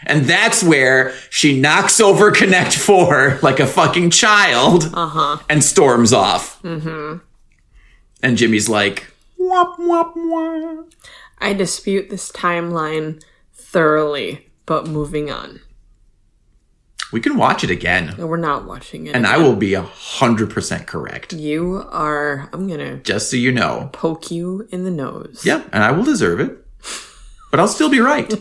And 0.07 0.27
that's 0.27 0.63
where 0.63 1.15
she 1.31 1.59
knocks 1.59 2.01
over 2.01 2.31
Connect 2.31 2.75
4 2.75 3.39
like 3.43 3.61
a 3.61 3.67
fucking 3.67 4.11
child 4.11 4.91
uh-huh. 4.93 5.39
and 5.49 5.65
storms 5.65 6.13
off. 6.13 6.61
Mm-hmm. 6.63 7.19
And 8.23 8.37
Jimmy's 8.37 8.69
like, 8.69 9.07
wop, 9.39 9.77
wop, 9.79 10.13
wop. 10.17 10.87
I 11.39 11.53
dispute 11.53 12.11
this 12.11 12.31
timeline 12.33 13.23
thoroughly, 13.53 14.49
but 14.67 14.87
moving 14.87 15.31
on. 15.31 15.61
We 17.15 17.21
can 17.21 17.37
watch 17.37 17.63
it 17.63 17.71
again. 17.71 18.17
No, 18.19 18.27
we're 18.27 18.39
not 18.39 18.67
watching 18.67 19.07
it. 19.07 19.15
And 19.15 19.25
I 19.25 19.39
will 19.39 19.55
be 19.55 19.75
a 19.75 19.83
hundred 19.83 20.51
percent 20.51 20.89
correct. 20.89 21.33
You 21.33 21.87
are. 21.93 22.51
I'm 22.53 22.67
gonna 22.67 22.97
Just 22.97 23.31
so 23.31 23.37
you 23.37 23.53
know. 23.53 23.89
poke 23.93 24.33
you 24.33 24.67
in 24.73 24.83
the 24.83 24.91
nose. 24.91 25.45
Yeah, 25.47 25.63
and 25.73 25.85
I 25.85 25.93
will 25.93 26.03
deserve 26.03 26.41
it. 26.41 26.59
But 27.53 27.61
I'll 27.61 27.69
still 27.69 27.89
be 27.89 28.01
right. 28.01 28.35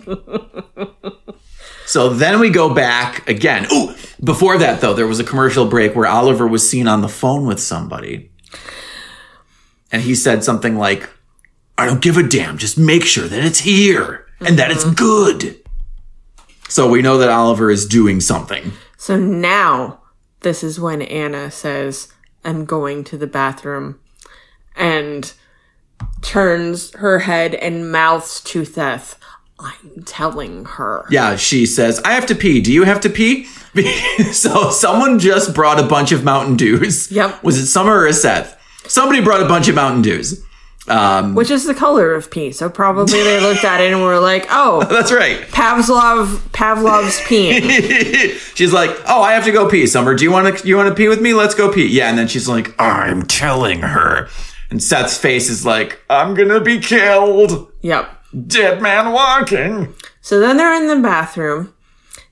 so 1.85 2.09
then 2.09 2.39
we 2.39 2.49
go 2.49 2.73
back 2.73 3.29
again. 3.29 3.67
Ooh, 3.71 3.93
before 4.23 4.57
that 4.57 4.81
though, 4.81 4.95
there 4.95 5.05
was 5.05 5.19
a 5.19 5.23
commercial 5.23 5.67
break 5.67 5.95
where 5.95 6.07
Oliver 6.07 6.47
was 6.47 6.67
seen 6.67 6.87
on 6.87 7.01
the 7.01 7.07
phone 7.07 7.45
with 7.45 7.59
somebody. 7.59 8.31
And 9.91 10.01
he 10.01 10.15
said 10.15 10.43
something 10.43 10.79
like, 10.79 11.07
I 11.77 11.85
don't 11.85 12.01
give 12.01 12.17
a 12.17 12.23
damn, 12.23 12.57
just 12.57 12.79
make 12.79 13.03
sure 13.03 13.27
that 13.27 13.45
it's 13.45 13.59
here 13.59 14.25
and 14.39 14.57
that 14.57 14.71
it's 14.71 14.83
mm-hmm. 14.83 14.95
good. 14.95 15.62
So 16.73 16.89
we 16.89 17.03
know 17.03 17.19
that 17.19 17.29
Oliver 17.29 17.69
is 17.69 17.85
doing 17.85 18.19
something. 18.19 18.71
So 18.97 19.15
now, 19.15 19.99
this 20.39 20.63
is 20.63 20.79
when 20.79 21.03
Anna 21.03 21.51
says, 21.51 22.11
I'm 22.43 22.65
going 22.65 23.03
to 23.03 23.17
the 23.17 23.27
bathroom, 23.27 23.99
and 24.75 25.31
turns 26.23 26.91
her 26.95 27.19
head 27.19 27.53
and 27.53 27.91
mouths 27.91 28.41
to 28.45 28.65
Seth, 28.65 29.19
I'm 29.59 30.01
telling 30.03 30.65
her. 30.65 31.05
Yeah, 31.11 31.35
she 31.35 31.67
says, 31.67 32.01
I 32.03 32.13
have 32.13 32.25
to 32.25 32.35
pee. 32.35 32.59
Do 32.59 32.73
you 32.73 32.85
have 32.85 33.01
to 33.01 33.09
pee? 33.11 33.43
so 34.31 34.71
someone 34.71 35.19
just 35.19 35.53
brought 35.53 35.79
a 35.79 35.85
bunch 35.85 36.11
of 36.11 36.23
Mountain 36.23 36.57
Dews. 36.57 37.11
Yep. 37.11 37.43
Was 37.43 37.59
it 37.59 37.67
Summer 37.67 37.99
or 37.99 38.11
Seth? 38.13 38.59
Somebody 38.87 39.21
brought 39.21 39.43
a 39.43 39.47
bunch 39.47 39.67
of 39.67 39.75
Mountain 39.75 40.01
Dews. 40.01 40.43
Um, 40.87 41.33
Which 41.33 41.49
is 41.49 41.63
the 41.65 41.73
color 41.73 42.13
of 42.13 42.29
pee. 42.29 42.51
So 42.51 42.69
probably 42.69 43.23
they 43.23 43.39
looked 43.39 43.63
at 43.63 43.79
it 43.79 43.93
and 43.93 44.01
were 44.01 44.19
like, 44.19 44.47
oh, 44.49 44.83
that's 44.89 45.13
right. 45.13 45.39
Pavlov, 45.47 46.39
Pavlov's 46.49 47.19
peeing. 47.21 48.37
she's 48.55 48.73
like, 48.73 48.89
"Oh, 49.07 49.21
I 49.21 49.33
have 49.33 49.45
to 49.45 49.51
go 49.51 49.69
pee. 49.69 49.87
Summer, 49.87 50.13
do 50.13 50.23
you 50.23 50.31
want 50.31 50.57
to 50.57 50.67
you 50.67 50.75
want 50.75 50.89
to 50.89 50.95
pee 50.95 51.07
with 51.07 51.21
me? 51.21 51.33
Let's 51.33 51.55
go 51.55 51.71
pee." 51.71 51.87
Yeah, 51.87 52.09
and 52.09 52.17
then 52.17 52.27
she's 52.27 52.49
like, 52.49 52.75
"I'm 52.79 53.23
telling 53.23 53.79
her." 53.79 54.27
And 54.69 54.83
Seth's 54.83 55.17
face 55.17 55.49
is 55.49 55.65
like, 55.65 56.01
"I'm 56.09 56.33
going 56.33 56.49
to 56.49 56.59
be 56.59 56.79
killed." 56.79 57.71
yep. 57.81 58.19
Dead 58.47 58.81
man 58.81 59.11
walking. 59.13 59.93
So 60.19 60.39
then 60.39 60.57
they're 60.57 60.73
in 60.73 60.87
the 60.87 61.01
bathroom, 61.07 61.73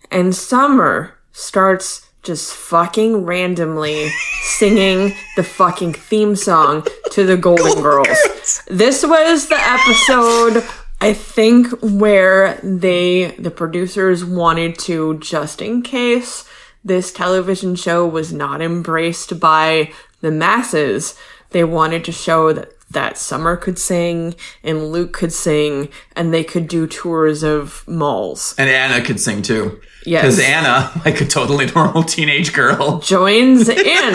and 0.10 0.36
Summer 0.36 1.18
starts 1.32 2.10
just 2.24 2.54
fucking 2.54 3.26
randomly 3.26 4.10
singing 4.44 5.16
the 5.36 5.44
fucking 5.44 5.94
theme 5.94 6.36
song 6.36 6.86
to 7.12 7.26
the 7.26 7.38
Golden 7.38 7.82
Girls. 7.82 8.62
This 8.68 9.06
was 9.06 9.48
the 9.48 9.60
episode, 9.60 10.64
I 11.00 11.14
think, 11.14 11.68
where 11.82 12.60
they, 12.62 13.32
the 13.40 13.52
producers, 13.52 14.24
wanted 14.24 14.78
to, 14.80 15.18
just 15.20 15.62
in 15.62 15.82
case 15.82 16.48
this 16.84 17.12
television 17.12 17.76
show 17.76 18.08
was 18.08 18.32
not 18.34 18.62
embraced 18.62 19.40
by 19.40 19.92
the 20.22 20.32
masses, 20.32 21.16
they 21.52 21.64
wanted 21.64 22.06
to 22.06 22.12
show 22.12 22.54
that 22.54 22.72
that 22.92 23.18
Summer 23.18 23.56
could 23.58 23.80
sing 23.80 24.36
and 24.64 24.92
Luke 24.92 25.14
could 25.14 25.34
sing 25.34 25.90
and 26.16 26.34
they 26.34 26.44
could 26.44 26.68
do 26.68 26.88
tours 26.88 27.44
of 27.44 27.88
malls. 27.88 28.56
And 28.58 28.70
Anna 28.70 29.04
could 29.04 29.20
sing 29.20 29.42
too. 29.42 29.82
Yes. 30.06 30.24
Because 30.24 30.40
Anna, 30.40 30.92
like 31.06 31.22
a 31.22 31.26
totally 31.26 31.68
normal 31.68 32.04
teenage 32.04 32.54
girl. 32.54 33.00
Joins 33.00 33.70
in. 33.70 34.14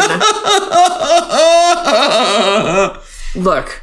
Look, 3.36 3.82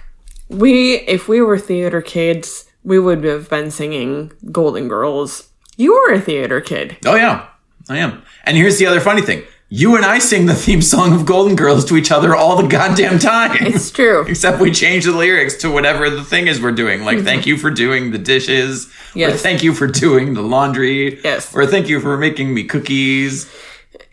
we 0.50 0.96
if 1.02 1.28
we 1.28 1.42
were 1.42 1.58
theater 1.58 2.02
kids, 2.02 2.66
we 2.84 3.00
would 3.00 3.24
have 3.24 3.50
been 3.50 3.72
singing 3.72 4.32
Golden 4.52 4.88
Girls. 4.88 5.50
You 5.78 5.94
were 5.94 6.14
a 6.14 6.22
theater 6.22 6.62
kid. 6.62 6.98
Oh 7.06 7.16
yeah, 7.16 7.48
I 7.90 7.98
am. 7.98 8.24
And 8.44 8.58
here's 8.58 8.78
the 8.78 8.86
other 8.86 9.00
funny 9.00 9.22
thing: 9.22 9.44
you 9.76 9.96
and 9.96 10.06
I 10.06 10.20
sing 10.20 10.46
the 10.46 10.54
theme 10.54 10.84
song 10.84 11.14
of 11.16 11.26
Golden 11.26 11.56
Girls 11.56 11.84
to 11.86 11.98
each 11.98 12.12
other 12.12 12.36
all 12.36 12.62
the 12.62 12.68
goddamn 12.68 13.18
time. 13.18 13.58
It's 13.60 13.90
true. 13.90 14.22
Except 14.28 14.60
we 14.60 14.70
change 14.72 15.06
the 15.06 15.12
lyrics 15.14 15.56
to 15.62 15.72
whatever 15.72 16.12
the 16.12 16.24
thing 16.24 16.46
is 16.46 16.62
we're 16.62 16.74
doing. 16.74 17.04
Like, 17.04 17.22
thank 17.24 17.48
you 17.48 17.58
for 17.58 17.72
doing 17.72 18.12
the 18.12 18.20
dishes. 18.20 18.86
Or 19.16 19.20
Yes. 19.20 19.42
thank 19.42 19.64
you 19.64 19.74
for 19.74 19.88
doing 19.88 20.36
the 20.36 20.44
laundry. 20.44 21.20
Yes. 21.24 21.56
Or 21.56 21.66
thank 21.66 21.88
you 21.90 22.00
for 22.00 22.16
making 22.20 22.54
me 22.54 22.66
cookies. 22.66 23.52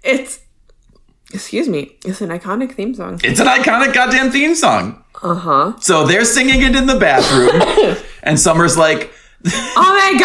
It's 0.03 0.41
excuse 1.35 1.69
me, 1.69 1.99
it's 2.07 2.23
an 2.23 2.31
iconic 2.31 2.73
theme 2.73 2.95
song. 2.95 3.21
It's 3.23 3.39
an 3.39 3.47
iconic 3.47 3.93
goddamn 3.93 4.31
theme 4.31 4.55
song. 4.55 5.05
Uh-huh. 5.23 5.75
So 5.81 6.07
they're 6.07 6.25
singing 6.25 6.63
it 6.63 6.75
in 6.75 6.87
the 6.87 6.99
bathroom. 6.99 7.97
and 8.23 8.41
Summer's 8.41 8.79
like, 8.79 9.13
Oh 9.47 10.11
my 10.15 10.19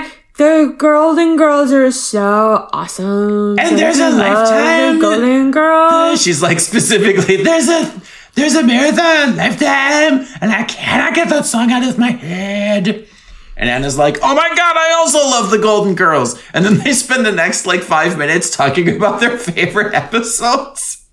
god! 0.00 0.10
The 0.36 0.74
Golden 0.78 1.36
Girls 1.36 1.72
are 1.72 1.90
so 1.90 2.68
awesome. 2.72 3.58
And 3.58 3.78
there's 3.78 3.96
a 3.98 4.10
Don't 4.10 4.12
you 4.12 4.18
love 4.18 4.38
lifetime- 4.48 4.98
Golden 5.00 5.50
Girls. 5.50 6.22
she's 6.22 6.40
like 6.42 6.58
specifically, 6.60 7.36
there's 7.42 7.68
a 7.68 8.00
there's 8.34 8.54
a 8.54 8.62
marathon 8.62 9.36
lifetime, 9.36 10.26
and 10.40 10.50
I 10.50 10.62
cannot 10.64 11.14
get 11.14 11.28
that 11.28 11.44
song 11.44 11.70
out 11.70 11.82
of 11.86 11.98
my 11.98 12.12
head. 12.12 13.06
And 13.58 13.68
Anna's 13.68 13.98
like, 13.98 14.16
oh 14.22 14.34
my 14.34 14.48
god, 14.56 14.76
I 14.76 14.94
also 14.96 15.18
love 15.18 15.50
the 15.50 15.58
Golden 15.58 15.94
Girls. 15.94 16.40
And 16.54 16.64
then 16.64 16.78
they 16.84 16.94
spend 16.94 17.26
the 17.26 17.32
next 17.32 17.66
like 17.66 17.82
five 17.82 18.16
minutes 18.16 18.48
talking 18.56 18.88
about 18.96 19.20
their 19.20 19.36
favorite 19.36 19.92
episodes. 20.04 21.06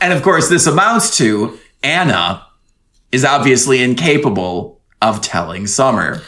And 0.00 0.14
of 0.14 0.22
course, 0.22 0.48
this 0.48 0.66
amounts 0.66 1.16
to 1.18 1.58
Anna 1.82 2.46
is 3.12 3.22
obviously 3.24 3.82
incapable 3.82 4.80
of 5.02 5.20
telling 5.20 5.66
Summer. 5.66 6.22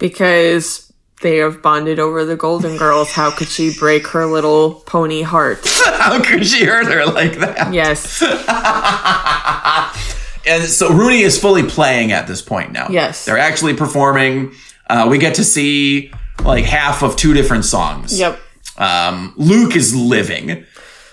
Because 0.00 0.87
they 1.20 1.38
have 1.38 1.62
bonded 1.62 1.98
over 1.98 2.24
the 2.24 2.36
Golden 2.36 2.76
Girls. 2.76 3.10
How 3.10 3.30
could 3.30 3.48
she 3.48 3.76
break 3.78 4.06
her 4.08 4.26
little 4.26 4.74
pony 4.86 5.22
heart? 5.22 5.60
How 5.84 6.22
could 6.22 6.46
she 6.46 6.64
hurt 6.64 6.86
her 6.86 7.06
like 7.06 7.38
that? 7.38 7.72
Yes. 7.72 8.22
And 10.48 10.64
so 10.64 10.90
Rooney 10.90 11.20
is 11.20 11.38
fully 11.38 11.62
playing 11.62 12.10
at 12.10 12.26
this 12.26 12.40
point 12.40 12.72
now. 12.72 12.88
Yes. 12.88 13.26
They're 13.26 13.36
actually 13.36 13.74
performing. 13.74 14.54
Uh, 14.88 15.06
we 15.10 15.18
get 15.18 15.34
to 15.34 15.44
see 15.44 16.10
like 16.42 16.64
half 16.64 17.02
of 17.02 17.16
two 17.16 17.34
different 17.34 17.66
songs. 17.66 18.18
Yep. 18.18 18.40
Um, 18.78 19.34
Luke 19.36 19.76
is 19.76 19.94
living. 19.94 20.64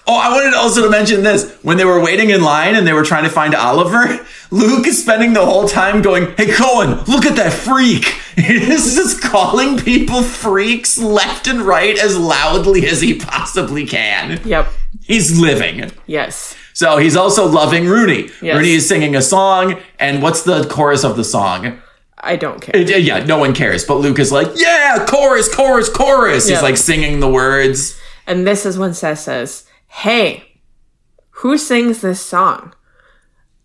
Oh, 0.07 0.15
I 0.17 0.29
wanted 0.31 0.53
also 0.53 0.83
to 0.83 0.89
mention 0.89 1.23
this. 1.23 1.51
When 1.63 1.77
they 1.77 1.85
were 1.85 1.99
waiting 1.99 2.29
in 2.29 2.41
line 2.43 2.75
and 2.75 2.85
they 2.85 2.93
were 2.93 3.03
trying 3.03 3.23
to 3.23 3.29
find 3.29 3.55
Oliver, 3.55 4.25
Luke 4.51 4.85
is 4.87 5.01
spending 5.01 5.33
the 5.33 5.45
whole 5.45 5.67
time 5.67 6.01
going, 6.03 6.33
Hey, 6.37 6.51
Cohen, 6.53 7.03
look 7.07 7.25
at 7.25 7.35
that 7.37 7.51
freak. 7.53 8.05
He's 8.35 8.95
just 8.95 9.21
calling 9.21 9.77
people 9.77 10.21
freaks 10.21 10.97
left 10.99 11.47
and 11.47 11.61
right 11.61 11.97
as 11.97 12.17
loudly 12.17 12.85
as 12.87 13.01
he 13.01 13.15
possibly 13.15 13.85
can. 13.85 14.39
Yep. 14.45 14.67
He's 15.01 15.39
living. 15.39 15.91
Yes. 16.05 16.55
So 16.73 16.97
he's 16.97 17.15
also 17.15 17.47
loving 17.47 17.87
Rooney. 17.87 18.29
Yes. 18.41 18.57
Rooney 18.57 18.71
is 18.73 18.87
singing 18.87 19.15
a 19.15 19.21
song, 19.21 19.79
and 19.97 20.21
what's 20.21 20.41
the 20.43 20.65
chorus 20.67 21.05
of 21.05 21.15
the 21.15 21.23
song? 21.23 21.79
I 22.17 22.35
don't 22.35 22.61
care. 22.61 22.75
Uh, 22.75 22.79
Yeah, 22.85 23.23
no 23.23 23.37
one 23.37 23.53
cares. 23.53 23.85
But 23.85 23.95
Luke 23.99 24.19
is 24.19 24.31
like, 24.33 24.47
yeah, 24.55 25.05
chorus, 25.07 25.53
chorus, 25.53 25.87
chorus. 25.87 26.49
Yeah. 26.49 26.55
He's 26.55 26.63
like 26.63 26.75
singing 26.77 27.21
the 27.21 27.29
words. 27.29 27.97
And 28.27 28.45
this 28.45 28.65
is 28.65 28.77
when 28.77 28.93
Seth 28.93 29.19
says, 29.19 29.63
Hey, 29.95 30.59
who 31.31 31.57
sings 31.57 32.01
this 32.01 32.19
song? 32.19 32.73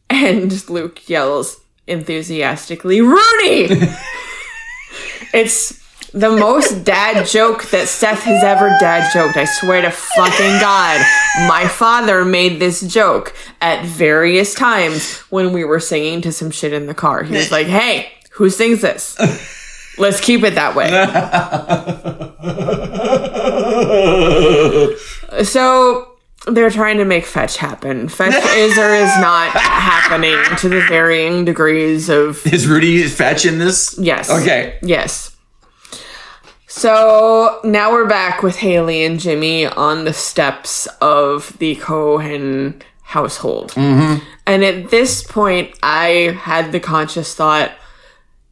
And 0.09 0.71
Luke 0.71 1.09
yells 1.09 1.61
enthusiastically, 1.89 3.01
Rooney! 3.01 3.67
it's 5.35 5.85
the 6.13 6.31
most 6.31 6.85
dad 6.85 7.27
joke 7.27 7.65
that 7.71 7.89
Seth 7.89 8.23
has 8.23 8.45
ever 8.45 8.69
dad 8.79 9.13
joked. 9.13 9.37
I 9.37 9.45
swear 9.45 9.83
to 9.83 9.91
fucking 9.91 10.61
God. 10.61 11.05
My 11.49 11.67
father 11.67 12.25
made 12.25 12.61
this 12.61 12.81
joke 12.81 13.35
at 13.61 13.85
various 13.85 14.55
times 14.55 15.17
when 15.31 15.53
we 15.53 15.65
were 15.65 15.81
singing 15.81 16.21
to 16.23 16.33
some 16.33 16.53
shit 16.53 16.73
in 16.73 16.87
the 16.87 16.95
car. 16.95 17.25
He 17.25 17.37
was 17.37 17.51
like, 17.51 17.67
Hey, 17.67 18.13
who 18.31 18.51
sings 18.51 18.83
this? 18.83 19.19
Let's 19.99 20.21
keep 20.21 20.45
it 20.45 20.55
that 20.55 20.77
way. 20.77 20.91
So 25.45 26.10
they're 26.53 26.71
trying 26.71 26.99
to 26.99 27.05
make 27.05 27.25
fetch 27.27 27.57
happen. 27.57 28.09
Fetch 28.09 28.35
is 28.57 28.77
or 28.79 28.95
is 28.95 29.11
not 29.19 29.51
happening 29.55 30.37
to 30.59 30.69
the 30.69 30.81
varying 30.89 31.45
degrees 31.45 32.09
of 32.09 32.47
Is 32.47 32.67
Rudy 32.67 33.03
fetch 33.09 33.45
in 33.47 33.59
this? 33.59 33.97
yes. 33.99 34.31
Okay. 34.31 34.79
Yes. 34.83 35.37
So 36.67 37.61
now 37.65 37.91
we're 37.93 38.07
back 38.09 38.43
with 38.43 38.57
Haley 38.57 39.05
and 39.05 39.19
Jimmy 39.19 39.67
on 39.67 40.05
the 40.05 40.13
steps 40.13 40.87
of 41.01 41.57
the 41.59 41.75
Cohen 41.77 42.81
household. 43.03 43.73
Mm-hmm. 43.73 44.25
And 44.47 44.65
at 44.65 44.91
this 44.91 45.23
point, 45.25 45.77
I 45.83 46.39
had 46.41 46.71
the 46.73 46.81
conscious 46.81 47.35
thought 47.35 47.73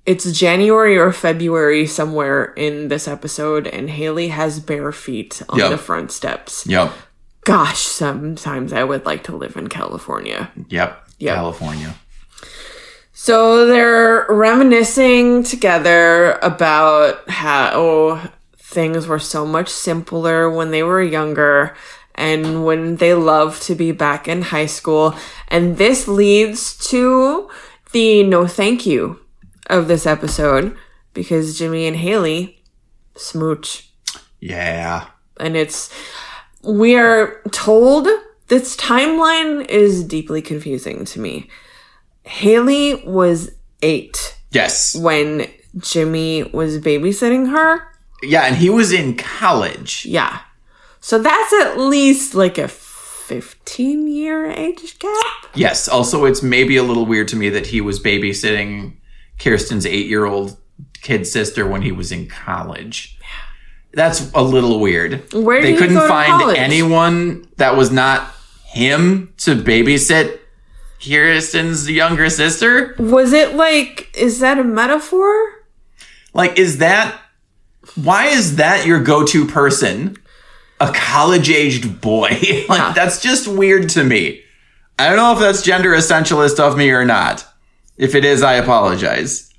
it's 0.05 0.33
January 0.33 0.97
or 0.97 1.13
February 1.13 1.87
somewhere 1.87 2.55
in 2.55 2.89
this 2.89 3.07
episode, 3.07 3.67
and 3.67 3.91
Haley 3.91 4.29
has 4.29 4.59
bare 4.59 4.91
feet 4.91 5.43
on 5.51 5.59
Yep. 5.59 5.71
the 5.71 5.79
front 5.79 6.11
steps. 6.13 6.67
Yep. 6.67 6.93
Gosh, 7.49 7.81
sometimes 7.81 8.75
I 8.75 8.85
would 8.85 9.07
like 9.07 9.25
to 9.25 9.35
live 9.35 9.57
in 9.57 9.69
California. 9.69 10.51
Yep. 10.69 11.09
Yep. 11.19 11.35
California. 11.35 11.95
So 13.15 13.67
they're 13.67 14.27
reminiscing 14.29 15.45
together 15.45 16.33
about 16.43 17.27
how 17.31 18.31
things 18.59 19.07
were 19.07 19.19
so 19.19 19.47
much 19.47 19.71
simpler 19.71 20.51
when 20.51 20.73
they 20.73 20.83
were 20.83 21.03
younger 21.03 21.75
and 22.15 22.67
when 22.67 22.97
they 22.97 23.15
loved 23.15 23.63
to 23.63 23.75
be 23.75 23.93
back 23.93 24.29
in 24.29 24.43
high 24.43 24.67
school. 24.67 25.15
And 25.49 25.79
this 25.79 26.07
leads 26.07 26.77
to 26.91 27.49
the 27.93 28.25
no 28.25 28.47
thank 28.47 28.85
you 28.85 29.21
of 29.69 29.89
this 29.89 30.05
episode 30.05 30.77
because 31.15 31.59
Jimmy 31.59 31.87
and 31.87 31.97
Haley 31.97 32.63
smooch. 33.17 33.91
Yeah. 34.39 35.07
And 35.41 35.57
it's, 35.57 35.91
we 36.63 36.97
are 36.97 37.41
told 37.51 38.09
this 38.49 38.77
timeline 38.77 39.67
is 39.69 40.05
deeply 40.05 40.43
confusing 40.43 41.05
to 41.07 41.21
me. 41.21 41.49
Haley 42.25 43.03
was 43.07 43.51
eight 43.83 44.37
Yes. 44.51 44.95
when 44.97 45.47
Jimmy 45.79 46.45
was 46.45 46.79
babysitting 46.79 47.51
her. 47.51 47.83
Yeah, 48.23 48.45
and 48.47 48.57
he 48.57 48.71
was 48.71 48.93
in 48.93 49.17
college. 49.17 50.05
Yeah. 50.07 50.41
So 51.01 51.19
that's 51.19 51.53
at 51.53 51.79
least 51.79 52.35
like 52.35 52.59
a 52.59 52.67
15 52.69 54.09
year 54.09 54.47
age 54.47 54.99
gap. 54.99 55.25
Yes. 55.55 55.89
Also, 55.89 56.25
it's 56.25 56.43
maybe 56.43 56.77
a 56.77 56.83
little 56.83 57.07
weird 57.07 57.29
to 57.29 57.37
me 57.37 57.49
that 57.51 57.67
he 57.69 57.81
was 57.81 58.01
babysitting 58.03 58.95
Kirsten's 59.39 59.87
eight 59.87 60.07
year 60.07 60.25
old 60.25 60.57
kid 61.03 61.27
sister 61.27 61.67
when 61.67 61.83
he 61.83 61.93
was 61.93 62.11
in 62.11 62.27
college. 62.27 63.18
That's 63.93 64.33
a 64.33 64.43
little 64.43 64.81
weird. 64.81 65.33
Where 65.33 65.63
they 65.63 65.77
couldn't 65.77 65.97
find 66.09 66.41
college? 66.41 66.59
anyone 66.59 67.49
that 67.57 67.77
was 67.77 67.91
not 67.91 68.33
him 68.65 69.33
to 69.39 69.57
babysit 69.57 70.39
Kirsten's 71.01 71.89
younger 71.89 72.29
sister. 72.29 72.95
Was 72.99 73.33
it 73.33 73.55
like, 73.55 74.15
is 74.17 74.41
that 74.41 74.59
a 74.59 74.65
metaphor? 74.65 75.65
Like, 76.35 76.59
is 76.59 76.79
that 76.79 77.19
why 77.95 78.27
is 78.27 78.57
that 78.57 78.87
your 78.87 79.01
go 79.01 79.25
to 79.25 79.47
person? 79.47 80.17
A 80.81 80.93
college 80.93 81.51
aged 81.51 82.01
boy. 82.01 82.29
like, 82.69 82.95
that's 82.95 83.21
just 83.21 83.49
weird 83.49 83.89
to 83.91 84.05
me. 84.05 84.43
I 84.99 85.09
don't 85.09 85.17
know 85.17 85.33
if 85.33 85.39
that's 85.39 85.63
gender 85.63 85.91
essentialist 85.91 86.61
of 86.61 86.77
me 86.77 86.91
or 86.91 87.05
not. 87.05 87.47
If 87.97 88.15
it 88.15 88.25
is, 88.25 88.43
I 88.43 88.55
apologize. 88.55 89.53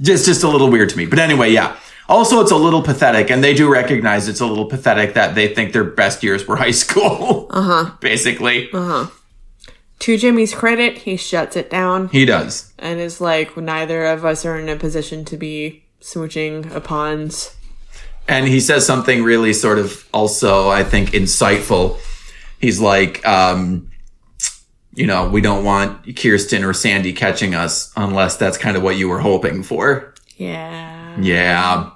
Just, 0.00 0.26
just 0.26 0.42
a 0.42 0.48
little 0.48 0.70
weird 0.70 0.88
to 0.90 0.96
me. 0.96 1.06
But 1.06 1.18
anyway, 1.18 1.52
yeah. 1.52 1.76
Also, 2.08 2.40
it's 2.40 2.50
a 2.50 2.56
little 2.56 2.82
pathetic, 2.82 3.30
and 3.30 3.42
they 3.42 3.54
do 3.54 3.70
recognize 3.72 4.28
it's 4.28 4.40
a 4.40 4.46
little 4.46 4.66
pathetic 4.66 5.14
that 5.14 5.34
they 5.34 5.48
think 5.54 5.72
their 5.72 5.84
best 5.84 6.22
years 6.22 6.46
were 6.46 6.56
high 6.66 6.70
school. 6.72 7.46
Uh 7.50 7.62
huh. 7.62 7.90
Basically, 8.00 8.68
To 8.72 10.18
Jimmy's 10.18 10.52
credit, 10.54 10.98
he 10.98 11.16
shuts 11.16 11.56
it 11.56 11.70
down 11.70 12.08
he 12.08 12.24
does. 12.24 12.72
and 12.78 12.98
is 13.00 13.20
like, 13.20 13.56
neither 13.56 14.04
of 14.06 14.24
us 14.24 14.44
are 14.44 14.58
in 14.58 14.68
a 14.68 14.76
position 14.76 15.24
to 15.26 15.36
be 15.36 15.84
smooching 16.00 16.70
upon. 16.74 17.30
And 18.28 18.46
he 18.48 18.60
says 18.60 18.84
something 18.84 19.22
really 19.22 19.52
sort 19.52 19.78
of 19.78 20.06
also, 20.12 20.68
I 20.68 20.82
think, 20.84 21.10
insightful. 21.10 21.98
He's 22.60 22.80
like, 22.80 23.24
um, 23.26 23.90
you 24.94 25.06
know, 25.06 25.28
we 25.28 25.40
don't 25.40 25.64
want 25.64 26.16
Kirsten 26.16 26.64
or 26.64 26.72
Sandy 26.72 27.12
catching 27.12 27.54
us 27.54 27.92
unless 27.96 28.36
that's 28.36 28.58
kind 28.58 28.76
of 28.76 28.82
what 28.82 28.96
you 28.96 29.08
were 29.08 29.20
hoping 29.20 29.62
for. 29.62 30.14
Yeah. 30.36 31.01
Yeah. 31.20 31.90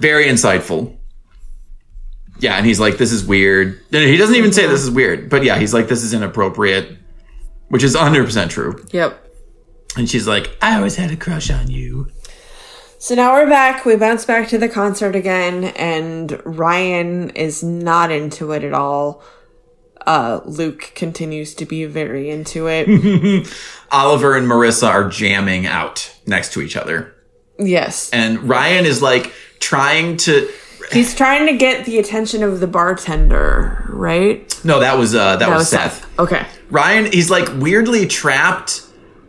Very 0.00 0.26
insightful. 0.26 0.96
Yeah. 2.38 2.56
And 2.56 2.66
he's 2.66 2.80
like, 2.80 2.98
this 2.98 3.12
is 3.12 3.24
weird. 3.24 3.80
He 3.90 4.16
doesn't 4.16 4.34
even 4.36 4.52
say 4.52 4.66
this 4.66 4.82
is 4.82 4.90
weird, 4.90 5.30
but 5.30 5.42
yeah, 5.42 5.58
he's 5.58 5.72
like, 5.72 5.88
this 5.88 6.02
is 6.02 6.12
inappropriate, 6.12 6.96
which 7.68 7.82
is 7.82 7.96
100% 7.96 8.50
true. 8.50 8.84
Yep. 8.92 9.22
And 9.96 10.08
she's 10.08 10.26
like, 10.26 10.56
I 10.60 10.76
always 10.76 10.96
had 10.96 11.10
a 11.10 11.16
crush 11.16 11.50
on 11.50 11.70
you. 11.70 12.08
So 12.98 13.14
now 13.14 13.34
we're 13.34 13.48
back. 13.48 13.84
We 13.84 13.96
bounce 13.96 14.24
back 14.24 14.48
to 14.48 14.58
the 14.58 14.68
concert 14.68 15.14
again, 15.14 15.64
and 15.76 16.40
Ryan 16.44 17.30
is 17.30 17.62
not 17.62 18.10
into 18.10 18.52
it 18.52 18.64
at 18.64 18.72
all. 18.72 19.22
Uh, 20.06 20.40
Luke 20.44 20.92
continues 20.94 21.54
to 21.54 21.66
be 21.66 21.84
very 21.84 22.30
into 22.30 22.68
it. 22.68 23.48
Oliver 23.90 24.36
and 24.36 24.46
Marissa 24.46 24.88
are 24.88 25.08
jamming 25.08 25.66
out 25.66 26.14
next 26.26 26.52
to 26.54 26.60
each 26.60 26.76
other. 26.76 27.14
Yes. 27.58 28.10
And 28.10 28.48
Ryan 28.48 28.84
is 28.86 29.02
like 29.02 29.32
trying 29.60 30.16
to. 30.18 30.48
He's 30.92 31.14
trying 31.16 31.46
to 31.46 31.56
get 31.56 31.84
the 31.84 31.98
attention 31.98 32.42
of 32.44 32.60
the 32.60 32.66
bartender, 32.68 33.86
right? 33.88 34.60
No, 34.64 34.78
that 34.80 34.96
was 34.98 35.14
uh, 35.14 35.36
that, 35.36 35.38
That 35.40 35.48
was, 35.50 35.58
was 35.62 35.68
Seth. 35.70 35.94
Seth. 36.00 36.18
Okay. 36.18 36.46
Ryan, 36.70 37.10
he's 37.10 37.28
like 37.30 37.48
weirdly 37.56 38.06
trapped 38.06 38.82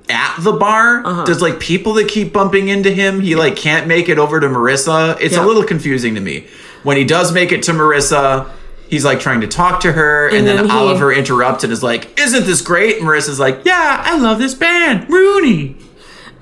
at 0.09 0.37
the 0.41 0.51
bar. 0.53 1.05
Uh-huh. 1.05 1.25
There's 1.25 1.41
like 1.41 1.59
people 1.59 1.93
that 1.95 2.07
keep 2.09 2.31
bumping 2.31 2.67
into 2.69 2.91
him. 2.91 3.19
He 3.21 3.35
like 3.35 3.55
can't 3.55 3.87
make 3.87 4.07
it 4.07 4.19
over 4.19 4.39
to 4.39 4.47
Marissa. 4.47 5.19
It's 5.19 5.35
Yeah. 5.35 5.43
a 5.43 5.45
little 5.45 5.63
confusing 5.63 6.15
to 6.15 6.21
me. 6.21 6.45
When 6.83 6.95
he 6.95 7.03
does 7.03 7.31
make 7.33 7.51
it 7.51 7.63
to 7.63 7.71
Marissa, 7.73 8.49
he's 8.87 9.03
like 9.03 9.19
trying 9.19 9.41
to 9.41 9.47
talk 9.47 9.79
to 9.81 9.91
her, 9.91 10.27
and, 10.27 10.37
And 10.37 10.47
then, 10.47 10.55
then 10.57 10.65
he- 10.67 10.71
Oliver 10.71 11.11
interrupts 11.11 11.63
and 11.63 11.73
is 11.73 11.81
like, 11.83 12.19
"Isn't 12.19 12.45
this 12.45 12.61
great?" 12.61 12.97
And 12.99 13.05
Marissa's 13.07 13.39
like, 13.39 13.61
"Yeah, 13.65 14.01
I 14.05 14.17
love 14.17 14.37
this 14.39 14.53
band, 14.53 15.09
Rooney." 15.09 15.75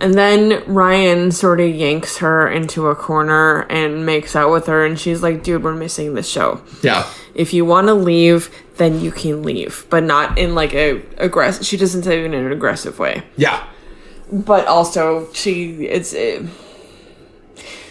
And 0.06 0.14
then 0.14 0.64
Ryan 0.72 1.32
sort 1.32 1.60
of 1.60 1.74
yanks 1.74 2.18
her 2.18 2.48
into 2.48 2.90
a 2.90 2.96
corner 2.96 3.62
and 3.72 4.06
makes 4.06 4.36
out 4.36 4.52
with 4.52 4.68
her, 4.68 4.86
and 4.86 5.00
she's 5.00 5.24
like, 5.24 5.42
dude, 5.42 5.64
we're 5.64 5.74
missing 5.74 6.14
this 6.14 6.30
show. 6.30 6.62
Yeah, 6.84 7.12
If 7.34 7.56
you 7.56 7.66
want 7.66 7.88
to 7.88 7.96
leave, 7.96 8.52
then 8.76 9.02
you 9.02 9.12
can 9.12 9.42
leave, 9.42 9.88
but 9.90 10.04
not 10.04 10.38
in 10.38 10.54
like 10.54 10.76
a 10.76 11.02
aggressive. 11.18 11.66
She 11.66 11.76
doesn't 11.76 12.04
say 12.04 12.20
it 12.20 12.26
in 12.26 12.36
an 12.36 12.52
aggressive 12.52 13.00
way, 13.00 13.24
yeah, 13.36 13.66
but 14.32 14.68
also 14.68 15.34
she 15.34 15.88
it's. 15.88 16.14
It, 16.14 16.50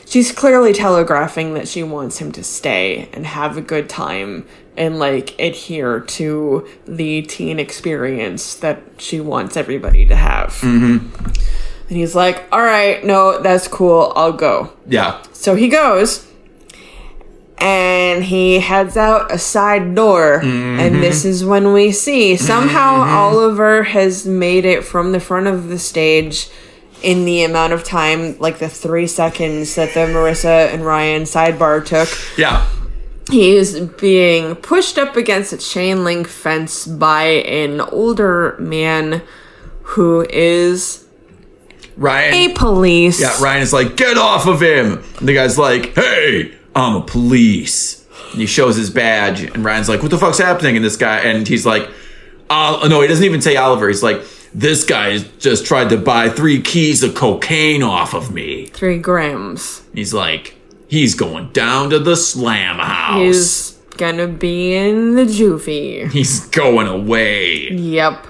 she's 0.06 0.30
clearly 0.30 0.72
telegraphing 0.72 1.54
that 1.54 1.66
she 1.66 1.82
wants 1.82 2.18
him 2.18 2.30
to 2.30 2.44
stay 2.44 3.08
and 3.12 3.26
have 3.26 3.56
a 3.56 3.60
good 3.60 3.88
time 3.88 4.46
and 4.76 5.00
like 5.00 5.34
adhere 5.40 5.98
to 5.98 6.64
the 6.86 7.22
teen 7.22 7.58
experience 7.58 8.54
that 8.54 8.80
she 8.98 9.20
wants 9.20 9.56
everybody 9.56 10.06
to 10.06 10.14
have. 10.14 10.50
Mm-hmm. 10.60 11.63
And 11.88 11.96
he's 11.98 12.14
like, 12.14 12.44
"All 12.50 12.62
right, 12.62 13.04
no, 13.04 13.40
that's 13.40 13.68
cool. 13.68 14.12
I'll 14.16 14.32
go." 14.32 14.72
yeah. 14.86 15.22
So 15.32 15.54
he 15.54 15.68
goes 15.68 16.26
and 17.58 18.24
he 18.24 18.60
heads 18.60 18.96
out 18.96 19.32
a 19.32 19.38
side 19.38 19.94
door. 19.94 20.40
And 20.40 20.44
mm-hmm. 20.78 21.00
this 21.00 21.24
is 21.24 21.44
when 21.44 21.72
we 21.72 21.92
see 21.92 22.36
somehow 22.36 22.98
mm-hmm. 22.98 23.14
Oliver 23.14 23.82
has 23.84 24.26
made 24.26 24.64
it 24.64 24.84
from 24.84 25.12
the 25.12 25.20
front 25.20 25.46
of 25.46 25.68
the 25.68 25.78
stage 25.78 26.48
in 27.02 27.24
the 27.24 27.44
amount 27.44 27.72
of 27.72 27.84
time, 27.84 28.38
like 28.38 28.58
the 28.58 28.68
three 28.68 29.06
seconds 29.06 29.74
that 29.76 29.94
the 29.94 30.00
Marissa 30.00 30.72
and 30.72 30.84
Ryan 30.84 31.22
sidebar 31.22 31.84
took. 31.84 32.08
Yeah. 32.36 32.66
He 33.30 33.56
is 33.56 33.80
being 33.80 34.56
pushed 34.56 34.98
up 34.98 35.16
against 35.16 35.52
a 35.52 35.56
chain 35.56 36.04
link 36.04 36.28
fence 36.28 36.86
by 36.86 37.24
an 37.24 37.80
older 37.80 38.56
man 38.58 39.22
who 39.82 40.26
is 40.28 41.03
Ryan. 41.96 42.34
a 42.34 42.54
police. 42.54 43.20
Yeah, 43.20 43.40
Ryan 43.42 43.62
is 43.62 43.72
like, 43.72 43.96
get 43.96 44.16
off 44.18 44.46
of 44.46 44.60
him. 44.60 45.02
And 45.18 45.28
the 45.28 45.34
guy's 45.34 45.58
like, 45.58 45.94
hey, 45.94 46.54
I'm 46.74 46.96
a 46.96 47.02
police. 47.02 48.06
And 48.32 48.40
he 48.40 48.46
shows 48.46 48.76
his 48.76 48.90
badge, 48.90 49.42
and 49.42 49.64
Ryan's 49.64 49.88
like, 49.88 50.02
what 50.02 50.10
the 50.10 50.18
fuck's 50.18 50.38
happening? 50.38 50.76
And 50.76 50.84
this 50.84 50.96
guy, 50.96 51.18
and 51.18 51.46
he's 51.46 51.64
like, 51.64 51.88
oh, 52.50 52.86
no, 52.88 53.00
he 53.00 53.06
doesn't 53.06 53.24
even 53.24 53.40
say 53.40 53.56
Oliver. 53.56 53.88
He's 53.88 54.02
like, 54.02 54.22
this 54.54 54.84
guy 54.84 55.18
just 55.38 55.66
tried 55.66 55.90
to 55.90 55.96
buy 55.96 56.28
three 56.28 56.60
keys 56.60 57.02
of 57.02 57.14
cocaine 57.14 57.82
off 57.82 58.14
of 58.14 58.32
me. 58.32 58.66
Three 58.66 58.98
grams. 58.98 59.82
He's 59.92 60.14
like, 60.14 60.56
he's 60.88 61.14
going 61.14 61.50
down 61.52 61.90
to 61.90 61.98
the 61.98 62.16
slam 62.16 62.78
house. 62.78 63.20
He's 63.20 63.72
gonna 63.96 64.28
be 64.28 64.74
in 64.74 65.14
the 65.14 65.24
juvie. 65.24 66.10
He's 66.10 66.46
going 66.48 66.86
away. 66.86 67.70
Yep. 67.70 68.26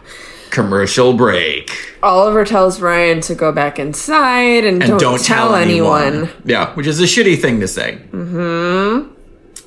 Commercial 0.55 1.15
break. 1.15 1.97
Oliver 2.01 2.45
tells 2.45 2.81
Ryan 2.81 3.21
to 3.23 3.35
go 3.35 3.51
back 3.51 3.81
inside 3.81 4.65
and, 4.65 4.81
and 4.81 4.91
don't, 4.91 5.01
don't, 5.01 5.25
tell, 5.25 5.57
anyone. 5.57 6.31
Yeah, 6.45 6.73
which 6.75 6.87
is 6.87 7.01
a 7.01 7.05
shitty 7.05 7.41
thing 7.41 7.59
to 7.59 7.67
say. 7.67 7.99
Mm-hmm. 8.13 9.13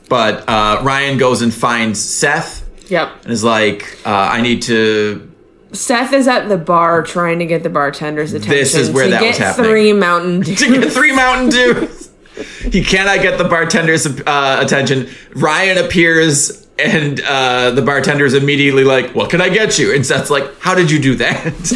But 0.07 0.47
uh, 0.47 0.81
Ryan 0.83 1.17
goes 1.17 1.41
and 1.41 1.53
finds 1.53 1.99
Seth 1.99 2.63
Yep. 2.89 3.23
and 3.23 3.33
is 3.33 3.43
like, 3.43 3.99
uh, 4.05 4.29
"I 4.31 4.39
need 4.39 4.61
to." 4.63 5.29
Seth 5.73 6.13
is 6.13 6.27
at 6.27 6.47
the 6.47 6.57
bar 6.57 7.03
trying 7.03 7.39
to 7.39 7.45
get 7.45 7.63
the 7.63 7.69
bartender's 7.69 8.31
attention. 8.31 8.51
This 8.53 8.73
is 8.73 8.89
where 8.89 9.05
to 9.05 9.11
that 9.11 9.19
get 9.19 9.27
was 9.29 9.37
happening. 9.39 9.69
Three 9.69 9.93
Mountain 9.93 10.39
Dew. 10.41 10.55
To 10.55 10.79
get 10.79 10.93
three 10.93 11.13
Mountain 11.13 11.49
Dews. 11.49 12.09
he 12.71 12.81
cannot 12.83 13.21
get 13.21 13.37
the 13.37 13.43
bartender's 13.43 14.05
uh, 14.05 14.59
attention. 14.61 15.09
Ryan 15.35 15.83
appears, 15.83 16.66
and 16.79 17.19
uh, 17.21 17.71
the 17.71 17.81
bartender's 17.81 18.33
immediately 18.33 18.83
like, 18.83 19.15
"What 19.15 19.29
can 19.29 19.41
I 19.41 19.49
get 19.49 19.77
you?" 19.79 19.93
And 19.93 20.05
Seth's 20.05 20.29
like, 20.29 20.59
"How 20.59 20.75
did 20.75 20.91
you 20.91 20.99
do 20.99 21.15
that?" 21.15 21.73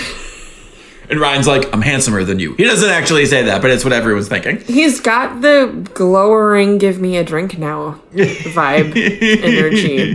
and 1.09 1.19
Ryan's 1.19 1.47
like, 1.47 1.73
"I'm 1.73 1.81
handsomer 1.81 2.23
than 2.23 2.39
you." 2.39 2.53
He 2.55 2.63
doesn't 2.63 2.89
actually 2.89 3.25
say 3.25 3.43
that, 3.43 3.61
but 3.61 3.71
it's 3.71 3.83
what 3.83 3.93
everyone's 3.93 4.27
thinking. 4.27 4.61
He's 4.61 4.99
got 4.99 5.41
the 5.41 5.89
glowering 5.93 6.77
"give 6.77 6.99
me 6.99 7.17
a 7.17 7.23
drink 7.23 7.57
now" 7.57 7.99
vibe 8.13 8.95
energy. 9.43 10.13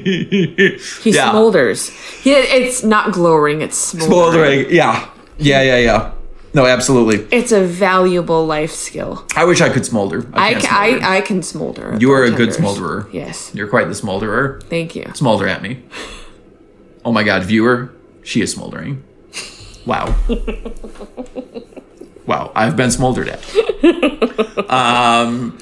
He 1.02 1.10
Yeah. 1.10 1.32
smolders. 1.32 1.90
He, 2.22 2.32
it's 2.32 2.82
not 2.82 3.12
glowering. 3.12 3.62
It's 3.62 3.76
smoldering. 3.76 4.10
Smoldering, 4.10 4.66
yeah, 4.74 5.08
yeah, 5.38 5.62
yeah, 5.62 5.78
yeah. 5.78 6.12
No, 6.57 6.65
absolutely. 6.65 7.28
It's 7.31 7.53
a 7.53 7.61
valuable 7.61 8.47
life 8.47 8.73
skill. 8.73 9.27
I 9.37 9.45
wish 9.45 9.61
I 9.61 9.69
could 9.69 9.85
smolder. 9.85 10.27
I, 10.33 10.55
can't 10.55 10.65
smolder. 10.65 11.05
I, 11.05 11.16
I 11.19 11.20
can 11.20 11.43
smolder. 11.43 11.99
you 12.01 12.11
are 12.12 12.24
a 12.24 12.31
good 12.31 12.49
smolderer. 12.49 13.12
Yes. 13.12 13.55
You're 13.55 13.69
quite 13.69 13.89
the 13.89 13.93
smolderer. 13.93 14.62
Thank 14.62 14.97
you. 14.97 15.05
Smolder 15.15 15.47
at 15.47 15.61
me. 15.61 15.85
Oh 17.05 17.12
my 17.12 17.24
god, 17.24 17.45
viewer, 17.45 17.95
she 18.23 18.41
is 18.41 18.51
smoldering. 18.51 19.05
Wow. 19.85 20.16
wow, 22.27 22.53
I've 22.55 22.74
been 22.74 22.91
smoldered 22.91 23.28
at. 23.28 24.70
Um, 24.70 25.59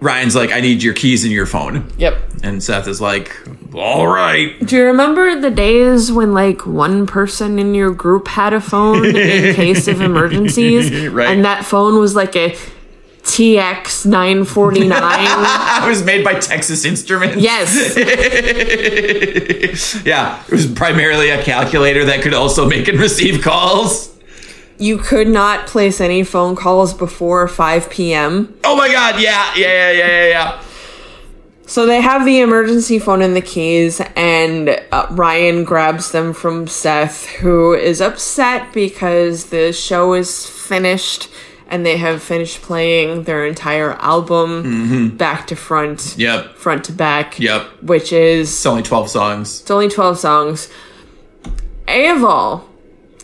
Ryan's 0.00 0.34
like, 0.34 0.50
I 0.50 0.60
need 0.60 0.82
your 0.82 0.94
keys 0.94 1.24
and 1.24 1.32
your 1.32 1.46
phone. 1.46 1.92
Yep. 1.98 2.18
And 2.42 2.62
Seth 2.62 2.88
is 2.88 3.02
like, 3.02 3.36
all 3.74 4.06
right. 4.06 4.58
Do 4.66 4.76
you 4.76 4.84
remember 4.84 5.38
the 5.38 5.50
days 5.50 6.10
when 6.10 6.32
like 6.32 6.66
one 6.66 7.06
person 7.06 7.58
in 7.58 7.74
your 7.74 7.92
group 7.92 8.28
had 8.28 8.54
a 8.54 8.60
phone 8.60 9.04
in 9.04 9.12
case 9.54 9.88
of 9.88 10.00
emergencies? 10.00 11.08
Right. 11.08 11.28
And 11.28 11.44
that 11.44 11.66
phone 11.66 11.98
was 11.98 12.16
like 12.16 12.34
a 12.34 12.56
TX 13.24 14.06
949. 14.06 14.92
I 15.02 15.86
was 15.86 16.02
made 16.02 16.24
by 16.24 16.40
Texas 16.40 16.86
Instruments. 16.86 17.36
yes. 17.36 17.94
yeah, 20.06 20.42
it 20.42 20.50
was 20.50 20.66
primarily 20.66 21.28
a 21.28 21.42
calculator 21.42 22.06
that 22.06 22.22
could 22.22 22.32
also 22.32 22.66
make 22.66 22.88
and 22.88 22.98
receive 22.98 23.42
calls. 23.42 24.16
You 24.80 24.96
could 24.98 25.28
not 25.28 25.66
place 25.66 26.00
any 26.00 26.24
phone 26.24 26.56
calls 26.56 26.94
before 26.94 27.46
5 27.46 27.90
p.m. 27.90 28.58
Oh 28.64 28.74
my 28.74 28.90
god, 28.90 29.20
yeah, 29.20 29.52
yeah, 29.54 29.66
yeah, 29.66 29.90
yeah, 29.92 30.06
yeah, 30.06 30.28
yeah. 30.28 30.62
So 31.66 31.86
they 31.86 32.00
have 32.00 32.24
the 32.24 32.40
emergency 32.40 32.98
phone 32.98 33.22
and 33.22 33.36
the 33.36 33.40
keys, 33.42 34.00
and 34.16 34.80
uh, 34.90 35.06
Ryan 35.10 35.62
grabs 35.62 36.10
them 36.10 36.32
from 36.32 36.66
Seth, 36.66 37.26
who 37.26 37.74
is 37.74 38.00
upset 38.00 38.72
because 38.72 39.46
the 39.50 39.72
show 39.72 40.14
is 40.14 40.46
finished 40.48 41.28
and 41.68 41.86
they 41.86 41.96
have 41.98 42.20
finished 42.20 42.62
playing 42.62 43.22
their 43.24 43.46
entire 43.46 43.92
album 44.00 45.16
back 45.16 45.46
to 45.46 45.54
front, 45.54 46.14
Yep. 46.18 46.56
front 46.56 46.84
to 46.86 46.92
back. 46.92 47.38
Yep. 47.38 47.62
Which 47.82 48.12
is 48.12 48.48
It's 48.50 48.66
only 48.66 48.82
12 48.82 49.08
songs. 49.10 49.60
it's 49.60 49.70
only 49.70 49.88
12 49.88 50.18
songs. 50.18 50.68
A 51.86 52.08
of 52.08 52.24
all, 52.24 52.68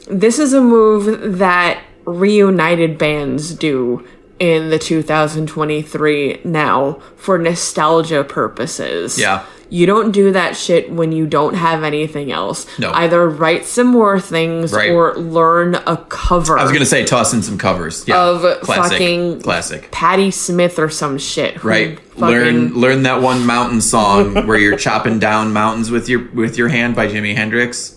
this 0.07 0.39
is 0.39 0.53
a 0.53 0.61
move 0.61 1.39
that 1.39 1.83
reunited 2.05 2.97
bands 2.99 3.55
do 3.55 4.07
in 4.39 4.69
the 4.70 4.78
2023 4.78 6.41
now 6.45 7.01
for 7.16 7.39
nostalgia 7.39 8.23
purposes. 8.24 9.19
Yeah. 9.19 9.45
You 9.69 9.85
don't 9.87 10.12
do 10.12 10.31
that 10.31 10.57
shit 10.57 10.93
when 10.93 11.11
you 11.11 11.27
don't 11.27 11.55
have 11.55 11.83
anything 11.83 12.31
else. 12.31 12.66
No. 12.78 12.93
Either 12.93 13.28
write 13.28 13.65
some 13.65 13.89
more 13.89 14.20
things 14.20 14.73
Right. 14.73 14.91
or 14.91 15.16
learn 15.16 15.74
a 15.74 15.97
cover 16.09 16.57
I 16.57 16.62
was 16.62 16.70
gonna 16.70 16.85
say 16.87 17.05
toss 17.05 17.33
in 17.35 17.43
some 17.43 17.59
covers. 17.59 18.05
Yeah. 18.07 18.23
of 18.23 18.61
classic. 18.61 18.93
fucking 18.93 19.41
classic. 19.41 19.91
Patti 19.91 20.31
Smith 20.31 20.78
or 20.78 20.89
some 20.89 21.19
shit. 21.19 21.65
Right. 21.65 21.99
Learn 22.16 22.74
learn 22.74 23.03
that 23.03 23.23
one 23.23 23.45
mountain 23.45 23.81
song 23.81 24.35
where 24.47 24.57
you're 24.59 24.77
chopping 24.78 25.19
down 25.19 25.53
mountains 25.53 25.91
with 25.91 26.09
your 26.09 26.28
with 26.33 26.57
your 26.57 26.69
hand 26.69 26.95
by 26.95 27.09
Jimi 27.09 27.35
Hendrix. 27.35 27.95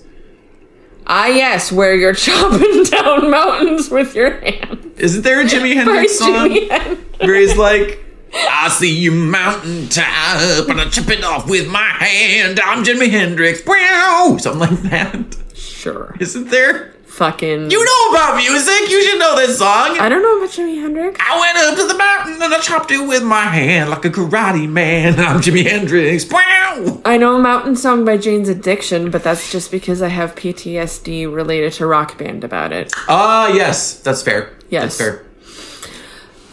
Ah, 1.11 1.25
yes, 1.25 1.71
where 1.71 1.95
you're 1.95 2.13
chopping 2.27 2.83
down 2.83 3.31
mountains 3.31 3.89
with 3.89 4.13
your 4.13 4.39
hand. 4.41 4.93
Isn't 4.97 5.23
there 5.23 5.41
a 5.41 5.43
Jimi 5.43 5.73
Hendrix 5.73 6.19
song 6.19 6.49
Jimi 6.49 6.69
Hendrix. 6.69 7.19
where 7.19 7.35
he's 7.35 7.57
like, 7.57 8.05
"I 8.33 8.69
see 8.69 8.95
you 8.95 9.11
mountain 9.11 9.89
top 9.89 10.69
and 10.69 10.79
I 10.79 10.87
chop 10.89 11.09
it 11.09 11.23
off 11.23 11.49
with 11.49 11.67
my 11.67 11.79
hand. 11.81 12.59
I'm 12.59 12.83
Jimi 12.83 13.09
Hendrix." 13.09 13.65
Wow, 13.65 14.37
something 14.39 14.59
like 14.59 14.81
that. 14.91 15.35
Sure. 15.55 16.15
Isn't 16.19 16.49
there? 16.51 16.93
Fucking. 17.19 17.69
You 17.69 17.83
know 17.83 18.15
about 18.15 18.37
music. 18.37 18.89
You 18.89 19.03
should 19.03 19.19
know 19.19 19.35
this 19.35 19.57
song. 19.57 19.99
I 19.99 20.07
don't 20.07 20.21
know 20.21 20.37
about 20.37 20.51
Jimi 20.51 20.81
Hendrix. 20.81 21.19
I 21.21 21.37
went 21.37 21.57
up 21.57 21.75
to 21.77 21.85
the 21.85 21.97
mountain 21.97 22.41
and 22.41 22.53
I 22.53 22.61
chopped 22.61 22.91
it 22.91 23.05
with 23.05 23.23
my 23.23 23.41
hand 23.41 23.89
like 23.89 24.05
a 24.05 24.09
karate 24.09 24.69
man. 24.69 25.19
I'm 25.19 25.41
Jimi 25.41 25.65
Hendrix. 25.65 26.31
Wow. 26.31 27.01
I 27.03 27.17
know 27.17 27.35
a 27.35 27.39
mountain 27.39 27.75
song 27.75 28.05
by 28.05 28.15
Jane's 28.15 28.47
Addiction, 28.47 29.11
but 29.11 29.21
that's 29.21 29.51
just 29.51 29.69
because 29.69 30.01
I 30.01 30.07
have 30.07 30.33
PTSD 30.35 31.29
related 31.29 31.73
to 31.73 31.87
Rock 31.87 32.17
Band 32.17 32.45
about 32.45 32.71
it. 32.71 32.93
Ah, 33.09 33.53
yes, 33.53 33.99
that's 33.99 34.21
fair. 34.21 34.57
Yes. 34.69 34.97
that's 34.97 34.97
fair. 34.97 35.25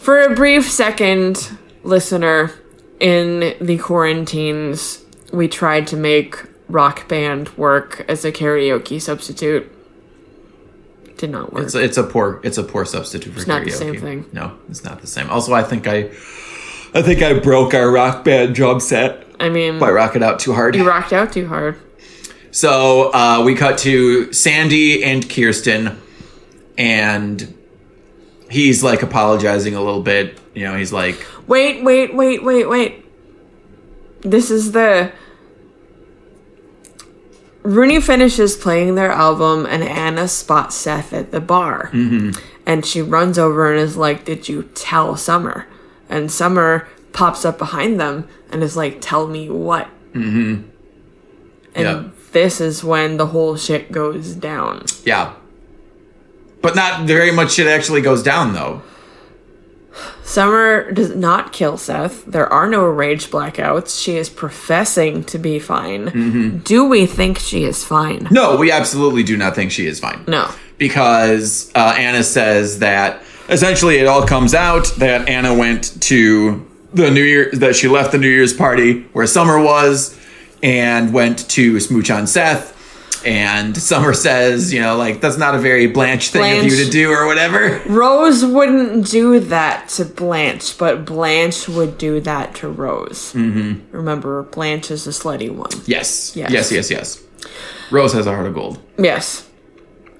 For 0.01 0.19
a 0.19 0.35
brief 0.35 0.69
second, 0.69 1.57
listener, 1.83 2.51
in 2.99 3.55
the 3.61 3.77
quarantines, 3.77 5.01
we 5.31 5.47
tried 5.47 5.87
to 5.87 5.95
make 5.95 6.43
Rock 6.67 7.07
Band 7.07 7.47
work 7.57 8.03
as 8.09 8.25
a 8.25 8.33
karaoke 8.33 9.01
substitute. 9.01 9.71
Did 11.17 11.31
not 11.31 11.51
work. 11.51 11.63
It's 11.63 11.75
a, 11.75 11.83
it's 11.83 11.97
a 11.97 12.03
poor 12.03 12.39
it's 12.43 12.57
a 12.57 12.63
poor 12.63 12.85
substitute 12.85 13.31
for 13.33 13.39
It's 13.39 13.47
karaoke. 13.47 13.55
not 13.57 13.65
the 13.65 13.71
same 13.71 13.99
thing. 13.99 14.25
No, 14.31 14.57
it's 14.69 14.83
not 14.83 15.01
the 15.01 15.07
same. 15.07 15.29
Also, 15.29 15.53
I 15.53 15.63
think 15.63 15.87
I 15.87 16.09
I 16.93 17.01
think 17.01 17.21
I 17.21 17.39
broke 17.39 17.73
our 17.73 17.89
rock 17.91 18.23
band 18.23 18.55
drum 18.55 18.79
set. 18.79 19.25
I 19.39 19.49
mean, 19.49 19.81
I 19.81 19.89
rock 19.91 20.15
it 20.15 20.23
out 20.23 20.39
too 20.39 20.53
hard. 20.53 20.75
you 20.75 20.87
rocked 20.87 21.13
out 21.13 21.33
too 21.33 21.47
hard. 21.47 21.77
So 22.51 23.11
uh, 23.13 23.43
we 23.45 23.55
cut 23.55 23.77
to 23.79 24.31
Sandy 24.33 25.03
and 25.03 25.27
Kirsten, 25.29 25.99
and 26.77 27.53
he's 28.49 28.83
like 28.83 29.03
apologizing 29.03 29.75
a 29.75 29.81
little 29.81 30.01
bit. 30.01 30.39
You 30.55 30.63
know, 30.63 30.75
he's 30.77 30.93
like, 30.93 31.23
Wait, 31.45 31.83
wait, 31.83 32.15
wait, 32.15 32.43
wait, 32.43 32.67
wait. 32.69 33.05
This 34.21 34.49
is 34.49 34.71
the. 34.71 35.11
Rooney 37.67 37.99
finishes 37.99 38.55
playing 38.55 38.95
their 38.95 39.11
album, 39.11 39.65
and 39.65 39.83
Anna 39.83 40.27
spots 40.27 40.75
Seth 40.75 41.11
at 41.13 41.31
the 41.31 41.41
bar. 41.41 41.89
Mm-hmm. 41.93 42.39
And 42.65 42.85
she 42.85 43.01
runs 43.01 43.37
over 43.37 43.71
and 43.71 43.79
is 43.79 43.97
like, 43.97 44.23
Did 44.25 44.47
you 44.47 44.63
tell 44.73 45.17
Summer? 45.17 45.67
And 46.09 46.31
Summer 46.31 46.87
pops 47.13 47.43
up 47.45 47.57
behind 47.57 47.99
them 47.99 48.27
and 48.51 48.63
is 48.63 48.77
like, 48.77 48.99
Tell 49.01 49.27
me 49.27 49.49
what? 49.49 49.87
Mm-hmm. 50.13 50.63
And 51.75 51.85
Yeah. 51.85 52.03
this 52.31 52.59
is 52.61 52.83
when 52.83 53.17
the 53.17 53.27
whole 53.27 53.55
shit 53.57 53.91
goes 53.91 54.33
down. 54.33 54.85
yeah. 55.05 55.33
But 56.61 56.75
not 56.75 57.05
very 57.05 57.31
much 57.31 57.51
shit 57.53 57.67
actually 57.67 58.01
goes 58.01 58.23
down 58.23 58.53
though. 58.53 58.81
Summer 60.23 60.91
does 60.91 61.15
not 61.15 61.53
kill 61.53 61.77
Seth. 61.77 62.25
There 62.25 62.51
are 62.51 62.67
no 62.67 62.85
rage 62.85 63.27
blackouts. 63.31 64.01
She 64.01 64.17
is 64.17 64.29
professing 64.29 65.23
to 65.25 65.37
be 65.39 65.57
fine. 65.59 66.59
Do 66.65 66.85
we 66.85 67.05
think 67.05 67.39
she 67.39 67.63
is 67.63 67.83
fine? 67.85 68.27
No, 68.29 68.57
we 68.57 68.71
absolutely 68.71 69.23
do 69.23 69.37
not 69.37 69.55
think 69.55 69.71
she 69.71 69.87
is 69.87 69.99
fine. 69.99 70.23
No. 70.27 70.49
because 70.77 71.71
uh, 71.75 71.95
Anna 71.97 72.23
says 72.23 72.79
that 72.79 73.23
essentially 73.49 73.97
it 73.97 74.05
all 74.07 74.25
comes 74.27 74.53
out 74.53 74.87
that 74.97 75.27
Anna 75.27 75.53
went 75.53 75.99
to 76.03 76.65
the 76.93 77.09
New 77.09 77.23
Year 77.23 77.49
that 77.53 77.75
she 77.75 77.87
left 77.87 78.11
the 78.11 78.17
New 78.17 78.29
Year's 78.29 78.53
party 78.53 79.03
where 79.13 79.25
Summer 79.27 79.59
was 79.59 80.17
and 80.61 81.13
went 81.13 81.49
to 81.49 81.79
smooch 81.79 82.11
on 82.11 82.27
Seth. 82.27 82.73
And 83.25 83.75
Summer 83.75 84.13
says, 84.13 84.73
you 84.73 84.81
know, 84.81 84.95
like 84.95 85.21
that's 85.21 85.37
not 85.37 85.55
a 85.55 85.59
very 85.59 85.87
Blanche 85.87 86.29
thing 86.29 86.59
of 86.59 86.65
you 86.65 86.85
to 86.85 86.89
do 86.89 87.11
or 87.11 87.25
whatever. 87.25 87.81
Rose 87.87 88.45
wouldn't 88.45 89.09
do 89.09 89.39
that 89.39 89.89
to 89.89 90.05
Blanche, 90.05 90.77
but 90.77 91.05
Blanche 91.05 91.67
would 91.67 91.97
do 91.97 92.19
that 92.21 92.55
to 92.55 92.69
Rose. 92.69 93.33
Mm-hmm. 93.33 93.95
Remember, 93.95 94.43
Blanche 94.43 94.91
is 94.91 95.05
the 95.05 95.11
slutty 95.11 95.53
one. 95.53 95.71
Yes. 95.85 96.35
Yes. 96.35 96.51
Yes, 96.51 96.71
yes, 96.71 96.91
yes. 96.91 97.23
Rose 97.91 98.13
has 98.13 98.27
a 98.27 98.31
heart 98.31 98.47
of 98.47 98.53
gold. 98.53 98.79
Yes. 98.97 99.49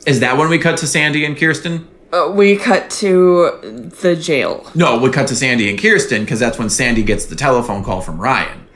Is 0.06 0.22
that 0.22 0.38
when 0.38 0.50
we 0.50 0.58
cut 0.58 0.78
to 0.78 0.88
Sandy 0.88 1.26
and 1.26 1.38
Kirsten? 1.38 1.88
Uh, 2.14 2.32
we 2.34 2.56
cut 2.56 2.90
to 2.90 3.60
the 4.02 4.16
jail. 4.16 4.66
No, 4.74 4.98
we 4.98 5.10
cut 5.10 5.28
to 5.28 5.36
Sandy 5.36 5.70
and 5.70 5.78
Kirsten 5.78 6.22
because 6.22 6.40
that's 6.40 6.58
when 6.58 6.70
Sandy 6.70 7.04
gets 7.04 7.26
the 7.26 7.36
telephone 7.36 7.84
call 7.84 8.00
from 8.00 8.20
Ryan. 8.20 8.67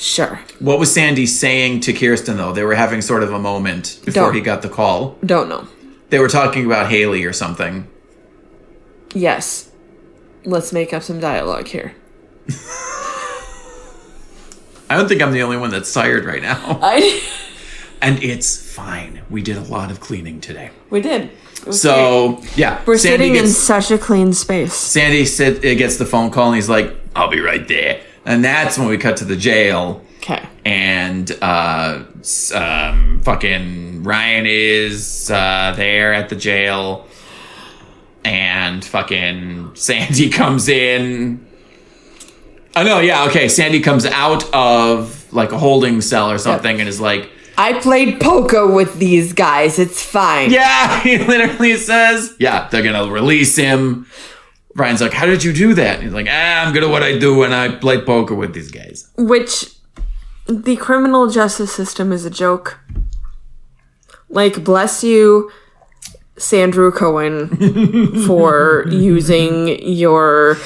Sure. 0.00 0.40
What 0.60 0.78
was 0.78 0.92
Sandy 0.92 1.26
saying 1.26 1.80
to 1.80 1.92
Kirsten 1.92 2.38
though? 2.38 2.52
They 2.52 2.64
were 2.64 2.74
having 2.74 3.02
sort 3.02 3.22
of 3.22 3.34
a 3.34 3.38
moment 3.38 4.00
before 4.02 4.24
Don't. 4.24 4.34
he 4.34 4.40
got 4.40 4.62
the 4.62 4.70
call. 4.70 5.18
Don't 5.24 5.50
know. 5.50 5.68
They 6.08 6.18
were 6.18 6.28
talking 6.28 6.64
about 6.64 6.90
Haley 6.90 7.24
or 7.24 7.34
something. 7.34 7.86
Yes. 9.14 9.70
Let's 10.44 10.72
make 10.72 10.94
up 10.94 11.02
some 11.02 11.20
dialogue 11.20 11.68
here. 11.68 11.94
I 14.88 14.96
don't 14.96 15.06
think 15.06 15.20
I'm 15.20 15.32
the 15.32 15.42
only 15.42 15.58
one 15.58 15.70
that's 15.70 15.92
tired 15.92 16.24
right 16.24 16.42
now. 16.42 16.58
I. 16.82 17.20
And 18.02 18.22
it's 18.22 18.56
fine. 18.56 19.20
We 19.28 19.42
did 19.42 19.58
a 19.58 19.64
lot 19.64 19.90
of 19.90 20.00
cleaning 20.00 20.40
today. 20.40 20.70
we 20.88 21.02
did. 21.02 21.32
Was 21.66 21.66
great. 21.66 21.74
So, 21.74 22.42
yeah. 22.56 22.82
we're 22.86 22.96
Sandy 22.96 23.26
sitting 23.26 23.36
in 23.36 23.46
such 23.46 23.90
a 23.90 23.98
clean 23.98 24.32
space. 24.32 24.72
Sandy 24.72 25.24
gets 25.76 25.98
the 25.98 26.06
phone 26.06 26.30
call 26.30 26.46
and 26.46 26.54
he's 26.56 26.70
like, 26.70 26.96
I'll 27.14 27.28
be 27.28 27.40
right 27.40 27.68
there. 27.68 28.00
And 28.24 28.44
that's 28.44 28.78
when 28.78 28.88
we 28.88 28.98
cut 28.98 29.16
to 29.18 29.24
the 29.24 29.36
jail. 29.36 30.02
Okay. 30.22 30.46
and 30.66 31.30
uh, 31.40 32.04
um, 32.54 33.20
fucking 33.22 34.02
Ryan 34.04 34.44
is 34.46 35.30
uh, 35.30 35.72
there 35.76 36.12
at 36.12 36.28
the 36.28 36.36
jail, 36.36 37.06
and 38.24 38.84
fucking 38.84 39.74
Sandy 39.76 40.28
comes 40.40 40.68
in. 40.68 41.46
Oh 42.76 42.84
no, 42.84 43.00
yeah, 43.00 43.24
okay. 43.28 43.48
Sandy 43.48 43.80
comes 43.80 44.04
out 44.04 44.44
of 44.54 45.32
like 45.32 45.52
a 45.52 45.58
holding 45.58 46.02
cell 46.02 46.30
or 46.30 46.36
something, 46.38 46.78
and 46.80 46.88
is 46.88 47.00
like, 47.00 47.30
I 47.56 47.80
played 47.80 48.20
poker 48.20 48.66
with 48.66 48.98
these 48.98 49.32
guys. 49.32 49.78
It's 49.78 50.02
fine. 50.04 50.50
"Yeah," 50.50 51.00
he 51.02 51.16
literally 51.18 51.76
says, 51.78 52.34
"Yeah, 52.38 52.68
they're 52.68 52.82
gonna 52.82 53.10
release 53.10 53.56
him." 53.56 54.06
Ryan's 54.76 55.00
like, 55.00 55.12
"How 55.12 55.26
did 55.26 55.42
you 55.42 55.52
do 55.52 55.74
that?" 55.74 55.96
And 55.96 56.04
he's 56.04 56.12
like, 56.12 56.28
"Ah, 56.30 56.64
I'm 56.64 56.72
good 56.72 56.84
at 56.84 56.90
what 56.90 57.02
I 57.02 57.18
do 57.18 57.36
when 57.36 57.52
I 57.52 57.68
play 57.68 58.00
poker 58.00 58.34
with 58.34 58.54
these 58.54 58.70
guys." 58.70 59.08
Which 59.16 59.74
the 60.46 60.76
criminal 60.76 61.28
justice 61.28 61.72
system 61.72 62.12
is 62.12 62.24
a 62.24 62.30
joke. 62.30 62.78
Like, 64.28 64.62
bless 64.62 65.02
you, 65.02 65.50
Sandra 66.36 66.92
Cohen, 66.92 68.24
for 68.26 68.84
using 68.88 69.82
your 69.82 70.56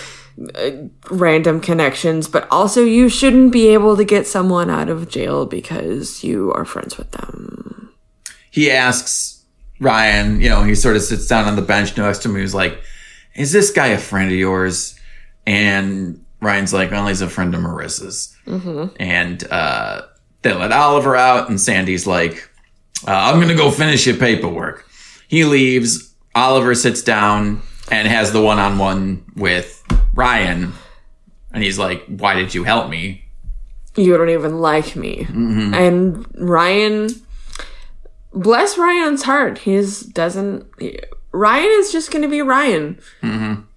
uh, 0.55 0.71
random 1.11 1.61
connections, 1.61 2.29
but 2.29 2.47
also 2.51 2.83
you 2.83 3.09
shouldn't 3.09 3.53
be 3.53 3.69
able 3.69 3.97
to 3.97 4.05
get 4.05 4.27
someone 4.27 4.69
out 4.69 4.89
of 4.89 5.09
jail 5.09 5.47
because 5.47 6.23
you 6.23 6.53
are 6.53 6.65
friends 6.65 6.99
with 6.99 7.11
them. 7.13 7.93
he 8.51 8.71
asks 8.71 9.45
Ryan, 9.81 10.41
you 10.41 10.49
know, 10.49 10.63
he 10.63 10.75
sort 10.75 10.97
of 10.97 11.03
sits 11.03 11.27
down 11.27 11.47
on 11.47 11.57
the 11.57 11.63
bench 11.63 11.97
next 11.97 12.23
to 12.23 12.31
him. 12.31 12.37
He's 12.37 12.55
like, 12.55 12.79
Is 13.37 13.53
this 13.53 13.71
guy 13.71 13.89
a 13.89 13.99
friend 13.99 14.31
of 14.31 14.37
yours? 14.37 14.99
And 15.47 16.25
Ryan's 16.41 16.73
like, 16.73 16.91
Well, 16.91 17.07
he's 17.07 17.21
a 17.21 17.29
friend 17.29 17.55
of 17.55 17.61
Marissa's. 17.61 18.37
And 18.99 19.45
uh, 19.51 20.03
they 20.43 20.53
let 20.53 20.73
Oliver 20.73 21.17
out, 21.17 21.49
and 21.49 21.61
Sandy's 21.61 22.07
like, 22.07 22.49
uh, 23.07 23.11
I'm 23.13 23.37
going 23.37 23.49
to 23.49 23.55
go 23.55 23.71
finish 23.71 24.07
your 24.07 24.17
paperwork. 24.17 24.87
He 25.29 25.45
leaves. 25.45 26.15
Oliver 26.35 26.75
sits 26.75 27.03
down 27.03 27.63
and 27.91 28.09
has 28.09 28.33
the 28.33 28.43
one 28.43 28.59
on 28.59 28.79
one 28.79 29.25
with 29.37 29.83
Ryan. 30.15 30.73
And 31.53 31.63
he's 31.63 31.79
like, 31.79 32.05
Why 32.07 32.35
did 32.35 32.55
you 32.55 32.65
help 32.65 32.89
me? 32.91 33.25
You 33.97 34.17
don't 34.17 34.31
even 34.31 34.59
like 34.61 34.97
me. 34.97 35.27
And 35.31 36.27
Ryan, 36.35 37.09
bless 38.33 38.77
Ryan's 38.77 39.23
heart. 39.23 39.59
He's 39.59 40.01
doesn't. 40.01 40.67
Ryan 41.35 41.71
is 41.81 41.91
just 41.93 42.11
going 42.11 42.23
to 42.23 42.29
be 42.29 42.41
Ryan. 42.41 42.99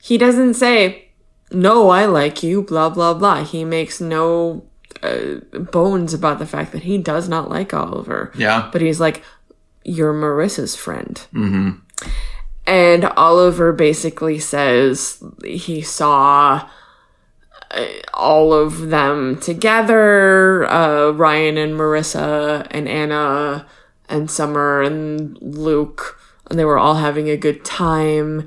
He 0.01 0.17
doesn't 0.17 0.53
say, 0.53 1.09
"No, 1.51 1.89
I 1.89 2.05
like 2.05 2.43
you." 2.43 2.61
Blah 2.61 2.89
blah 2.89 3.13
blah. 3.15 3.43
He 3.43 3.65
makes 3.65 3.99
no 3.99 4.63
uh, 5.01 5.39
bones 5.71 6.13
about 6.13 6.39
the 6.39 6.45
fact 6.45 6.71
that 6.71 6.83
he 6.83 6.97
does 6.97 7.27
not 7.27 7.49
like 7.49 7.73
Oliver. 7.73 8.31
Yeah. 8.35 8.69
But 8.71 8.81
he's 8.81 8.99
like, 8.99 9.23
"You're 9.83 10.13
Marissa's 10.13 10.75
friend." 10.75 11.15
Mm-hmm. 11.33 11.71
And 12.67 13.05
Oliver 13.17 13.73
basically 13.73 14.39
says 14.39 15.23
he 15.43 15.81
saw 15.81 16.69
uh, 17.71 17.85
all 18.13 18.53
of 18.53 18.89
them 18.89 19.39
together 19.39 20.69
uh, 20.69 21.11
Ryan 21.11 21.57
and 21.57 21.73
Marissa 21.73 22.67
and 22.69 22.87
Anna 22.87 23.65
and 24.09 24.29
Summer 24.29 24.81
and 24.81 25.37
Luke. 25.41 26.16
And 26.49 26.57
they 26.57 26.65
were 26.65 26.77
all 26.77 26.95
having 26.95 27.29
a 27.29 27.37
good 27.37 27.63
time. 27.65 28.45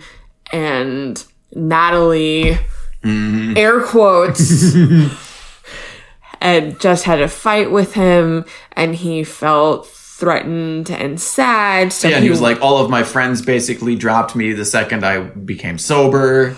And 0.52 1.24
Natalie, 1.54 2.58
mm-hmm. 3.02 3.56
air 3.56 3.82
quotes, 3.82 4.74
had 6.40 6.80
just 6.80 7.04
had 7.04 7.20
a 7.20 7.28
fight 7.28 7.70
with 7.70 7.94
him. 7.94 8.44
And 8.72 8.94
he 8.94 9.24
felt 9.24 9.86
threatened 10.20 10.90
and 10.90 11.18
sad. 11.18 11.92
So 11.92 12.08
Yeah, 12.08 12.16
and 12.16 12.24
he 12.24 12.30
was 12.30 12.42
like, 12.42 12.60
All 12.60 12.78
of 12.78 12.90
my 12.90 13.02
friends 13.02 13.42
basically 13.42 13.96
dropped 13.96 14.36
me 14.36 14.52
the 14.52 14.66
second 14.66 15.04
I 15.04 15.20
became 15.20 15.78
sober. 15.78 16.56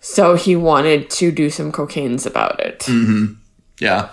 so 0.00 0.34
he 0.34 0.56
wanted 0.56 1.10
to 1.10 1.30
do 1.30 1.50
some 1.50 1.70
cocaines 1.70 2.26
about 2.26 2.58
it. 2.60 2.80
Mm-hmm. 2.80 3.34
Yeah. 3.80 4.08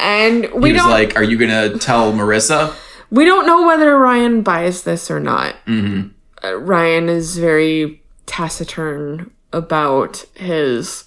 And 0.00 0.50
we 0.54 0.70
He 0.70 0.74
was 0.74 0.86
like, 0.86 1.16
Are 1.16 1.22
you 1.22 1.36
going 1.36 1.72
to 1.72 1.78
tell 1.78 2.12
Marissa? 2.12 2.74
We 3.10 3.24
don't 3.24 3.46
know 3.46 3.66
whether 3.66 3.96
Ryan 3.98 4.42
buys 4.42 4.82
this 4.82 5.10
or 5.10 5.20
not. 5.20 5.54
Mm-hmm. 5.66 6.08
Uh, 6.44 6.56
Ryan 6.56 7.08
is 7.08 7.38
very 7.38 8.02
taciturn 8.26 9.30
about 9.52 10.24
his 10.34 11.04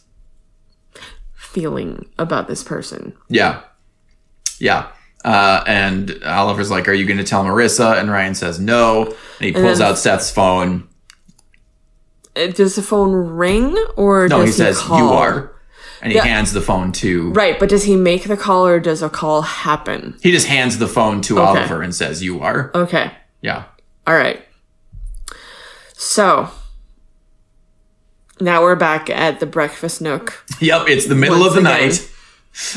feeling 1.35 2.07
about 2.17 2.47
this 2.47 2.63
person. 2.63 3.13
Yeah. 3.29 3.61
Yeah. 4.59 4.87
Uh, 5.23 5.63
and 5.67 6.23
Oliver's 6.23 6.71
like, 6.71 6.87
Are 6.87 6.93
you 6.93 7.05
going 7.05 7.17
to 7.17 7.23
tell 7.23 7.43
Marissa? 7.43 7.99
And 7.99 8.09
Ryan 8.09 8.33
says 8.33 8.59
no. 8.59 9.05
And 9.05 9.15
he 9.39 9.51
pulls 9.51 9.79
out 9.79 9.97
Seth's 9.99 10.31
phone. 10.31 10.87
Uh, 12.35 12.47
Does 12.47 12.75
the 12.75 12.81
phone 12.81 13.11
ring 13.11 13.77
or 13.95 14.27
No, 14.27 14.39
does 14.39 14.47
he 14.47 14.51
says? 14.53 14.81
You 14.87 14.93
are. 14.93 15.53
And 16.01 16.11
he 16.11 16.17
Yeah. 16.17 16.25
hands 16.25 16.51
the 16.53 16.61
phone 16.61 16.91
to. 16.93 17.29
Right, 17.31 17.59
but 17.59 17.69
does 17.69 17.83
he 17.83 17.95
make 17.95 18.23
the 18.23 18.35
call 18.37 18.65
or 18.65 18.79
does 18.79 19.01
a 19.03 19.09
call 19.09 19.43
happen? 19.43 20.15
He 20.23 20.31
just 20.31 20.47
hands 20.47 20.77
the 20.79 20.87
phone 20.87 21.21
to 21.21 21.39
Oliver 21.39 21.81
and 21.83 21.93
says, 21.93 22.23
You 22.23 22.41
are. 22.41 22.71
Okay. 22.73 23.11
Yeah. 23.41 23.63
All 24.07 24.15
right. 24.15 24.41
So, 25.93 26.49
Now 28.39 28.61
we're 28.63 28.75
back 28.75 29.09
at 29.11 29.39
the 29.39 29.45
breakfast 29.45 30.01
nook. 30.01 30.43
Yep, 30.59 30.87
it's 30.87 31.05
the 31.05 31.13
middle 31.15 31.39
Once 31.39 31.55
of 31.55 31.63
the 31.63 31.69
again. 31.69 31.89
night, 31.89 32.09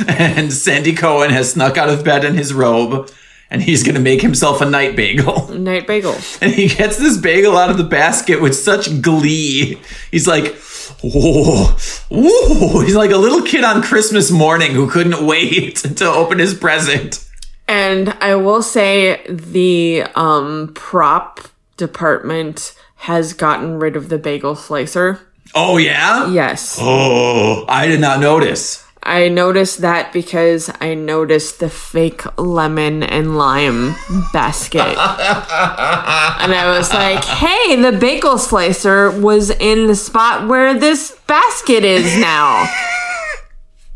and 0.36 0.52
Sandy 0.52 0.92
Cohen 0.94 1.30
has 1.30 1.52
snuck 1.52 1.78
out 1.78 1.88
of 1.88 2.04
bed 2.04 2.22
in 2.24 2.34
his 2.34 2.52
robe, 2.52 3.10
and 3.50 3.62
he's 3.62 3.82
gonna 3.82 4.00
make 4.00 4.20
himself 4.20 4.60
a 4.60 4.66
night 4.68 4.94
bagel. 4.94 5.48
Night 5.54 5.86
bagel. 5.86 6.16
And 6.42 6.52
he 6.52 6.68
gets 6.68 6.98
this 6.98 7.16
bagel 7.16 7.56
out 7.56 7.70
of 7.70 7.78
the 7.78 7.84
basket 7.84 8.42
with 8.42 8.54
such 8.54 9.00
glee. 9.00 9.80
He's 10.10 10.26
like, 10.26 10.54
"Whoa, 11.02 11.76
whoa!" 12.10 12.80
He's 12.80 12.94
like 12.94 13.10
a 13.10 13.16
little 13.16 13.42
kid 13.42 13.64
on 13.64 13.82
Christmas 13.82 14.30
morning 14.30 14.72
who 14.72 14.88
couldn't 14.88 15.26
wait 15.26 15.76
to 15.96 16.06
open 16.06 16.38
his 16.38 16.54
present. 16.54 17.24
And 17.66 18.10
I 18.20 18.34
will 18.34 18.62
say 18.62 19.24
the 19.28 20.04
um, 20.14 20.72
prop 20.74 21.40
department 21.76 22.74
has 22.96 23.32
gotten 23.32 23.78
rid 23.78 23.96
of 23.96 24.08
the 24.08 24.18
bagel 24.18 24.54
slicer. 24.54 25.20
Oh 25.54 25.76
yeah. 25.78 26.30
Yes. 26.30 26.78
Oh, 26.80 27.64
I 27.68 27.86
did 27.86 28.00
not 28.00 28.20
notice. 28.20 28.83
I 29.06 29.28
noticed 29.28 29.82
that 29.82 30.14
because 30.14 30.70
I 30.80 30.94
noticed 30.94 31.60
the 31.60 31.68
fake 31.68 32.22
lemon 32.38 33.02
and 33.02 33.36
lime 33.36 33.94
basket. 34.32 34.80
and 34.80 34.96
I 34.96 36.74
was 36.76 36.90
like, 36.92 37.22
hey, 37.22 37.76
the 37.76 37.92
bagel 37.92 38.38
slicer 38.38 39.10
was 39.10 39.50
in 39.50 39.88
the 39.88 39.94
spot 39.94 40.48
where 40.48 40.72
this 40.72 41.18
basket 41.26 41.84
is 41.84 42.16
now. 42.18 42.66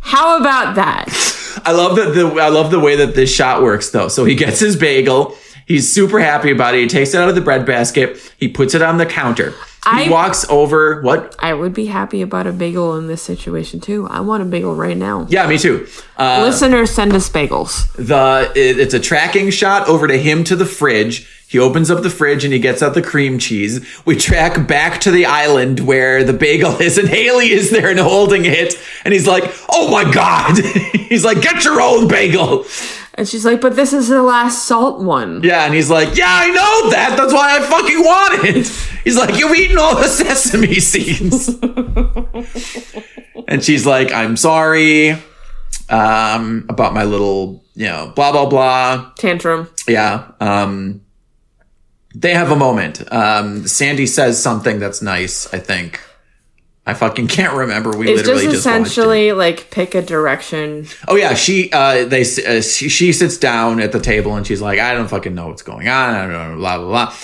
How 0.00 0.38
about 0.38 0.74
that? 0.76 1.08
I 1.64 1.72
love 1.72 1.96
that 1.96 2.14
the 2.14 2.26
I 2.40 2.48
love 2.48 2.70
the 2.70 2.80
way 2.80 2.96
that 2.96 3.14
this 3.14 3.34
shot 3.34 3.62
works 3.62 3.90
though. 3.90 4.08
So 4.08 4.26
he 4.26 4.34
gets 4.34 4.60
his 4.60 4.76
bagel. 4.76 5.36
He's 5.66 5.90
super 5.90 6.18
happy 6.18 6.50
about 6.50 6.74
it. 6.74 6.82
He 6.82 6.86
takes 6.86 7.14
it 7.14 7.20
out 7.20 7.28
of 7.28 7.34
the 7.34 7.40
bread 7.40 7.66
basket. 7.66 8.18
He 8.38 8.48
puts 8.48 8.74
it 8.74 8.82
on 8.82 8.98
the 8.98 9.06
counter. 9.06 9.54
He 9.84 10.06
I- 10.06 10.08
walks 10.10 10.44
over. 10.50 11.00
What? 11.02 11.34
I 11.38 11.54
would 11.54 11.72
be 11.72 11.86
happy 11.86 12.20
about 12.22 12.46
a 12.46 12.52
bagel 12.52 12.96
in 12.96 13.06
this 13.06 13.22
situation 13.22 13.80
too. 13.80 14.06
I 14.10 14.20
want 14.20 14.42
a 14.42 14.46
bagel 14.46 14.74
right 14.74 14.96
now. 14.96 15.26
Yeah, 15.30 15.46
me 15.46 15.56
too. 15.58 15.86
Uh, 16.16 16.42
Listeners, 16.44 16.90
send 16.90 17.12
us 17.14 17.28
bagels. 17.30 17.90
the 17.96 18.50
it- 18.54 18.78
it's 18.78 18.94
a 18.94 19.00
tracking 19.00 19.50
shot 19.50 19.88
over 19.88 20.06
to 20.08 20.18
him 20.18 20.44
to 20.44 20.56
the 20.56 20.66
fridge. 20.66 21.26
He 21.46 21.58
opens 21.58 21.90
up 21.90 22.02
the 22.02 22.10
fridge 22.10 22.44
and 22.44 22.52
he 22.52 22.58
gets 22.58 22.82
out 22.82 22.92
the 22.92 23.00
cream 23.00 23.38
cheese. 23.38 23.80
We 24.04 24.16
track 24.16 24.66
back 24.68 25.00
to 25.02 25.10
the 25.10 25.24
island 25.24 25.80
where 25.80 26.22
the 26.22 26.34
bagel 26.34 26.76
is, 26.82 26.98
and 26.98 27.08
Hailey 27.08 27.50
is 27.50 27.70
there 27.70 27.88
and 27.88 27.98
holding 27.98 28.44
it. 28.44 28.74
And 29.04 29.14
he's 29.14 29.26
like, 29.26 29.44
"Oh 29.70 29.90
my 29.90 30.04
god!" 30.12 30.58
he's 31.08 31.24
like, 31.24 31.40
"Get 31.40 31.64
your 31.64 31.80
own 31.80 32.06
bagel." 32.08 32.66
And 33.14 33.26
she's 33.26 33.44
like, 33.44 33.60
but 33.60 33.74
this 33.74 33.92
is 33.92 34.06
the 34.06 34.22
last 34.22 34.66
salt 34.66 35.00
one. 35.00 35.42
Yeah, 35.42 35.64
and 35.64 35.74
he's 35.74 35.90
like, 35.90 36.16
"Yeah, 36.16 36.26
I 36.28 36.50
know 36.50 36.90
that. 36.90 37.14
That's 37.16 37.32
why 37.32 37.56
I 37.56 37.60
fucking 37.62 37.98
want 38.00 38.44
it." 38.44 38.66
He's 39.08 39.16
like, 39.16 39.38
"You've 39.38 39.56
eaten 39.56 39.78
all 39.78 39.96
the 39.96 40.06
sesame 40.06 40.80
seeds." 40.80 41.48
and 43.48 43.64
she's 43.64 43.86
like, 43.86 44.12
"I'm 44.12 44.36
sorry 44.36 45.12
um, 45.88 46.66
about 46.68 46.92
my 46.92 47.04
little, 47.04 47.64
you 47.74 47.86
know, 47.86 48.12
blah 48.14 48.32
blah 48.32 48.44
blah." 48.44 49.12
Tantrum. 49.16 49.70
Yeah. 49.88 50.30
Um, 50.40 51.00
they 52.14 52.34
have 52.34 52.50
a 52.50 52.56
moment. 52.56 53.10
Um, 53.10 53.66
Sandy 53.66 54.06
says 54.06 54.42
something 54.42 54.78
that's 54.78 55.00
nice. 55.00 55.52
I 55.54 55.58
think. 55.58 56.02
I 56.84 56.92
fucking 56.92 57.28
can't 57.28 57.54
remember. 57.54 57.96
We 57.96 58.10
It's 58.10 58.22
literally 58.22 58.44
just 58.44 58.56
just, 58.56 58.66
essentially 58.66 59.32
like 59.32 59.70
pick 59.70 59.94
a 59.94 60.02
direction. 60.02 60.86
Oh 61.06 61.16
yeah, 61.16 61.32
she 61.32 61.72
uh 61.72 62.04
they 62.04 62.22
uh, 62.22 62.60
she, 62.60 62.90
she 62.90 63.12
sits 63.14 63.38
down 63.38 63.80
at 63.80 63.92
the 63.92 64.00
table 64.00 64.36
and 64.36 64.46
she's 64.46 64.60
like, 64.60 64.78
I 64.78 64.92
don't 64.92 65.08
fucking 65.08 65.34
know 65.34 65.48
what's 65.48 65.62
going 65.62 65.88
on. 65.88 66.14
I 66.14 66.20
don't 66.26 66.32
know, 66.32 66.56
blah 66.56 66.78
blah 66.78 66.88
blah. 66.88 67.14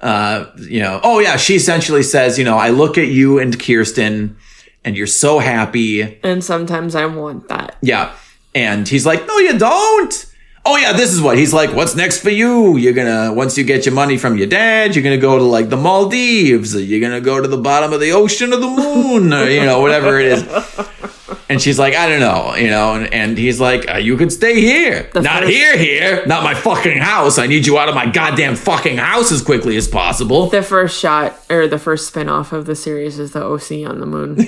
Uh, 0.00 0.46
you 0.56 0.80
know, 0.80 1.00
oh 1.02 1.18
yeah, 1.18 1.36
she 1.36 1.56
essentially 1.56 2.02
says, 2.02 2.38
you 2.38 2.44
know, 2.44 2.56
I 2.56 2.70
look 2.70 2.96
at 2.96 3.08
you 3.08 3.38
and 3.38 3.58
Kirsten, 3.58 4.36
and 4.84 4.96
you're 4.96 5.06
so 5.06 5.38
happy. 5.38 6.18
And 6.22 6.42
sometimes 6.42 6.94
I 6.94 7.06
want 7.06 7.48
that. 7.48 7.76
Yeah, 7.82 8.14
and 8.54 8.88
he's 8.88 9.04
like, 9.04 9.26
no, 9.26 9.38
you 9.38 9.58
don't. 9.58 10.26
Oh 10.64 10.76
yeah, 10.76 10.92
this 10.92 11.12
is 11.12 11.22
what 11.22 11.38
he's 11.38 11.54
like. 11.54 11.72
What's 11.74 11.96
next 11.96 12.20
for 12.20 12.30
you? 12.30 12.76
You're 12.76 12.92
gonna 12.92 13.32
once 13.32 13.56
you 13.56 13.64
get 13.64 13.86
your 13.86 13.94
money 13.94 14.18
from 14.18 14.36
your 14.36 14.46
dad, 14.46 14.94
you're 14.94 15.04
gonna 15.04 15.18
go 15.18 15.38
to 15.38 15.44
like 15.44 15.70
the 15.70 15.76
Maldives. 15.76 16.74
You're 16.74 17.00
gonna 17.00 17.20
go 17.20 17.40
to 17.40 17.48
the 17.48 17.56
bottom 17.56 17.92
of 17.92 18.00
the 18.00 18.12
ocean 18.12 18.52
or 18.52 18.56
the 18.56 18.66
moon, 18.68 19.32
or 19.32 19.48
you 19.48 19.64
know 19.64 19.80
whatever 19.80 20.18
it 20.18 20.26
is. 20.26 20.42
And 21.50 21.60
she's 21.60 21.80
like, 21.80 21.94
I 21.96 22.08
don't 22.08 22.20
know, 22.20 22.54
you 22.54 22.68
know, 22.68 22.94
and, 22.94 23.12
and 23.12 23.36
he's 23.36 23.58
like, 23.58 23.90
uh, 23.92 23.96
you 23.96 24.16
could 24.16 24.30
stay 24.30 24.60
here. 24.60 25.10
not 25.16 25.42
first- 25.42 25.50
here, 25.50 25.76
here. 25.76 26.24
Not 26.24 26.44
my 26.44 26.54
fucking 26.54 26.98
house. 26.98 27.38
I 27.38 27.48
need 27.48 27.66
you 27.66 27.76
out 27.76 27.88
of 27.88 27.96
my 27.96 28.06
goddamn 28.06 28.54
fucking 28.54 28.98
house 28.98 29.32
as 29.32 29.42
quickly 29.42 29.76
as 29.76 29.88
possible. 29.88 30.48
The 30.48 30.62
first 30.62 30.96
shot 30.96 31.36
or 31.50 31.66
the 31.66 31.76
first 31.80 32.06
spin 32.06 32.28
off 32.28 32.52
of 32.52 32.66
the 32.66 32.76
series 32.76 33.18
is 33.18 33.32
the 33.32 33.42
OC 33.42 33.84
on 33.84 33.98
the 33.98 34.06
moon. 34.06 34.38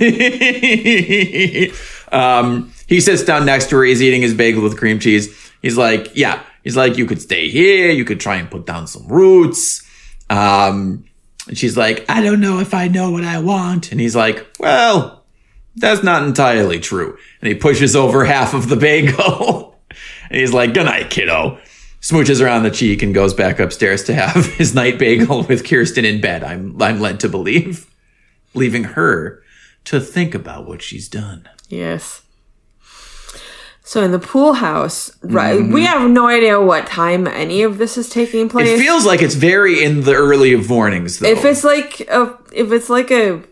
um, 2.12 2.72
he 2.86 3.00
sits 3.00 3.24
down 3.24 3.46
next 3.46 3.68
to 3.70 3.76
her. 3.78 3.84
He's 3.84 4.00
eating 4.00 4.22
his 4.22 4.34
bagel 4.34 4.62
with 4.62 4.78
cream 4.78 5.00
cheese. 5.00 5.28
He's 5.60 5.76
like, 5.76 6.12
yeah. 6.14 6.40
He's 6.62 6.76
like, 6.76 6.96
you 6.98 7.06
could 7.06 7.20
stay 7.20 7.48
here. 7.48 7.90
You 7.90 8.04
could 8.04 8.20
try 8.20 8.36
and 8.36 8.48
put 8.48 8.64
down 8.64 8.86
some 8.86 9.08
roots. 9.08 9.84
Um, 10.30 11.04
and 11.48 11.58
she's 11.58 11.76
like, 11.76 12.04
I 12.08 12.22
don't 12.22 12.40
know 12.40 12.60
if 12.60 12.74
I 12.74 12.86
know 12.86 13.10
what 13.10 13.24
I 13.24 13.40
want. 13.40 13.90
And 13.90 14.00
he's 14.00 14.14
like, 14.14 14.46
well, 14.60 15.21
that's 15.76 16.02
not 16.02 16.22
entirely 16.24 16.80
true. 16.80 17.16
And 17.40 17.48
he 17.48 17.54
pushes 17.54 17.96
over 17.96 18.24
half 18.24 18.54
of 18.54 18.68
the 18.68 18.76
bagel. 18.76 19.78
and 20.30 20.38
he's 20.38 20.52
like, 20.52 20.74
good 20.74 20.86
night, 20.86 21.10
kiddo. 21.10 21.58
Smooches 22.00 22.40
her 22.40 22.48
on 22.48 22.62
the 22.64 22.70
cheek 22.70 23.02
and 23.02 23.14
goes 23.14 23.32
back 23.32 23.60
upstairs 23.60 24.02
to 24.04 24.14
have 24.14 24.46
his 24.54 24.74
night 24.74 24.98
bagel 24.98 25.42
with 25.48 25.68
Kirsten 25.68 26.04
in 26.04 26.20
bed. 26.20 26.42
I'm, 26.44 26.80
I'm 26.82 27.00
led 27.00 27.20
to 27.20 27.28
believe, 27.28 27.86
leaving 28.54 28.84
her 28.84 29.42
to 29.84 30.00
think 30.00 30.34
about 30.34 30.66
what 30.66 30.82
she's 30.82 31.08
done. 31.08 31.48
yes. 31.68 32.22
So 33.84 34.00
in 34.00 34.12
the 34.12 34.20
pool 34.20 34.54
house, 34.54 35.10
right? 35.22 35.58
Mm-hmm. 35.58 35.72
We 35.72 35.84
have 35.84 36.08
no 36.08 36.28
idea 36.28 36.60
what 36.60 36.86
time 36.86 37.26
any 37.26 37.62
of 37.62 37.78
this 37.78 37.98
is 37.98 38.08
taking 38.08 38.48
place. 38.48 38.68
It 38.68 38.78
feels 38.78 39.04
like 39.04 39.20
it's 39.20 39.34
very 39.34 39.82
in 39.82 40.02
the 40.02 40.14
early 40.14 40.52
of 40.52 40.68
mornings, 40.68 41.18
though. 41.18 41.26
if 41.28 41.44
it's 41.44 41.64
like 41.64 42.00
a 42.02 42.38
if 42.52 42.70
it's 42.70 42.88
like 42.88 43.10
a 43.10 43.42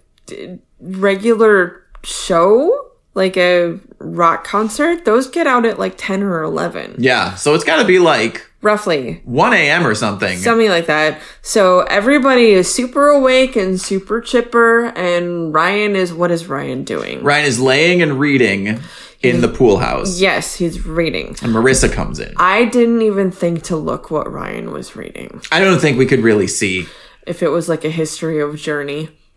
regular 0.80 1.80
show, 2.02 2.90
like 3.14 3.36
a 3.36 3.78
rock 3.98 4.44
concert, 4.44 5.05
those 5.05 5.27
get 5.28 5.47
out 5.47 5.64
at 5.66 5.78
like 5.78 5.94
ten 5.97 6.22
or 6.22 6.43
eleven, 6.43 6.94
yeah, 6.98 7.35
so 7.35 7.55
it's 7.55 7.64
got 7.64 7.81
to 7.81 7.86
be 7.86 7.98
like 7.98 8.47
roughly. 8.62 9.22
1 9.24 9.55
a.m. 9.55 9.86
or 9.86 9.94
something. 9.94 10.36
Something 10.39 10.68
like 10.68 10.85
that. 10.86 11.18
So 11.40 11.81
everybody 11.81 12.51
is 12.51 12.72
super 12.72 13.09
awake 13.09 13.56
and 13.56 13.81
super 13.81 14.20
chipper, 14.20 14.86
and 14.97 15.52
Ryan 15.55 15.97
is 15.97 16.12
what 16.12 16.31
is 16.31 16.47
Ryan 16.47 16.85
doing? 16.85 17.22
Ryan 17.24 17.47
is 17.47 17.59
laying 17.59 18.02
and 18.02 18.18
reading 18.20 18.78
in 19.22 19.40
the 19.43 19.48
pool 19.48 19.77
house, 19.78 20.18
Yes, 20.18 20.55
he's 20.56 20.86
reading. 20.86 21.28
and 21.43 21.55
Marissa 21.55 21.93
comes 21.93 22.18
in. 22.20 22.32
I 22.39 22.64
didn't 22.64 23.02
even 23.02 23.31
think 23.31 23.62
to 23.64 23.77
look 23.77 24.10
what 24.10 24.31
Ryan 24.32 24.72
was 24.72 24.97
reading. 24.97 25.43
I 25.52 25.60
don't 25.60 25.78
think 25.78 25.98
we 25.98 26.06
could 26.06 26.20
really 26.20 26.47
see. 26.47 26.86
If 27.27 27.43
it 27.43 27.48
was 27.48 27.68
like 27.68 27.85
a 27.85 27.90
history 27.90 28.40
of 28.40 28.56
Journey. 28.56 29.10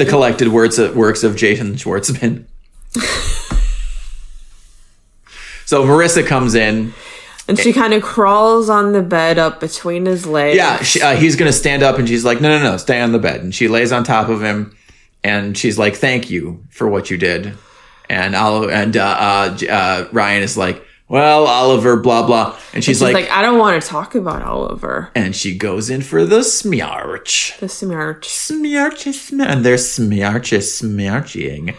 the 0.00 0.06
collected 0.06 0.48
words 0.48 0.78
of, 0.78 0.96
works 0.96 1.22
of 1.22 1.36
Jason 1.36 1.74
Schwartzman. 1.74 2.46
so 5.66 5.84
Marissa 5.84 6.26
comes 6.26 6.54
in. 6.54 6.94
And 7.46 7.58
she 7.58 7.74
kind 7.74 7.92
of 7.92 8.02
crawls 8.02 8.70
on 8.70 8.92
the 8.92 9.02
bed 9.02 9.38
up 9.38 9.60
between 9.60 10.06
his 10.06 10.26
legs. 10.26 10.56
Yeah, 10.56 10.82
she, 10.82 11.02
uh, 11.02 11.16
he's 11.16 11.36
gonna 11.36 11.52
stand 11.52 11.82
up, 11.82 11.98
and 11.98 12.08
she's 12.08 12.24
like, 12.24 12.40
"No, 12.40 12.48
no, 12.48 12.62
no, 12.62 12.76
stay 12.76 13.00
on 13.00 13.12
the 13.12 13.18
bed." 13.18 13.40
And 13.40 13.52
she 13.54 13.66
lays 13.66 13.90
on 13.90 14.04
top 14.04 14.28
of 14.28 14.40
him, 14.40 14.76
and 15.24 15.58
she's 15.58 15.76
like, 15.76 15.96
"Thank 15.96 16.30
you 16.30 16.64
for 16.70 16.88
what 16.88 17.10
you 17.10 17.16
did." 17.16 17.54
And 18.08 18.36
Oliver 18.36 18.70
and 18.70 18.96
uh, 18.96 19.02
uh, 19.02 19.58
uh, 19.68 20.08
Ryan 20.12 20.44
is 20.44 20.56
like, 20.56 20.84
"Well, 21.10 21.46
Oliver, 21.46 21.96
blah 21.96 22.24
blah," 22.26 22.56
and 22.72 22.82
she's, 22.82 22.96
She's 22.98 23.02
like, 23.02 23.14
like, 23.14 23.30
I 23.30 23.42
don't 23.42 23.58
want 23.58 23.82
to 23.82 23.86
talk 23.86 24.14
about 24.14 24.42
Oliver. 24.42 25.10
and 25.14 25.34
she 25.36 25.54
goes 25.58 25.90
in 25.90 26.00
for 26.02 26.24
the 26.24 26.38
smiarch. 26.40 27.58
The 27.58 27.68
smirch. 27.68 28.26
Smiarch, 28.28 29.12
sm- 29.12 29.40
and 29.42 29.64
they're 29.64 29.76
smiarch, 29.76 30.56
smiarching. 30.58 31.74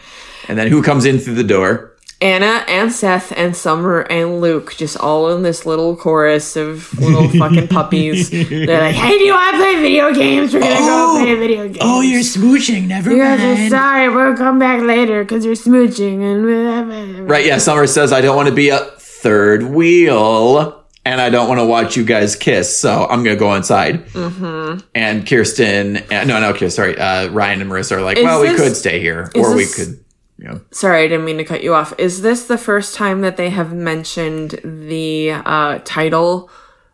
And 0.48 0.58
then 0.58 0.68
who 0.68 0.84
comes 0.84 1.06
in 1.06 1.18
through 1.20 1.36
the 1.36 1.44
door? 1.44 1.88
Anna 2.20 2.64
and 2.68 2.92
Seth 2.92 3.32
and 3.36 3.56
Summer 3.56 4.02
and 4.02 4.42
Luke 4.42 4.76
just 4.78 4.96
all 4.96 5.36
in 5.36 5.42
this 5.42 5.66
little 5.66 5.96
chorus 5.96 6.56
of 6.56 6.94
little 7.00 7.28
fucking 7.40 7.68
puppies. 7.68 8.30
They're 8.30 8.80
like, 8.80 8.94
hey, 8.96 9.18
do 9.18 9.24
you 9.24 9.34
want 9.34 9.56
to 9.56 9.58
play 9.64 9.76
video 9.82 10.14
games? 10.14 10.54
We're 10.54 10.60
going 10.60 10.72
to 10.72 10.78
Oh. 10.82 11.18
go 11.18 11.24
play 11.26 11.34
video 11.36 11.64
games. 11.66 11.78
Oh, 11.82 12.02
you're 12.02 12.22
smooching. 12.22 12.86
Never 12.88 13.10
You 13.12 13.18
guys 13.18 13.40
are 13.40 13.70
sorry. 13.70 14.08
We'll 14.10 14.38
come 14.38 14.60
back 14.60 14.82
later 14.84 15.24
because 15.24 15.44
you're 15.46 15.56
smooching. 15.56 16.22
and 16.22 17.28
Right, 17.28 17.44
yeah, 17.46 17.58
Summer 17.58 17.88
says, 17.88 18.14
I 18.14 18.22
don't 18.22 18.36
want 18.36 18.50
to 18.50 18.54
be 18.54 18.70
a 18.70 18.86
third 19.22 19.64
wheel 19.64 20.82
and 21.04 21.20
I 21.20 21.30
don't 21.30 21.48
want 21.48 21.60
to 21.60 21.66
watch 21.66 21.96
you 21.98 22.04
guys 22.04 22.36
kiss, 22.36 22.78
so 22.78 23.08
I'm 23.10 23.24
going 23.24 23.36
to 23.36 23.40
go 23.40 23.56
inside. 23.56 24.06
Mm-hmm. 24.08 24.86
And 24.94 25.28
Kirsten, 25.28 25.98
uh, 25.98 26.24
no, 26.26 26.40
no, 26.40 26.52
Kirsten, 26.54 26.70
sorry, 26.70 26.98
uh, 26.98 27.30
Ryan 27.30 27.62
and 27.62 27.72
Marissa 27.72 27.94
are 27.94 28.02
like, 28.02 28.18
Is 28.18 28.24
well, 28.24 28.42
we 28.42 28.56
could 28.56 28.76
stay 28.76 29.00
here, 29.00 29.32
or 29.36 29.56
we 29.56 29.66
could, 29.66 30.04
you 30.38 30.48
know. 30.48 30.62
Sorry, 30.72 31.04
I 31.04 31.08
didn't 31.08 31.26
mean 31.26 31.38
to 31.38 31.44
cut 31.44 31.64
you 31.64 31.74
off. 31.74 31.94
Is 31.98 32.22
this 32.22 32.46
the 32.46 32.58
first 32.58 32.96
time 32.96 33.22
that 33.22 33.38
they 33.38 33.50
have 33.50 33.74
mentioned 33.74 34.60
the 34.64 35.32
uh, 35.32 35.80
title 35.84 36.50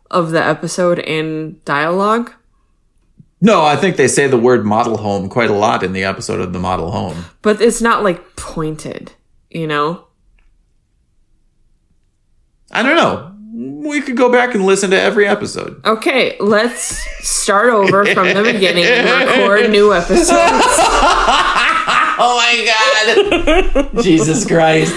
of 0.10 0.32
the 0.32 0.44
episode 0.44 1.00
in 1.00 1.60
dialogue? 1.66 2.32
No, 3.42 3.66
I 3.66 3.76
think 3.76 3.98
they 3.98 4.08
say 4.08 4.28
the 4.28 4.38
word 4.38 4.66
model 4.66 4.98
home 4.98 5.30
quite 5.30 5.50
a 5.50 5.54
lot 5.54 5.84
in 5.84 5.92
the 5.92 6.06
episode 6.06 6.40
of 6.40 6.54
the 6.54 6.60
model 6.60 6.92
home. 6.92 7.26
But 7.42 7.62
it's 7.62 7.82
not 7.82 8.04
like 8.04 8.36
pointed, 8.36 9.12
you 9.52 9.68
know? 9.68 10.07
I 12.72 12.84
don't 12.84 12.96
know. 12.96 13.34
We 13.90 14.02
could 14.02 14.18
go 14.18 14.32
back 14.32 14.54
and 14.54 14.66
listen 14.66 14.92
to 14.92 15.00
every 15.00 15.28
episode. 15.28 15.84
Okay, 15.86 16.36
let's 16.40 16.98
start 17.28 17.70
over 17.70 18.06
from 18.06 18.34
the 18.34 18.44
beginning 18.44 18.86
and 18.86 19.06
record 19.28 19.70
new 19.72 19.94
episodes. 19.94 20.32
Oh 22.20 22.36
my 22.36 23.84
god. 23.94 24.02
Jesus 24.04 24.44
Christ. 24.46 24.96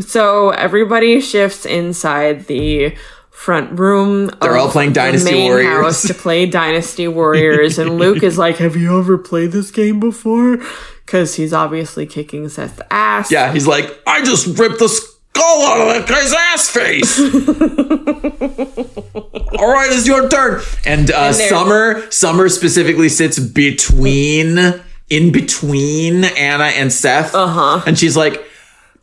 So 0.00 0.48
everybody 0.50 1.20
shifts 1.20 1.66
inside 1.66 2.46
the 2.46 2.96
front 3.30 3.78
room. 3.78 4.30
They're 4.40 4.56
all 4.56 4.70
playing 4.70 4.94
Dynasty 4.94 5.30
the 5.30 5.36
main 5.36 5.50
Warriors. 5.50 5.84
House 5.84 6.02
to 6.08 6.14
play 6.14 6.46
Dynasty 6.46 7.06
Warriors, 7.06 7.78
and 7.78 7.98
Luke 7.98 8.22
is 8.22 8.38
like, 8.38 8.56
"Have 8.56 8.76
you 8.76 8.98
ever 8.98 9.18
played 9.18 9.52
this 9.52 9.70
game 9.70 10.00
before?" 10.00 10.58
Because 11.04 11.34
he's 11.34 11.52
obviously 11.52 12.06
kicking 12.06 12.48
Seth's 12.48 12.80
ass. 12.90 13.30
Yeah, 13.30 13.52
he's 13.52 13.66
like, 13.66 13.90
I 14.06 14.22
just 14.24 14.58
ripped 14.58 14.78
the 14.78 14.88
out 15.36 15.80
of 15.80 15.88
that 15.88 16.06
guy's 16.08 16.32
ass 16.32 16.68
face. 16.68 17.18
All 19.58 19.70
right, 19.72 19.90
it's 19.92 20.06
your 20.06 20.28
turn. 20.28 20.60
And, 20.84 21.10
uh, 21.10 21.32
they're- 21.32 21.48
Summer, 21.48 22.10
Summer 22.10 22.48
specifically 22.48 23.08
sits 23.08 23.38
between, 23.38 24.58
in 25.10 25.32
between 25.32 26.24
Anna 26.24 26.64
and 26.64 26.92
Seth. 26.92 27.34
Uh 27.34 27.46
huh. 27.46 27.82
And 27.86 27.98
she's 27.98 28.16
like, 28.16 28.44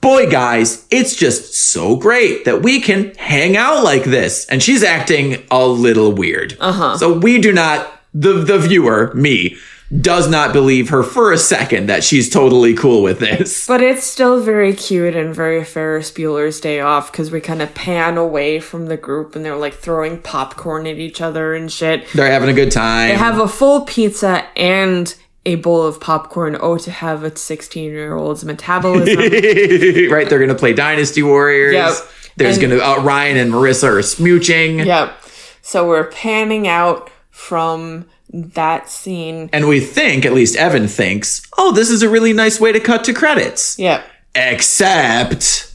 boy, 0.02 0.30
guys, 0.30 0.86
it's 0.92 1.16
just 1.16 1.54
so 1.54 1.96
great 1.96 2.46
that 2.46 2.62
we 2.62 2.80
can 2.82 3.14
hang 3.16 3.58
out 3.58 3.84
like 3.84 4.04
this. 4.04 4.46
And 4.48 4.62
she's 4.64 4.84
acting 4.84 5.44
a 5.52 5.66
little 5.68 6.12
weird. 6.12 6.58
Uh 6.60 6.72
huh. 6.72 6.98
So 6.98 7.18
we 7.18 7.40
do 7.40 7.52
not, 7.52 7.92
the, 8.14 8.34
the 8.34 8.58
viewer, 8.60 9.14
me, 9.14 9.58
does 9.98 10.30
not 10.30 10.54
believe 10.54 10.90
her 10.90 11.02
for 11.02 11.32
a 11.32 11.38
second 11.38 11.88
that 11.88 12.04
she's 12.04 12.30
totally 12.30 12.74
cool 12.74 13.02
with 13.02 13.20
this. 13.20 13.68
But 13.80 13.82
it's 13.82 14.04
still 14.04 14.42
very 14.42 14.74
cute 14.74 15.16
and 15.16 15.34
very 15.34 15.64
Ferris 15.64 16.12
Bueller's 16.12 16.60
Day 16.60 16.80
Off 16.80 17.12
because 17.12 17.32
we 17.32 17.40
kind 17.40 17.62
of 17.62 17.74
pan 17.76 18.18
away 18.18 18.60
from 18.60 18.88
the 18.88 18.98
group 18.98 19.36
and 19.36 19.46
they're 19.46 19.56
like 19.56 19.76
throwing 19.76 20.22
popcorn 20.22 20.88
at 20.88 20.98
each 20.98 21.22
other 21.22 21.54
and 21.54 21.72
shit. 21.72 22.08
They're 22.14 22.32
having 22.32 22.50
a 22.50 22.54
good 22.54 22.72
time. 22.72 23.10
They 23.10 23.16
have 23.16 23.40
a 23.40 23.48
full 23.48 23.82
pizza 23.82 24.46
and 24.58 25.14
a 25.46 25.56
bowl 25.56 25.86
of 25.86 26.00
popcorn. 26.00 26.58
Oh, 26.60 26.78
to 26.78 26.92
have 26.92 27.24
a 27.24 27.36
16 27.36 27.92
year 27.92 28.16
old's 28.16 28.44
metabolism. 28.44 29.18
right, 30.12 30.30
they're 30.30 30.40
gonna 30.40 30.56
play 30.56 30.74
Dynasty 30.74 31.24
Warriors. 31.24 31.74
Yep. 31.74 31.96
There's 32.38 32.58
gonna 32.58 32.78
uh, 32.78 33.02
Ryan 33.02 33.38
and 33.38 33.52
Marissa 33.52 33.86
are 33.86 34.00
smooching, 34.00 34.86
yep. 34.86 35.16
So 35.62 35.88
we're 35.88 36.10
panning 36.10 36.68
out 36.68 37.12
from 37.30 38.06
that 38.32 38.90
scene. 38.90 39.50
and 39.54 39.68
we 39.68 39.80
think, 39.80 40.26
at 40.26 40.34
least 40.34 40.56
Evan 40.56 40.88
thinks, 40.88 41.42
oh, 41.58 41.72
this 41.72 41.90
is 41.90 42.04
a 42.04 42.10
really 42.10 42.34
nice 42.34 42.60
way 42.60 42.72
to 42.72 42.80
cut 42.80 43.04
to 43.06 43.14
credits. 43.14 43.78
Yep. 43.80 44.06
Except, 44.36 45.74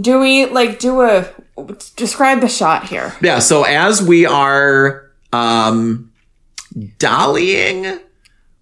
Do 0.00 0.20
we 0.20 0.46
like 0.46 0.78
do 0.78 1.00
a 1.02 1.28
describe 1.96 2.40
the 2.40 2.48
shot 2.48 2.88
here? 2.88 3.14
yeah. 3.20 3.40
So 3.40 3.64
as 3.64 4.02
we 4.02 4.24
are 4.24 5.10
um, 5.32 6.12
dollying 6.98 8.00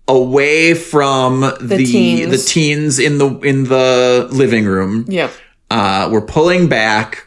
away 0.09 0.75
from 0.75 1.41
the 1.61 1.77
teens. 1.87 2.31
the 2.31 2.51
teens 2.53 2.99
in 2.99 3.19
the 3.19 3.39
in 3.41 3.65
the 3.65 4.29
living 4.33 4.65
room, 4.65 5.05
Yep. 5.09 5.31
uh, 5.71 6.09
we're 6.11 6.21
pulling 6.27 6.69
back, 6.69 7.27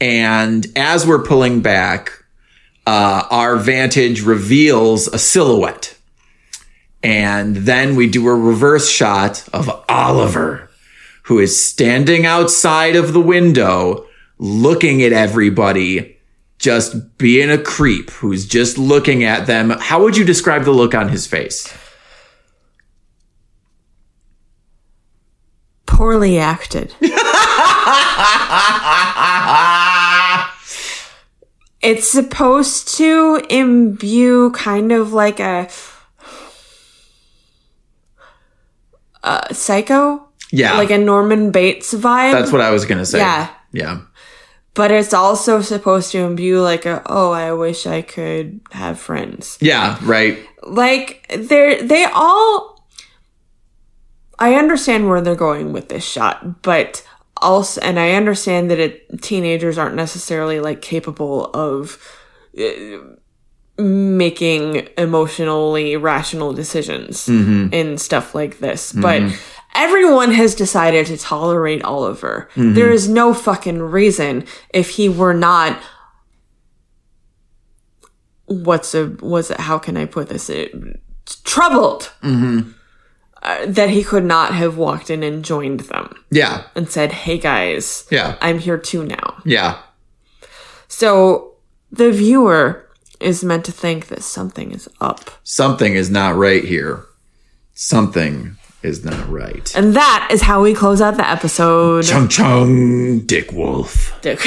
and 0.00 0.66
as 0.76 1.06
we're 1.06 1.22
pulling 1.22 1.60
back, 1.60 2.12
uh, 2.86 3.26
our 3.30 3.56
vantage 3.56 4.22
reveals 4.22 5.08
a 5.08 5.18
silhouette. 5.18 5.96
And 7.02 7.56
then 7.56 7.96
we 7.96 8.08
do 8.08 8.26
a 8.28 8.34
reverse 8.34 8.88
shot 8.88 9.46
of 9.52 9.70
Oliver, 9.88 10.70
who 11.24 11.38
is 11.38 11.62
standing 11.62 12.24
outside 12.24 12.96
of 12.96 13.12
the 13.12 13.20
window, 13.20 14.06
looking 14.38 15.02
at 15.02 15.12
everybody, 15.12 16.16
just 16.58 17.18
being 17.18 17.50
a 17.50 17.58
creep, 17.58 18.10
who's 18.10 18.46
just 18.46 18.78
looking 18.78 19.24
at 19.24 19.46
them. 19.46 19.70
How 19.70 20.02
would 20.02 20.16
you 20.16 20.24
describe 20.24 20.64
the 20.64 20.70
look 20.72 20.94
on 20.94 21.08
his 21.08 21.26
face? 21.26 21.72
Poorly 25.86 26.38
acted. 26.38 26.94
it's 31.86 32.08
supposed 32.10 32.96
to 32.96 33.40
imbue 33.48 34.50
kind 34.50 34.92
of 34.92 35.12
like 35.12 35.40
a, 35.40 35.68
a 39.22 39.54
psycho, 39.54 40.28
Yeah, 40.50 40.74
like 40.74 40.90
a 40.90 40.98
Norman 40.98 41.50
Bates 41.50 41.94
vibe. 41.94 42.32
that's 42.32 42.52
what 42.52 42.60
I 42.60 42.70
was 42.70 42.84
gonna 42.84 43.06
say. 43.06 43.18
Yeah. 43.18 43.48
yeah. 43.72 44.00
but 44.74 44.90
it's 44.90 45.14
also 45.14 45.62
supposed 45.62 46.12
to 46.12 46.18
imbue 46.18 46.60
like 46.60 46.86
a 46.86 47.02
oh 47.06 47.32
I 47.32 47.52
wish 47.52 47.86
I 47.86 48.02
could 48.02 48.60
have 48.72 48.98
friends. 48.98 49.58
Yeah, 49.60 49.98
right. 50.02 50.38
Like 50.62 51.26
they're 51.34 51.82
they 51.82 52.04
all 52.04 52.76
I 54.38 54.54
understand 54.54 55.08
where 55.08 55.20
they're 55.22 55.34
going 55.34 55.72
with 55.72 55.88
this 55.88 56.04
shot, 56.04 56.62
but 56.62 57.02
also 57.42 57.80
and 57.80 57.98
I 57.98 58.12
understand 58.12 58.70
that 58.70 58.78
it, 58.78 59.22
teenagers 59.22 59.78
aren't 59.78 59.94
necessarily 59.94 60.60
like 60.60 60.82
capable 60.82 61.46
of 61.52 61.98
uh, 62.58 63.82
making 63.82 64.88
emotionally 64.96 65.96
rational 65.96 66.52
decisions 66.52 67.26
mm-hmm. 67.26 67.72
in 67.72 67.98
stuff 67.98 68.34
like 68.34 68.58
this. 68.58 68.92
Mm-hmm. 68.92 69.02
But 69.02 69.40
everyone 69.74 70.32
has 70.32 70.54
decided 70.54 71.06
to 71.06 71.18
tolerate 71.18 71.84
Oliver. 71.84 72.48
Mm-hmm. 72.54 72.74
There 72.74 72.90
is 72.90 73.08
no 73.08 73.34
fucking 73.34 73.80
reason 73.80 74.46
if 74.70 74.90
he 74.90 75.08
were 75.08 75.34
not 75.34 75.78
what's 78.46 78.94
a 78.94 79.08
was 79.20 79.50
it 79.50 79.58
how 79.60 79.78
can 79.78 79.96
I 79.96 80.06
put 80.06 80.28
this? 80.28 80.48
It, 80.48 80.72
troubled 81.44 82.12
uh, 83.42 83.66
that 83.66 83.90
he 83.90 84.02
could 84.02 84.24
not 84.24 84.54
have 84.54 84.76
walked 84.76 85.10
in 85.10 85.22
and 85.22 85.44
joined 85.44 85.80
them 85.80 86.14
Yeah, 86.30 86.64
and 86.74 86.88
said 86.90 87.12
hey 87.12 87.38
guys 87.38 88.06
yeah, 88.10 88.36
I'm 88.40 88.58
here 88.58 88.78
too 88.78 89.04
now 89.04 89.40
yeah. 89.44 89.78
so 90.88 91.54
the 91.92 92.10
viewer 92.12 92.88
is 93.20 93.44
meant 93.44 93.64
to 93.64 93.72
think 93.72 94.08
that 94.08 94.22
something 94.22 94.72
is 94.72 94.88
up 95.00 95.30
Something 95.44 95.94
is 95.94 96.10
not 96.10 96.34
right 96.36 96.64
here. 96.64 97.04
Something 97.72 98.56
is 98.82 99.04
not 99.04 99.28
right. 99.28 99.74
and 99.76 99.94
that 99.94 100.28
is 100.30 100.42
how 100.42 100.62
we 100.62 100.74
close 100.74 101.00
out 101.00 101.16
the 101.16 101.28
episode 101.28 102.04
Chung 102.04 102.28
Chung, 102.28 103.20
Dick 103.26 103.52
Wolf. 103.52 104.16
Dick. 104.22 104.40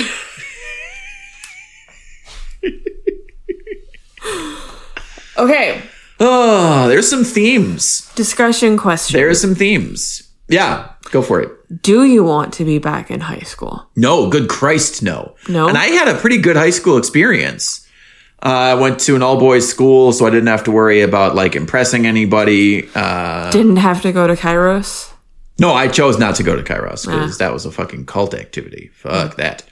okay 5.38 5.82
Oh, 6.20 6.88
there's 6.88 7.10
some 7.10 7.24
themes. 7.24 8.12
discussion 8.16 8.78
question 8.78 9.20
There's 9.20 9.42
some 9.42 9.56
themes. 9.56 10.24
Yeah, 10.48 10.90
go 11.12 11.22
for 11.22 11.42
it. 11.42 11.82
do 11.82 12.04
you 12.04 12.24
want 12.24 12.54
to 12.54 12.66
be 12.66 12.80
back 12.80 13.12
in 13.12 13.20
high 13.22 13.46
school 13.46 13.88
No, 13.96 14.30
good 14.30 14.50
Christ, 14.50 15.04
no. 15.04 15.36
No? 15.48 15.68
And 15.68 15.78
I 15.78 15.86
had 15.86 16.08
a 16.08 16.16
pretty 16.18 16.38
good 16.38 16.56
high 16.56 16.72
school 16.72 16.98
experience. 16.98 17.86
Uh, 18.42 18.74
I 18.74 18.76
went 18.76 19.00
to 19.02 19.16
an 19.16 19.22
all 19.22 19.38
boys 19.38 19.68
school, 19.70 20.12
so 20.14 20.26
I 20.26 20.30
didn't 20.30 20.48
have 20.48 20.64
to 20.64 20.72
worry 20.72 21.02
about 21.02 21.36
like 21.36 21.56
impressing 21.56 22.06
anybody. 22.06 22.90
Uh, 22.96 23.52
didn't 23.52 23.78
have 23.78 24.02
to 24.02 24.12
go 24.12 24.28
to 24.28 24.36
kairos 24.36 25.10
no, 25.60 25.74
I 25.74 25.90
chose 25.90 26.18
not 26.18 26.36
to 26.36 26.44
go 26.44 26.56
to 26.56 26.64
Kairos 26.64 27.06
because 27.06 27.38
that 27.38 27.52
was 27.52 27.66
a 27.66 27.72
fucking 27.72 28.06
cult 28.06 28.34
activity. 28.34 28.90
Fuck 28.94 29.36
that. 29.36 29.64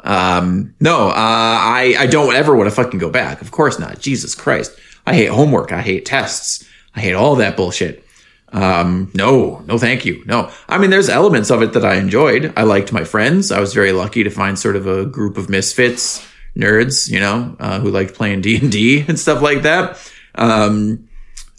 Um, 0.00 0.74
no, 0.80 1.08
uh, 1.08 1.12
I, 1.16 1.94
I 1.98 2.06
don't 2.06 2.34
ever 2.34 2.54
want 2.54 2.68
to 2.68 2.74
fucking 2.74 3.00
go 3.00 3.10
back. 3.10 3.40
Of 3.40 3.50
course 3.50 3.78
not. 3.78 4.00
Jesus 4.00 4.34
Christ. 4.34 4.78
I 5.10 5.14
hate 5.14 5.26
homework. 5.30 5.72
I 5.72 5.80
hate 5.82 6.04
tests. 6.06 6.64
I 6.94 7.00
hate 7.00 7.14
all 7.14 7.36
that 7.36 7.56
bullshit. 7.56 8.04
Um, 8.52 9.10
no, 9.14 9.62
no, 9.66 9.78
thank 9.78 10.04
you. 10.04 10.22
No, 10.26 10.50
I 10.68 10.78
mean, 10.78 10.90
there's 10.90 11.08
elements 11.08 11.50
of 11.50 11.62
it 11.62 11.72
that 11.74 11.84
I 11.84 11.94
enjoyed. 11.96 12.52
I 12.56 12.62
liked 12.64 12.92
my 12.92 13.04
friends. 13.04 13.52
I 13.52 13.60
was 13.60 13.74
very 13.74 13.92
lucky 13.92 14.24
to 14.24 14.30
find 14.30 14.58
sort 14.58 14.74
of 14.76 14.86
a 14.88 15.06
group 15.06 15.36
of 15.38 15.48
misfits, 15.48 16.26
nerds, 16.56 17.08
you 17.08 17.20
know, 17.20 17.56
uh, 17.60 17.78
who 17.80 17.90
liked 17.90 18.14
playing 18.14 18.40
D 18.46 18.56
and 18.56 18.72
D 18.72 19.04
and 19.06 19.18
stuff 19.18 19.40
like 19.42 19.62
that. 19.62 19.98
Um, 20.34 21.08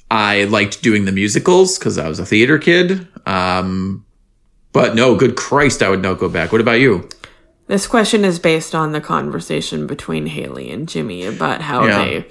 I 0.09 0.43
liked 0.45 0.81
doing 0.83 1.05
the 1.05 1.11
musicals 1.13 1.77
because 1.79 1.97
I 1.97 2.09
was 2.09 2.19
a 2.19 2.25
theater 2.25 2.57
kid. 2.57 3.07
Um, 3.25 4.05
but 4.73 4.95
no, 4.95 5.15
good 5.15 5.35
Christ, 5.37 5.81
I 5.81 5.89
would 5.89 6.01
not 6.01 6.19
go 6.19 6.27
back. 6.29 6.51
What 6.51 6.61
about 6.61 6.79
you? 6.79 7.07
This 7.67 7.87
question 7.87 8.25
is 8.25 8.37
based 8.37 8.75
on 8.75 8.91
the 8.91 8.99
conversation 8.99 9.87
between 9.87 10.25
Hailey 10.25 10.69
and 10.71 10.89
Jimmy 10.89 11.25
about 11.25 11.61
how 11.61 11.85
Yeah. 11.85 12.03
they 12.03 12.25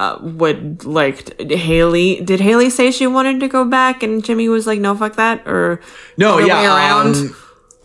uh, 0.00 0.18
would 0.20 0.84
like 0.84 1.40
Hailey. 1.40 2.20
Did 2.22 2.40
Hailey 2.40 2.70
say 2.70 2.90
she 2.90 3.06
wanted 3.06 3.38
to 3.40 3.48
go 3.48 3.64
back, 3.64 4.02
and 4.02 4.24
Jimmy 4.24 4.48
was 4.48 4.66
like, 4.66 4.80
"No, 4.80 4.96
fuck 4.96 5.14
that," 5.16 5.46
or 5.46 5.80
No, 6.16 6.38
yeah. 6.38 6.74
around? 6.74 7.16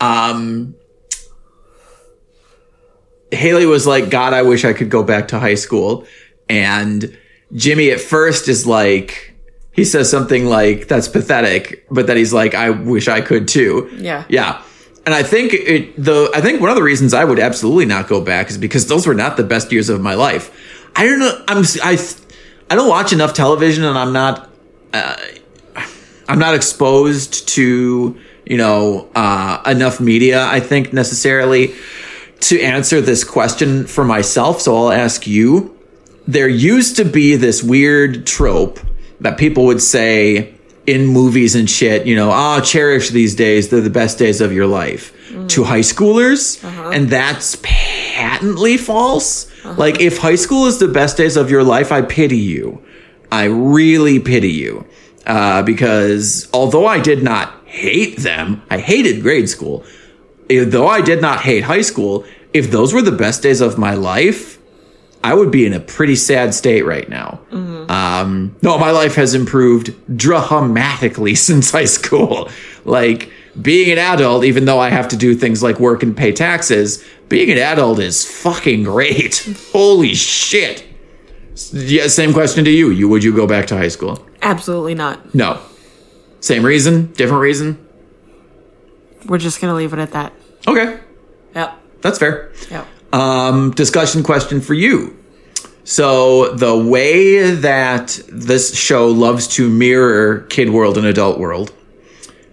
um, 0.00 0.74
Hailey 3.32 3.66
was 3.66 3.86
like, 3.86 4.10
God, 4.10 4.32
I 4.32 4.42
wish 4.42 4.64
I 4.64 4.72
could 4.72 4.90
go 4.90 5.02
back 5.02 5.28
to 5.28 5.38
high 5.38 5.54
school. 5.54 6.06
And 6.48 7.16
Jimmy 7.52 7.90
at 7.90 8.00
first 8.00 8.48
is 8.48 8.66
like, 8.66 9.34
he 9.72 9.84
says 9.84 10.10
something 10.10 10.46
like, 10.46 10.88
that's 10.88 11.08
pathetic, 11.08 11.86
but 11.90 12.06
then 12.06 12.16
he's 12.16 12.32
like, 12.32 12.54
I 12.54 12.70
wish 12.70 13.08
I 13.08 13.20
could 13.20 13.48
too. 13.48 13.90
Yeah. 13.96 14.24
Yeah. 14.28 14.62
And 15.04 15.14
I 15.14 15.22
think 15.22 15.52
it, 15.52 15.94
the, 15.96 16.30
I 16.34 16.40
think 16.40 16.60
one 16.60 16.70
of 16.70 16.76
the 16.76 16.82
reasons 16.82 17.14
I 17.14 17.24
would 17.24 17.38
absolutely 17.38 17.86
not 17.86 18.08
go 18.08 18.20
back 18.20 18.50
is 18.50 18.58
because 18.58 18.86
those 18.88 19.06
were 19.06 19.14
not 19.14 19.36
the 19.36 19.44
best 19.44 19.70
years 19.70 19.88
of 19.88 20.00
my 20.00 20.14
life. 20.14 20.50
I 20.96 21.04
don't 21.04 21.18
know. 21.18 21.44
I'm, 21.46 21.64
I, 21.82 21.98
I 22.70 22.74
don't 22.74 22.88
watch 22.88 23.12
enough 23.12 23.34
television 23.34 23.84
and 23.84 23.98
I'm 23.98 24.12
not, 24.12 24.50
uh, 24.92 25.16
I'm 26.28 26.38
not 26.38 26.54
exposed 26.54 27.48
to, 27.48 28.18
you 28.44 28.56
know, 28.56 29.08
uh, 29.14 29.62
enough 29.66 30.00
media, 30.00 30.44
I 30.46 30.60
think 30.60 30.92
necessarily 30.92 31.74
to 32.40 32.60
answer 32.60 33.00
this 33.00 33.24
question 33.24 33.86
for 33.86 34.04
myself. 34.04 34.60
So 34.60 34.76
I'll 34.76 34.92
ask 34.92 35.26
you, 35.26 35.78
there 36.26 36.48
used 36.48 36.96
to 36.96 37.04
be 37.04 37.36
this 37.36 37.62
weird 37.62 38.26
trope 38.26 38.80
that 39.20 39.38
people 39.38 39.66
would 39.66 39.82
say 39.82 40.54
in 40.86 41.06
movies 41.06 41.54
and 41.54 41.68
shit, 41.68 42.06
you 42.06 42.16
know, 42.16 42.30
oh, 42.32 42.60
cherish 42.60 43.10
these 43.10 43.34
days. 43.34 43.68
They're 43.68 43.80
the 43.80 43.90
best 43.90 44.18
days 44.18 44.40
of 44.40 44.52
your 44.52 44.66
life 44.66 45.12
to 45.48 45.64
high 45.64 45.80
schoolers. 45.80 46.62
And 46.94 47.10
that's 47.10 47.56
patently 47.62 48.76
false. 48.76 49.50
Like, 49.74 50.00
if 50.00 50.18
high 50.18 50.36
school 50.36 50.66
is 50.66 50.78
the 50.78 50.88
best 50.88 51.16
days 51.16 51.36
of 51.36 51.50
your 51.50 51.64
life, 51.64 51.92
I 51.92 52.02
pity 52.02 52.38
you. 52.38 52.82
I 53.32 53.44
really 53.44 54.18
pity 54.18 54.52
you. 54.52 54.86
Uh, 55.26 55.62
because 55.62 56.48
although 56.52 56.86
I 56.86 57.00
did 57.00 57.22
not 57.22 57.52
hate 57.64 58.18
them, 58.18 58.62
I 58.70 58.78
hated 58.78 59.22
grade 59.22 59.48
school. 59.48 59.84
Though 60.48 60.86
I 60.86 61.00
did 61.00 61.20
not 61.20 61.40
hate 61.40 61.64
high 61.64 61.80
school, 61.80 62.24
if 62.54 62.70
those 62.70 62.94
were 62.94 63.02
the 63.02 63.12
best 63.12 63.42
days 63.42 63.60
of 63.60 63.76
my 63.76 63.94
life, 63.94 64.58
I 65.24 65.34
would 65.34 65.50
be 65.50 65.66
in 65.66 65.72
a 65.72 65.80
pretty 65.80 66.14
sad 66.14 66.54
state 66.54 66.86
right 66.86 67.08
now. 67.08 67.40
Um, 67.90 68.54
no, 68.62 68.78
my 68.78 68.92
life 68.92 69.16
has 69.16 69.34
improved 69.34 69.92
dramatically 70.16 71.34
since 71.48 71.72
high 71.72 71.86
school. 71.86 72.48
Like 72.84 73.32
being 73.60 73.90
an 73.90 73.98
adult, 73.98 74.44
even 74.44 74.66
though 74.66 74.78
I 74.78 74.90
have 74.90 75.08
to 75.08 75.16
do 75.16 75.34
things 75.34 75.62
like 75.64 75.80
work 75.80 76.04
and 76.04 76.16
pay 76.16 76.30
taxes, 76.30 77.04
being 77.28 77.50
an 77.50 77.58
adult 77.58 77.98
is 77.98 78.24
fucking 78.24 78.84
great. 78.84 79.48
Holy 79.72 80.14
shit. 80.14 80.84
Yeah, 81.72 82.06
same 82.08 82.32
question 82.32 82.64
to 82.64 82.70
you. 82.70 82.90
You 82.90 83.08
would 83.08 83.24
you 83.24 83.34
go 83.34 83.46
back 83.46 83.66
to 83.68 83.76
high 83.76 83.88
school? 83.88 84.24
Absolutely 84.42 84.94
not. 84.94 85.34
No. 85.34 85.60
Same 86.40 86.64
reason, 86.64 87.12
different 87.14 87.40
reason. 87.42 87.84
We're 89.26 89.38
just 89.38 89.60
gonna 89.60 89.74
leave 89.74 89.92
it 89.92 89.98
at 89.98 90.12
that. 90.12 90.32
Okay, 90.68 90.98
Yep. 91.54 91.74
that's 92.02 92.18
fair. 92.18 92.52
Yep. 92.70 92.86
Um, 93.12 93.70
discussion 93.72 94.22
question 94.22 94.60
for 94.60 94.74
you. 94.74 95.16
So 95.84 96.54
the 96.54 96.76
way 96.76 97.50
that 97.52 98.18
this 98.28 98.76
show 98.76 99.06
loves 99.08 99.46
to 99.56 99.68
mirror 99.70 100.40
kid 100.50 100.70
world 100.70 100.98
and 100.98 101.06
adult 101.06 101.38
world 101.38 101.72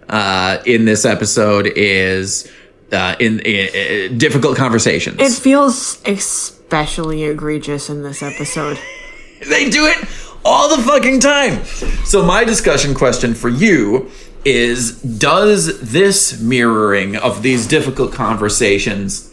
uh, 0.08 0.58
in 0.64 0.84
this 0.84 1.04
episode 1.04 1.66
is 1.76 2.48
uh, 2.94 3.16
in, 3.18 3.40
in, 3.40 4.10
uh, 4.12 4.16
difficult 4.16 4.56
conversations. 4.56 5.20
It 5.20 5.32
feels 5.32 6.00
especially 6.06 7.24
egregious 7.24 7.90
in 7.90 8.02
this 8.02 8.22
episode. 8.22 8.78
they 9.48 9.68
do 9.68 9.86
it 9.86 10.08
all 10.44 10.74
the 10.74 10.82
fucking 10.82 11.20
time. 11.20 11.64
So 12.04 12.24
my 12.24 12.44
discussion 12.44 12.94
question 12.94 13.34
for 13.34 13.48
you 13.48 14.10
is 14.44 15.00
does 15.00 15.80
this 15.80 16.40
mirroring 16.40 17.16
of 17.16 17.42
these 17.42 17.66
difficult 17.66 18.12
conversations 18.12 19.32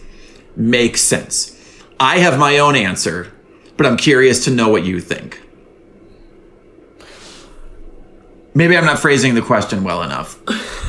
make 0.56 0.98
sense? 0.98 1.58
I 2.00 2.20
have 2.20 2.40
my 2.40 2.58
own 2.60 2.76
answer, 2.76 3.32
but 3.78 3.86
I'm 3.86 3.98
curious 3.98 4.46
to 4.46 4.52
know 4.52 4.70
what 4.70 4.86
you 4.86 5.00
think. 5.00 5.40
Maybe 8.54 8.76
I'm 8.78 8.86
not 8.86 9.00
phrasing 9.00 9.36
the 9.36 9.42
question 9.42 9.84
well 9.84 10.04
enough. 10.04 10.40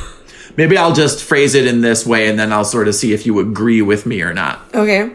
Maybe 0.55 0.77
I'll 0.77 0.93
just 0.93 1.23
phrase 1.23 1.55
it 1.55 1.65
in 1.65 1.81
this 1.81 2.05
way 2.05 2.29
and 2.29 2.37
then 2.37 2.53
I'll 2.53 2.65
sort 2.65 2.87
of 2.87 2.95
see 2.95 3.13
if 3.13 3.25
you 3.25 3.39
agree 3.39 3.81
with 3.81 4.05
me 4.05 4.21
or 4.21 4.33
not. 4.33 4.61
Okay. 4.73 5.11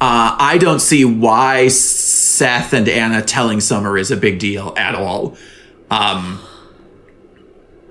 Uh, 0.00 0.36
I 0.38 0.56
don't 0.58 0.80
see 0.80 1.04
why 1.04 1.68
Seth 1.68 2.72
and 2.72 2.88
Anna 2.88 3.20
telling 3.20 3.60
Summer 3.60 3.98
is 3.98 4.10
a 4.10 4.16
big 4.16 4.38
deal 4.38 4.72
at 4.76 4.94
all. 4.94 5.36
Um, 5.90 6.40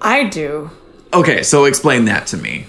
I 0.01 0.23
do. 0.23 0.71
okay, 1.13 1.43
so 1.43 1.65
explain 1.65 2.05
that 2.05 2.27
to 2.27 2.37
me. 2.37 2.65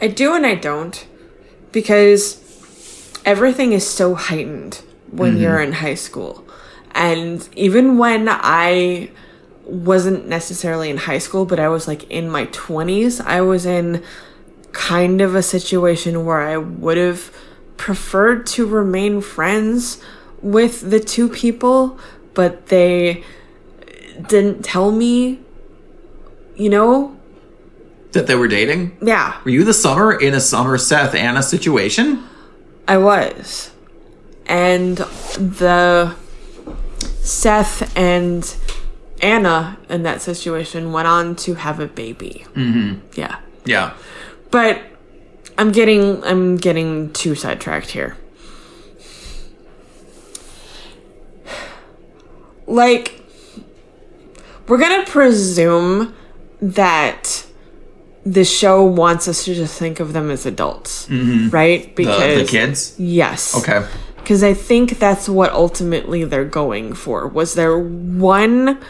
I 0.00 0.08
do 0.08 0.34
and 0.34 0.44
I 0.44 0.54
don't. 0.54 1.06
Because 1.72 2.40
everything 3.24 3.72
is 3.72 3.88
so 3.88 4.14
heightened 4.14 4.82
when 5.10 5.36
you're 5.36 5.60
in 5.60 5.72
high 5.72 5.94
school. 5.94 6.45
And 6.96 7.46
even 7.54 7.98
when 7.98 8.26
I 8.28 9.10
wasn't 9.64 10.26
necessarily 10.26 10.88
in 10.88 10.96
high 10.96 11.18
school, 11.18 11.44
but 11.44 11.60
I 11.60 11.68
was 11.68 11.86
like 11.86 12.10
in 12.10 12.30
my 12.30 12.46
20s, 12.46 13.20
I 13.20 13.42
was 13.42 13.66
in 13.66 14.02
kind 14.72 15.20
of 15.20 15.34
a 15.34 15.42
situation 15.42 16.24
where 16.24 16.40
I 16.40 16.56
would 16.56 16.96
have 16.96 17.30
preferred 17.76 18.46
to 18.46 18.66
remain 18.66 19.20
friends 19.20 20.02
with 20.40 20.90
the 20.90 20.98
two 20.98 21.28
people, 21.28 21.98
but 22.32 22.68
they 22.68 23.22
didn't 24.28 24.64
tell 24.64 24.90
me, 24.90 25.40
you 26.54 26.70
know? 26.70 27.14
That 28.12 28.26
they 28.26 28.36
were 28.36 28.48
dating? 28.48 28.96
Yeah, 29.02 29.38
Were 29.44 29.50
you 29.50 29.64
the 29.64 29.74
Summer 29.74 30.18
in 30.18 30.32
a 30.32 30.40
Summer 30.40 30.78
Seth 30.78 31.14
Anna 31.14 31.42
situation? 31.42 32.24
I 32.88 32.96
was. 32.96 33.70
And 34.46 34.96
the 34.96 36.14
Seth 37.26 37.96
and 37.96 38.56
Anna 39.20 39.78
in 39.88 40.04
that 40.04 40.22
situation 40.22 40.92
went 40.92 41.08
on 41.08 41.34
to 41.36 41.54
have 41.54 41.80
a 41.80 41.86
baby. 41.86 42.46
Mm-hmm. 42.54 43.00
Yeah. 43.18 43.40
Yeah. 43.64 43.94
But 44.50 44.80
I'm 45.58 45.72
getting 45.72 46.22
I'm 46.24 46.56
getting 46.56 47.12
too 47.12 47.34
sidetracked 47.34 47.90
here. 47.90 48.16
Like 52.66 53.22
we're 54.68 54.78
going 54.78 55.04
to 55.04 55.10
presume 55.10 56.14
that 56.60 57.46
the 58.24 58.44
show 58.44 58.84
wants 58.84 59.28
us 59.28 59.44
to 59.44 59.54
just 59.54 59.78
think 59.78 60.00
of 60.00 60.12
them 60.12 60.30
as 60.30 60.46
adults, 60.46 61.08
right? 61.10 61.94
The, 61.94 62.04
the 62.04 62.46
kids? 62.48 62.94
Yes. 62.98 63.56
Okay. 63.56 63.86
Because 64.26 64.42
I 64.42 64.54
think 64.54 64.98
that's 64.98 65.28
what 65.28 65.52
ultimately 65.52 66.24
they're 66.24 66.44
going 66.44 66.94
for. 66.94 67.28
Was 67.28 67.54
there 67.54 67.78
one 67.78 68.80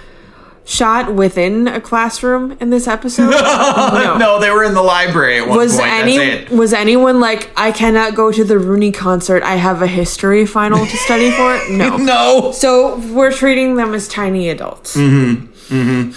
shot 0.65 1.13
within 1.13 1.69
a 1.69 1.79
classroom 1.79 2.57
in 2.59 2.71
this 2.71 2.89
episode? 2.89 3.29
no. 3.33 4.17
No, 4.17 4.41
they 4.41 4.51
were 4.51 4.65
in 4.65 4.73
the 4.73 4.81
library 4.81 5.37
at 5.37 5.47
one 5.47 5.59
Was 5.59 5.77
point. 5.77 5.93
any 5.93 6.17
That's 6.17 6.51
it. 6.51 6.57
was 6.57 6.73
anyone 6.73 7.21
like 7.21 7.51
I 7.55 7.71
cannot 7.71 8.15
go 8.15 8.33
to 8.33 8.45
the 8.45 8.59
Rooney 8.59 8.91
concert? 8.93 9.43
I 9.43 9.57
have 9.57 9.83
a 9.83 9.87
history 9.87 10.47
final 10.47 10.87
to 10.87 10.97
study 10.97 11.31
for. 11.33 11.61
No. 11.71 11.99
No. 11.99 12.53
So 12.53 12.97
we're 13.13 13.31
treating 13.31 13.75
them 13.77 13.93
as 13.93 14.09
tiny 14.09 14.49
adults. 14.49 14.97
Mm-hmm. 14.97 15.75
Mm-hmm. 15.75 16.13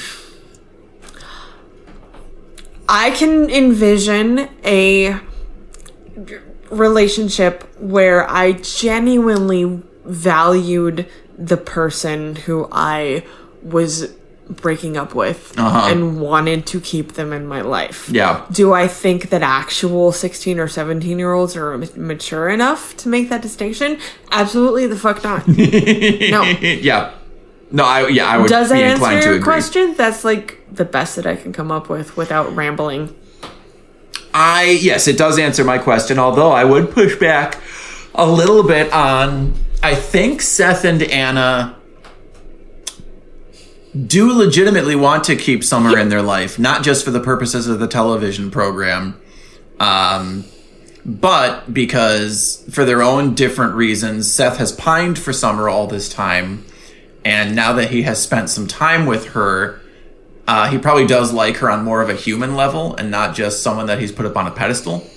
I 2.87 3.11
can 3.11 3.49
envision 3.49 4.47
a 4.63 5.19
relationship 6.69 7.63
where 7.79 8.29
I 8.29 8.53
genuinely 8.53 9.81
valued 10.05 11.07
the 11.37 11.57
person 11.57 12.35
who 12.35 12.67
I 12.71 13.23
was 13.63 14.13
breaking 14.49 14.97
up 14.97 15.13
with 15.13 15.53
Uh-huh. 15.59 15.89
and 15.91 16.19
wanted 16.19 16.65
to 16.65 16.81
keep 16.81 17.13
them 17.13 17.31
in 17.31 17.45
my 17.45 17.61
life. 17.61 18.09
Yeah. 18.11 18.45
Do 18.51 18.73
I 18.73 18.87
think 18.87 19.29
that 19.29 19.43
actual 19.43 20.11
16 20.11 20.59
or 20.59 20.67
17 20.67 21.19
year 21.19 21.33
olds 21.33 21.55
are 21.55 21.77
ma- 21.77 21.85
mature 21.95 22.49
enough 22.49 22.97
to 22.97 23.09
make 23.09 23.29
that 23.29 23.43
distinction? 23.43 23.99
Absolutely 24.31 24.87
the 24.87 24.95
fuck 24.95 25.23
not. 25.23 25.47
no. 25.47 26.43
Yeah. 26.43 27.11
No, 27.71 27.85
I 27.85 28.07
yeah, 28.07 28.25
I 28.25 28.37
would 28.39 28.49
Does 28.49 28.69
that 28.69 28.81
answer 28.81 29.33
your 29.33 29.43
question? 29.43 29.93
That's 29.95 30.23
like 30.25 30.57
the 30.71 30.85
best 30.85 31.15
that 31.17 31.27
I 31.27 31.35
can 31.35 31.53
come 31.53 31.71
up 31.71 31.87
with 31.87 32.17
without 32.17 32.55
rambling. 32.55 33.15
I 34.33 34.77
yes, 34.81 35.07
it 35.07 35.17
does 35.17 35.39
answer 35.39 35.63
my 35.63 35.77
question, 35.77 36.19
although 36.19 36.51
I 36.51 36.63
would 36.63 36.91
push 36.91 37.15
back 37.17 37.59
a 38.15 38.29
little 38.29 38.63
bit 38.63 38.91
on 38.93 39.53
I 39.81 39.95
think 39.95 40.41
Seth 40.41 40.83
and 40.83 41.01
Anna 41.03 41.75
do 44.05 44.33
legitimately 44.33 44.95
want 44.95 45.23
to 45.25 45.35
keep 45.35 45.63
Summer 45.63 45.97
in 45.97 46.09
their 46.09 46.21
life, 46.21 46.59
not 46.59 46.83
just 46.83 47.05
for 47.05 47.11
the 47.11 47.19
purposes 47.19 47.67
of 47.67 47.79
the 47.79 47.87
television 47.87 48.51
program, 48.51 49.19
um, 49.79 50.45
but 51.05 51.73
because 51.73 52.63
for 52.71 52.85
their 52.85 53.01
own 53.01 53.35
different 53.35 53.73
reasons, 53.73 54.31
Seth 54.31 54.57
has 54.57 54.71
pined 54.73 55.17
for 55.17 55.33
Summer 55.33 55.69
all 55.69 55.87
this 55.87 56.09
time, 56.09 56.65
and 57.23 57.55
now 57.55 57.73
that 57.73 57.89
he 57.89 58.03
has 58.03 58.21
spent 58.21 58.49
some 58.49 58.67
time 58.67 59.05
with 59.05 59.27
her, 59.27 59.78
uh, 60.49 60.67
he 60.67 60.79
probably 60.79 61.05
does 61.05 61.31
like 61.31 61.57
her 61.57 61.69
on 61.69 61.85
more 61.85 62.01
of 62.01 62.09
a 62.09 62.15
human 62.15 62.55
level 62.55 62.95
and 62.95 63.11
not 63.11 63.35
just 63.35 63.61
someone 63.61 63.85
that 63.85 63.99
he's 63.99 64.11
put 64.11 64.25
up 64.25 64.35
on 64.35 64.47
a 64.47 64.51
pedestal. 64.51 65.07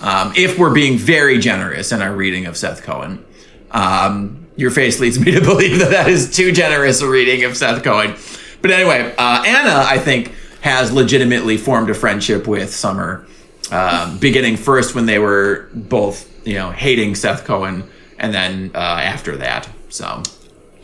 Um, 0.00 0.32
if 0.34 0.58
we're 0.58 0.74
being 0.74 0.98
very 0.98 1.38
generous 1.38 1.92
in 1.92 2.02
our 2.02 2.12
reading 2.12 2.46
of 2.46 2.56
Seth 2.56 2.82
Cohen, 2.82 3.24
um, 3.70 4.48
your 4.56 4.72
face 4.72 4.98
leads 4.98 5.16
me 5.16 5.30
to 5.30 5.40
believe 5.52 5.78
that 5.78 5.90
that 5.90 6.08
is 6.08 6.34
too 6.34 6.50
generous 6.50 7.02
a 7.02 7.08
reading 7.08 7.44
of 7.44 7.56
Seth 7.56 7.84
Cohen. 7.84 8.16
But 8.62 8.72
anyway, 8.72 9.14
uh, 9.16 9.44
Anna, 9.46 9.84
I 9.86 9.96
think, 9.98 10.32
has 10.62 10.90
legitimately 10.90 11.56
formed 11.56 11.88
a 11.88 11.94
friendship 11.94 12.48
with 12.48 12.74
Summer, 12.74 13.26
um, 13.70 14.18
beginning 14.18 14.56
first 14.56 14.96
when 14.96 15.06
they 15.06 15.20
were 15.20 15.68
both, 15.72 16.28
you 16.44 16.54
know, 16.54 16.72
hating 16.72 17.14
Seth 17.14 17.44
Cohen, 17.44 17.88
and 18.18 18.34
then 18.34 18.72
uh, 18.74 18.78
after 18.78 19.36
that. 19.36 19.68
So 19.88 20.20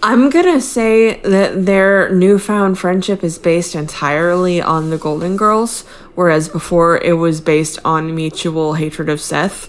I'm 0.02 0.30
gonna 0.30 0.60
say 0.62 1.20
that 1.20 1.66
their 1.66 2.08
newfound 2.14 2.78
friendship 2.78 3.22
is 3.22 3.36
based 3.38 3.74
entirely 3.74 4.60
on 4.62 4.88
the 4.90 4.96
Golden 4.98 5.36
Girls, 5.36 5.82
whereas 6.14 6.48
before 6.48 6.96
it 6.98 7.14
was 7.14 7.40
based 7.42 7.78
on 7.84 8.14
mutual 8.14 8.74
hatred 8.74 9.08
of 9.10 9.20
Seth. 9.20 9.68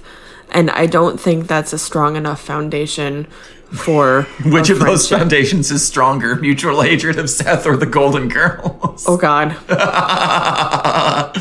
And 0.49 0.69
I 0.71 0.85
don't 0.85 1.19
think 1.19 1.47
that's 1.47 1.73
a 1.73 1.77
strong 1.77 2.15
enough 2.15 2.41
foundation 2.41 3.25
for 3.71 4.23
Which 4.45 4.69
of 4.69 4.79
those 4.79 5.07
foundations 5.09 5.69
is 5.71 5.85
stronger, 5.85 6.35
mutual 6.37 6.81
hatred 6.81 7.17
of 7.19 7.29
Seth 7.29 7.65
or 7.65 7.75
the 7.75 7.85
Golden 7.85 8.27
Girls? 8.29 9.05
Oh 9.07 9.17
God, 9.17 9.57
I 9.69 11.31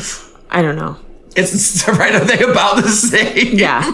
don't 0.61 0.75
know. 0.75 0.97
It's 1.35 1.87
right. 1.87 2.13
Are 2.15 2.25
they 2.25 2.43
about 2.43 2.83
the 2.83 2.89
same? 2.89 3.57
Yeah, 3.57 3.89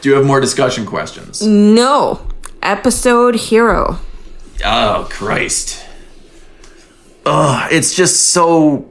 Do 0.00 0.08
you 0.10 0.14
have 0.14 0.24
more 0.24 0.38
discussion 0.40 0.86
questions? 0.86 1.42
no 1.44 2.20
episode 2.62 3.34
hero. 3.36 3.98
Oh 4.64 5.06
Christ! 5.10 5.84
Ugh, 7.24 7.72
it's 7.72 7.94
just 7.94 8.30
so 8.30 8.88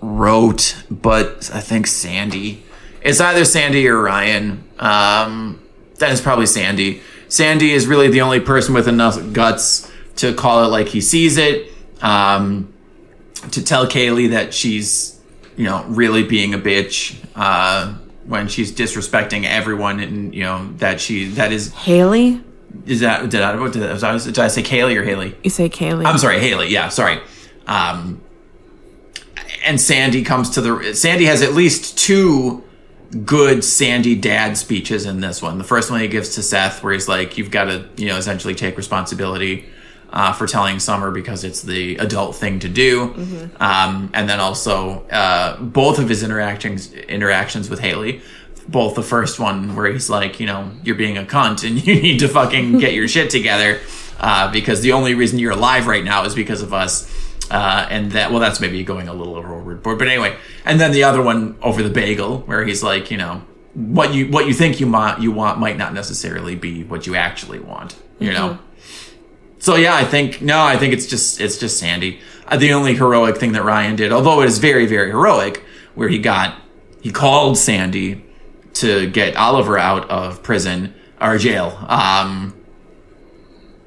rote. 0.00 0.82
But 0.90 1.50
I 1.52 1.60
think 1.60 1.86
Sandy. 1.86 2.64
It's 3.00 3.20
either 3.20 3.44
Sandy 3.44 3.86
or 3.88 4.02
Ryan. 4.02 4.64
Um, 4.78 5.62
then 5.96 6.12
it's 6.12 6.20
probably 6.20 6.46
Sandy. 6.46 7.00
Sandy 7.28 7.72
is 7.72 7.86
really 7.86 8.08
the 8.08 8.22
only 8.22 8.40
person 8.40 8.74
with 8.74 8.88
enough 8.88 9.32
guts 9.32 9.90
to 10.16 10.34
call 10.34 10.64
it 10.64 10.68
like 10.68 10.88
he 10.88 11.00
sees 11.00 11.36
it. 11.36 11.70
Um, 12.00 12.72
to 13.52 13.64
tell 13.64 13.86
Kaylee 13.86 14.30
that 14.30 14.52
she's, 14.52 15.20
you 15.56 15.64
know, 15.64 15.84
really 15.86 16.22
being 16.24 16.54
a 16.54 16.58
bitch 16.58 17.16
uh, 17.36 17.94
when 18.24 18.48
she's 18.48 18.72
disrespecting 18.72 19.44
everyone, 19.44 20.00
and 20.00 20.34
you 20.34 20.42
know 20.42 20.72
that 20.78 21.00
she 21.00 21.26
that 21.30 21.52
is 21.52 21.72
Hailey, 21.72 22.42
is 22.86 23.00
that 23.00 23.28
did 23.30 23.42
I 23.42 23.68
did 23.68 23.82
I, 23.82 24.18
did 24.18 24.38
I 24.38 24.48
say 24.48 24.62
Kaylee 24.62 24.96
or 24.96 25.04
Hailey? 25.04 25.36
you 25.42 25.50
say 25.50 25.68
Kaylee? 25.68 26.04
I'm 26.06 26.18
sorry, 26.18 26.38
Hailey. 26.38 26.68
Yeah, 26.68 26.88
sorry. 26.88 27.20
Um, 27.66 28.20
and 29.64 29.80
Sandy 29.80 30.24
comes 30.24 30.50
to 30.50 30.60
the. 30.60 30.94
Sandy 30.94 31.26
has 31.26 31.42
at 31.42 31.52
least 31.52 31.98
two 31.98 32.64
good 33.24 33.64
Sandy 33.64 34.14
dad 34.14 34.56
speeches 34.56 35.06
in 35.06 35.20
this 35.20 35.40
one. 35.42 35.58
The 35.58 35.64
first 35.64 35.90
one 35.90 36.00
he 36.00 36.08
gives 36.08 36.34
to 36.36 36.42
Seth, 36.42 36.82
where 36.82 36.92
he's 36.92 37.08
like, 37.08 37.36
"You've 37.38 37.50
got 37.50 37.64
to, 37.64 37.88
you 37.96 38.08
know, 38.08 38.16
essentially 38.16 38.54
take 38.54 38.76
responsibility 38.76 39.66
uh, 40.10 40.32
for 40.32 40.46
telling 40.46 40.78
Summer 40.78 41.10
because 41.10 41.44
it's 41.44 41.62
the 41.62 41.96
adult 41.96 42.36
thing 42.36 42.60
to 42.60 42.68
do." 42.68 43.14
Um, 43.60 44.10
and 44.14 44.28
then 44.28 44.40
also 44.40 45.06
uh, 45.08 45.60
both 45.60 45.98
of 45.98 46.08
his 46.08 46.22
interactions 46.22 46.92
interactions 46.92 47.68
with 47.68 47.80
Hailey. 47.80 48.22
Both 48.68 48.94
the 48.94 49.02
first 49.02 49.40
one 49.40 49.74
where 49.74 49.90
he's 49.90 50.10
like, 50.10 50.40
you 50.40 50.46
know, 50.46 50.70
you're 50.84 50.96
being 50.96 51.16
a 51.16 51.24
cunt 51.24 51.66
and 51.66 51.84
you 51.86 52.00
need 52.00 52.20
to 52.20 52.28
fucking 52.28 52.78
get 52.78 52.92
your 52.92 53.08
shit 53.08 53.30
together 53.30 53.80
uh, 54.20 54.50
because 54.52 54.82
the 54.82 54.92
only 54.92 55.14
reason 55.14 55.38
you're 55.38 55.52
alive 55.52 55.86
right 55.86 56.04
now 56.04 56.24
is 56.24 56.34
because 56.34 56.62
of 56.62 56.72
us. 56.72 57.14
Uh, 57.50 57.86
and 57.88 58.12
that, 58.12 58.30
well, 58.30 58.40
that's 58.40 58.60
maybe 58.60 58.84
going 58.84 59.08
a 59.08 59.14
little 59.14 59.34
overboard, 59.34 59.98
but 59.98 60.06
anyway. 60.06 60.36
And 60.66 60.78
then 60.78 60.92
the 60.92 61.04
other 61.04 61.22
one 61.22 61.56
over 61.62 61.82
the 61.82 61.88
bagel, 61.88 62.40
where 62.40 62.62
he's 62.62 62.82
like, 62.82 63.10
you 63.10 63.16
know, 63.16 63.42
what 63.74 64.12
you 64.12 64.26
what 64.28 64.46
you 64.46 64.54
think 64.54 64.80
you 64.80 64.86
might 64.86 65.20
you 65.20 65.30
want 65.30 65.58
might 65.58 65.76
not 65.76 65.94
necessarily 65.94 66.56
be 66.56 66.84
what 66.84 67.06
you 67.06 67.14
actually 67.14 67.60
want, 67.60 67.96
you 68.18 68.32
know. 68.32 68.58
So 69.60 69.76
yeah, 69.76 69.94
I 69.94 70.04
think 70.04 70.42
no, 70.42 70.62
I 70.62 70.76
think 70.76 70.92
it's 70.92 71.06
just 71.06 71.40
it's 71.40 71.58
just 71.58 71.78
Sandy. 71.78 72.20
Uh, 72.46 72.56
the 72.56 72.72
only 72.72 72.94
heroic 72.94 73.36
thing 73.36 73.52
that 73.52 73.64
Ryan 73.64 73.96
did, 73.96 74.12
although 74.12 74.40
it 74.42 74.46
is 74.46 74.58
very 74.58 74.86
very 74.86 75.10
heroic, 75.10 75.62
where 75.94 76.08
he 76.08 76.18
got 76.18 76.60
he 77.00 77.12
called 77.12 77.56
Sandy 77.56 78.24
to 78.80 79.08
get 79.10 79.36
Oliver 79.36 79.78
out 79.78 80.08
of 80.10 80.42
prison 80.42 80.94
or 81.20 81.38
jail. 81.38 81.76
Um, 81.88 82.54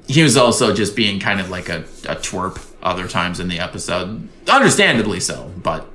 he 0.06 0.22
was 0.22 0.36
also 0.36 0.74
just 0.74 0.94
being 0.96 1.20
kind 1.20 1.40
of 1.40 1.50
like 1.50 1.68
a, 1.68 1.80
a 2.08 2.16
twerp 2.16 2.64
other 2.82 3.08
times 3.08 3.40
in 3.40 3.48
the 3.48 3.58
episode, 3.58 4.28
understandably 4.48 5.20
so. 5.20 5.52
But 5.56 5.86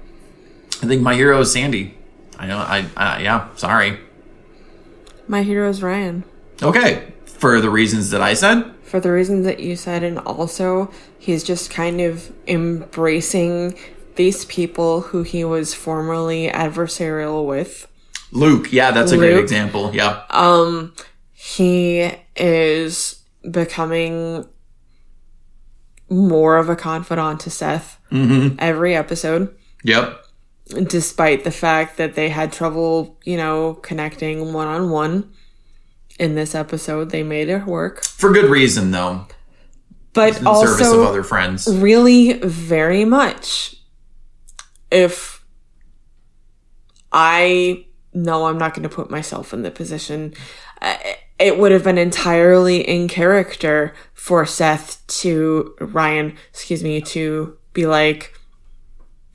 I 0.82 0.88
think 0.88 1.02
my 1.02 1.16
hero 1.16 1.40
is 1.42 1.52
Sandy. 1.52 1.98
I 2.38 2.48
know. 2.48 2.58
I, 2.58 2.86
I 2.96 3.22
yeah. 3.22 3.50
Sorry. 3.56 4.00
My 5.28 5.44
hero 5.44 5.70
is 5.70 5.84
Ryan. 5.84 6.24
Okay, 6.64 7.14
for 7.26 7.60
the 7.60 7.70
reasons 7.70 8.10
that 8.12 8.22
I 8.22 8.34
said. 8.34 8.74
For 8.84 9.00
the 9.00 9.12
reasons 9.12 9.46
that 9.46 9.60
you 9.60 9.76
said, 9.76 10.04
and 10.04 10.20
also 10.20 10.90
he's 11.20 11.44
just 11.44 11.70
kind 11.70 12.00
of 12.00 12.32
embracing 12.48 13.78
these 14.16 14.46
people 14.46 15.02
who 15.02 15.24
he 15.24 15.44
was 15.44 15.74
formerly 15.74 16.50
adversarial 16.50 17.46
with. 17.46 17.88
Luke, 18.32 18.72
yeah, 18.74 18.92
that's 18.92 19.12
a 19.12 19.18
great 19.18 19.38
example. 19.38 19.92
Yeah. 19.94 20.24
Um 20.30 20.94
He 21.34 22.12
is 22.36 23.24
becoming 23.50 24.46
more 26.10 26.58
of 26.58 26.70
a 26.70 26.76
confidant 26.76 27.40
to 27.42 27.50
Seth 27.50 28.00
every 28.60 28.96
episode, 28.96 29.54
yep. 29.84 30.24
despite 30.88 31.44
the 31.44 31.52
fact 31.52 31.98
that 31.98 32.16
they 32.16 32.30
had 32.30 32.52
trouble, 32.54 33.18
you 33.26 33.36
know, 33.38 33.74
connecting 33.76 34.54
one 34.54 34.68
on 34.68 34.90
one. 34.90 35.32
In 36.20 36.34
this 36.34 36.56
episode, 36.56 37.12
they 37.12 37.22
made 37.22 37.48
it 37.48 37.66
work. 37.66 38.04
For 38.04 38.34
good 38.34 38.50
reason, 38.50 38.90
though. 38.92 39.28
But 40.14 40.30
In 40.30 40.46
service 40.46 40.48
of 40.48 40.48
also, 40.48 41.04
other 41.04 41.22
friends. 41.22 41.68
really 41.68 42.34
very 42.34 43.06
much 43.06 43.76
if 44.90 45.44
i 47.12 47.86
know 48.18 48.48
i'm 48.48 48.58
not 48.58 48.74
going 48.74 48.88
to 48.88 48.94
put 48.94 49.10
myself 49.10 49.54
in 49.54 49.62
the 49.64 49.72
position 49.72 50.34
it 51.40 51.58
would 51.60 51.72
have 51.72 51.84
been 51.84 51.98
entirely 51.98 52.82
in 52.88 53.08
character 53.08 53.94
for 54.14 54.46
seth 54.46 55.06
to 55.08 55.76
ryan 55.80 56.36
excuse 56.50 56.84
me 56.84 57.00
to 57.02 57.58
be 57.74 57.86
like 57.86 58.34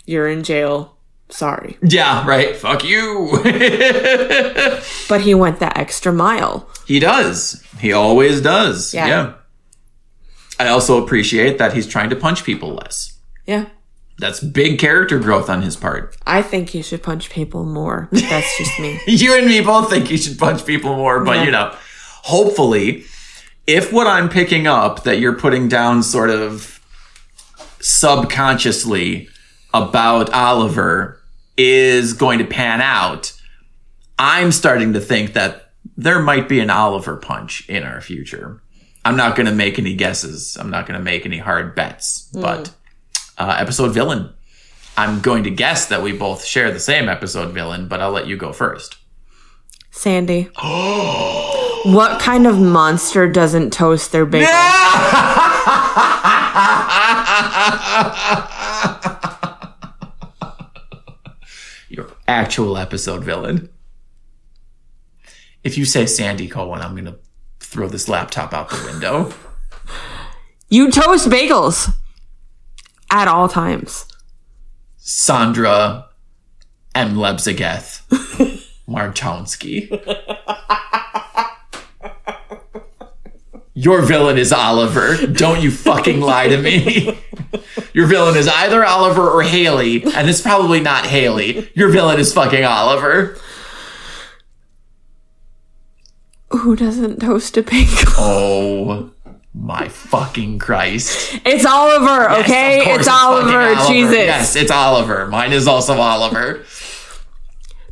you're 0.06 0.28
in 0.28 0.42
jail 0.42 0.96
sorry 1.28 1.78
Yeah, 1.80 2.26
right. 2.26 2.54
Fuck 2.54 2.84
you. 2.84 3.30
but 5.09 5.20
he 5.22 5.34
went 5.34 5.60
that 5.60 5.78
extra 5.78 6.12
mile 6.12 6.68
he 6.86 6.98
does. 6.98 7.64
He 7.80 7.92
always 7.92 8.40
does. 8.42 8.92
Yeah. 8.92 9.06
yeah. 9.06 9.34
I 10.60 10.68
also 10.68 11.02
appreciate 11.02 11.56
that 11.59 11.72
he's 11.72 11.86
trying 11.86 12.10
to 12.10 12.16
punch 12.16 12.44
people 12.44 12.74
less. 12.74 13.18
yeah 13.46 13.66
That's 14.22 14.40
big 14.40 14.78
character 14.78 15.18
growth 15.18 15.50
on 15.50 15.60
his 15.62 15.76
part. 15.76 16.16
i 16.26 16.40
think 16.42 16.70
he 16.70 16.80
should 16.80 17.02
punch 17.02 17.28
people 17.30 17.64
more 17.64 18.08
that's 18.12 18.56
just 18.58 18.78
me 18.80 18.98
You 19.06 19.36
and 19.36 19.46
me 19.46 19.60
both 19.60 19.90
think 19.90 20.10
you 20.10 20.16
should 20.16 20.38
punch 20.38 20.64
people 20.64 20.96
more, 20.96 21.22
but 21.24 21.36
Yeah. 21.36 21.44
you 21.44 21.50
know, 21.50 21.74
hopefully, 22.22 23.04
if 23.66 23.92
what 23.92 24.06
I'm 24.06 24.28
picking 24.28 24.66
up 24.66 25.02
that 25.04 25.18
you're 25.20 25.34
putting 25.44 25.68
down 25.68 26.02
sort 26.02 26.30
of 26.30 26.80
subconsciously 27.80 29.28
about 29.74 30.32
Oliver 30.32 31.20
is 31.56 32.12
going 32.12 32.38
to 32.38 32.44
pan 32.44 32.80
out, 32.80 33.32
I'm 34.18 34.52
starting 34.52 34.92
to 34.94 35.00
think 35.00 35.32
that 35.34 35.70
there 35.96 36.20
might 36.20 36.48
be 36.48 36.60
an 36.60 36.70
Oliver 36.70 37.16
punch 37.16 37.68
in 37.68 37.82
our 37.82 38.00
future. 38.00 38.60
I'm 39.04 39.16
not 39.16 39.34
going 39.36 39.46
to 39.46 39.52
make 39.54 39.78
any 39.78 39.94
guesses. 39.94 40.56
I'm 40.58 40.70
not 40.70 40.86
going 40.86 40.98
to 40.98 41.04
make 41.04 41.26
any 41.26 41.38
hard 41.38 41.74
bets, 41.74 42.28
but 42.32 42.64
mm. 42.64 42.72
Uh, 43.38 43.56
episode 43.59 43.92
villain. 43.92 44.32
I'm 44.96 45.20
going 45.20 45.44
to 45.44 45.50
guess 45.50 45.86
that 45.86 46.02
we 46.02 46.12
both 46.12 46.44
share 46.44 46.70
the 46.70 46.80
same 46.80 47.09
episode 47.09 47.52
villain, 47.52 47.88
but 47.88 48.00
I'll 48.00 48.10
let 48.12 48.26
you 48.26 48.36
go 48.36 48.52
first. 48.52 48.96
Sandy. 49.90 50.50
Oh 50.56 51.82
what 51.84 52.20
kind 52.20 52.46
of 52.46 52.59
monster 52.60 53.28
doesn't 53.28 53.72
toast 53.72 54.12
their 54.12 54.26
bagel? 54.26 54.46
Your 61.88 62.09
actual 62.28 62.76
episode 62.78 63.24
villain. 63.24 63.68
If 65.64 65.78
you 65.78 65.84
say 65.84 66.06
Sandy 66.06 66.48
Cohen, 66.48 66.80
I'm 66.80 66.92
going 66.92 67.04
to 67.06 67.18
throw 67.60 67.88
this 67.88 68.09
laptop 68.09 68.52
out 68.52 68.70
the 68.70 68.82
window. 68.84 69.32
You 70.68 70.90
toast 70.90 71.28
bagels 71.28 71.92
at 73.12 73.28
all 73.28 73.48
times. 73.48 74.06
Sandra 74.97 76.09
M. 76.94 77.14
Lebzageth 77.14 78.01
Marchonsky. 78.89 79.89
Your 83.74 84.02
villain 84.02 84.39
is 84.39 84.52
Oliver. 84.52 85.26
Don't 85.26 85.62
you 85.62 85.70
fucking 85.70 86.20
lie 86.20 86.48
to 86.48 86.56
me. 86.56 87.18
Your 87.94 88.06
villain 88.06 88.36
is 88.36 88.48
either 88.48 88.84
Oliver 88.84 89.28
or 89.28 89.43
Hailey, 89.43 90.02
and 90.02 90.28
it's 90.28 90.40
probably 90.40 90.80
not 90.80 91.06
Hailey. 91.06 91.70
Your 91.74 91.90
villain 91.90 92.18
is 92.18 92.32
fucking 92.32 92.64
Oliver. 92.64 93.39
Who 96.51 96.76
doesn't 96.76 97.20
toast 97.20 97.56
a 97.56 97.62
pig? 97.62 97.89
Oh 98.16 99.11
my 99.54 99.88
fucking 99.88 100.58
Christ. 100.58 101.40
it's 101.44 101.64
Oliver, 101.66 102.30
okay? 102.40 102.78
It's 102.94 103.06
fucking 103.06 103.54
Oliver. 103.54 103.74
Jesus. 103.92 104.14
Yes, 104.14 104.56
it's 104.56 104.70
Oliver. 104.70 105.26
Mine 105.26 105.52
is 105.52 105.66
also 105.68 105.94
Oliver. 105.94 106.64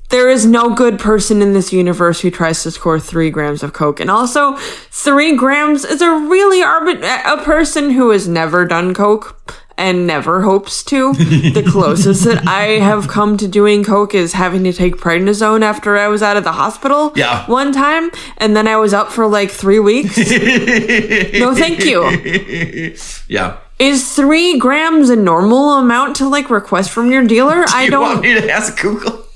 There 0.09 0.28
is 0.28 0.45
no 0.45 0.74
good 0.74 0.99
person 0.99 1.41
in 1.41 1.53
this 1.53 1.73
universe 1.73 2.20
who 2.20 2.32
tries 2.32 2.65
to 2.65 2.73
score 2.73 2.99
three 2.99 3.31
grams 3.31 3.62
of 3.62 3.73
coke, 3.73 4.01
and 4.01 4.11
also 4.11 4.57
three 4.57 5.37
grams 5.37 5.85
is 5.85 6.03
a 6.03 6.11
really 6.11 6.65
arbit- 6.65 7.05
a 7.24 7.45
person 7.45 7.91
who 7.91 8.11
has 8.11 8.27
never 8.27 8.65
done 8.66 8.93
coke 8.93 9.41
and 9.81 10.07
never 10.07 10.43
hopes 10.43 10.85
to. 10.85 11.15
the 11.15 11.65
closest 11.69 12.24
that 12.24 12.47
I 12.47 12.78
have 12.78 13.09
come 13.09 13.36
to 13.39 13.48
doing 13.48 13.82
coke 13.82 14.15
is 14.15 14.35
having 14.35 14.62
to 14.65 14.73
take 14.73 14.97
prednisone 14.97 15.62
after 15.62 15.97
I 15.97 16.07
was 16.09 16.23
out 16.23 16.36
of 16.36 16.44
the 16.44 16.52
hospital. 16.52 17.12
Yeah. 17.16 17.47
one 17.47 17.73
time, 17.73 18.11
and 18.39 18.55
then 18.55 18.69
I 18.69 18.77
was 18.77 18.93
up 18.93 19.11
for 19.11 19.27
like 19.27 19.51
three 19.51 19.78
weeks. 19.81 20.16
no, 20.19 21.55
thank 21.55 21.85
you. 21.85 22.94
Yeah. 23.28 23.57
Is 23.78 24.15
three 24.15 24.59
grams 24.59 25.09
a 25.09 25.16
normal 25.16 25.74
amount 25.78 26.16
to 26.16 26.28
like 26.28 26.51
request 26.51 26.90
from 26.90 27.11
your 27.11 27.24
dealer? 27.27 27.65
I 27.69 27.85
you 27.85 27.90
don't. 27.90 28.02
want 28.02 28.20
me 28.20 28.35
to 28.35 28.51
ask 28.51 28.78
Google? 28.81 29.24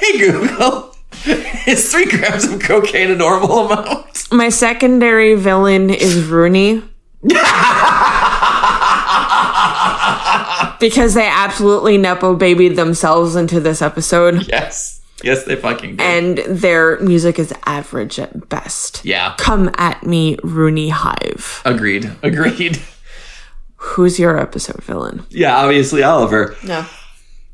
Hey 0.00 0.18
Google, 0.18 0.94
is 1.66 1.90
three 1.90 2.04
grams 2.04 2.44
of 2.44 2.60
cocaine 2.60 3.10
a 3.10 3.16
normal 3.16 3.70
amount? 3.70 4.30
My 4.30 4.50
secondary 4.50 5.34
villain 5.36 5.88
is 5.88 6.24
Rooney. 6.26 6.82
because 10.80 11.14
they 11.14 11.26
absolutely 11.28 11.98
nepo 11.98 12.34
babied 12.34 12.76
themselves 12.76 13.36
into 13.36 13.60
this 13.60 13.82
episode, 13.82 14.46
Yes, 14.48 15.00
yes, 15.22 15.44
they 15.44 15.56
fucking 15.56 15.96
do. 15.96 16.02
and 16.04 16.38
their 16.38 16.98
music 17.00 17.38
is 17.38 17.52
average 17.66 18.18
at 18.18 18.48
best. 18.48 19.04
yeah, 19.04 19.34
Come 19.38 19.70
at 19.76 20.04
me, 20.04 20.38
Rooney 20.42 20.88
Hive. 20.90 21.62
agreed, 21.64 22.10
agreed. 22.22 22.80
Who's 23.76 24.18
your 24.18 24.38
episode 24.38 24.82
villain? 24.82 25.24
Yeah, 25.30 25.56
obviously 25.56 26.02
Oliver. 26.02 26.54
No. 26.64 26.84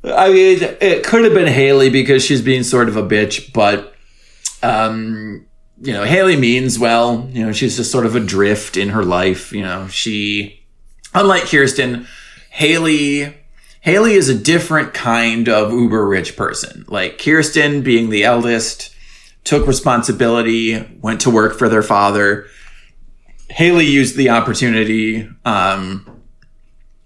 I 0.04 0.28
mean, 0.32 0.58
it 0.80 1.04
could 1.04 1.24
have 1.24 1.34
been 1.34 1.46
Hailey 1.48 1.90
because 1.90 2.24
she's 2.24 2.42
being 2.42 2.62
sort 2.62 2.88
of 2.88 2.96
a 2.96 3.02
bitch, 3.02 3.52
but 3.52 3.94
um, 4.62 5.46
you 5.82 5.92
know, 5.92 6.04
Hailey 6.04 6.36
means 6.36 6.78
well. 6.78 7.28
You 7.32 7.46
know, 7.46 7.52
she's 7.52 7.76
just 7.76 7.90
sort 7.90 8.06
of 8.06 8.14
adrift 8.16 8.76
in 8.76 8.90
her 8.90 9.04
life. 9.04 9.52
You 9.52 9.62
know, 9.62 9.88
she, 9.88 10.55
unlike 11.16 11.44
Kirsten, 11.44 12.06
Hailey. 12.50 13.34
Hailey 13.80 14.14
is 14.14 14.28
a 14.28 14.34
different 14.34 14.94
kind 14.94 15.48
of 15.48 15.72
uber 15.72 16.06
rich 16.06 16.36
person. 16.36 16.84
Like 16.88 17.18
Kirsten, 17.18 17.82
being 17.82 18.10
the 18.10 18.24
eldest, 18.24 18.94
took 19.44 19.66
responsibility, 19.66 20.84
went 21.00 21.20
to 21.22 21.30
work 21.30 21.58
for 21.58 21.68
their 21.68 21.82
father. 21.82 22.46
Hailey 23.48 23.86
used 23.86 24.16
the 24.16 24.30
opportunity 24.30 25.28
um, 25.44 26.20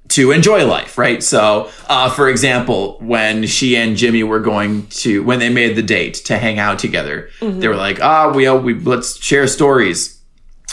to 0.08 0.32
enjoy 0.32 0.66
life, 0.66 0.96
right? 0.96 1.22
So, 1.22 1.70
uh, 1.86 2.08
for 2.10 2.28
example, 2.28 2.96
when 3.00 3.46
she 3.46 3.76
and 3.76 3.96
Jimmy 3.96 4.22
were 4.22 4.40
going 4.40 4.86
to, 4.88 5.22
when 5.22 5.38
they 5.38 5.50
made 5.50 5.76
the 5.76 5.82
date 5.82 6.14
to 6.26 6.38
hang 6.38 6.58
out 6.58 6.78
together, 6.78 7.28
they 7.60 7.68
were 7.68 7.76
like, 7.76 8.00
ah, 8.00 8.32
we, 8.32 8.48
we, 8.48 8.74
let's 8.74 9.22
share 9.22 9.46
stories. 9.46 10.20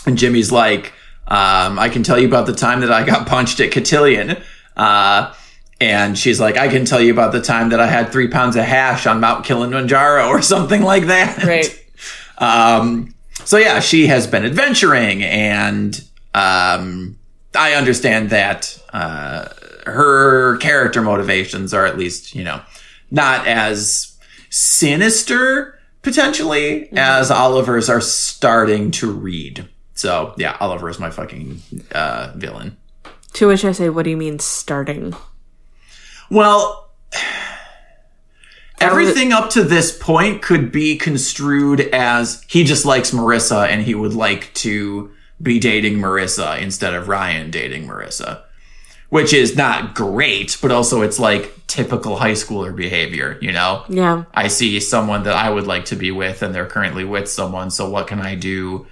And 0.05 0.18
Jimmy's 0.18 0.53
like, 0.53 0.93
um, 1.28 1.78
I 1.78 1.90
can 1.90 2.04
tell 2.04 2.18
you 2.18 2.28
about 2.28 2.45
the 2.45 2.54
time 2.54 2.82
that 2.82 2.91
I 2.91 3.06
got 3.06 3.28
punched 3.28 3.60
at 3.60 3.72
Cotillion. 3.72 4.38
Uh, 4.76 5.34
and 5.80 6.18
she's 6.18 6.40
like, 6.40 6.58
I 6.58 6.70
can 6.70 6.86
tell 6.86 7.02
you 7.02 7.12
about 7.12 7.32
the 7.32 7.41
time 7.41 7.70
that 7.70 7.80
I 7.80 7.88
had 7.88 8.12
three 8.12 8.28
pounds 8.28 8.56
of 8.56 8.64
hash 8.64 9.06
on 9.06 9.20
Mount 9.20 9.45
Kilimanjaro 9.45 10.28
or 10.28 10.41
something 10.41 10.82
like 10.82 11.08
that. 11.08 11.44
Right. 11.44 11.86
Um, 12.38 13.14
so 13.44 13.58
yeah, 13.58 13.80
she 13.80 14.08
has 14.08 14.28
been 14.28 14.45
adventuring, 14.45 15.24
and 15.24 16.04
um, 16.34 17.18
I 17.56 17.74
understand 17.74 18.30
that 18.32 18.82
uh, 18.94 19.49
her 19.86 20.58
character 20.58 21.02
motivations 21.02 21.74
are 21.74 21.86
at 21.86 21.98
least 21.98 22.36
you 22.36 22.44
know 22.44 22.62
not 23.10 23.48
as 23.48 24.18
sinister 24.49 25.80
potentially 26.02 26.90
as 26.94 27.32
Oliver's 27.32 27.90
are 27.90 28.02
starting 28.02 28.91
to 28.91 29.12
read. 29.12 29.68
So 29.98 30.36
yeah, 30.38 30.56
Oliver 30.60 30.90
is 30.90 30.99
my 30.99 31.10
fucking 31.10 31.61
uh, 31.91 32.32
villain. 32.36 32.78
To 33.34 33.48
which 33.48 33.65
I 33.65 33.72
say, 33.72 33.90
what 33.90 34.03
do 34.03 34.11
you 34.11 34.18
mean 34.18 34.40
starting? 34.40 35.15
Well, 36.30 36.90
everything 38.80 39.34
up 39.34 39.49
to 39.52 39.64
this 39.64 39.98
point 39.98 40.41
could 40.41 40.72
be 40.72 40.98
construed 40.98 41.82
as 41.82 42.45
he 42.48 42.64
just 42.64 42.86
likes 42.86 43.11
Marissa 43.11 43.68
and 43.68 43.82
he 43.82 43.95
would 43.95 44.14
like 44.14 44.53
to 44.56 45.11
be 45.41 45.60
dating 45.60 45.98
Marissa 45.98 46.61
instead 46.61 46.94
of 46.94 47.07
Ryan 47.07 47.49
dating 47.49 47.88
Marissa. 47.88 48.44
Which 49.10 49.34
is 49.34 49.56
not 49.56 49.95
great, 49.95 50.57
but 50.61 50.69
also 50.69 51.02
it's 51.02 51.18
like 51.18 51.53
typical 51.65 52.18
high 52.18 52.34
schooler 52.34 52.76
behavior, 52.76 53.38
you 53.41 53.53
know? 53.53 53.86
Yeah. 53.88 54.26
I 54.34 54.49
see 54.49 54.80
someone 54.82 55.24
that 55.24 55.34
I 55.34 55.49
would 55.49 55.65
like 55.65 55.86
to 55.86 55.95
be 55.95 56.11
with 56.11 56.41
and 56.44 56.53
they're 56.53 56.65
currently 56.65 57.06
with 57.06 57.30
someone, 57.30 57.72
so 57.72 57.90
what 57.90 58.07
can 58.07 58.19
I 58.19 58.36
do? 58.36 58.86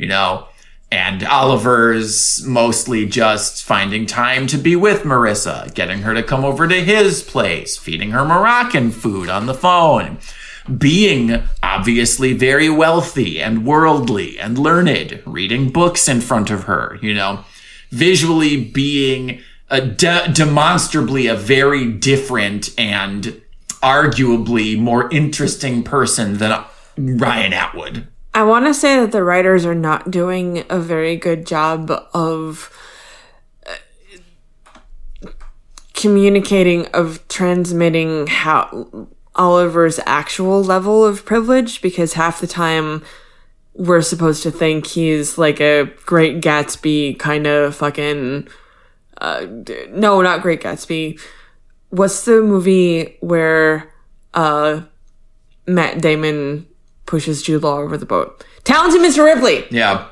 You 0.00 0.06
know? 0.06 0.46
And 0.90 1.22
Oliver's 1.22 2.42
mostly 2.44 3.06
just 3.06 3.62
finding 3.62 4.06
time 4.06 4.48
to 4.48 4.56
be 4.56 4.74
with 4.74 5.02
Marissa, 5.02 5.72
getting 5.74 6.00
her 6.00 6.14
to 6.14 6.22
come 6.22 6.44
over 6.44 6.66
to 6.66 6.82
his 6.82 7.22
place, 7.22 7.76
feeding 7.76 8.10
her 8.10 8.24
Moroccan 8.24 8.90
food 8.90 9.28
on 9.28 9.46
the 9.46 9.54
phone, 9.54 10.18
being 10.78 11.42
obviously 11.62 12.32
very 12.32 12.68
wealthy 12.68 13.40
and 13.40 13.64
worldly 13.64 14.36
and 14.38 14.58
learned, 14.58 15.22
reading 15.26 15.70
books 15.70 16.08
in 16.08 16.20
front 16.20 16.50
of 16.50 16.64
her, 16.64 16.98
you 17.00 17.14
know, 17.14 17.44
visually 17.90 18.64
being 18.64 19.40
a 19.68 19.80
de- 19.80 20.32
demonstrably 20.32 21.28
a 21.28 21.36
very 21.36 21.92
different 21.92 22.70
and 22.76 23.40
arguably 23.80 24.76
more 24.76 25.08
interesting 25.10 25.84
person 25.84 26.38
than 26.38 26.64
Ryan 26.96 27.52
Atwood. 27.52 28.08
I 28.32 28.44
want 28.44 28.66
to 28.66 28.74
say 28.74 29.00
that 29.00 29.12
the 29.12 29.24
writers 29.24 29.66
are 29.66 29.74
not 29.74 30.10
doing 30.10 30.64
a 30.70 30.78
very 30.78 31.16
good 31.16 31.46
job 31.46 31.90
of 32.14 32.70
uh, 33.66 35.28
communicating, 35.94 36.86
of 36.88 37.26
transmitting 37.28 38.28
how 38.28 39.08
Oliver's 39.34 39.98
actual 40.06 40.62
level 40.62 41.04
of 41.04 41.24
privilege 41.24 41.82
because 41.82 42.12
half 42.12 42.40
the 42.40 42.46
time 42.46 43.02
we're 43.74 44.02
supposed 44.02 44.42
to 44.42 44.50
think 44.50 44.86
he's 44.86 45.38
like 45.38 45.60
a 45.60 45.84
great 46.06 46.40
Gatsby 46.40 47.18
kind 47.18 47.46
of 47.46 47.74
fucking. 47.74 48.48
Uh, 49.20 49.46
no, 49.90 50.22
not 50.22 50.40
Great 50.40 50.62
Gatsby. 50.62 51.20
What's 51.90 52.24
the 52.24 52.40
movie 52.42 53.16
where 53.20 53.92
uh, 54.34 54.82
Matt 55.66 56.00
Damon 56.00 56.66
pushes 57.10 57.42
Jude 57.42 57.62
Law 57.62 57.78
over 57.78 57.98
the 57.98 58.06
boat? 58.06 58.44
Talented 58.64 59.00
Mr. 59.00 59.24
Ripley. 59.24 59.66
Yeah. 59.70 60.06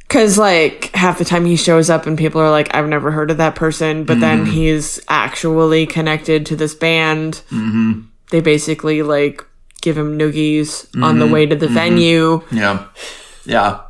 Because, 0.00 0.38
like, 0.38 0.94
half 0.94 1.18
the 1.18 1.24
time 1.24 1.46
he 1.46 1.56
shows 1.56 1.88
up 1.90 2.06
and 2.06 2.16
people 2.16 2.40
are 2.40 2.50
like, 2.50 2.72
I've 2.74 2.86
never 2.86 3.10
heard 3.10 3.30
of 3.30 3.38
that 3.38 3.56
person, 3.56 4.04
but 4.04 4.20
then 4.20 4.44
mm-hmm. 4.44 4.52
he's 4.52 5.00
actually 5.08 5.86
connected 5.86 6.46
to 6.46 6.56
this 6.56 6.74
band. 6.74 7.42
Mm-hmm. 7.50 8.02
They 8.30 8.40
basically, 8.40 9.02
like, 9.02 9.44
give 9.80 9.96
him 9.96 10.18
noogies 10.18 10.86
on 11.02 11.18
the 11.18 11.24
mm-hmm. 11.24 11.34
way 11.34 11.46
to 11.46 11.56
the 11.56 11.66
mm-hmm. 11.66 11.74
venue. 11.74 12.42
Yeah. 12.52 12.86
Yeah. 13.44 13.80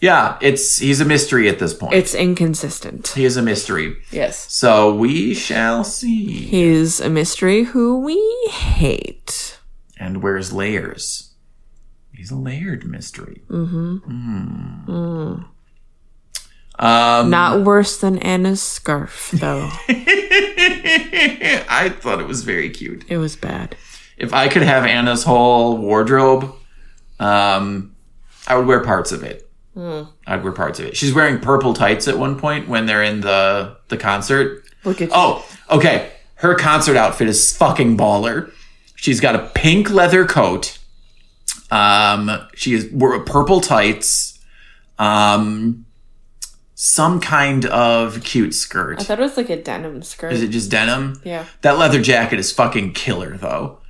Yeah, 0.00 0.36
it's 0.40 0.78
he's 0.78 1.00
a 1.00 1.04
mystery 1.04 1.48
at 1.48 1.60
this 1.60 1.72
point. 1.72 1.94
It's 1.94 2.12
inconsistent. 2.12 3.08
he 3.14 3.24
is 3.24 3.36
a 3.36 3.42
mystery. 3.42 3.98
Yes. 4.10 4.52
So 4.52 4.92
we 4.92 5.32
shall 5.32 5.84
see. 5.84 6.26
He's 6.26 7.00
a 7.00 7.08
mystery 7.08 7.62
who 7.62 8.00
we 8.00 8.18
hate. 8.50 9.60
And 10.02 10.20
wears 10.20 10.52
layers. 10.52 11.34
He's 12.12 12.32
a 12.32 12.36
layered 12.36 12.84
mystery. 12.84 13.42
Mm-hmm. 13.48 15.42
Um, 16.78 17.30
Not 17.30 17.64
worse 17.64 18.00
than 18.00 18.18
Anna's 18.18 18.60
scarf, 18.60 19.30
though. 19.32 19.68
I 19.88 21.94
thought 22.00 22.20
it 22.20 22.26
was 22.26 22.42
very 22.42 22.68
cute. 22.70 23.04
it 23.08 23.18
was 23.18 23.36
bad. 23.36 23.76
If 24.16 24.34
I 24.34 24.48
could 24.48 24.62
have 24.62 24.84
Anna's 24.84 25.22
whole 25.22 25.78
wardrobe, 25.78 26.52
um, 27.20 27.94
I 28.48 28.56
would 28.56 28.66
wear 28.66 28.80
parts 28.80 29.12
of 29.12 29.22
it. 29.22 29.48
I'd 30.26 30.42
wear 30.42 30.52
parts 30.52 30.80
of 30.80 30.86
it. 30.86 30.96
She's 30.96 31.14
wearing 31.14 31.38
purple 31.38 31.74
tights 31.74 32.08
at 32.08 32.18
one 32.18 32.40
point 32.40 32.68
when 32.68 32.86
they're 32.86 33.04
in 33.04 33.20
the 33.20 33.76
the 33.88 33.96
concert. 33.96 34.64
Look 34.82 35.00
at. 35.00 35.10
Oh, 35.12 35.46
okay. 35.70 36.10
Her 36.34 36.56
concert 36.56 36.96
outfit 36.96 37.28
is 37.28 37.56
fucking 37.56 37.96
baller. 37.96 38.50
She's 39.02 39.18
got 39.18 39.34
a 39.34 39.50
pink 39.52 39.90
leather 39.90 40.24
coat. 40.24 40.78
Um, 41.72 42.30
she 42.54 42.72
is 42.72 42.88
wore 42.92 43.18
purple 43.24 43.60
tights. 43.60 44.38
Um, 44.96 45.86
some 46.76 47.20
kind 47.20 47.66
of 47.66 48.22
cute 48.22 48.54
skirt. 48.54 49.00
I 49.00 49.02
thought 49.02 49.18
it 49.18 49.22
was 49.22 49.36
like 49.36 49.50
a 49.50 49.60
denim 49.60 50.02
skirt. 50.02 50.32
Is 50.32 50.40
it 50.40 50.50
just 50.50 50.70
denim? 50.70 51.20
yeah. 51.24 51.46
That 51.62 51.78
leather 51.78 52.00
jacket 52.00 52.38
is 52.38 52.52
fucking 52.52 52.92
killer 52.92 53.36
though. 53.36 53.80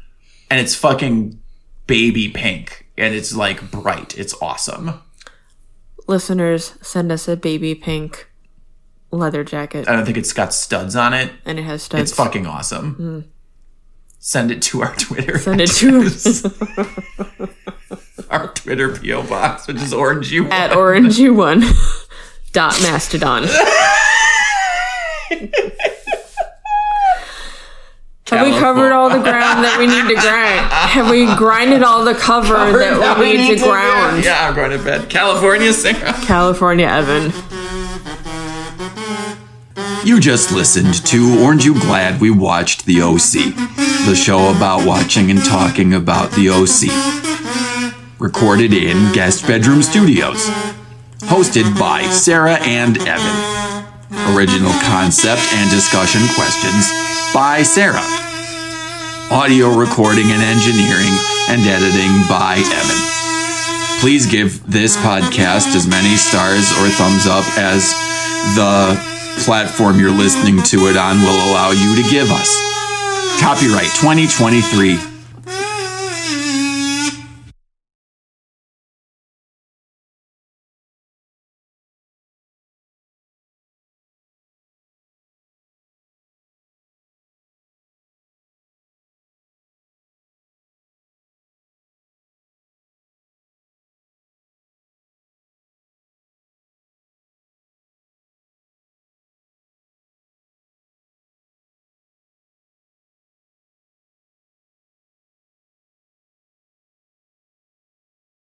And 0.51 0.59
it's 0.59 0.74
fucking 0.74 1.39
baby 1.86 2.30
pink. 2.30 2.86
And 2.97 3.14
it's 3.14 3.36
like 3.36 3.70
bright. 3.70 4.16
It's 4.16 4.34
awesome. 4.40 5.02
Listeners, 6.06 6.72
send 6.80 7.12
us 7.12 7.28
a 7.28 7.36
baby 7.36 7.74
pink 7.74 8.30
leather 9.10 9.44
jacket, 9.44 9.86
I 9.86 9.93
don't 9.93 10.06
think 10.06 10.16
it's 10.16 10.32
got 10.32 10.55
studs 10.55 10.97
on 10.97 11.12
it. 11.12 11.30
and 11.44 11.59
it 11.59 11.64
has 11.64 11.82
studs. 11.82 12.01
It's 12.10 12.16
fucking 12.16 12.47
awesome. 12.47 13.30
Send 14.24 14.53
it 14.53 14.62
to 14.62 14.82
our 14.82 14.94
Twitter. 14.99 15.36
Send 15.36 15.61
it 15.61 15.70
to 15.70 16.53
our 18.31 18.47
Twitter 18.55 18.97
PO 18.97 19.24
box, 19.24 19.66
which 19.66 19.78
is 19.78 19.93
orange 19.93 20.31
you 20.31 20.49
at 20.49 20.77
orange 20.77 21.19
orangey 21.19 21.35
one 21.35 21.62
dot 22.53 22.81
mastodon. 22.82 23.49
Have 28.27 28.47
we 28.47 28.53
covered 28.61 28.93
all 28.93 29.11
the 29.11 29.19
ground 29.19 29.65
that 29.65 29.77
we 29.77 29.89
need 29.89 30.07
to 30.09 30.15
grind? 30.15 30.61
Have 30.70 31.11
we 31.11 31.27
grinded 31.36 31.82
all 31.82 32.05
the 32.05 32.15
cover 32.15 32.55
that 32.55 33.19
we 33.19 33.36
need, 33.36 33.59
to 33.59 33.65
ground? 33.65 34.24
Yeah, 34.24 34.49
I'm 34.49 34.55
going 34.55 34.70
to 34.70 34.82
bed. 34.82 35.11
California 35.11 35.73
Sarah. 35.73 36.12
California 36.23 36.86
Evan. 36.86 37.32
You 40.05 40.19
just 40.19 40.51
listened 40.51 41.07
to 41.07 41.39
Orange 41.45 41.65
You 41.65 41.74
Glad 41.74 42.20
We 42.20 42.33
Watched 42.33 42.87
The 42.87 43.03
OC, 43.03 43.55
the 44.05 44.16
show 44.16 44.51
about 44.51 44.85
watching 44.85 45.31
and 45.31 45.39
talking 45.39 45.95
about 45.95 46.33
The 46.33 46.51
OC. 46.51 46.91
Recorded 48.19 48.74
in 48.74 49.12
Guest 49.12 49.47
Bedroom 49.47 49.81
Studios. 49.81 50.49
Hosted 51.31 51.79
by 51.79 52.03
Sarah 52.11 52.59
and 52.62 52.99
Evan. 52.99 54.35
Original 54.35 54.73
concept 54.91 55.47
and 55.55 55.70
discussion 55.70 56.23
questions 56.35 56.91
by 57.33 57.62
Sarah. 57.62 58.03
Audio 59.31 59.70
recording 59.70 60.27
and 60.35 60.43
engineering 60.43 61.15
and 61.47 61.62
editing 61.62 62.11
by 62.27 62.59
Evan. 62.59 64.01
Please 64.01 64.27
give 64.27 64.66
this 64.66 64.97
podcast 64.97 65.77
as 65.77 65.87
many 65.87 66.16
stars 66.16 66.73
or 66.83 66.91
thumbs 66.91 67.29
up 67.29 67.47
as 67.57 67.87
the 68.59 69.11
platform 69.38 69.98
you're 69.98 70.10
listening 70.10 70.62
to 70.62 70.88
it 70.88 70.96
on 70.96 71.18
will 71.18 71.50
allow 71.50 71.70
you 71.70 72.02
to 72.02 72.10
give 72.10 72.30
us. 72.30 72.50
Copyright 73.40 73.90
2023 74.00 75.11